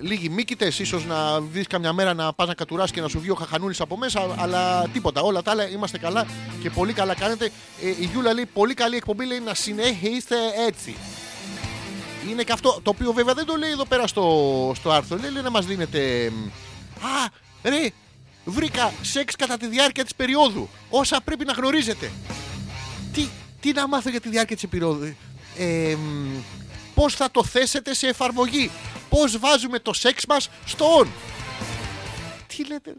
λίγοι 0.02 0.28
μήκητε, 0.28 0.66
ίσως 0.78 1.04
να 1.04 1.40
δεις 1.40 1.66
καμιά 1.66 1.92
μέρα 1.92 2.14
να 2.14 2.32
πας 2.32 2.46
να 2.48 2.54
κατουράσει 2.54 2.92
και 2.92 3.00
να 3.00 3.08
σου 3.08 3.20
βγει 3.20 3.30
ο 3.30 3.34
χαχανούλης 3.34 3.80
από 3.80 3.96
μέσα. 3.96 4.34
Αλλά 4.38 4.88
τίποτα. 4.92 5.20
Όλα 5.20 5.42
τα 5.42 5.50
άλλα 5.50 5.68
είμαστε 5.68 5.98
καλά 5.98 6.26
και 6.60 6.70
πολύ 6.70 6.92
καλά 6.92 7.14
κάνετε. 7.14 7.50
Ε, 7.82 7.88
η 7.88 8.08
Γιούλα 8.12 8.32
λέει: 8.32 8.46
Πολύ 8.46 8.74
καλή 8.74 8.96
εκπομπή 8.96 9.26
λέει 9.26 9.40
να 9.40 9.54
συνεχίσετε 9.54 10.36
έτσι. 10.66 10.96
Είναι 12.30 12.42
και 12.42 12.52
αυτό 12.52 12.80
το 12.82 12.90
οποίο 12.90 13.12
βέβαια 13.12 13.34
δεν 13.34 13.44
το 13.44 13.56
λέει 13.56 13.70
εδώ 13.70 13.84
πέρα 13.84 14.06
στο, 14.06 14.72
στο 14.76 14.90
άρθρο. 14.90 15.18
Λέει, 15.20 15.30
λέει 15.30 15.42
να 15.42 15.50
μας 15.50 15.66
δίνετε. 15.66 16.30
μ, 16.30 16.46
Α, 17.04 17.28
ρε, 17.62 17.90
βρήκα 18.44 18.92
σεξ 19.02 19.36
κατά 19.36 19.56
τη 19.56 19.66
διάρκεια 19.66 20.02
της 20.02 20.14
περίοδου. 20.14 20.68
Όσα 20.90 21.20
πρέπει 21.24 21.44
να 21.44 21.52
γνωρίζετε. 21.52 22.10
Τι, 23.12 23.28
τι 23.60 23.72
να 23.72 23.88
μάθω 23.88 24.10
για 24.10 24.20
τη 24.20 24.28
διάρκεια 24.28 24.56
της 24.56 24.68
περίοδου. 24.68 25.14
Ε, 25.58 25.94
μ, 25.94 26.36
πώς 27.02 27.14
θα 27.14 27.30
το 27.30 27.44
θέσετε 27.44 27.94
σε 27.94 28.06
εφαρμογή. 28.06 28.70
Πώς 29.08 29.38
βάζουμε 29.38 29.78
το 29.78 29.92
σεξ 29.92 30.26
μας 30.26 30.50
στο 30.64 31.00
on. 31.00 31.06
Τι 32.46 32.66
λέτε. 32.66 32.94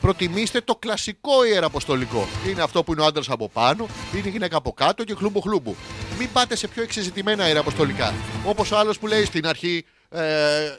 Προτιμήστε 0.00 0.60
το 0.60 0.76
κλασικό 0.76 1.44
ιεραποστολικό. 1.44 2.28
Είναι 2.48 2.62
αυτό 2.62 2.82
που 2.82 2.92
είναι 2.92 3.00
ο 3.00 3.04
άντρας 3.04 3.28
από 3.28 3.48
πάνω, 3.48 3.86
είναι 4.14 4.28
η 4.28 4.30
γυναίκα 4.30 4.56
από 4.56 4.72
κάτω 4.72 5.04
και 5.04 5.14
χλούμπου 5.14 5.40
χλούμπου. 5.40 5.76
Μην 6.18 6.32
πάτε 6.32 6.56
σε 6.56 6.68
πιο 6.68 6.82
εξεζητημένα 6.82 7.48
ιεραποστολικά. 7.48 8.14
Όπως 8.44 8.70
ο 8.70 8.78
άλλος 8.78 8.98
που 8.98 9.06
λέει 9.06 9.24
στην 9.24 9.46
αρχή 9.46 9.84
ε, 10.10 10.22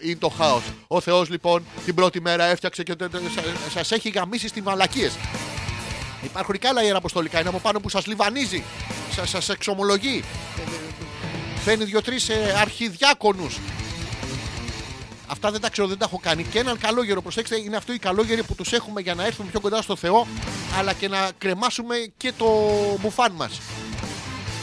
είναι 0.01 0.15
το 0.19 0.29
χάο. 0.29 0.61
Ο 0.87 1.01
Θεός 1.01 1.29
λοιπόν 1.29 1.65
την 1.85 1.95
πρώτη 1.95 2.21
μέρα 2.21 2.43
έφτιαξε 2.43 2.83
και 2.83 2.95
σα 3.81 3.95
έχει 3.95 4.09
γαμίσει 4.09 4.47
στις 4.47 4.61
μαλακίες. 4.61 5.13
Υπάρχουν 6.23 6.57
και 6.59 6.67
άλλα 6.67 6.83
ιεραποστολικά. 6.83 7.39
Είναι 7.39 7.49
από 7.49 7.59
πάνω 7.59 7.79
που 7.79 7.89
σας 7.89 8.05
λιβανίζει, 8.05 8.63
σα 9.11 9.25
σας 9.25 9.49
εξομολογεί. 11.71 11.73
Ε, 11.73 11.73
ε, 11.73 11.75
Φαίνει 11.75 11.83
δύο-τρει 11.83 12.17
αρχιδιάκονους. 12.61 13.59
Αυτά 15.27 15.51
δεν 15.51 15.61
τα 15.61 15.69
ξέρω, 15.69 15.87
δεν 15.87 15.97
τα 15.97 16.05
έχω 16.05 16.19
κάνει. 16.21 16.43
Και 16.43 16.59
έναν 16.59 16.77
καλόγερο, 16.77 17.21
προσέξτε, 17.21 17.59
είναι 17.59 17.75
αυτό 17.75 17.93
οι 17.93 17.97
καλόγεροι 17.97 18.43
που 18.43 18.55
τους 18.55 18.73
έχουμε 18.73 19.01
για 19.01 19.15
να 19.15 19.25
έρθουμε 19.25 19.49
πιο 19.49 19.59
κοντά 19.59 19.81
στο 19.81 19.95
Θεό, 19.95 20.27
αλλά 20.77 20.93
και 20.93 21.07
να 21.07 21.29
κρεμάσουμε 21.37 21.95
και 22.17 22.33
το 22.37 22.47
μπουφάν 23.01 23.31
μας. 23.31 23.61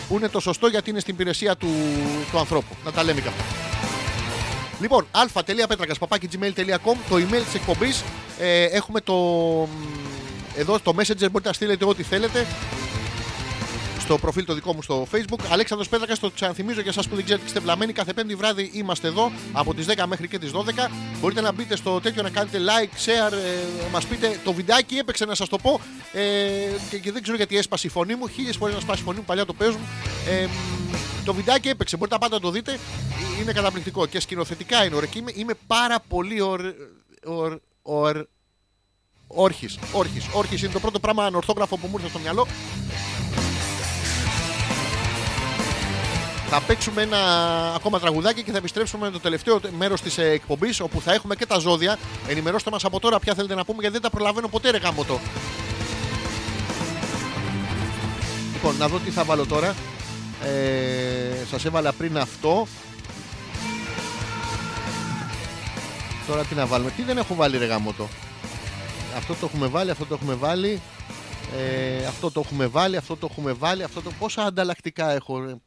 Που 0.09 0.17
είναι 0.17 0.29
το 0.29 0.41
σωστό 0.41 0.67
γιατί 0.67 0.91
είναι 0.91 1.01
στην 1.01 1.15
υπηρεσία 1.15 1.57
του, 1.57 1.69
του 2.31 2.39
ανθρώπου. 2.39 2.77
Να 2.85 2.93
τα 2.93 3.05
λέμε 3.05 3.21
και 3.21 3.29
αυτά. 3.29 3.45
Λοιπόν, 4.81 5.07
α.πέτρακα.gmail.com 5.11 6.97
το 7.09 7.17
email 7.17 7.43
της 7.45 7.55
εκπομπής. 7.55 8.03
Ε, 8.39 8.65
έχουμε 8.65 9.01
το 9.01 9.15
εδώ 10.57 10.79
στο 10.79 10.95
Messenger 10.97 11.31
μπορείτε 11.31 11.49
να 11.49 11.53
στείλετε 11.53 11.85
ό,τι 11.85 12.03
θέλετε 12.03 12.47
στο 14.07 14.19
προφίλ 14.19 14.45
το 14.45 14.55
δικό 14.55 14.75
μου 14.75 14.83
στο 14.83 15.07
facebook. 15.13 15.41
Αλέξανδρος 15.51 15.89
Πέτρακας, 15.89 16.19
το 16.19 16.31
ξαναθυμίζω 16.31 16.81
για 16.81 16.91
εσάς 16.91 17.09
που 17.09 17.15
δεν 17.15 17.25
ξέρετε 17.25 17.45
και 17.45 17.51
είστε 17.51 17.61
βλαμμένοι. 17.61 17.93
Κάθε 17.93 18.13
πέμπτη 18.13 18.35
βράδυ 18.35 18.71
είμαστε 18.73 19.09
εδώ 19.09 19.33
από 19.53 19.75
τις 19.75 19.87
10 19.87 20.05
μέχρι 20.07 20.29
και 20.29 20.39
τις 20.39 20.51
12. 20.51 20.91
Μπορείτε 21.21 21.41
να 21.41 21.53
μπείτε 21.53 21.77
στο 21.77 22.01
τέτοιο 22.01 22.23
να 22.23 22.31
κάνετε 22.31 22.59
like, 22.59 22.95
share, 23.07 23.33
ε, 23.33 23.91
μας 23.93 24.07
πείτε. 24.07 24.41
Το 24.45 24.53
βιντεάκι 24.53 24.95
έπαιξε 24.95 25.25
να 25.25 25.35
σας 25.35 25.49
το 25.49 25.59
πω 25.59 25.81
ε, 26.13 26.23
και, 26.91 26.99
και 26.99 27.13
δεν 27.13 27.23
ξέρω 27.23 27.37
γιατί 27.37 27.57
έσπασε 27.57 27.87
η 27.87 27.91
φωνή 27.91 28.15
μου. 28.15 28.29
Χίλιες 28.29 28.57
φορές 28.57 28.75
να 28.75 28.81
σπάσει 28.81 29.01
η 29.01 29.05
φωνή 29.05 29.19
μου, 29.19 29.25
παλιά 29.25 29.45
το 29.45 29.53
παίζουν. 29.53 29.81
Ε, 30.29 30.47
μ, 30.47 30.51
το 31.25 31.35
βιντεάκι 31.35 31.69
έπαιξε, 31.69 31.97
μπορείτε 31.97 32.15
να 32.15 32.21
πάτε 32.21 32.35
να 32.35 32.41
το 32.41 32.51
δείτε. 32.51 32.79
Είναι 33.41 33.53
καταπληκτικό 33.53 34.07
και 34.07 34.21
σκηνοθετικά 34.21 34.85
είναι 34.85 34.97
ωραίο. 34.97 35.09
Και 35.09 35.19
είμαι, 35.19 35.33
είμαι 35.35 35.55
πάρα 35.67 36.01
πολύ 36.09 36.41
ορ, 36.41 36.61
ορ, 37.25 37.59
ορ, 37.83 38.27
Όρχης, 39.29 39.79
όρχης, 39.93 40.27
όρχης 40.33 40.63
είναι 40.63 40.73
το 40.73 40.81
πρώτο 40.81 41.01
πράγμα 41.01 41.25
ανορθόγραφο 41.25 41.77
που 41.77 41.87
μου 41.87 41.95
ήρθε 41.97 42.09
στο 42.09 42.19
μυαλό. 42.19 42.47
Θα 46.49 46.61
παίξουμε 46.61 47.03
ένα 47.03 47.19
ακόμα 47.75 47.99
τραγουδάκι 47.99 48.43
και 48.43 48.51
θα 48.51 48.57
επιστρέψουμε 48.57 49.07
με 49.07 49.13
το 49.13 49.21
τελευταίο 49.21 49.61
μέρος 49.79 50.01
της 50.01 50.19
εκπομπής 50.19 50.81
όπου 50.81 51.01
θα 51.01 51.13
έχουμε 51.13 51.35
και 51.35 51.47
τα 51.47 51.59
ζώδια. 51.59 51.99
Ενημερώστε 52.29 52.71
μας 52.71 52.85
από 52.85 53.01
τώρα 53.01 53.19
ποια 53.19 53.35
θέλετε 53.35 53.55
να 53.55 53.65
πούμε 53.65 53.79
γιατί 53.81 53.93
δεν 53.93 54.03
τα 54.03 54.11
προλαβαίνω 54.11 54.49
ποτέ, 54.49 54.71
ρε 54.71 54.79
γάμο 54.79 55.05
το. 55.05 55.19
Λοιπόν, 58.53 58.77
να 58.77 58.89
δω 58.89 58.99
τι 58.99 59.11
θα 59.11 59.25
βάλω 59.25 59.47
τώρα. 59.47 59.75
Ε, 60.45 61.45
σας 61.51 61.65
έβαλα 61.65 61.93
πριν 61.93 62.19
αυτό. 62.19 62.67
Τώρα 66.27 66.43
τι 66.43 66.55
να 66.55 66.67
βάλουμε. 66.67 66.91
Τι 66.91 67.03
δεν 67.03 67.19
έχω 67.19 67.35
βάλει 67.35 67.59
ρε 67.59 67.67
γάμο 67.67 67.93
το. 67.93 68.09
Αυτό 69.17 69.35
το 69.35 69.47
έχουμε 69.47 69.67
βάλει, 69.67 69.91
αυτό 69.91 70.05
το 70.05 70.15
έχουμε 70.15 70.35
βάλει. 70.35 70.81
Ε, 71.57 72.07
αυτό 72.07 72.31
το 72.31 72.41
έχουμε 72.45 72.67
βάλει, 72.67 72.97
αυτό 72.97 73.17
το 73.17 73.29
έχουμε 73.31 73.53
βάλει, 73.53 73.83
αυτό 73.83 74.01
το... 74.01 74.11
Πόσα 74.19 74.43
ανταλλακτικά 74.43 75.11
έχω. 75.11 75.61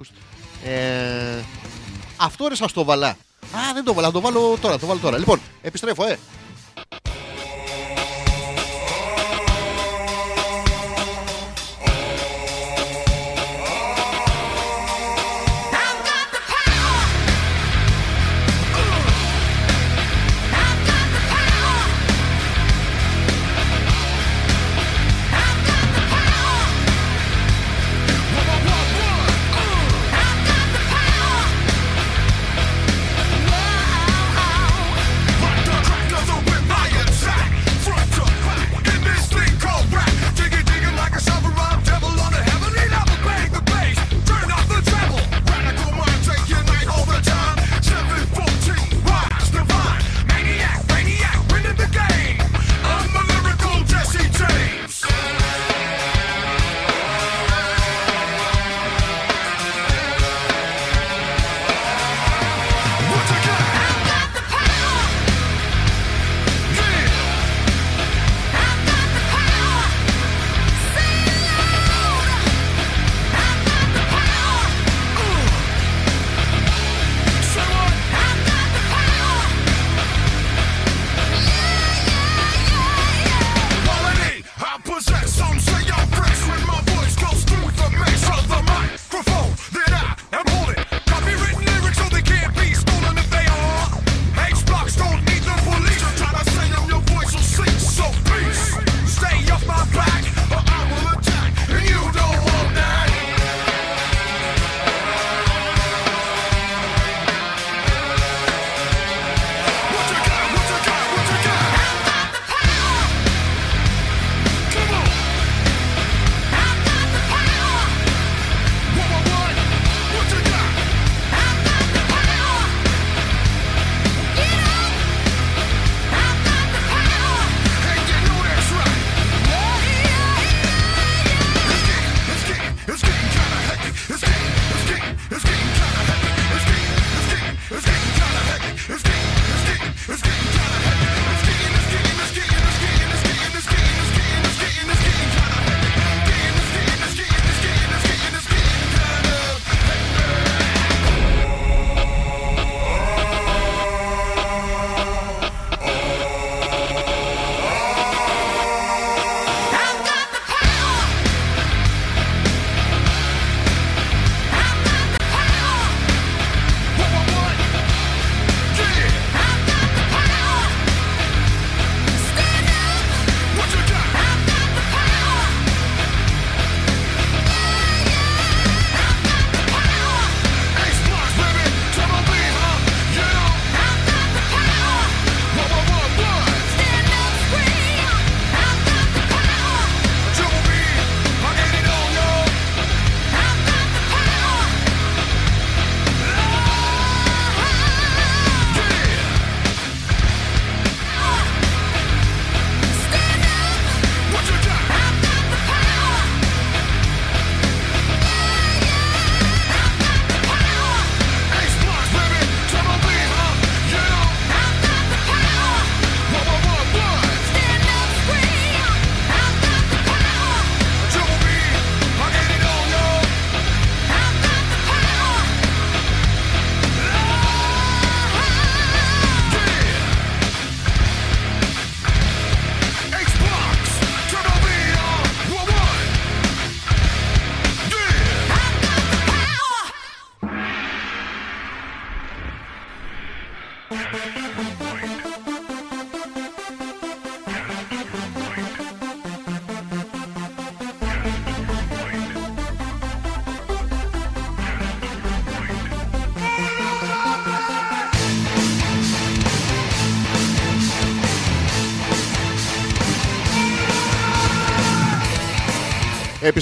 Ρε, 0.65 0.69
που- 0.69 0.69
Ε, 0.69 1.44
αυτό 2.18 2.48
ρε 2.48 2.56
σας 2.56 2.72
το 2.72 2.84
βάλα. 2.84 3.07
Α, 3.07 3.73
δεν 3.73 3.84
το 3.84 3.94
βάλα, 3.94 4.11
το 4.11 4.22
βάλω 4.22 4.57
τώρα, 4.61 4.80
το 4.80 4.86
βάλω 4.88 4.99
τώρα. 4.99 5.18
Λοιπόν, 5.18 5.40
επιστρέφω, 5.61 6.06
ε. 6.06 6.19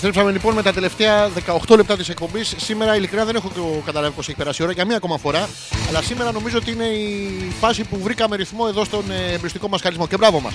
Επιστρέψαμε 0.08 0.38
λοιπόν 0.38 0.56
με 0.56 0.62
τα 0.62 0.74
τελευταία 0.74 1.30
18 1.68 1.76
λεπτά 1.76 1.98
της 1.98 2.10
εκπομπής. 2.10 2.54
Σήμερα 2.58 2.96
ειλικρινά 2.96 3.26
δεν 3.26 3.36
έχω 3.36 3.82
καταλάβει 3.86 4.14
πώ 4.14 4.22
έχει 4.22 4.34
περάσει 4.34 4.62
η 4.62 4.66
ώρα 4.66 4.74
για 4.74 4.86
μία 4.86 4.96
ακόμα 4.96 5.18
φορά. 5.18 5.50
Αλλά 5.88 6.02
σήμερα 6.02 6.32
νομίζω 6.32 6.58
ότι 6.58 6.72
είναι 6.72 6.84
η 6.84 7.52
φάση 7.60 7.84
που 7.84 8.00
βρήκαμε 8.02 8.36
ρυθμό 8.36 8.66
εδώ 8.68 8.84
στον 8.84 9.12
ε, 9.12 9.34
εμπριστικό 9.34 9.68
μας 9.68 9.82
χαρισμό. 9.82 10.08
Και 10.08 10.18
μπράβο 10.18 10.40
μας. 10.40 10.54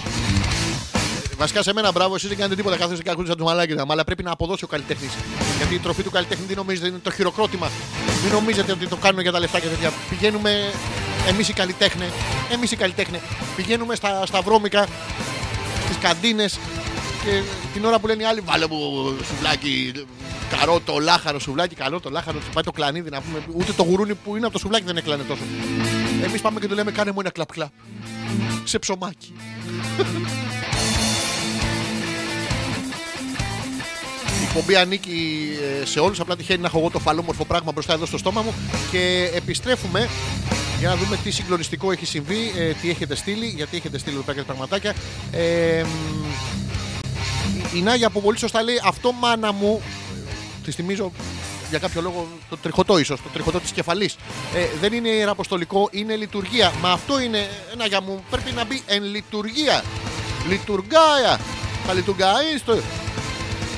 Βασικά 1.36 1.62
σε 1.62 1.72
μένα 1.72 1.92
μπράβο, 1.92 2.14
εσείς 2.14 2.28
δεν 2.28 2.36
κάνετε 2.36 2.56
τίποτα. 2.56 2.76
Κάθεστε 2.76 3.02
και 3.02 3.10
ακούτε 3.10 3.28
σαν 3.28 3.36
τους 3.36 3.46
μαλάκια. 3.46 3.84
Αλλά 3.88 4.04
πρέπει 4.04 4.22
να 4.22 4.30
αποδώσει 4.30 4.64
ο 4.64 4.66
καλλιτέχνης. 4.66 5.12
Γιατί 5.56 5.74
η 5.74 5.78
τροφή 5.78 6.02
του 6.02 6.10
καλλιτέχνη 6.10 6.46
τι 6.46 6.54
νομίζετε, 6.54 6.86
είναι 6.88 7.00
το 7.02 7.10
χειροκρότημα. 7.10 7.70
Μην 8.22 8.32
νομίζετε 8.32 8.72
ότι 8.72 8.86
το 8.86 8.96
κάνουν 8.96 9.20
για 9.20 9.32
τα 9.32 9.38
λεφτά 9.38 9.60
και 9.60 9.66
τέτοια. 9.66 9.92
Πηγαίνουμε 10.08 10.72
εμείς 11.28 11.48
οι 11.48 11.52
καλλιτέχνες, 11.52 12.08
εμείς 12.52 12.70
οι 12.72 12.76
καλλιτέχνες, 12.76 13.20
πηγαίνουμε 13.56 13.94
στα, 13.94 14.26
στα 14.26 14.40
βρώμικα, 14.40 14.86
στις 15.84 15.96
καντίνες 16.00 16.58
και 17.24 17.42
την 17.72 17.84
ώρα 17.84 17.98
που 17.98 18.06
λένε 18.06 18.22
οι 18.22 18.26
άλλοι, 18.26 18.40
βάλε 18.40 18.66
μου 18.66 18.78
σουβλάκι, 19.26 19.92
καρότο, 20.50 20.98
λάχαρο, 20.98 21.38
σουβλάκι, 21.38 21.74
καλό 21.74 22.00
το 22.00 22.10
λάχαρο, 22.10 22.38
του 22.38 22.50
πάει 22.52 22.64
το 22.64 22.72
κλανίδι 22.72 23.10
να 23.10 23.20
πούμε. 23.20 23.42
Ούτε 23.54 23.72
το 23.72 23.82
γουρούνι 23.82 24.14
που 24.14 24.36
είναι 24.36 24.44
από 24.44 24.54
το 24.54 24.58
σουβλάκι 24.58 24.84
δεν 24.84 24.96
έκλανε 24.96 25.22
τόσο. 25.22 25.42
Εμείς 26.22 26.40
πάμε 26.40 26.60
και 26.60 26.68
του 26.68 26.74
λέμε, 26.74 26.90
κάνε 26.90 27.10
μου 27.10 27.20
ένα 27.20 27.30
κλαπ 27.30 27.52
κλαπ. 27.52 27.70
Σε 28.64 28.78
ψωμάκι. 28.78 29.32
Η 34.40 34.44
εκπομπή 34.44 34.76
ανήκει 34.76 35.48
ε, 35.80 35.84
σε 35.84 36.00
όλους. 36.00 36.20
Απλά 36.20 36.36
τυχαίνει 36.36 36.60
να 36.60 36.66
έχω 36.66 36.78
εγώ 36.78 36.90
το 36.90 36.98
φαλόμορφο 36.98 37.44
πράγμα 37.44 37.72
μπροστά 37.72 37.92
εδώ 37.92 38.06
στο 38.06 38.18
στόμα 38.18 38.42
μου. 38.42 38.54
Και 38.90 39.30
επιστρέφουμε 39.34 40.08
για 40.78 40.88
να 40.88 40.96
δούμε 40.96 41.16
τι 41.16 41.30
συγκλονιστικό 41.30 41.92
έχει 41.92 42.06
συμβεί, 42.06 42.52
ε, 42.56 42.72
τι 42.72 42.90
έχετε 42.90 43.14
στείλει, 43.14 43.46
γιατί 43.46 43.76
έχετε 43.76 43.98
στείλει 43.98 44.14
εδώ 44.14 44.24
πέρα 44.24 44.38
και 44.38 44.44
πραγματάκια. 44.44 44.94
Ε, 45.32 45.82
μ, 45.82 46.61
η- 47.74 47.78
η 47.78 47.82
Νάγια 47.82 48.10
που 48.10 48.22
πολύ 48.22 48.38
σωστά 48.38 48.62
λέει 48.62 48.80
αυτό 48.84 49.12
μάνα 49.12 49.52
μου. 49.52 49.82
Τη 50.64 50.70
θυμίζω 50.72 51.12
για 51.70 51.78
κάποιο 51.78 52.00
λόγο 52.02 52.28
το 52.50 52.56
τριχωτό 52.56 52.98
ίσως, 52.98 53.22
το 53.22 53.28
τριχωτό 53.32 53.60
της 53.60 53.70
κεφαλής. 53.70 54.16
Ε, 54.54 54.66
δεν 54.80 54.92
είναι 54.92 55.08
ιεραποστολικό, 55.08 55.88
είναι 55.92 56.16
λειτουργία. 56.16 56.72
Μα 56.80 56.90
αυτό 56.90 57.20
είναι, 57.20 57.38
ε, 57.38 57.76
Νάγια 57.76 58.00
μου, 58.00 58.24
πρέπει 58.30 58.50
να 58.52 58.64
μπει 58.64 58.82
εν 58.86 59.02
λειτουργία. 59.04 59.84
Λειτουργάια. 60.48 61.40
Θα 61.86 61.92
λειτουργάει 61.92 62.56
στο. 62.58 62.78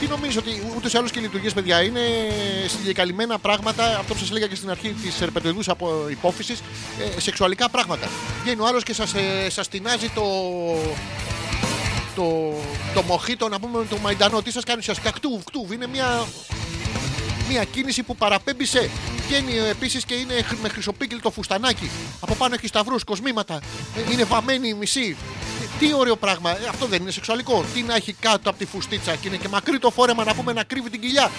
Τι 0.01 0.07
νομίζω 0.07 0.39
ότι 0.39 0.63
ούτως 0.77 0.93
ή 0.93 0.97
άλλως 0.97 1.11
και 1.11 1.19
οι 1.19 1.23
λειτουργίες, 1.23 1.53
παιδιά, 1.53 1.83
είναι 1.83 2.01
συγκεκαλυμμένα 2.79 3.39
πράγματα. 3.39 3.85
Αυτό 3.99 4.13
που 4.13 4.19
σας 4.19 4.31
έλεγα 4.31 4.47
και 4.47 4.55
στην 4.55 4.71
αρχή 4.71 4.89
της 4.89 5.21
ερπετοειδούς 5.21 5.69
από 5.69 6.07
υπόφυσης. 6.11 6.61
Ε, 7.17 7.21
σεξουαλικά 7.21 7.69
πράγματα. 7.71 8.09
Βγαίνει 8.43 8.61
ο 8.61 8.67
άλλος 8.67 8.83
και 8.83 8.95
σας 8.95 9.15
ε, 9.15 9.51
σας 9.51 9.69
τεινάζει 9.69 10.09
το. 10.09 10.23
Το, 12.15 12.53
το 12.95 13.03
μοχίτο, 13.03 13.49
να 13.49 13.61
πούμε 13.61 13.85
το 13.91 13.97
μαϊντανό, 13.99 14.43
τι 14.43 14.51
σας 14.53 14.65
κάνει 14.65 14.79
ουσιαστικά 14.79 15.11
κτούβ, 15.11 15.43
κτούβ. 15.45 15.73
Είναι 15.73 15.87
μια, 15.87 16.25
μια 17.49 17.65
κίνηση 17.65 18.03
που 18.03 18.17
παραπέμπει 18.17 18.65
σε. 18.65 18.91
Βγαίνει 19.27 19.53
επίσης 19.71 20.05
και 20.05 20.15
είναι 20.15 20.35
χρ- 20.43 20.61
με 20.63 20.69
χρυσοπίκυλτο 20.69 21.31
φουστανάκι. 21.31 21.91
Από 22.21 22.35
πάνω 22.35 22.55
έχει 22.55 22.67
σταυρούς, 22.67 23.05
κοσμήματα. 23.05 23.61
Ε, 23.97 24.13
Είναι 24.13 24.25
βαμμένη 24.25 24.69
η 24.69 24.75
μισή. 24.75 25.17
Ε, 25.63 25.67
Τι 25.79 25.95
ωραίο 25.95 26.17
πράγμα. 26.17 26.51
Ε, 26.51 26.67
Αυτό 26.69 26.87
δεν 26.87 27.01
είναι 27.03 27.11
σεξουαλικό. 27.11 27.65
Τι 27.75 27.83
να 27.83 27.95
έχει 27.95 28.13
κάτω 28.13 28.51
από 28.51 28.59
τη 28.59 28.67
φουστίτσα 28.67 29.15
και 29.15 29.29
είναι 29.29 29.37
και 29.37 29.49
μακρύ 29.49 29.79
το 29.79 29.91
φόρεμα 29.91 30.25
να 30.25 30.35
πούμε 30.35 30.53
να 30.53 30.63
κρύβει 30.65 30.91
την 30.91 31.01
κοιλιά. 31.01 31.31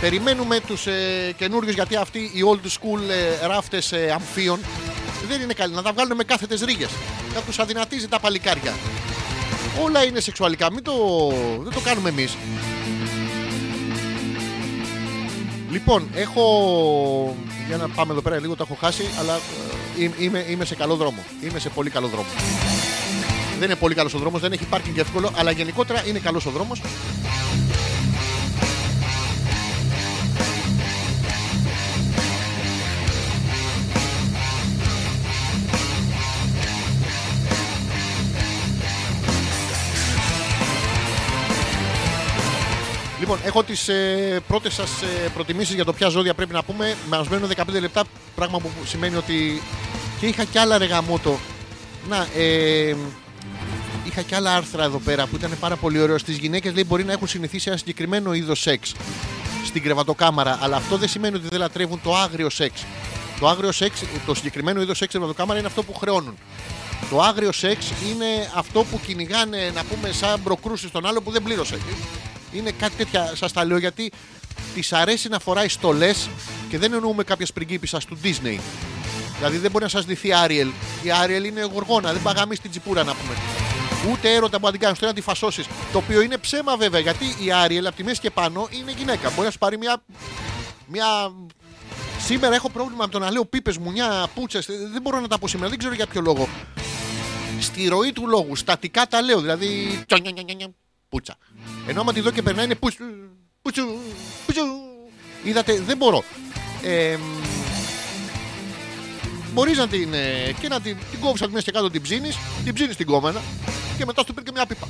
Περιμένουμε 0.00 0.60
τους 0.60 0.86
ε, 0.86 1.34
καινούριους 1.36 1.74
γιατί 1.74 1.96
αυτοί 1.96 2.18
οι 2.18 2.42
old 2.52 2.66
school 2.66 3.00
ε, 3.42 3.46
ράφτες 3.46 3.92
ε, 3.92 4.10
αμφίων 4.14 4.60
δεν 5.32 5.40
είναι 5.42 5.52
καλοί. 5.52 5.74
Να 5.74 5.82
τα 5.82 5.92
βγάλουν 5.92 6.16
με 6.16 6.24
κάθετες 6.24 6.60
ρίγες. 6.60 6.90
Να 7.34 7.40
τους 7.40 7.58
αδυνατίζει 7.58 8.08
τα 8.08 8.20
παλικάρια. 8.20 8.72
Όλα 9.82 10.04
είναι 10.04 10.20
σεξουαλικά. 10.20 10.72
Μην 10.72 10.82
το, 10.82 10.92
δεν 11.62 11.72
το 11.72 11.80
κάνουμε 11.80 12.08
εμείς. 12.08 12.36
Λοιπόν, 15.70 16.08
έχω. 16.14 17.36
Για 17.66 17.76
να 17.76 17.88
πάμε 17.88 18.12
εδώ 18.12 18.20
πέρα 18.20 18.38
λίγο, 18.40 18.56
το 18.56 18.64
έχω 18.70 18.76
χάσει, 18.80 19.04
αλλά 19.18 19.34
ε, 19.34 20.02
είμαι- 20.02 20.14
είμαι, 20.18 20.44
είμαι 20.48 20.64
σε 20.64 20.74
καλό 20.74 20.96
δρόμο. 20.96 21.24
Είμαι 21.42 21.58
σε 21.58 21.68
πολύ 21.68 21.90
καλό 21.90 22.06
δρόμο. 22.08 22.26
Δεν 23.58 23.68
είναι 23.70 23.78
πολύ 23.78 23.94
καλός 23.94 24.14
ο 24.14 24.18
δρόμος, 24.18 24.40
δεν 24.40 24.52
έχει 24.52 24.64
πάρκινγκ 24.64 24.96
εύκολο, 24.96 25.30
αλλά 25.36 25.50
γενικότερα 25.50 26.06
είναι 26.06 26.18
καλός 26.18 26.46
ο 26.46 26.50
δρόμος. 26.50 26.80
Λοιπόν, 43.22 43.38
έχω 43.44 43.62
τις 43.62 43.88
ε, 43.88 44.40
πρώτες 44.46 44.74
σας 44.74 44.90
ε, 45.02 45.28
προτιμήσεις 45.34 45.74
για 45.74 45.84
το 45.84 45.92
ποια 45.92 46.08
ζώδια 46.08 46.34
πρέπει 46.34 46.52
να 46.52 46.62
πούμε. 46.62 46.96
Μα 47.08 47.24
μένουν 47.30 47.50
15 47.56 47.80
λεπτά, 47.80 48.04
πράγμα 48.34 48.58
που 48.58 48.70
σημαίνει 48.84 49.16
ότι. 49.16 49.62
Και 50.20 50.26
είχα 50.26 50.44
κι 50.44 50.58
άλλα 50.58 50.78
ρεγαμότο. 50.78 51.38
Να, 52.08 52.26
ε, 52.36 52.96
είχα 54.04 54.22
κι 54.22 54.34
άλλα 54.34 54.56
άρθρα 54.56 54.84
εδώ 54.84 54.98
πέρα 54.98 55.26
που 55.26 55.36
ήταν 55.36 55.56
πάρα 55.60 55.76
πολύ 55.76 56.00
ωραίο. 56.00 56.18
Στις 56.18 56.36
γυναίκες 56.36 56.74
λέει 56.74 56.84
μπορεί 56.86 57.04
να 57.04 57.12
έχουν 57.12 57.26
συνηθίσει 57.26 57.68
ένα 57.68 57.78
συγκεκριμένο 57.78 58.32
είδος 58.32 58.60
σεξ 58.60 58.92
στην 59.64 59.82
κρεβατοκάμαρα, 59.82 60.58
αλλά 60.62 60.76
αυτό 60.76 60.96
δεν 60.96 61.08
σημαίνει 61.08 61.36
ότι 61.36 61.48
δεν 61.48 61.58
λατρεύουν 61.58 62.00
το 62.02 62.16
άγριο 62.16 62.50
σεξ. 62.50 62.84
Το 63.40 63.48
άγριο 63.48 63.72
σεξ, 63.72 64.02
το 64.26 64.34
συγκεκριμένο 64.34 64.80
είδος 64.80 64.96
σεξ 64.96 65.10
στην 65.10 65.20
κρεβατοκάμαρα 65.20 65.58
είναι 65.58 65.68
αυτό 65.68 65.82
που 65.82 65.94
χρεώνουν. 65.94 66.38
Το 67.10 67.20
άγριο 67.20 67.52
σεξ 67.52 67.92
είναι 68.10 68.50
αυτό 68.54 68.84
που 68.84 69.00
κυνηγάνε, 69.06 69.70
να 69.74 69.84
πούμε, 69.84 70.12
σαν 70.12 70.40
μπροκρούσεις 70.42 70.88
στον 70.88 71.06
άλλο 71.06 71.20
που 71.20 71.30
δεν 71.30 71.42
πλήρωσε. 71.42 71.78
Είναι 72.52 72.70
κάτι 72.70 72.96
τέτοια, 72.96 73.32
σας 73.34 73.52
τα 73.52 73.64
λέω 73.64 73.78
γιατί 73.78 74.12
της 74.74 74.92
αρέσει 74.92 75.28
να 75.28 75.38
φοράει 75.38 75.68
στολές 75.68 76.28
και 76.68 76.78
δεν 76.78 76.92
εννοούμε 76.92 77.24
κάποιε 77.24 77.46
πριγκίπισσα 77.54 77.98
του 77.98 78.18
Disney. 78.22 78.58
Δηλαδή 79.36 79.56
δεν 79.56 79.70
μπορεί 79.70 79.84
να 79.84 79.90
σας 79.90 80.04
δυθεί 80.04 80.32
Άριελ. 80.32 80.70
Η 81.02 81.10
Άριελ 81.10 81.44
είναι 81.44 81.62
γοργόνα, 81.72 82.12
δεν 82.12 82.22
παγαμεί 82.22 82.54
στην 82.54 82.70
τσιπούρα 82.70 83.04
να 83.04 83.14
πούμε. 83.14 83.34
Ούτε 84.12 84.34
έρωτα 84.34 84.58
που 84.58 84.66
να 84.66 84.70
την 84.72 84.80
κάνεις, 84.80 84.96
ούτε 84.96 85.06
να 85.06 85.12
τη 85.12 85.20
φασώσεις. 85.20 85.66
Το 85.92 85.98
οποίο 85.98 86.20
είναι 86.20 86.38
ψέμα 86.38 86.76
βέβαια 86.76 87.00
γιατί 87.00 87.24
η 87.44 87.52
Άριελ 87.52 87.86
από 87.86 87.96
τη 87.96 88.04
μέση 88.04 88.20
και 88.20 88.30
πάνω 88.30 88.68
είναι 88.70 88.92
γυναίκα. 88.96 89.30
Μπορεί 89.30 89.44
να 89.44 89.50
σου 89.50 89.58
πάρει 89.58 89.78
μια. 89.78 90.02
μια... 90.86 91.06
Σήμερα 92.24 92.54
έχω 92.54 92.70
πρόβλημα 92.70 93.04
με 93.04 93.10
το 93.10 93.18
να 93.18 93.30
λέω 93.30 93.44
πίπες, 93.44 93.78
μουνιά, 93.78 94.26
πούτσες. 94.34 94.66
Δεν 94.66 95.02
μπορώ 95.02 95.20
να 95.20 95.28
τα 95.28 95.38
πω 95.38 95.48
σήμερα, 95.48 95.68
δεν 95.68 95.78
ξέρω 95.78 95.94
για 95.94 96.06
ποιο 96.06 96.20
λόγο. 96.20 96.48
Στη 97.60 97.88
ροή 97.88 98.12
του 98.12 98.26
λόγου, 98.26 98.56
στατικά 98.56 99.06
τα 99.06 99.22
λέω. 99.22 99.40
Δηλαδή. 99.40 100.02
Τσο, 101.20 101.34
νια, 101.36 101.36
νια, 101.36 101.36
νια, 101.36 101.36
νια, 101.36 101.36
Πούτσα. 101.36 101.36
Ενώ 101.86 102.00
άμα 102.00 102.12
τη 102.12 102.20
δω 102.20 102.30
και 102.30 102.42
περνάει 102.42 102.64
είναι 102.64 102.74
πούτσου, 102.74 103.04
πούτσου, 103.62 103.82
πούτσου. 104.46 104.62
Είδατε, 105.42 105.80
δεν 105.80 105.96
μπορώ. 105.96 106.24
Ε, 106.82 107.18
Μπορείς 109.52 109.78
να 109.78 109.88
την. 109.88 110.14
ε, 110.14 110.52
και 110.60 110.68
να 110.68 110.80
την, 110.80 110.96
την 111.10 111.20
κόβεις 111.20 111.40
από 111.40 111.46
τη 111.46 111.52
μέση 111.52 111.64
και 111.64 111.70
κάτω 111.72 111.90
την 111.90 112.02
ψήνεις, 112.02 112.38
την 112.64 112.74
ψήνεις 112.74 112.96
την 112.96 113.06
κόμενα 113.06 113.40
και 113.98 114.04
μετά 114.04 114.22
σου 114.26 114.34
πήρε 114.34 114.44
και 114.44 114.50
μια 114.54 114.66
πίπα. 114.66 114.88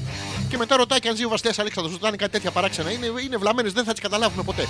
Και 0.48 0.56
μετά 0.56 0.76
ρωτάει 0.76 1.00
και 1.00 1.08
αν 1.08 1.16
ζει 1.16 1.24
ο 1.24 1.28
Βαστέα 1.28 1.52
Αλέξανδρος, 1.56 1.94
όταν 1.94 2.08
είναι 2.08 2.16
κάτι 2.16 2.32
τέτοια 2.32 2.50
παράξενα. 2.50 2.90
Είναι, 2.90 3.06
είναι 3.24 3.36
βλαμμένες, 3.36 3.72
δεν 3.72 3.84
θα 3.84 3.92
τις 3.92 4.00
καταλάβουμε 4.00 4.42
ποτέ. 4.42 4.66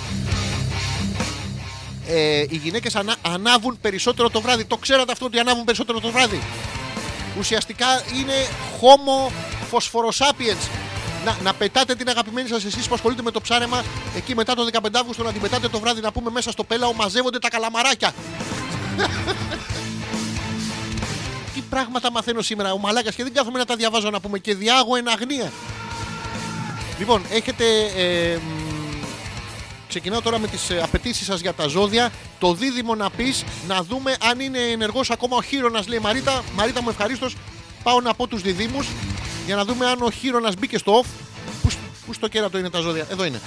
Ε, 2.07 2.39
οι 2.49 2.55
γυναίκες 2.63 2.95
ανα, 2.95 3.15
ανάβουν 3.21 3.77
περισσότερο 3.81 4.29
το 4.29 4.41
βράδυ. 4.41 4.65
Το 4.65 4.77
ξέρατε 4.77 5.11
αυτό 5.11 5.25
ότι 5.25 5.39
ανάβουν 5.39 5.63
περισσότερο 5.63 5.99
το 5.99 6.11
βράδυ. 6.11 6.41
Ουσιαστικά 7.39 7.85
είναι 8.19 8.47
homo 8.81 9.31
phosphorosapiens. 9.71 10.82
Να, 11.25 11.37
να 11.43 11.53
πετάτε 11.53 11.95
την 11.95 12.09
αγαπημένη 12.09 12.47
σας 12.47 12.65
εσείς 12.65 12.87
που 12.87 12.93
ασχολείτε 12.93 13.21
με 13.21 13.31
το 13.31 13.41
ψάρεμα 13.41 13.83
εκεί 14.15 14.35
μετά 14.35 14.55
το 14.55 14.67
15 14.71 14.87
Αύγουστο 14.93 15.23
να 15.23 15.31
την 15.31 15.41
πετάτε 15.41 15.69
το 15.69 15.79
βράδυ 15.79 16.01
να 16.01 16.11
πούμε 16.11 16.29
μέσα 16.29 16.51
στο 16.51 16.63
πέλαο 16.63 16.93
μαζεύονται 16.93 17.39
τα 17.39 17.49
καλαμαράκια. 17.49 18.13
Τι 21.53 21.61
πράγματα 21.69 22.11
μαθαίνω 22.11 22.41
σήμερα 22.41 22.73
ο 22.73 22.77
Μαλάκας 22.77 23.15
και 23.15 23.23
δεν 23.23 23.33
κάθομαι 23.33 23.59
να 23.59 23.65
τα 23.65 23.75
διαβάζω 23.75 24.09
να 24.09 24.19
πούμε 24.19 24.39
και 24.39 24.55
διάγω 24.55 24.95
εν 24.95 25.07
αγνία. 25.09 25.51
Λοιπόν, 26.99 27.25
έχετε. 27.29 27.65
Ε, 27.95 28.35
μ, 28.35 28.39
ξεκινάω 29.87 30.21
τώρα 30.21 30.39
με 30.39 30.47
τις 30.47 30.71
απαιτήσεις 30.81 31.25
σας 31.25 31.39
για 31.39 31.53
τα 31.53 31.67
ζώδια. 31.67 32.11
Το 32.39 32.53
δίδυμο 32.53 32.95
να 32.95 33.09
πεις 33.09 33.43
να 33.67 33.83
δούμε 33.83 34.15
αν 34.29 34.39
είναι 34.39 34.59
ενεργός 34.59 35.09
ακόμα 35.09 35.37
ο 35.37 35.41
χείρονας, 35.41 35.87
λέει 35.87 35.97
η 35.97 36.01
Μαρίτα. 36.01 36.43
Μαρίτα 36.55 36.81
μου, 36.81 36.89
ευχαρίστως. 36.89 37.35
Πάω 37.83 38.01
να 38.01 38.13
πω 38.13 38.27
τους 38.27 38.41
διδήμου 38.41 38.79
για 39.45 39.55
να 39.55 39.65
δούμε 39.65 39.85
αν 39.85 40.01
ο 40.01 40.11
χείρονα 40.11 40.51
μπήκε 40.59 40.77
στο 40.77 41.01
off. 41.01 41.05
Πού, 41.63 41.69
σ- 41.69 41.77
πού 42.05 42.13
στο 42.13 42.27
κέρατο 42.27 42.57
είναι 42.57 42.69
τα 42.69 42.79
ζώδια, 42.79 43.07
εδώ 43.11 43.25
είναι. 43.25 43.41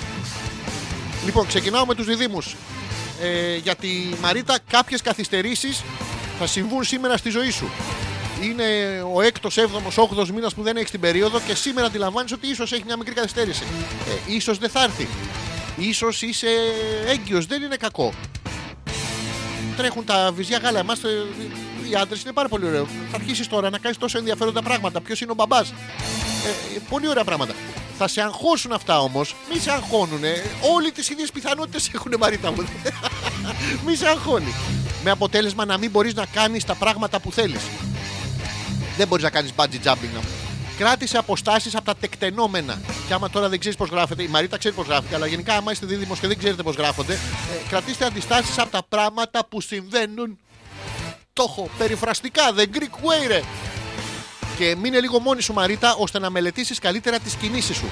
Λοιπόν, 1.24 1.46
ξεκινάω 1.46 1.86
με 1.86 1.94
τους 1.94 2.06
διδήμου. 2.06 2.38
Ε, 3.22 3.56
για 3.56 3.74
τη 3.74 3.88
Μαρίτα, 4.20 4.58
κάποιες 4.68 5.02
καθυστερήσεις 5.02 5.82
θα 6.38 6.46
συμβούν 6.46 6.84
σήμερα 6.84 7.16
στη 7.16 7.30
ζωή 7.30 7.50
σου. 7.50 7.68
Είναι 8.42 8.64
ο 9.14 9.20
6ο, 9.22 9.48
7ο, 9.50 10.04
8ο 10.20 10.28
μήνας 10.34 10.54
που 10.54 10.62
δεν 10.62 10.76
έχεις 10.76 10.90
την 10.90 11.00
περίοδο 11.00 11.40
και 11.46 11.54
σήμερα 11.54 11.86
αντιλαμβάνεις 11.86 12.32
ότι 12.32 12.46
ίσως 12.48 12.72
έχει 12.72 12.82
μια 12.86 12.96
μικρή 12.96 13.14
καθυστέρηση. 13.14 13.62
Ε, 14.28 14.32
ίσως 14.34 14.58
δεν 14.58 14.70
θα 14.70 14.82
έρθει. 14.82 15.08
Ίσως 15.76 16.22
είσαι 16.22 16.46
έγκυος, 17.06 17.46
δεν 17.46 17.62
είναι 17.62 17.76
κακό. 17.76 18.12
Τρέχουν 19.76 20.04
τα 20.04 20.32
βυζιά 20.34 20.58
γάλα. 20.58 20.78
Εμάς 20.78 21.02
ε, 21.04 21.08
οι 21.90 21.94
άντρες 21.94 22.22
είναι 22.22 22.32
πάρα 22.32 22.48
πολύ 22.48 22.66
ωραίο. 22.66 22.86
Θα 23.10 23.16
αρχίσεις 23.16 23.46
τώρα 23.48 23.70
να 23.70 23.78
κάνεις 23.78 23.98
τόσο 23.98 24.18
ενδιαφέροντα 24.18 24.62
πράγματα. 24.62 25.00
Ποιος 25.00 25.20
είναι 25.20 25.30
ο 25.30 25.34
μπαμπάς; 25.34 25.70
Ε, 25.70 26.76
ε, 26.76 26.80
πολύ 26.88 27.08
ωραία 27.08 27.24
πράγματα. 27.24 27.52
Θα 27.98 28.08
σε 28.08 28.20
αγχώσουν 28.20 28.72
αυτά 28.72 29.00
όμως. 29.00 29.34
Μη 29.52 29.58
σε 29.60 29.70
αγχώνουν. 29.70 30.22
Όλοι 30.74 30.92
τις 30.92 31.08
ίδιες 31.10 31.30
πιθανότητες 31.30 31.90
έχουν 31.94 32.14
Μαρίτα 32.18 32.50
μου. 32.52 32.64
Μη 33.86 33.96
σε 33.96 34.06
αγχώνει. 34.08 34.54
Με 35.04 35.10
αποτέλεσμα 35.10 35.64
να 35.64 35.78
μην 35.78 35.90
μπορείς 35.90 36.14
να 36.14 36.26
κάνεις 36.26 36.64
τα 36.64 36.74
πράγματα 36.74 37.20
που 37.20 37.32
θέλεις. 37.32 37.60
Δεν 38.96 39.08
μπορείς 39.08 39.24
να 39.24 39.30
κάνεις 39.30 39.52
bungee 39.56 39.86
jumping. 39.88 40.12
να- 40.14 40.44
Κράτησε 40.78 41.18
αποστάσεις 41.18 41.74
από 41.74 41.84
τα 41.84 41.94
τεκτενόμενα. 41.96 42.80
Και 43.08 43.14
άμα 43.14 43.30
τώρα 43.30 43.48
δεν 43.48 43.58
ξέρεις 43.58 43.76
πώς 43.78 43.88
γράφεται, 43.88 44.22
η 44.22 44.26
Μαρίτα 44.28 44.58
ξέρει 44.58 44.74
πώς 44.74 44.86
γράφεται, 44.86 45.14
αλλά 45.14 45.26
γενικά 45.26 45.54
άμα 45.56 45.72
είστε 45.72 45.86
δίδυμος 45.86 46.18
και 46.18 46.26
δεν 46.26 46.38
ξέρετε 46.38 46.62
πώς 46.62 46.74
γράφονται, 46.74 47.12
ε, 47.14 47.68
κρατήστε 47.68 48.04
αντιστάσεις 48.04 48.58
από 48.58 48.70
τα 48.70 48.82
πράγματα 48.88 49.46
που 49.46 49.60
συμβαίνουν. 49.60 50.38
Το 51.36 51.44
έχω 51.48 51.68
περιφραστικά, 51.78 52.42
the 52.56 52.62
Greek 52.76 52.94
way, 53.06 53.26
ρε. 53.28 53.42
Και 54.58 54.76
μείνε 54.76 55.00
λίγο 55.00 55.20
μόνη 55.20 55.42
σου, 55.42 55.52
Μαρίτα, 55.52 55.94
ώστε 55.98 56.18
να 56.18 56.30
μελετήσεις 56.30 56.78
καλύτερα 56.78 57.18
τις 57.18 57.34
κινήσεις 57.34 57.76
σου. 57.76 57.84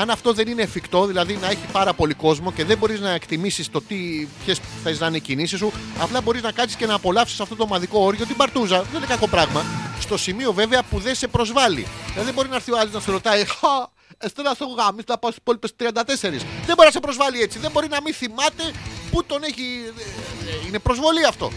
Αν 0.00 0.10
αυτό 0.10 0.32
δεν 0.32 0.48
είναι 0.48 0.62
εφικτό, 0.62 1.06
δηλαδή 1.06 1.36
να 1.36 1.46
έχει 1.46 1.66
πάρα 1.72 1.92
πολύ 1.92 2.14
κόσμο 2.14 2.52
και 2.52 2.64
δεν 2.64 2.78
μπορείς 2.78 3.00
να 3.00 3.10
εκτιμήσεις 3.10 3.70
το 3.70 3.80
τι, 3.82 4.28
ποιες 4.44 4.60
θες 4.82 5.00
να 5.00 5.06
είναι 5.06 5.16
οι 5.16 5.20
κινήσεις 5.20 5.58
σου, 5.58 5.72
απλά 5.98 6.20
μπορείς 6.20 6.42
να 6.42 6.52
κάτσεις 6.52 6.76
και 6.76 6.86
να 6.86 6.94
απολαύσεις 6.94 7.40
αυτό 7.40 7.56
το 7.56 7.62
ομαδικό 7.62 8.00
όριο, 8.00 8.26
την 8.26 8.36
παρτούζα. 8.36 8.82
Δεν 8.82 8.96
είναι 8.96 9.06
κακό 9.06 9.28
πράγμα. 9.28 9.64
Στο 10.00 10.16
σημείο 10.16 10.52
βέβαια 10.52 10.82
που 10.82 10.98
δεν 10.98 11.14
σε 11.14 11.26
προσβάλλει. 11.26 11.86
Δηλαδή 12.06 12.24
δεν 12.24 12.34
μπορεί 12.34 12.48
να 12.48 12.54
έρθει 12.54 12.72
ο 12.72 12.78
άλλος 12.78 12.92
να 12.92 13.00
σε 13.00 13.10
ρωτάει, 13.10 13.44
Χα, 13.44 13.94
Εστέλα 14.18 14.54
στο 14.54 14.66
γάμι, 14.66 15.02
θα 15.06 15.18
πάω 15.18 15.30
στις 15.30 15.42
υπόλοιπες 15.42 15.72
34. 15.78 16.46
Δεν 16.66 16.74
μπορεί 16.74 16.86
να 16.86 16.90
σε 16.90 17.00
προσβάλλει 17.00 17.40
έτσι. 17.40 17.58
Δεν 17.58 17.70
μπορεί 17.70 17.88
να 17.88 18.00
μην 18.02 18.14
θυμάται 18.14 18.72
πού 19.10 19.24
τον 19.24 19.42
έχει. 19.42 19.92
ε, 19.98 20.50
ε, 20.50 20.66
Είναι 20.66 20.78
προσβολή 20.78 21.24
αυτό. 21.24 21.50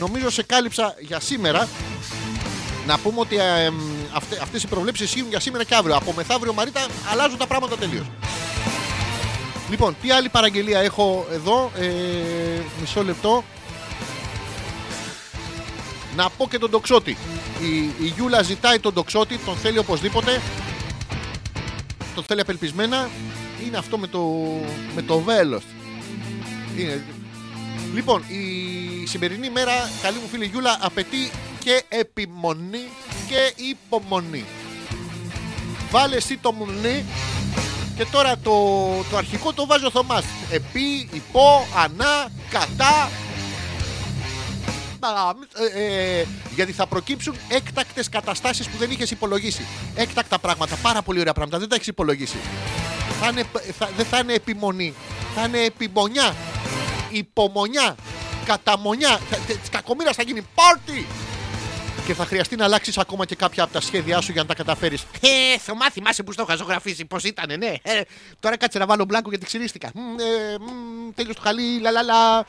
Νομίζω 0.00 0.30
σε 0.30 0.42
κάλυψα 0.42 0.94
για 0.98 1.20
σήμερα. 1.20 1.68
Να 2.86 2.98
πούμε 2.98 3.20
ότι 3.20 3.36
ε, 3.36 3.72
αυτε, 4.12 4.38
αυτές 4.42 4.62
οι 4.62 4.66
προβλέψεις 4.66 5.06
ισχύουν 5.06 5.28
για 5.28 5.40
σήμερα 5.40 5.64
και 5.64 5.74
αύριο. 5.74 5.96
Από 5.96 6.12
μεθαύριο 6.12 6.52
Μαρίτα 6.52 6.86
αλλάζουν 7.12 7.38
τα 7.38 7.46
πράγματα 7.46 7.76
τελείως. 7.76 8.06
Λοιπόν, 9.70 9.96
τι 10.02 10.10
άλλη 10.10 10.28
παραγγελία 10.28 10.80
έχω 10.80 11.26
εδώ. 11.32 11.70
Ε, 11.76 11.88
μισό 12.80 13.04
λεπτό. 13.04 13.44
Να 16.16 16.30
πω 16.30 16.48
και 16.48 16.58
τον 16.58 16.70
τοξότη. 16.70 17.16
Η, 17.62 18.04
η 18.04 18.12
Γιούλα 18.16 18.42
ζητάει 18.42 18.78
τον 18.78 18.94
τοξότη, 18.94 19.38
τον 19.38 19.56
θέλει 19.56 19.78
οπωσδήποτε. 19.78 20.40
Τον 22.14 22.24
θέλει 22.24 22.40
απελπισμένα. 22.40 23.08
Είναι 23.66 23.76
αυτό 23.76 23.98
με 23.98 24.06
το, 24.06 24.20
με 24.94 25.02
το 25.02 25.18
βέλος. 25.18 25.62
Είναι, 26.76 27.04
Λοιπόν, 27.94 28.22
η 28.28 28.97
σημερινή 29.08 29.50
μέρα, 29.50 29.72
καλή 30.02 30.18
μου 30.18 30.28
φίλη 30.30 30.46
Γιούλα, 30.46 30.78
απαιτεί 30.80 31.30
και 31.58 31.82
επιμονή 31.88 32.88
και 33.28 33.52
υπομονή. 33.56 34.44
Βάλε 35.90 36.16
εσύ 36.16 36.36
το 36.36 36.52
μουνί 36.52 37.04
και 37.96 38.04
τώρα 38.04 38.36
το, 38.36 38.52
το 39.10 39.16
αρχικό 39.16 39.52
το 39.52 39.66
βάζει 39.66 39.84
ο 39.86 39.90
Θωμάς. 39.90 40.24
Επί, 40.50 41.08
υπό, 41.12 41.66
ανά, 41.76 42.28
κατά. 42.50 43.10
Να, 45.00 45.08
ε, 45.78 46.20
ε, 46.20 46.26
γιατί 46.54 46.72
θα 46.72 46.86
προκύψουν 46.86 47.34
έκτακτες 47.48 48.08
καταστάσεις 48.08 48.68
που 48.68 48.76
δεν 48.76 48.90
είχες 48.90 49.10
υπολογίσει. 49.10 49.66
Έκτακτα 49.94 50.38
πράγματα, 50.38 50.76
πάρα 50.82 51.02
πολύ 51.02 51.20
ωραία 51.20 51.32
πράγματα, 51.32 51.58
δεν 51.58 51.68
τα 51.68 51.74
έχεις 51.74 51.86
υπολογίσει. 51.86 52.36
Θα 53.20 53.28
είναι, 53.28 53.44
θα, 53.78 53.90
δεν 53.96 54.06
θα 54.06 54.18
είναι 54.18 54.32
επιμονή, 54.32 54.94
θα 55.34 55.44
είναι 55.44 55.58
επιμονιά 55.58 56.34
υπομονιά, 57.10 57.96
καταμονιά. 58.48 59.20
Της 59.46 59.68
κακομοίρας 59.70 60.16
θα 60.16 60.22
γίνει 60.22 60.46
πάρτι. 60.54 61.06
Και 62.06 62.14
θα 62.14 62.24
χρειαστεί 62.24 62.56
να 62.56 62.64
αλλάξεις 62.64 62.98
ακόμα 62.98 63.24
και 63.24 63.34
κάποια 63.34 63.62
από 63.62 63.72
τα 63.72 63.80
σχέδιά 63.80 64.20
σου 64.20 64.32
για 64.32 64.42
να 64.42 64.48
τα 64.48 64.54
καταφέρεις. 64.54 65.02
Ε, 65.20 65.58
Θωμά, 65.58 65.90
θυμάσαι 65.90 66.22
που 66.22 66.32
στο 66.32 66.42
είχα 66.48 66.56
ζωγραφίσει, 66.56 67.04
πώς 67.04 67.24
ήταν, 67.24 67.58
ναι. 67.58 67.74
Ε, 67.82 68.00
τώρα 68.40 68.56
κάτσε 68.56 68.78
να 68.78 68.86
βάλω 68.86 69.04
μπλάνκο 69.04 69.28
γιατί 69.28 69.44
ξυρίστηκα. 69.44 69.90
Μ, 69.94 69.98
ε, 69.98 70.58
μ, 70.58 71.14
τέλειος 71.14 71.36
το 71.36 71.42
χαλί, 71.42 71.80
λαλαλα. 71.80 72.46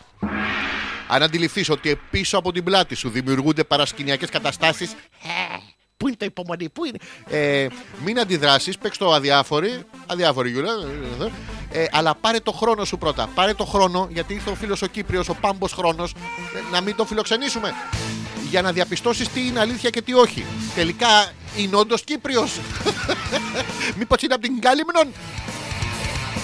Αν 1.07 1.23
αντιληφθείς 1.23 1.69
ότι 1.69 1.99
πίσω 2.11 2.37
από 2.37 2.51
την 2.51 2.63
πλάτη 2.63 2.95
σου 2.95 3.09
δημιουργούνται 3.09 3.63
παρασκηνιακές 3.63 4.29
καταστάσεις. 4.29 4.91
Ε, 4.91 5.57
πού 5.97 6.07
είναι 6.07 6.17
το 6.17 6.25
υπομονή, 6.25 6.69
πού 6.69 6.85
είναι; 6.85 6.97
Ε, 7.27 7.67
μην 8.05 8.19
αντιδράσεις, 8.19 8.77
παίξ 8.77 8.97
το 8.97 9.13
αδιάφορη. 9.13 9.83
Αδιάφορη, 10.07 10.49
Γιούλα. 10.49 10.71
Ε, 11.71 11.85
αλλά 11.91 12.15
πάρε 12.15 12.39
το 12.39 12.51
χρόνο 12.51 12.85
σου 12.85 12.97
πρώτα. 12.97 13.29
Πάρε 13.35 13.53
το 13.53 13.65
χρόνο, 13.65 14.07
γιατί 14.11 14.33
ήρθε 14.33 14.49
ο 14.49 14.55
φίλος 14.55 14.81
ο 14.81 14.85
Κύπριος, 14.85 15.29
ο 15.29 15.33
πάμπος 15.33 15.73
χρόνος, 15.73 16.13
να 16.71 16.81
μην 16.81 16.95
τον 16.95 17.07
φιλοξενήσουμε. 17.07 17.73
Για 18.49 18.61
να 18.61 18.71
διαπιστώσεις 18.71 19.29
τι 19.29 19.47
είναι 19.47 19.59
αλήθεια 19.59 19.89
και 19.89 20.01
τι 20.01 20.13
όχι. 20.13 20.45
Τελικά 20.75 21.31
είναι 21.57 21.75
όντως 21.75 22.03
Κύπριος. 22.03 22.59
Μήπως 23.97 24.21
είναι 24.21 24.33
από 24.33 24.43
την 24.43 24.59
Κάλυμνον. 24.59 25.07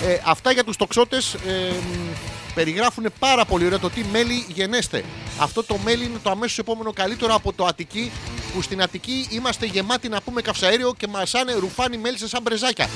Ε, 0.04 0.22
αυτά 0.26 0.52
για 0.52 0.64
τους 0.64 0.76
τοξότες 0.76 1.34
ε, 1.34 1.72
μ, 1.72 2.54
περιγράφουν 2.54 3.06
πάρα 3.20 3.46
πολύ 3.46 3.66
ωραία 3.66 3.80
το 3.80 3.90
τι 3.90 4.04
μέλι 4.12 4.46
γενέστε. 4.48 5.04
Αυτό 5.40 5.64
το 5.64 5.78
μέλι 5.84 6.06
είναι 6.06 6.20
το 6.24 6.30
αμέσως 6.30 6.58
επόμενο 6.58 6.94
καλύτερο 6.94 7.34
από 7.34 7.54
το 7.54 7.66
Αττική 7.66 8.12
που 8.54 8.62
στην 8.62 8.82
Αττική 8.82 9.28
είμαστε 9.30 9.66
γεμάτοι 9.66 10.10
να 10.10 10.22
πούμε 10.22 10.42
καυσαέριο 10.42 10.94
και 10.98 11.08
μασάνε 11.08 11.54
ρουφάνι 11.54 11.98
μέλισσε 11.98 12.28
σαν 12.28 12.42
μπρεζάκια. 12.42 12.90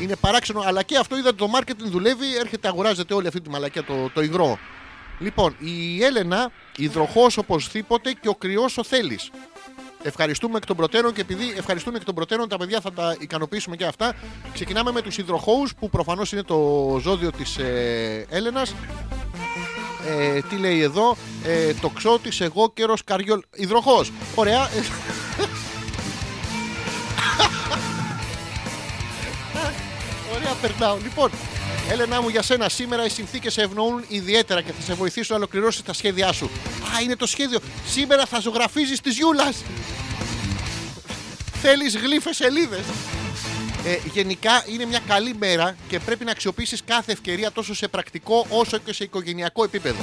Είναι 0.00 0.16
παράξενο, 0.16 0.60
αλλά 0.60 0.82
και 0.82 0.96
αυτό 0.96 1.16
είδατε 1.16 1.36
το 1.36 1.50
marketing 1.58 1.90
δουλεύει, 1.90 2.36
έρχεται 2.40 2.68
αγοράζετε 2.68 3.14
όλη 3.14 3.26
αυτή 3.26 3.40
τη 3.40 3.50
μαλακία 3.50 3.84
το, 3.84 4.10
το 4.14 4.22
υγρό. 4.22 4.58
Λοιπόν, 5.18 5.56
η 5.58 6.04
Έλενα, 6.04 6.50
υδροχός 6.76 7.36
οπωσδήποτε 7.36 8.12
και 8.12 8.28
ο 8.28 8.34
κρυός 8.34 8.78
ο 8.78 8.84
θέλεις. 8.84 9.30
Ευχαριστούμε 10.02 10.56
εκ 10.56 10.66
των 10.66 10.76
προτέρων 10.76 11.12
και 11.12 11.20
επειδή 11.20 11.54
ευχαριστούμε 11.56 11.96
εκ 11.96 12.04
των 12.04 12.14
προτέρων, 12.14 12.48
τα 12.48 12.56
παιδιά 12.56 12.80
θα 12.80 12.92
τα 12.92 13.16
ικανοποιήσουμε 13.18 13.76
και 13.76 13.84
αυτά. 13.84 14.14
Ξεκινάμε 14.52 14.92
με 14.92 15.02
τους 15.02 15.18
υδροχώους 15.18 15.74
που 15.74 15.90
προφανώς 15.90 16.32
είναι 16.32 16.42
το 16.42 16.98
ζώδιο 17.02 17.30
της 17.30 17.58
ε, 17.58 18.26
Έλενας. 18.28 18.74
Ε, 20.08 20.40
τι 20.40 20.56
λέει 20.56 20.80
εδώ, 20.80 21.16
ε, 21.44 21.74
το 21.74 21.88
ξώτης, 21.88 22.40
εγώ 22.40 22.72
καιρο 22.72 22.94
καριόλ. 23.04 23.40
Υδροχός. 23.54 24.12
Ωραία. 24.34 24.68
Ωραία, 30.40 30.54
περνάω. 30.60 30.96
Λοιπόν, 31.02 31.30
Έλενα 31.90 32.22
μου, 32.22 32.28
για 32.28 32.42
σένα 32.42 32.68
σήμερα 32.68 33.04
οι 33.04 33.08
συνθήκες 33.08 33.52
σε 33.52 33.62
ευνοούν 33.62 34.04
ιδιαίτερα 34.08 34.62
και 34.62 34.72
θα 34.72 34.82
σε 34.82 34.94
βοηθήσουν 34.94 35.26
να 35.30 35.36
ολοκληρώσεις 35.36 35.82
τα 35.82 35.92
σχέδιά 35.92 36.32
σου. 36.32 36.50
Α, 36.96 37.00
είναι 37.02 37.16
το 37.16 37.26
σχέδιο. 37.26 37.58
Σήμερα 37.86 38.26
θα 38.26 38.40
ζωγραφίζεις 38.40 39.00
τη 39.00 39.10
Γιούλας. 39.10 39.62
Θέλεις 41.62 41.96
γλύφες 41.96 42.36
σελίδες. 42.36 42.84
Ε, 43.86 43.98
γενικά 44.12 44.64
είναι 44.66 44.84
μια 44.84 45.00
καλή 45.06 45.34
μέρα 45.38 45.76
και 45.88 45.98
πρέπει 45.98 46.24
να 46.24 46.30
αξιοποιήσεις 46.30 46.82
κάθε 46.84 47.12
ευκαιρία 47.12 47.52
τόσο 47.52 47.74
σε 47.74 47.88
πρακτικό 47.88 48.46
όσο 48.48 48.78
και 48.78 48.92
σε 48.92 49.04
οικογενειακό 49.04 49.64
επίπεδο. 49.64 50.02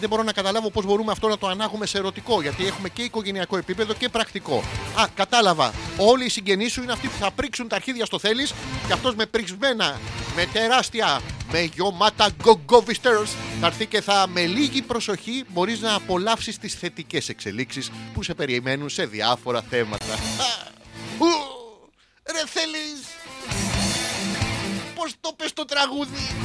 Δεν 0.00 0.08
μπορώ 0.08 0.22
να 0.22 0.32
καταλάβω 0.32 0.70
πώς 0.70 0.84
μπορούμε 0.84 1.12
αυτό 1.12 1.28
να 1.28 1.38
το 1.38 1.46
ανάγουμε 1.46 1.86
σε 1.86 1.98
ερωτικό, 1.98 2.42
γιατί 2.42 2.66
έχουμε 2.66 2.88
και 2.88 3.02
οικογενειακό 3.02 3.56
επίπεδο 3.56 3.94
και 3.94 4.08
πρακτικό. 4.08 4.62
Α, 5.00 5.04
κατάλαβα. 5.14 5.72
Όλοι 5.96 6.24
οι 6.24 6.28
συγγενείς 6.28 6.72
σου 6.72 6.82
είναι 6.82 6.92
αυτοί 6.92 7.08
που 7.08 7.16
θα 7.18 7.30
πρίξουν 7.30 7.68
τα 7.68 7.76
αρχίδια 7.76 8.04
στο 8.04 8.18
θέλεις 8.18 8.54
και 8.86 8.92
αυτός 8.92 9.14
με 9.14 9.26
πριξμένα, 9.26 10.00
με 10.36 10.46
τεράστια, 10.52 11.20
με 11.52 11.60
γιωμάτα 11.60 12.28
γκογκόβιστερς 12.42 13.30
θα 13.60 13.66
έρθει 13.66 13.86
και 13.86 14.00
θα 14.00 14.26
με 14.28 14.46
λίγη 14.46 14.82
προσοχή 14.82 15.44
μπορείς 15.48 15.80
να 15.80 15.94
απολαύσεις 15.94 16.58
τις 16.58 16.74
θετικές 16.74 17.28
εξελίξεις 17.28 17.90
που 18.14 18.22
σε 18.22 18.34
περιμένουν 18.34 18.88
σε 18.88 19.06
διάφορα 19.06 19.62
θέματα. 19.70 20.12
Α, 20.14 20.70
ου, 21.18 21.56
Ρε 22.32 22.46
θέλεις 22.46 23.00
Πώς 24.94 25.14
το 25.20 25.32
πες 25.36 25.52
το 25.52 25.64
τραγούδι 25.64 26.36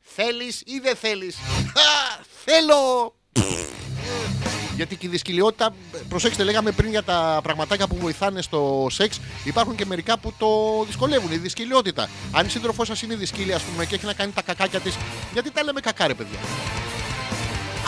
Θέλεις 0.00 0.62
ή 0.66 0.78
δεν 0.78 0.96
θέλεις 0.96 1.36
Α, 1.36 2.20
Θέλω 2.44 3.14
γιατί 4.80 4.96
και 4.96 5.06
η 5.06 5.10
δυσκολιότητα, 5.10 5.74
προσέξτε, 6.08 6.42
λέγαμε 6.42 6.70
πριν 6.70 6.90
για 6.90 7.02
τα 7.02 7.40
πραγματάκια 7.42 7.86
που 7.86 7.96
βοηθάνε 7.96 8.42
στο 8.42 8.86
σεξ, 8.90 9.20
υπάρχουν 9.44 9.74
και 9.74 9.86
μερικά 9.86 10.18
που 10.18 10.32
το 10.38 10.48
δυσκολεύουν. 10.86 11.32
Η 11.32 11.36
δυσκολιότητα. 11.36 12.08
Αν 12.32 12.46
η 12.46 12.48
σύντροφός 12.48 12.86
σας 12.86 13.02
είναι 13.02 13.14
δυσκύλια, 13.14 13.56
ας 13.56 13.62
πούμε, 13.62 13.86
και 13.86 13.94
έχει 13.94 14.04
να 14.04 14.12
κάνει 14.12 14.32
τα 14.32 14.42
κακάκια 14.42 14.80
της, 14.80 14.96
γιατί 15.32 15.50
τα 15.50 15.64
λέμε 15.64 15.80
κακά, 15.80 16.06
ρε 16.06 16.14
παιδιά; 16.14 16.38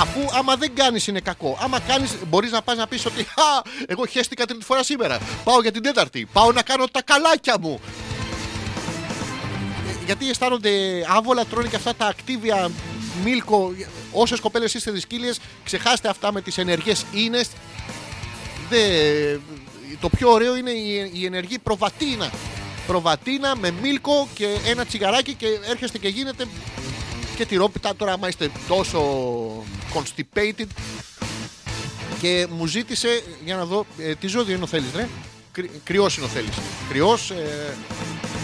Αφού 0.00 0.20
άμα 0.38 0.56
δεν 0.56 0.74
κάνεις 0.74 1.06
είναι 1.06 1.20
κακό. 1.20 1.58
Άμα 1.62 1.80
κάνεις, 1.80 2.16
μπορείς 2.28 2.50
να 2.50 2.62
πας 2.62 2.76
να 2.76 2.86
πεις 2.86 3.06
ότι 3.06 3.20
Α, 3.20 3.62
εγώ 3.86 4.06
χέστηκα 4.06 4.46
τρίτη 4.46 4.64
φορά 4.64 4.82
σήμερα. 4.82 5.18
Πάω 5.44 5.60
για 5.60 5.72
την 5.72 5.82
τέταρτη. 5.82 6.28
Πάω 6.32 6.52
να 6.52 6.62
κάνω 6.62 6.86
τα 6.86 7.02
καλάκια 7.02 7.56
μου. 7.60 7.80
Ε, 9.88 10.04
Γιατί 10.04 10.30
αισθάνονται 10.30 10.70
άβολα, 11.08 11.44
τρώνε 11.44 11.68
και 11.68 11.76
αυτά 11.76 11.94
τα 11.94 12.06
ακτίβια 12.06 12.70
μίλκο. 13.24 13.72
Όσες 14.12 14.40
κοπέλες 14.40 14.74
είστε 14.74 14.90
δυσκύλιες, 14.90 15.40
ξεχάστε 15.64 16.08
αυτά 16.08 16.32
με 16.32 16.40
τις 16.40 16.58
ενεργές 16.58 17.04
ίνες. 17.12 17.48
Το 20.00 20.08
πιο 20.08 20.30
ωραίο 20.30 20.56
είναι 20.56 20.70
η, 20.70 21.10
η 21.14 21.24
ενεργή 21.24 21.58
προβατίνα. 21.58 22.30
Προβατίνα 22.86 23.56
με 23.56 23.70
μίλκο 23.82 24.28
και 24.34 24.46
ένα 24.66 24.84
τσιγαράκι 24.84 25.34
και 25.34 25.46
έρχεστε 25.70 25.98
και 25.98 26.08
γίνετε 26.08 26.46
και 27.36 27.46
τυρόπιτα 27.46 27.96
τώρα 27.96 28.12
άμα 28.12 28.28
είστε 28.28 28.50
τόσο 28.68 29.00
constipated 29.94 30.66
και 32.20 32.46
μου 32.50 32.66
ζήτησε 32.66 33.22
για 33.44 33.56
να 33.56 33.64
δω 33.64 33.86
ε, 33.98 34.14
τι 34.14 34.26
ζώδιο 34.26 34.54
είναι 34.54 34.64
ο 34.64 34.66
θέλεις 34.66 34.90
ρε; 34.94 35.08
Κρυός 35.84 36.16
είναι 36.16 36.26
ο 36.26 36.28
Θέλει. 36.28 36.48
Κρυός. 36.88 37.30
Ε, 37.30 37.74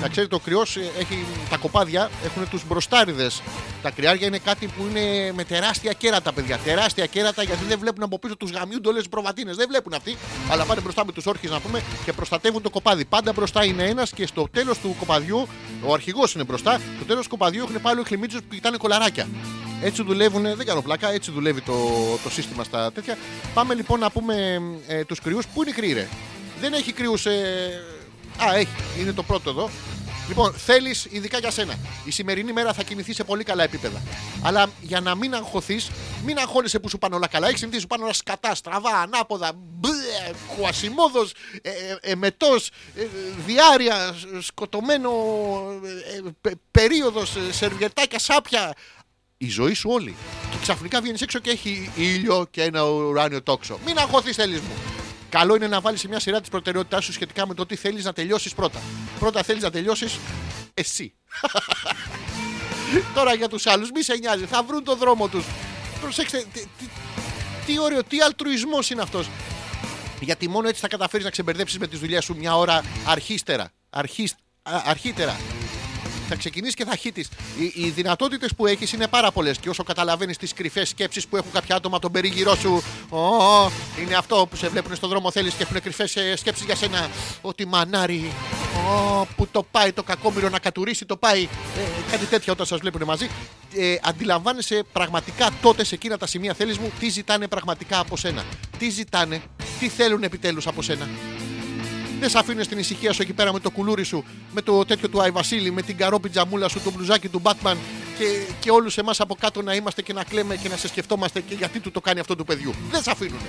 να 0.00 0.08
ξέρετε, 0.08 0.34
ο 0.34 0.38
κρυός 0.38 0.76
έχει 0.76 1.24
τα 1.50 1.56
κοπάδια, 1.56 2.10
έχουν 2.24 2.48
τους 2.48 2.66
μπροστάριδες. 2.66 3.42
Τα 3.82 3.90
κρυάρια 3.90 4.26
είναι 4.26 4.38
κάτι 4.38 4.66
που 4.66 4.86
είναι 4.90 5.32
με 5.32 5.44
τεράστια 5.44 5.92
κέρατα, 5.92 6.32
παιδιά. 6.32 6.58
Τεράστια 6.58 7.06
κέρατα 7.06 7.42
γιατί 7.42 7.64
δεν 7.64 7.78
βλέπουν 7.78 8.02
από 8.02 8.18
πίσω 8.18 8.36
τους 8.36 8.50
γαμιούνται 8.50 8.88
όλε 8.88 9.02
τι 9.02 9.08
προβατίνες. 9.08 9.56
Δεν 9.56 9.66
βλέπουν 9.68 9.94
αυτοί, 9.94 10.16
αλλά 10.50 10.64
πάνε 10.64 10.80
μπροστά 10.80 11.04
με 11.04 11.12
τους 11.12 11.26
όρχες 11.26 11.50
να 11.50 11.60
πούμε 11.60 11.82
και 12.04 12.12
προστατεύουν 12.12 12.62
το 12.62 12.70
κοπάδι. 12.70 13.04
Πάντα 13.04 13.32
μπροστά 13.32 13.64
είναι 13.64 13.84
ένας 13.84 14.10
και 14.10 14.26
στο 14.26 14.48
τέλος 14.52 14.78
του 14.78 14.96
κοπαδιού, 14.98 15.48
ο 15.82 15.92
αρχηγός 15.92 16.34
είναι 16.34 16.44
μπροστά, 16.44 16.80
στο 16.96 17.04
τέλος 17.04 17.22
του 17.22 17.30
κοπαδιού 17.30 17.62
έχουν 17.62 17.80
πάλι 17.80 18.02
χλιμίτσου 18.04 18.38
που 18.38 18.54
κοιτάνε 18.54 18.76
κολαράκια. 18.76 19.28
Έτσι 19.82 20.02
δουλεύουν, 20.02 20.42
δεν 20.42 20.66
κάνω 20.66 20.82
πλάκα, 20.82 21.12
έτσι 21.12 21.30
δουλεύει 21.30 21.60
το, 21.60 21.74
το 22.22 22.30
σύστημα 22.30 22.64
στα 22.64 22.92
τέτοια. 22.92 23.18
Πάμε 23.54 23.74
λοιπόν 23.74 24.00
να 24.00 24.10
πούμε 24.10 24.62
ε, 24.86 25.04
τους 25.04 25.20
κρυούς. 25.20 25.46
Πού 25.46 25.62
είναι 25.62 25.70
οι 25.70 25.74
κρύοι, 25.74 25.92
ρε; 25.92 26.08
Δεν 26.60 26.72
έχει 26.72 26.92
κρύου. 26.92 27.14
Ε... 27.24 27.32
Α, 28.44 28.54
έχει. 28.54 29.00
Είναι 29.00 29.12
το 29.12 29.22
πρώτο 29.22 29.50
εδώ. 29.50 29.70
Λοιπόν, 30.28 30.52
θέλεις 30.52 31.06
ειδικά 31.10 31.38
για 31.38 31.50
σένα. 31.50 31.78
Η 32.04 32.10
σημερινή 32.10 32.52
μέρα 32.52 32.72
θα 32.72 32.82
κινηθεί 32.82 33.12
σε 33.12 33.24
πολύ 33.24 33.44
καλά 33.44 33.62
επίπεδα. 33.62 34.02
Αλλά 34.42 34.70
για 34.80 35.00
να 35.00 35.14
μην 35.14 35.34
αγχωθείς, 35.34 35.90
μην 36.24 36.38
αγχώνεσαι 36.38 36.78
που 36.78 36.88
σου 36.88 36.98
πάνε 36.98 37.14
όλα 37.14 37.26
καλά. 37.26 37.46
Έχεις 37.46 37.58
συνηθίσει 37.58 37.82
σου 37.82 37.88
πάνε 37.88 38.02
όλα 38.04 38.12
σκατά, 38.12 38.54
στραβά, 38.54 38.90
ανάποδα, 38.90 39.52
κουασιμόδος, 40.56 41.32
ε, 41.62 41.70
ε, 41.70 42.10
εμετός, 42.10 42.70
ε, 42.94 43.06
διάρεια, 43.46 44.14
σκοτωμένο, 44.40 45.10
ε, 46.42 46.50
περίοδος, 46.70 47.36
σερβιετάκια, 47.50 48.18
σάπια. 48.18 48.74
Η 49.36 49.48
ζωή 49.48 49.74
σου 49.74 49.90
όλη. 49.90 50.16
Και 50.50 50.56
ξαφνικά 50.60 51.00
βγαίνεις 51.00 51.20
έξω 51.22 51.38
και 51.38 51.50
έχει 51.50 51.90
ήλιο 51.96 52.46
και 52.50 52.62
ένα 52.62 52.82
ουράνιο 52.82 53.42
τόξο. 53.42 53.78
Μην 53.84 53.98
αγχωθείς, 53.98 54.36
θέλεις 54.36 54.60
μου. 54.60 54.72
Καλό 55.30 55.54
είναι 55.54 55.66
να 55.66 55.80
βάλεις 55.80 56.00
σε 56.00 56.08
μια 56.08 56.20
σειρά 56.20 56.40
τι 56.40 56.50
προτεραιότητάς 56.50 57.04
σου 57.04 57.12
σχετικά 57.12 57.46
με 57.46 57.54
το 57.54 57.66
τι 57.66 57.76
θέλεις 57.76 58.04
να 58.04 58.12
τελειώσεις 58.12 58.54
πρώτα. 58.54 58.80
Πρώτα 59.18 59.42
θέλεις 59.42 59.62
να 59.62 59.70
τελειώσεις 59.70 60.18
εσύ. 60.74 61.14
Τώρα 63.14 63.34
για 63.34 63.48
τους 63.48 63.66
άλλους, 63.66 63.90
μη 63.90 64.02
σε 64.02 64.14
νοιάζει, 64.14 64.44
θα 64.44 64.62
βρουν 64.62 64.84
το 64.84 64.96
δρόμο 64.96 65.28
τους. 65.28 65.44
Προσέξτε, 66.00 66.44
τι, 66.52 66.60
τι, 66.60 66.88
τι 67.66 67.78
ωραίο, 67.78 68.04
τι 68.04 68.20
αλτρουισμός 68.20 68.90
είναι 68.90 69.02
αυτός. 69.02 69.28
Γιατί 70.20 70.48
μόνο 70.48 70.68
έτσι 70.68 70.80
θα 70.80 70.88
καταφέρεις 70.88 71.24
να 71.24 71.30
ξεμπερδέψεις 71.30 71.78
με 71.78 71.86
τις 71.86 71.98
δουλειές 71.98 72.24
σου 72.24 72.36
μια 72.36 72.56
ώρα 72.56 72.82
αρχίστερα. 73.06 73.72
Αρχίσ, 73.90 74.34
α, 74.62 74.82
αρχίτερα. 74.84 75.36
Θα 76.28 76.36
ξεκινήσει 76.36 76.74
και 76.74 76.84
θα 76.84 76.96
χύτεις. 76.96 77.28
Οι, 77.58 77.84
οι 77.84 77.90
δυνατότητες 77.90 78.54
που 78.54 78.66
έχεις 78.66 78.92
είναι 78.92 79.06
πάρα 79.06 79.30
πολλές. 79.30 79.58
Και 79.58 79.68
όσο 79.68 79.82
καταλαβαίνεις 79.82 80.36
τις 80.36 80.52
κρυφές 80.52 80.88
σκέψεις 80.88 81.26
που 81.28 81.36
έχουν 81.36 81.50
κάποια 81.52 81.76
άτομα 81.76 81.96
από 81.96 82.04
τον 82.04 82.12
περίγυρό 82.12 82.54
σου, 82.54 82.82
Ω, 83.08 83.18
είναι 84.02 84.14
αυτό 84.14 84.46
που 84.50 84.56
σε 84.56 84.68
βλέπουν 84.68 84.96
στον 84.96 85.08
δρόμο 85.08 85.30
θέλεις 85.30 85.54
και 85.54 85.62
έχουν 85.62 85.80
κρυφές 85.80 86.16
σκέψεις 86.34 86.64
για 86.64 86.76
σένα. 86.76 87.10
Ότι 87.40 87.66
μανάρι, 87.66 88.32
Ω, 88.88 89.26
που 89.36 89.48
το 89.52 89.66
πάει 89.70 89.92
το 89.92 90.02
κακόμοιρο 90.02 90.48
να 90.48 90.58
κατουρίσει, 90.58 91.04
το 91.04 91.16
πάει. 91.16 91.42
Ε, 91.42 92.10
κάτι 92.10 92.24
τέτοια 92.24 92.52
όταν 92.52 92.66
σας 92.66 92.78
βλέπουν 92.78 93.04
μαζί. 93.04 93.30
Ε, 93.74 93.96
αντιλαμβάνεσαι 94.02 94.82
πραγματικά 94.92 95.50
τότε 95.62 95.84
σε 95.84 95.94
εκείνα 95.94 96.18
τα 96.18 96.26
σημεία 96.26 96.54
θέλεις 96.54 96.78
μου 96.78 96.92
τι 96.98 97.08
ζητάνε 97.08 97.48
πραγματικά 97.48 97.98
από 97.98 98.16
σένα. 98.16 98.44
Τι 98.78 98.90
ζητάνε, 98.90 99.42
τι 99.78 99.88
θέλουν 99.88 100.22
επιτέλους 100.22 100.66
από 100.66 100.82
σένα. 100.82 101.08
Δεν 102.20 102.30
σε 102.30 102.38
αφήνουν 102.38 102.64
στην 102.64 102.78
ησυχία 102.78 103.12
σου 103.12 103.22
εκεί 103.22 103.32
πέρα 103.32 103.52
με 103.52 103.60
το 103.60 103.70
κουλούρι 103.70 104.04
σου, 104.04 104.24
με 104.52 104.62
το 104.62 104.84
τέτοιο 104.84 105.08
του 105.08 105.22
Άι 105.22 105.30
Βασίλη, 105.30 105.70
με 105.70 105.82
την 105.82 105.96
καρόπι 105.96 106.28
τζαμούλα 106.28 106.68
σου, 106.68 106.80
το 106.80 106.90
μπλουζάκι 106.90 107.28
του 107.28 107.42
Batman 107.44 107.76
και, 108.18 108.24
και 108.60 108.70
όλους 108.70 108.98
εμάς 108.98 109.20
από 109.20 109.34
κάτω 109.34 109.62
να 109.62 109.74
είμαστε 109.74 110.02
και 110.02 110.12
να 110.12 110.24
κλαίμε 110.24 110.56
και 110.56 110.68
να 110.68 110.76
σε 110.76 110.88
σκεφτόμαστε 110.88 111.40
και 111.40 111.54
γιατί 111.54 111.80
του 111.80 111.90
το 111.90 112.00
κάνει 112.00 112.20
αυτό 112.20 112.36
του 112.36 112.44
παιδιού. 112.44 112.74
Δεν 112.90 113.02
σε 113.02 113.10
αφήνουν. 113.10 113.40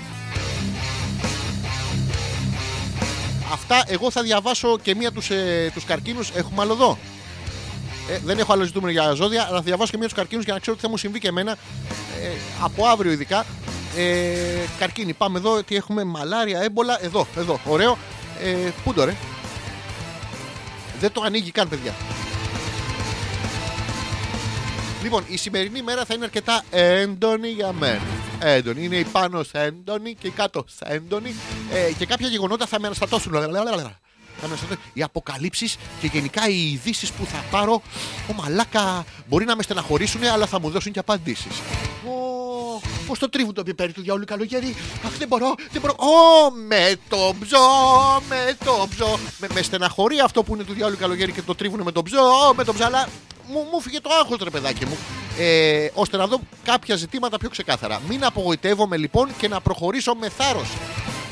Αυτά 3.51 3.83
εγώ 3.87 4.11
θα 4.11 4.21
διαβάσω 4.21 4.77
και 4.81 4.95
μία 4.95 5.11
τους, 5.11 5.29
ε, 5.29 5.71
τους 5.73 5.83
καρκίνους. 5.85 6.29
Έχουμε 6.29 6.61
άλλο 6.61 6.73
εδώ; 6.73 6.97
Ε, 8.09 8.19
δεν 8.25 8.39
έχω 8.39 8.53
άλλο 8.53 8.63
ζητούμενο 8.63 8.91
για 8.91 9.13
ζώδια, 9.13 9.45
αλλά 9.47 9.55
θα 9.57 9.63
διαβάσω 9.63 9.91
και 9.91 9.97
μία 9.97 10.07
τους 10.07 10.15
καρκίνους 10.15 10.43
για 10.43 10.53
να 10.53 10.59
ξέρω 10.59 10.75
τι 10.75 10.81
θα 10.81 10.89
μου 10.89 10.97
συμβεί 10.97 11.19
και 11.19 11.27
εμένα. 11.27 11.51
Ε, 12.21 12.29
από 12.61 12.85
αύριο 12.85 13.11
ειδικά. 13.11 13.45
Ε, 13.97 14.35
καρκίνη. 14.79 15.13
Πάμε 15.13 15.37
εδώ. 15.37 15.63
Τι 15.63 15.75
έχουμε, 15.75 16.03
μαλάρια, 16.03 16.61
έμπολα. 16.61 17.03
Εδώ, 17.03 17.27
εδώ. 17.37 17.59
Ωραίο. 17.65 17.97
Ε, 18.41 18.71
πού 18.83 18.93
το 18.93 19.03
ρε; 19.03 19.15
Δεν 20.99 21.11
το 21.11 21.21
ανοίγει 21.21 21.51
καν, 21.51 21.67
παιδιά. 21.67 21.93
Λοιπόν, 25.03 25.23
η 25.27 25.37
σημερινή 25.37 25.81
μέρα 25.81 26.05
θα 26.05 26.13
είναι 26.13 26.23
αρκετά 26.23 26.63
έντονη 26.69 27.47
για 27.47 27.71
μένα. 27.71 28.01
Έντονη. 28.39 28.83
Είναι 28.83 28.95
η 28.95 29.03
πάνω 29.03 29.41
έντονη 29.51 30.15
και 30.15 30.27
η 30.27 30.31
κάτω 30.31 30.65
έντονη. 30.83 31.35
Ε, 31.73 31.91
και 31.97 32.05
κάποια 32.05 32.27
γεγονότα 32.27 32.65
θα 32.65 32.79
με 32.79 32.85
αναστατώσουν. 32.85 33.33
Θα 33.33 33.39
με 33.39 33.47
αναστατώσουν. 33.47 34.79
Οι 34.93 35.03
αποκαλύψεις 35.03 35.77
και 36.01 36.07
γενικά 36.07 36.47
οι 36.47 36.71
ειδήσεις 36.71 37.11
που 37.11 37.25
θα 37.25 37.43
πάρω. 37.51 37.81
Ο 38.29 38.33
μαλάκα 38.33 39.05
μπορεί 39.27 39.45
να 39.45 39.55
με 39.55 39.63
στεναχωρήσουν, 39.63 40.23
αλλά 40.23 40.45
θα 40.45 40.59
μου 40.59 40.69
δώσουν 40.69 40.91
και 40.91 40.99
απαντήσεις. 40.99 41.61
Πώ 43.09 43.17
το 43.17 43.29
τρίβουν 43.29 43.53
το 43.53 43.63
πιπέρι 43.63 43.91
του 43.91 44.01
διαόλου 44.01 44.25
καλοκαίρι. 44.25 44.75
Αχ, 45.05 45.17
δεν 45.17 45.27
μπορώ, 45.27 45.55
δεν 45.71 45.81
μπορώ. 45.81 45.95
Ω, 45.97 46.51
με 46.51 46.95
το 47.09 47.35
ψω, 47.39 47.57
με 48.29 48.57
το 48.65 48.87
ψω. 48.89 49.19
Με, 49.39 49.47
με 49.53 49.61
στεναχωρεί 49.61 50.19
αυτό 50.19 50.43
που 50.43 50.53
είναι 50.55 50.63
του 50.63 50.73
διαόλου 50.73 50.97
καλοκαίρι 50.97 51.31
και 51.31 51.41
το 51.41 51.55
τρίβουν 51.55 51.81
με 51.81 51.91
το 51.91 52.03
ψω, 52.03 52.53
με 52.55 52.63
το 52.63 52.73
ψαλά. 52.73 53.09
Μου, 53.47 53.67
μου 53.71 53.81
φύγε 53.81 53.99
το 53.99 54.09
άγχος 54.21 54.37
ρε 54.43 54.49
παιδάκι 54.49 54.85
μου. 54.85 54.97
Ε, 55.37 55.89
ώστε 55.93 56.17
να 56.17 56.27
δω 56.27 56.39
κάποια 56.63 56.95
ζητήματα 56.95 57.37
πιο 57.37 57.49
ξεκάθαρα. 57.49 58.01
Μην 58.07 58.25
απογοητεύομαι 58.25 58.97
λοιπόν 58.97 59.29
και 59.37 59.47
να 59.47 59.61
προχωρήσω 59.61 60.13
με 60.13 60.29
θάρρος. 60.29 60.69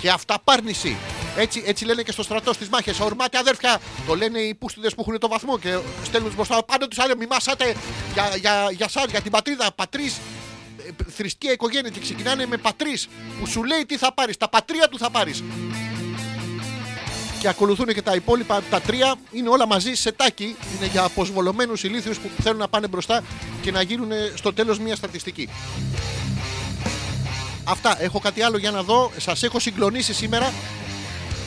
Και 0.01 0.09
αυταπάρνηση. 0.09 0.97
Έτσι, 1.37 1.63
έτσι 1.65 1.85
λένε 1.85 2.01
και 2.01 2.11
στο 2.11 2.23
στρατό 2.23 2.53
στις 2.53 2.69
μάχες. 2.69 2.99
Ορμάτε 2.99 3.37
αδέρφια. 3.37 3.79
Το 4.07 4.15
λένε 4.15 4.39
οι 4.39 4.55
πούστιδες 4.55 4.95
που 4.95 5.01
έχουν 5.07 5.19
το 5.19 5.27
βαθμό 5.27 5.59
και 5.59 5.77
στέλνουν 6.03 6.27
τους 6.29 6.35
μπροστά. 6.35 6.63
Πάντω 6.63 6.87
του 6.87 7.01
άλλου, 7.03 7.17
μη 7.17 7.25
μασάτε 7.25 7.75
για, 8.13 8.35
για, 8.35 8.67
για 8.71 8.89
σας, 8.89 9.05
για 9.09 9.21
την 9.21 9.31
πατρίδα. 9.31 9.71
Πατρίς, 9.75 10.15
θρησκεία, 11.15 11.51
οικογένεια. 11.51 11.89
Και 11.89 11.99
ξεκινάνε 11.99 12.45
με 12.45 12.57
πατρίς 12.57 13.07
που 13.39 13.47
σου 13.47 13.63
λέει 13.63 13.85
τι 13.85 13.97
θα 13.97 14.13
πάρεις. 14.13 14.37
Τα 14.37 14.49
πατρία 14.49 14.87
του 14.87 14.97
θα 14.97 15.09
πάρεις. 15.09 15.43
Και 17.39 17.47
ακολουθούν 17.47 17.85
και 17.85 18.01
τα 18.01 18.15
υπόλοιπα. 18.15 18.61
Τα 18.69 18.81
τρία 18.81 19.15
είναι 19.31 19.49
όλα 19.49 19.67
μαζί 19.67 19.93
σε 19.93 20.11
τάκι. 20.11 20.55
Είναι 20.77 20.85
για 20.85 21.03
αποσβολωμένους 21.03 21.83
ηλίθιους 21.83 22.17
που 22.17 22.29
θέλουν 22.41 22.59
να 22.59 22.67
πάνε 22.67 22.87
μπροστά 22.87 23.23
και 23.61 23.71
να 23.71 23.81
γίνουν 23.81 24.11
στο 24.33 24.53
τέλος 24.53 24.79
μια 24.79 24.95
στατιστική. 24.95 25.49
Αυτά. 27.63 28.01
Έχω 28.01 28.19
κάτι 28.19 28.41
άλλο 28.41 28.57
για 28.57 28.71
να 28.71 28.83
δω. 28.83 29.11
Σας 29.17 29.43
έχω 29.43 29.59
συγκλονίσει 29.59 30.13
σήμερα. 30.13 30.53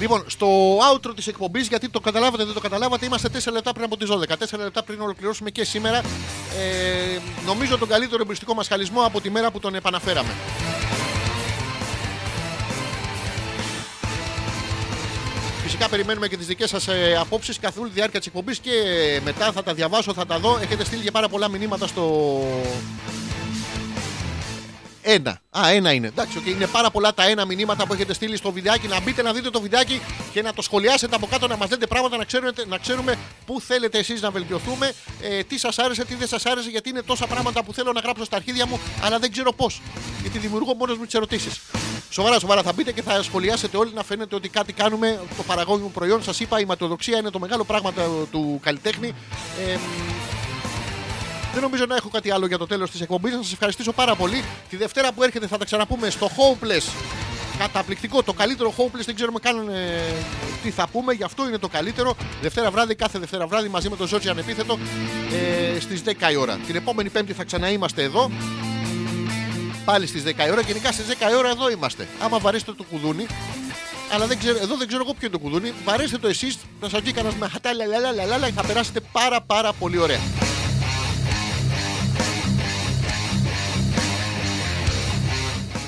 Λοιπόν, 0.00 0.24
στο 0.26 0.78
outro 0.78 1.12
της 1.14 1.26
εκπομπής, 1.26 1.68
γιατί 1.68 1.88
το 1.88 2.00
καταλάβατε, 2.00 2.44
δεν 2.44 2.54
το 2.54 2.60
καταλάβατε, 2.60 3.06
είμαστε 3.06 3.28
4 3.28 3.52
λεπτά 3.52 3.72
πριν 3.72 3.84
από 3.84 3.96
τις 3.96 4.08
12. 4.08 4.36
4 4.36 4.58
λεπτά 4.58 4.82
πριν 4.82 5.00
ολοκληρώσουμε 5.00 5.50
και 5.50 5.64
σήμερα. 5.64 5.98
Ε, 5.98 7.18
νομίζω 7.46 7.78
τον 7.78 7.88
καλύτερο 7.88 8.22
εμπριστικό 8.22 8.54
μας 8.54 8.68
χαλισμό 8.68 9.02
από 9.02 9.20
τη 9.20 9.30
μέρα 9.30 9.50
που 9.50 9.60
τον 9.60 9.74
επαναφέραμε. 9.74 10.30
Φυσικά 15.62 15.88
περιμένουμε 15.88 16.28
και 16.28 16.36
τις 16.36 16.46
δικές 16.46 16.70
σας 16.70 16.88
ε, 16.88 17.16
απόψεις 17.20 17.58
καθ' 17.58 17.78
όλη 17.78 17.88
τη 17.88 17.94
διάρκεια 17.94 18.18
της 18.18 18.28
εκπομπής 18.28 18.58
και 18.58 18.70
μετά 19.24 19.52
θα 19.52 19.62
τα 19.62 19.74
διαβάσω, 19.74 20.12
θα 20.14 20.26
τα 20.26 20.38
δω. 20.38 20.58
Έχετε 20.62 20.84
στείλει 20.84 21.02
και 21.02 21.10
πάρα 21.10 21.28
πολλά 21.28 21.48
μηνύματα 21.48 21.86
στο. 21.86 22.42
Ένα. 25.02 25.40
Α, 25.50 25.70
ένα 25.70 25.92
είναι. 25.92 26.06
Εντάξει, 26.06 26.42
okay. 26.44 26.48
είναι 26.48 26.66
πάρα 26.66 26.90
πολλά 26.90 27.14
τα 27.14 27.28
ένα 27.28 27.44
μηνύματα 27.44 27.86
που 27.86 27.92
έχετε 27.92 28.12
στείλει 28.14 28.36
στο 28.36 28.52
βιντεάκι. 28.52 28.86
Να 28.88 29.00
μπείτε 29.00 29.22
να 29.22 29.32
δείτε 29.32 29.50
το 29.50 29.60
βιντεάκι 29.60 30.00
και 30.32 30.42
να 30.42 30.52
το 30.52 30.62
σχολιάσετε 30.62 31.16
από 31.16 31.26
κάτω, 31.26 31.46
να 31.46 31.56
μας 31.56 31.70
λέτε 31.70 31.86
πράγματα, 31.86 32.16
να 32.16 32.24
ξέρουμε, 32.24 32.52
να 32.68 32.78
ξέρουμε 32.78 33.18
πού 33.46 33.60
θέλετε 33.60 33.98
εσείς 33.98 34.20
να 34.22 34.30
βελτιωθούμε, 34.30 34.92
ε, 35.20 35.42
τι 35.42 35.58
σας 35.58 35.78
άρεσε, 35.78 36.04
τι 36.04 36.14
δεν 36.14 36.28
σας 36.28 36.46
άρεσε, 36.46 36.70
γιατί 36.70 36.88
είναι 36.88 37.02
τόσα 37.02 37.26
πράγματα 37.26 37.64
που 37.64 37.72
θέλω 37.72 37.92
να 37.92 38.00
γράψω 38.00 38.24
στα 38.24 38.36
αρχίδια 38.36 38.66
μου, 38.66 38.80
αλλά 39.02 39.18
δεν 39.18 39.32
ξέρω 39.32 39.52
πώς. 39.52 39.80
Γιατί 40.20 40.38
δημιουργώ 40.38 40.74
μόνος 40.74 40.98
μου 40.98 41.04
τις 41.04 41.14
ερωτήσεις. 41.14 41.60
Σοβαρά, 42.10 42.38
σοβαρά 42.38 42.62
θα 42.62 42.72
μπείτε 42.72 42.92
και 42.92 43.02
θα 43.02 43.22
σχολιάσετε 43.22 43.76
όλοι 43.76 43.92
να 43.94 44.02
φαίνεται 44.02 44.34
ότι 44.34 44.48
κάτι 44.48 44.72
κάνουμε. 44.72 45.20
Το 45.36 45.42
παραγωγικό 45.42 45.88
προϊόν, 45.88 46.22
σας 46.22 46.40
είπα, 46.40 46.60
η 46.60 46.64
ματοδοξία 46.64 47.18
είναι 47.18 47.30
το 47.30 47.38
μεγάλο 47.38 47.64
πράγμα 47.64 47.92
του- 47.92 48.28
του 48.30 48.60
καλλιτέχνη. 48.62 49.14
Ε, 49.68 49.76
δεν 51.52 51.62
νομίζω 51.62 51.84
να 51.86 51.96
έχω 51.96 52.08
κάτι 52.08 52.30
άλλο 52.30 52.46
για 52.46 52.58
το 52.58 52.66
τέλος 52.66 52.90
της 52.90 53.00
εκπομπής. 53.00 53.34
Να 53.34 53.42
σας 53.42 53.52
ευχαριστήσω 53.52 53.92
πάρα 53.92 54.14
πολύ. 54.14 54.44
Τη 54.68 54.76
Δευτέρα 54.76 55.12
που 55.12 55.22
έρχεται 55.22 55.46
θα 55.46 55.58
τα 55.58 55.64
ξαναπούμε 55.64 56.10
στο 56.10 56.26
Hopeless. 56.26 56.92
Καταπληκτικό, 57.58 58.22
το 58.22 58.32
καλύτερο 58.32 58.74
Hopeless. 58.76 59.04
Δεν 59.04 59.14
ξέρουμε 59.14 59.38
καν 59.38 59.68
ε, 59.68 59.74
τι 60.62 60.70
θα 60.70 60.88
πούμε, 60.92 61.12
γι' 61.12 61.22
αυτό 61.22 61.48
είναι 61.48 61.58
το 61.58 61.68
καλύτερο. 61.68 62.16
Δευτέρα 62.42 62.70
βράδυ, 62.70 62.94
κάθε 62.94 63.18
Δευτέρα 63.18 63.46
βράδυ 63.46 63.68
μαζί 63.68 63.88
με 63.88 63.96
τον 63.96 64.06
Ζόρτζι 64.06 64.28
Ανεπίθετο 64.28 64.78
ε, 65.76 65.80
στις 65.80 66.02
10 66.06 66.32
η 66.32 66.36
ώρα. 66.36 66.58
Την 66.66 66.76
επόμενη 66.76 67.08
Πέμπτη 67.08 67.32
θα 67.32 67.44
ξαναείμαστε 67.44 68.02
εδώ. 68.02 68.30
Πάλι 69.84 70.06
στις 70.06 70.22
10 70.26 70.28
η 70.46 70.50
ώρα. 70.50 70.60
Γενικά 70.60 70.92
στις 70.92 71.06
10 71.08 71.30
η 71.32 71.34
ώρα 71.34 71.48
εδώ 71.48 71.70
είμαστε. 71.70 72.08
Άμα 72.20 72.38
βαρέσετε 72.38 72.72
το 72.72 72.84
κουδούνι, 72.90 73.26
αλλά 74.12 74.26
δεν 74.26 74.38
ξέρω, 74.38 74.58
εδώ 74.62 74.76
δεν 74.76 74.86
ξέρω 74.86 75.02
εγώ 75.04 75.14
ποιο 75.14 75.26
είναι 75.26 75.36
το 75.36 75.42
κουδούνι. 75.42 75.72
Βαρέστε 75.84 76.18
το 76.18 76.28
εσείς, 76.28 76.58
θα 76.80 76.88
σας 76.88 77.00
βγει 77.00 77.12
κανένας 77.12 77.38
με 77.38 77.48
χατά 77.48 77.74
λαλαλαλαλαλα 77.74 78.46
και 78.46 78.52
θα 78.52 78.64
περάσετε 78.64 79.00
πάρα 79.12 79.40
πάρα 79.40 79.72
πολύ 79.72 79.98
ωραία. 79.98 80.20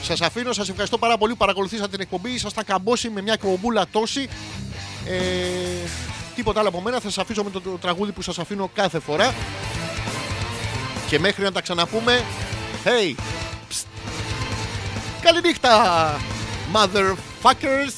Σας 0.02 0.20
αφήνω, 0.20 0.52
σας 0.52 0.68
ευχαριστώ 0.68 0.98
πάρα 0.98 1.18
πολύ 1.18 1.32
που 1.32 1.38
παρακολουθήσατε 1.38 1.88
την 1.88 2.00
εκπομπή. 2.00 2.30
Ήσασταν 2.30 2.64
καμπόσοι 2.64 3.10
με 3.10 3.22
μια 3.22 3.32
εκπομπούλα 3.32 3.86
τόση. 3.90 4.28
Ε, 5.06 5.18
τίποτα 6.34 6.60
άλλο 6.60 6.68
από 6.68 6.80
μένα. 6.80 6.96
Θα 6.96 7.02
σας 7.02 7.18
αφήσω 7.18 7.42
με 7.42 7.50
το, 7.50 7.60
το 7.60 7.70
τραγούδι 7.70 8.12
που 8.12 8.22
σας 8.22 8.38
αφήνω 8.38 8.70
κάθε 8.74 8.98
φορά. 8.98 9.34
Και 11.06 11.18
μέχρι 11.18 11.44
να 11.44 11.52
τα 11.52 11.60
ξαναπούμε. 11.60 12.24
Hey! 12.84 13.14
Psst. 13.70 13.84
Καληνύχτα! 15.20 16.16
Motherfuckers! 16.72 17.92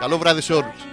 Καλό 0.00 0.18
βράδυ 0.18 0.40
σε 0.40 0.52
όλους. 0.52 0.85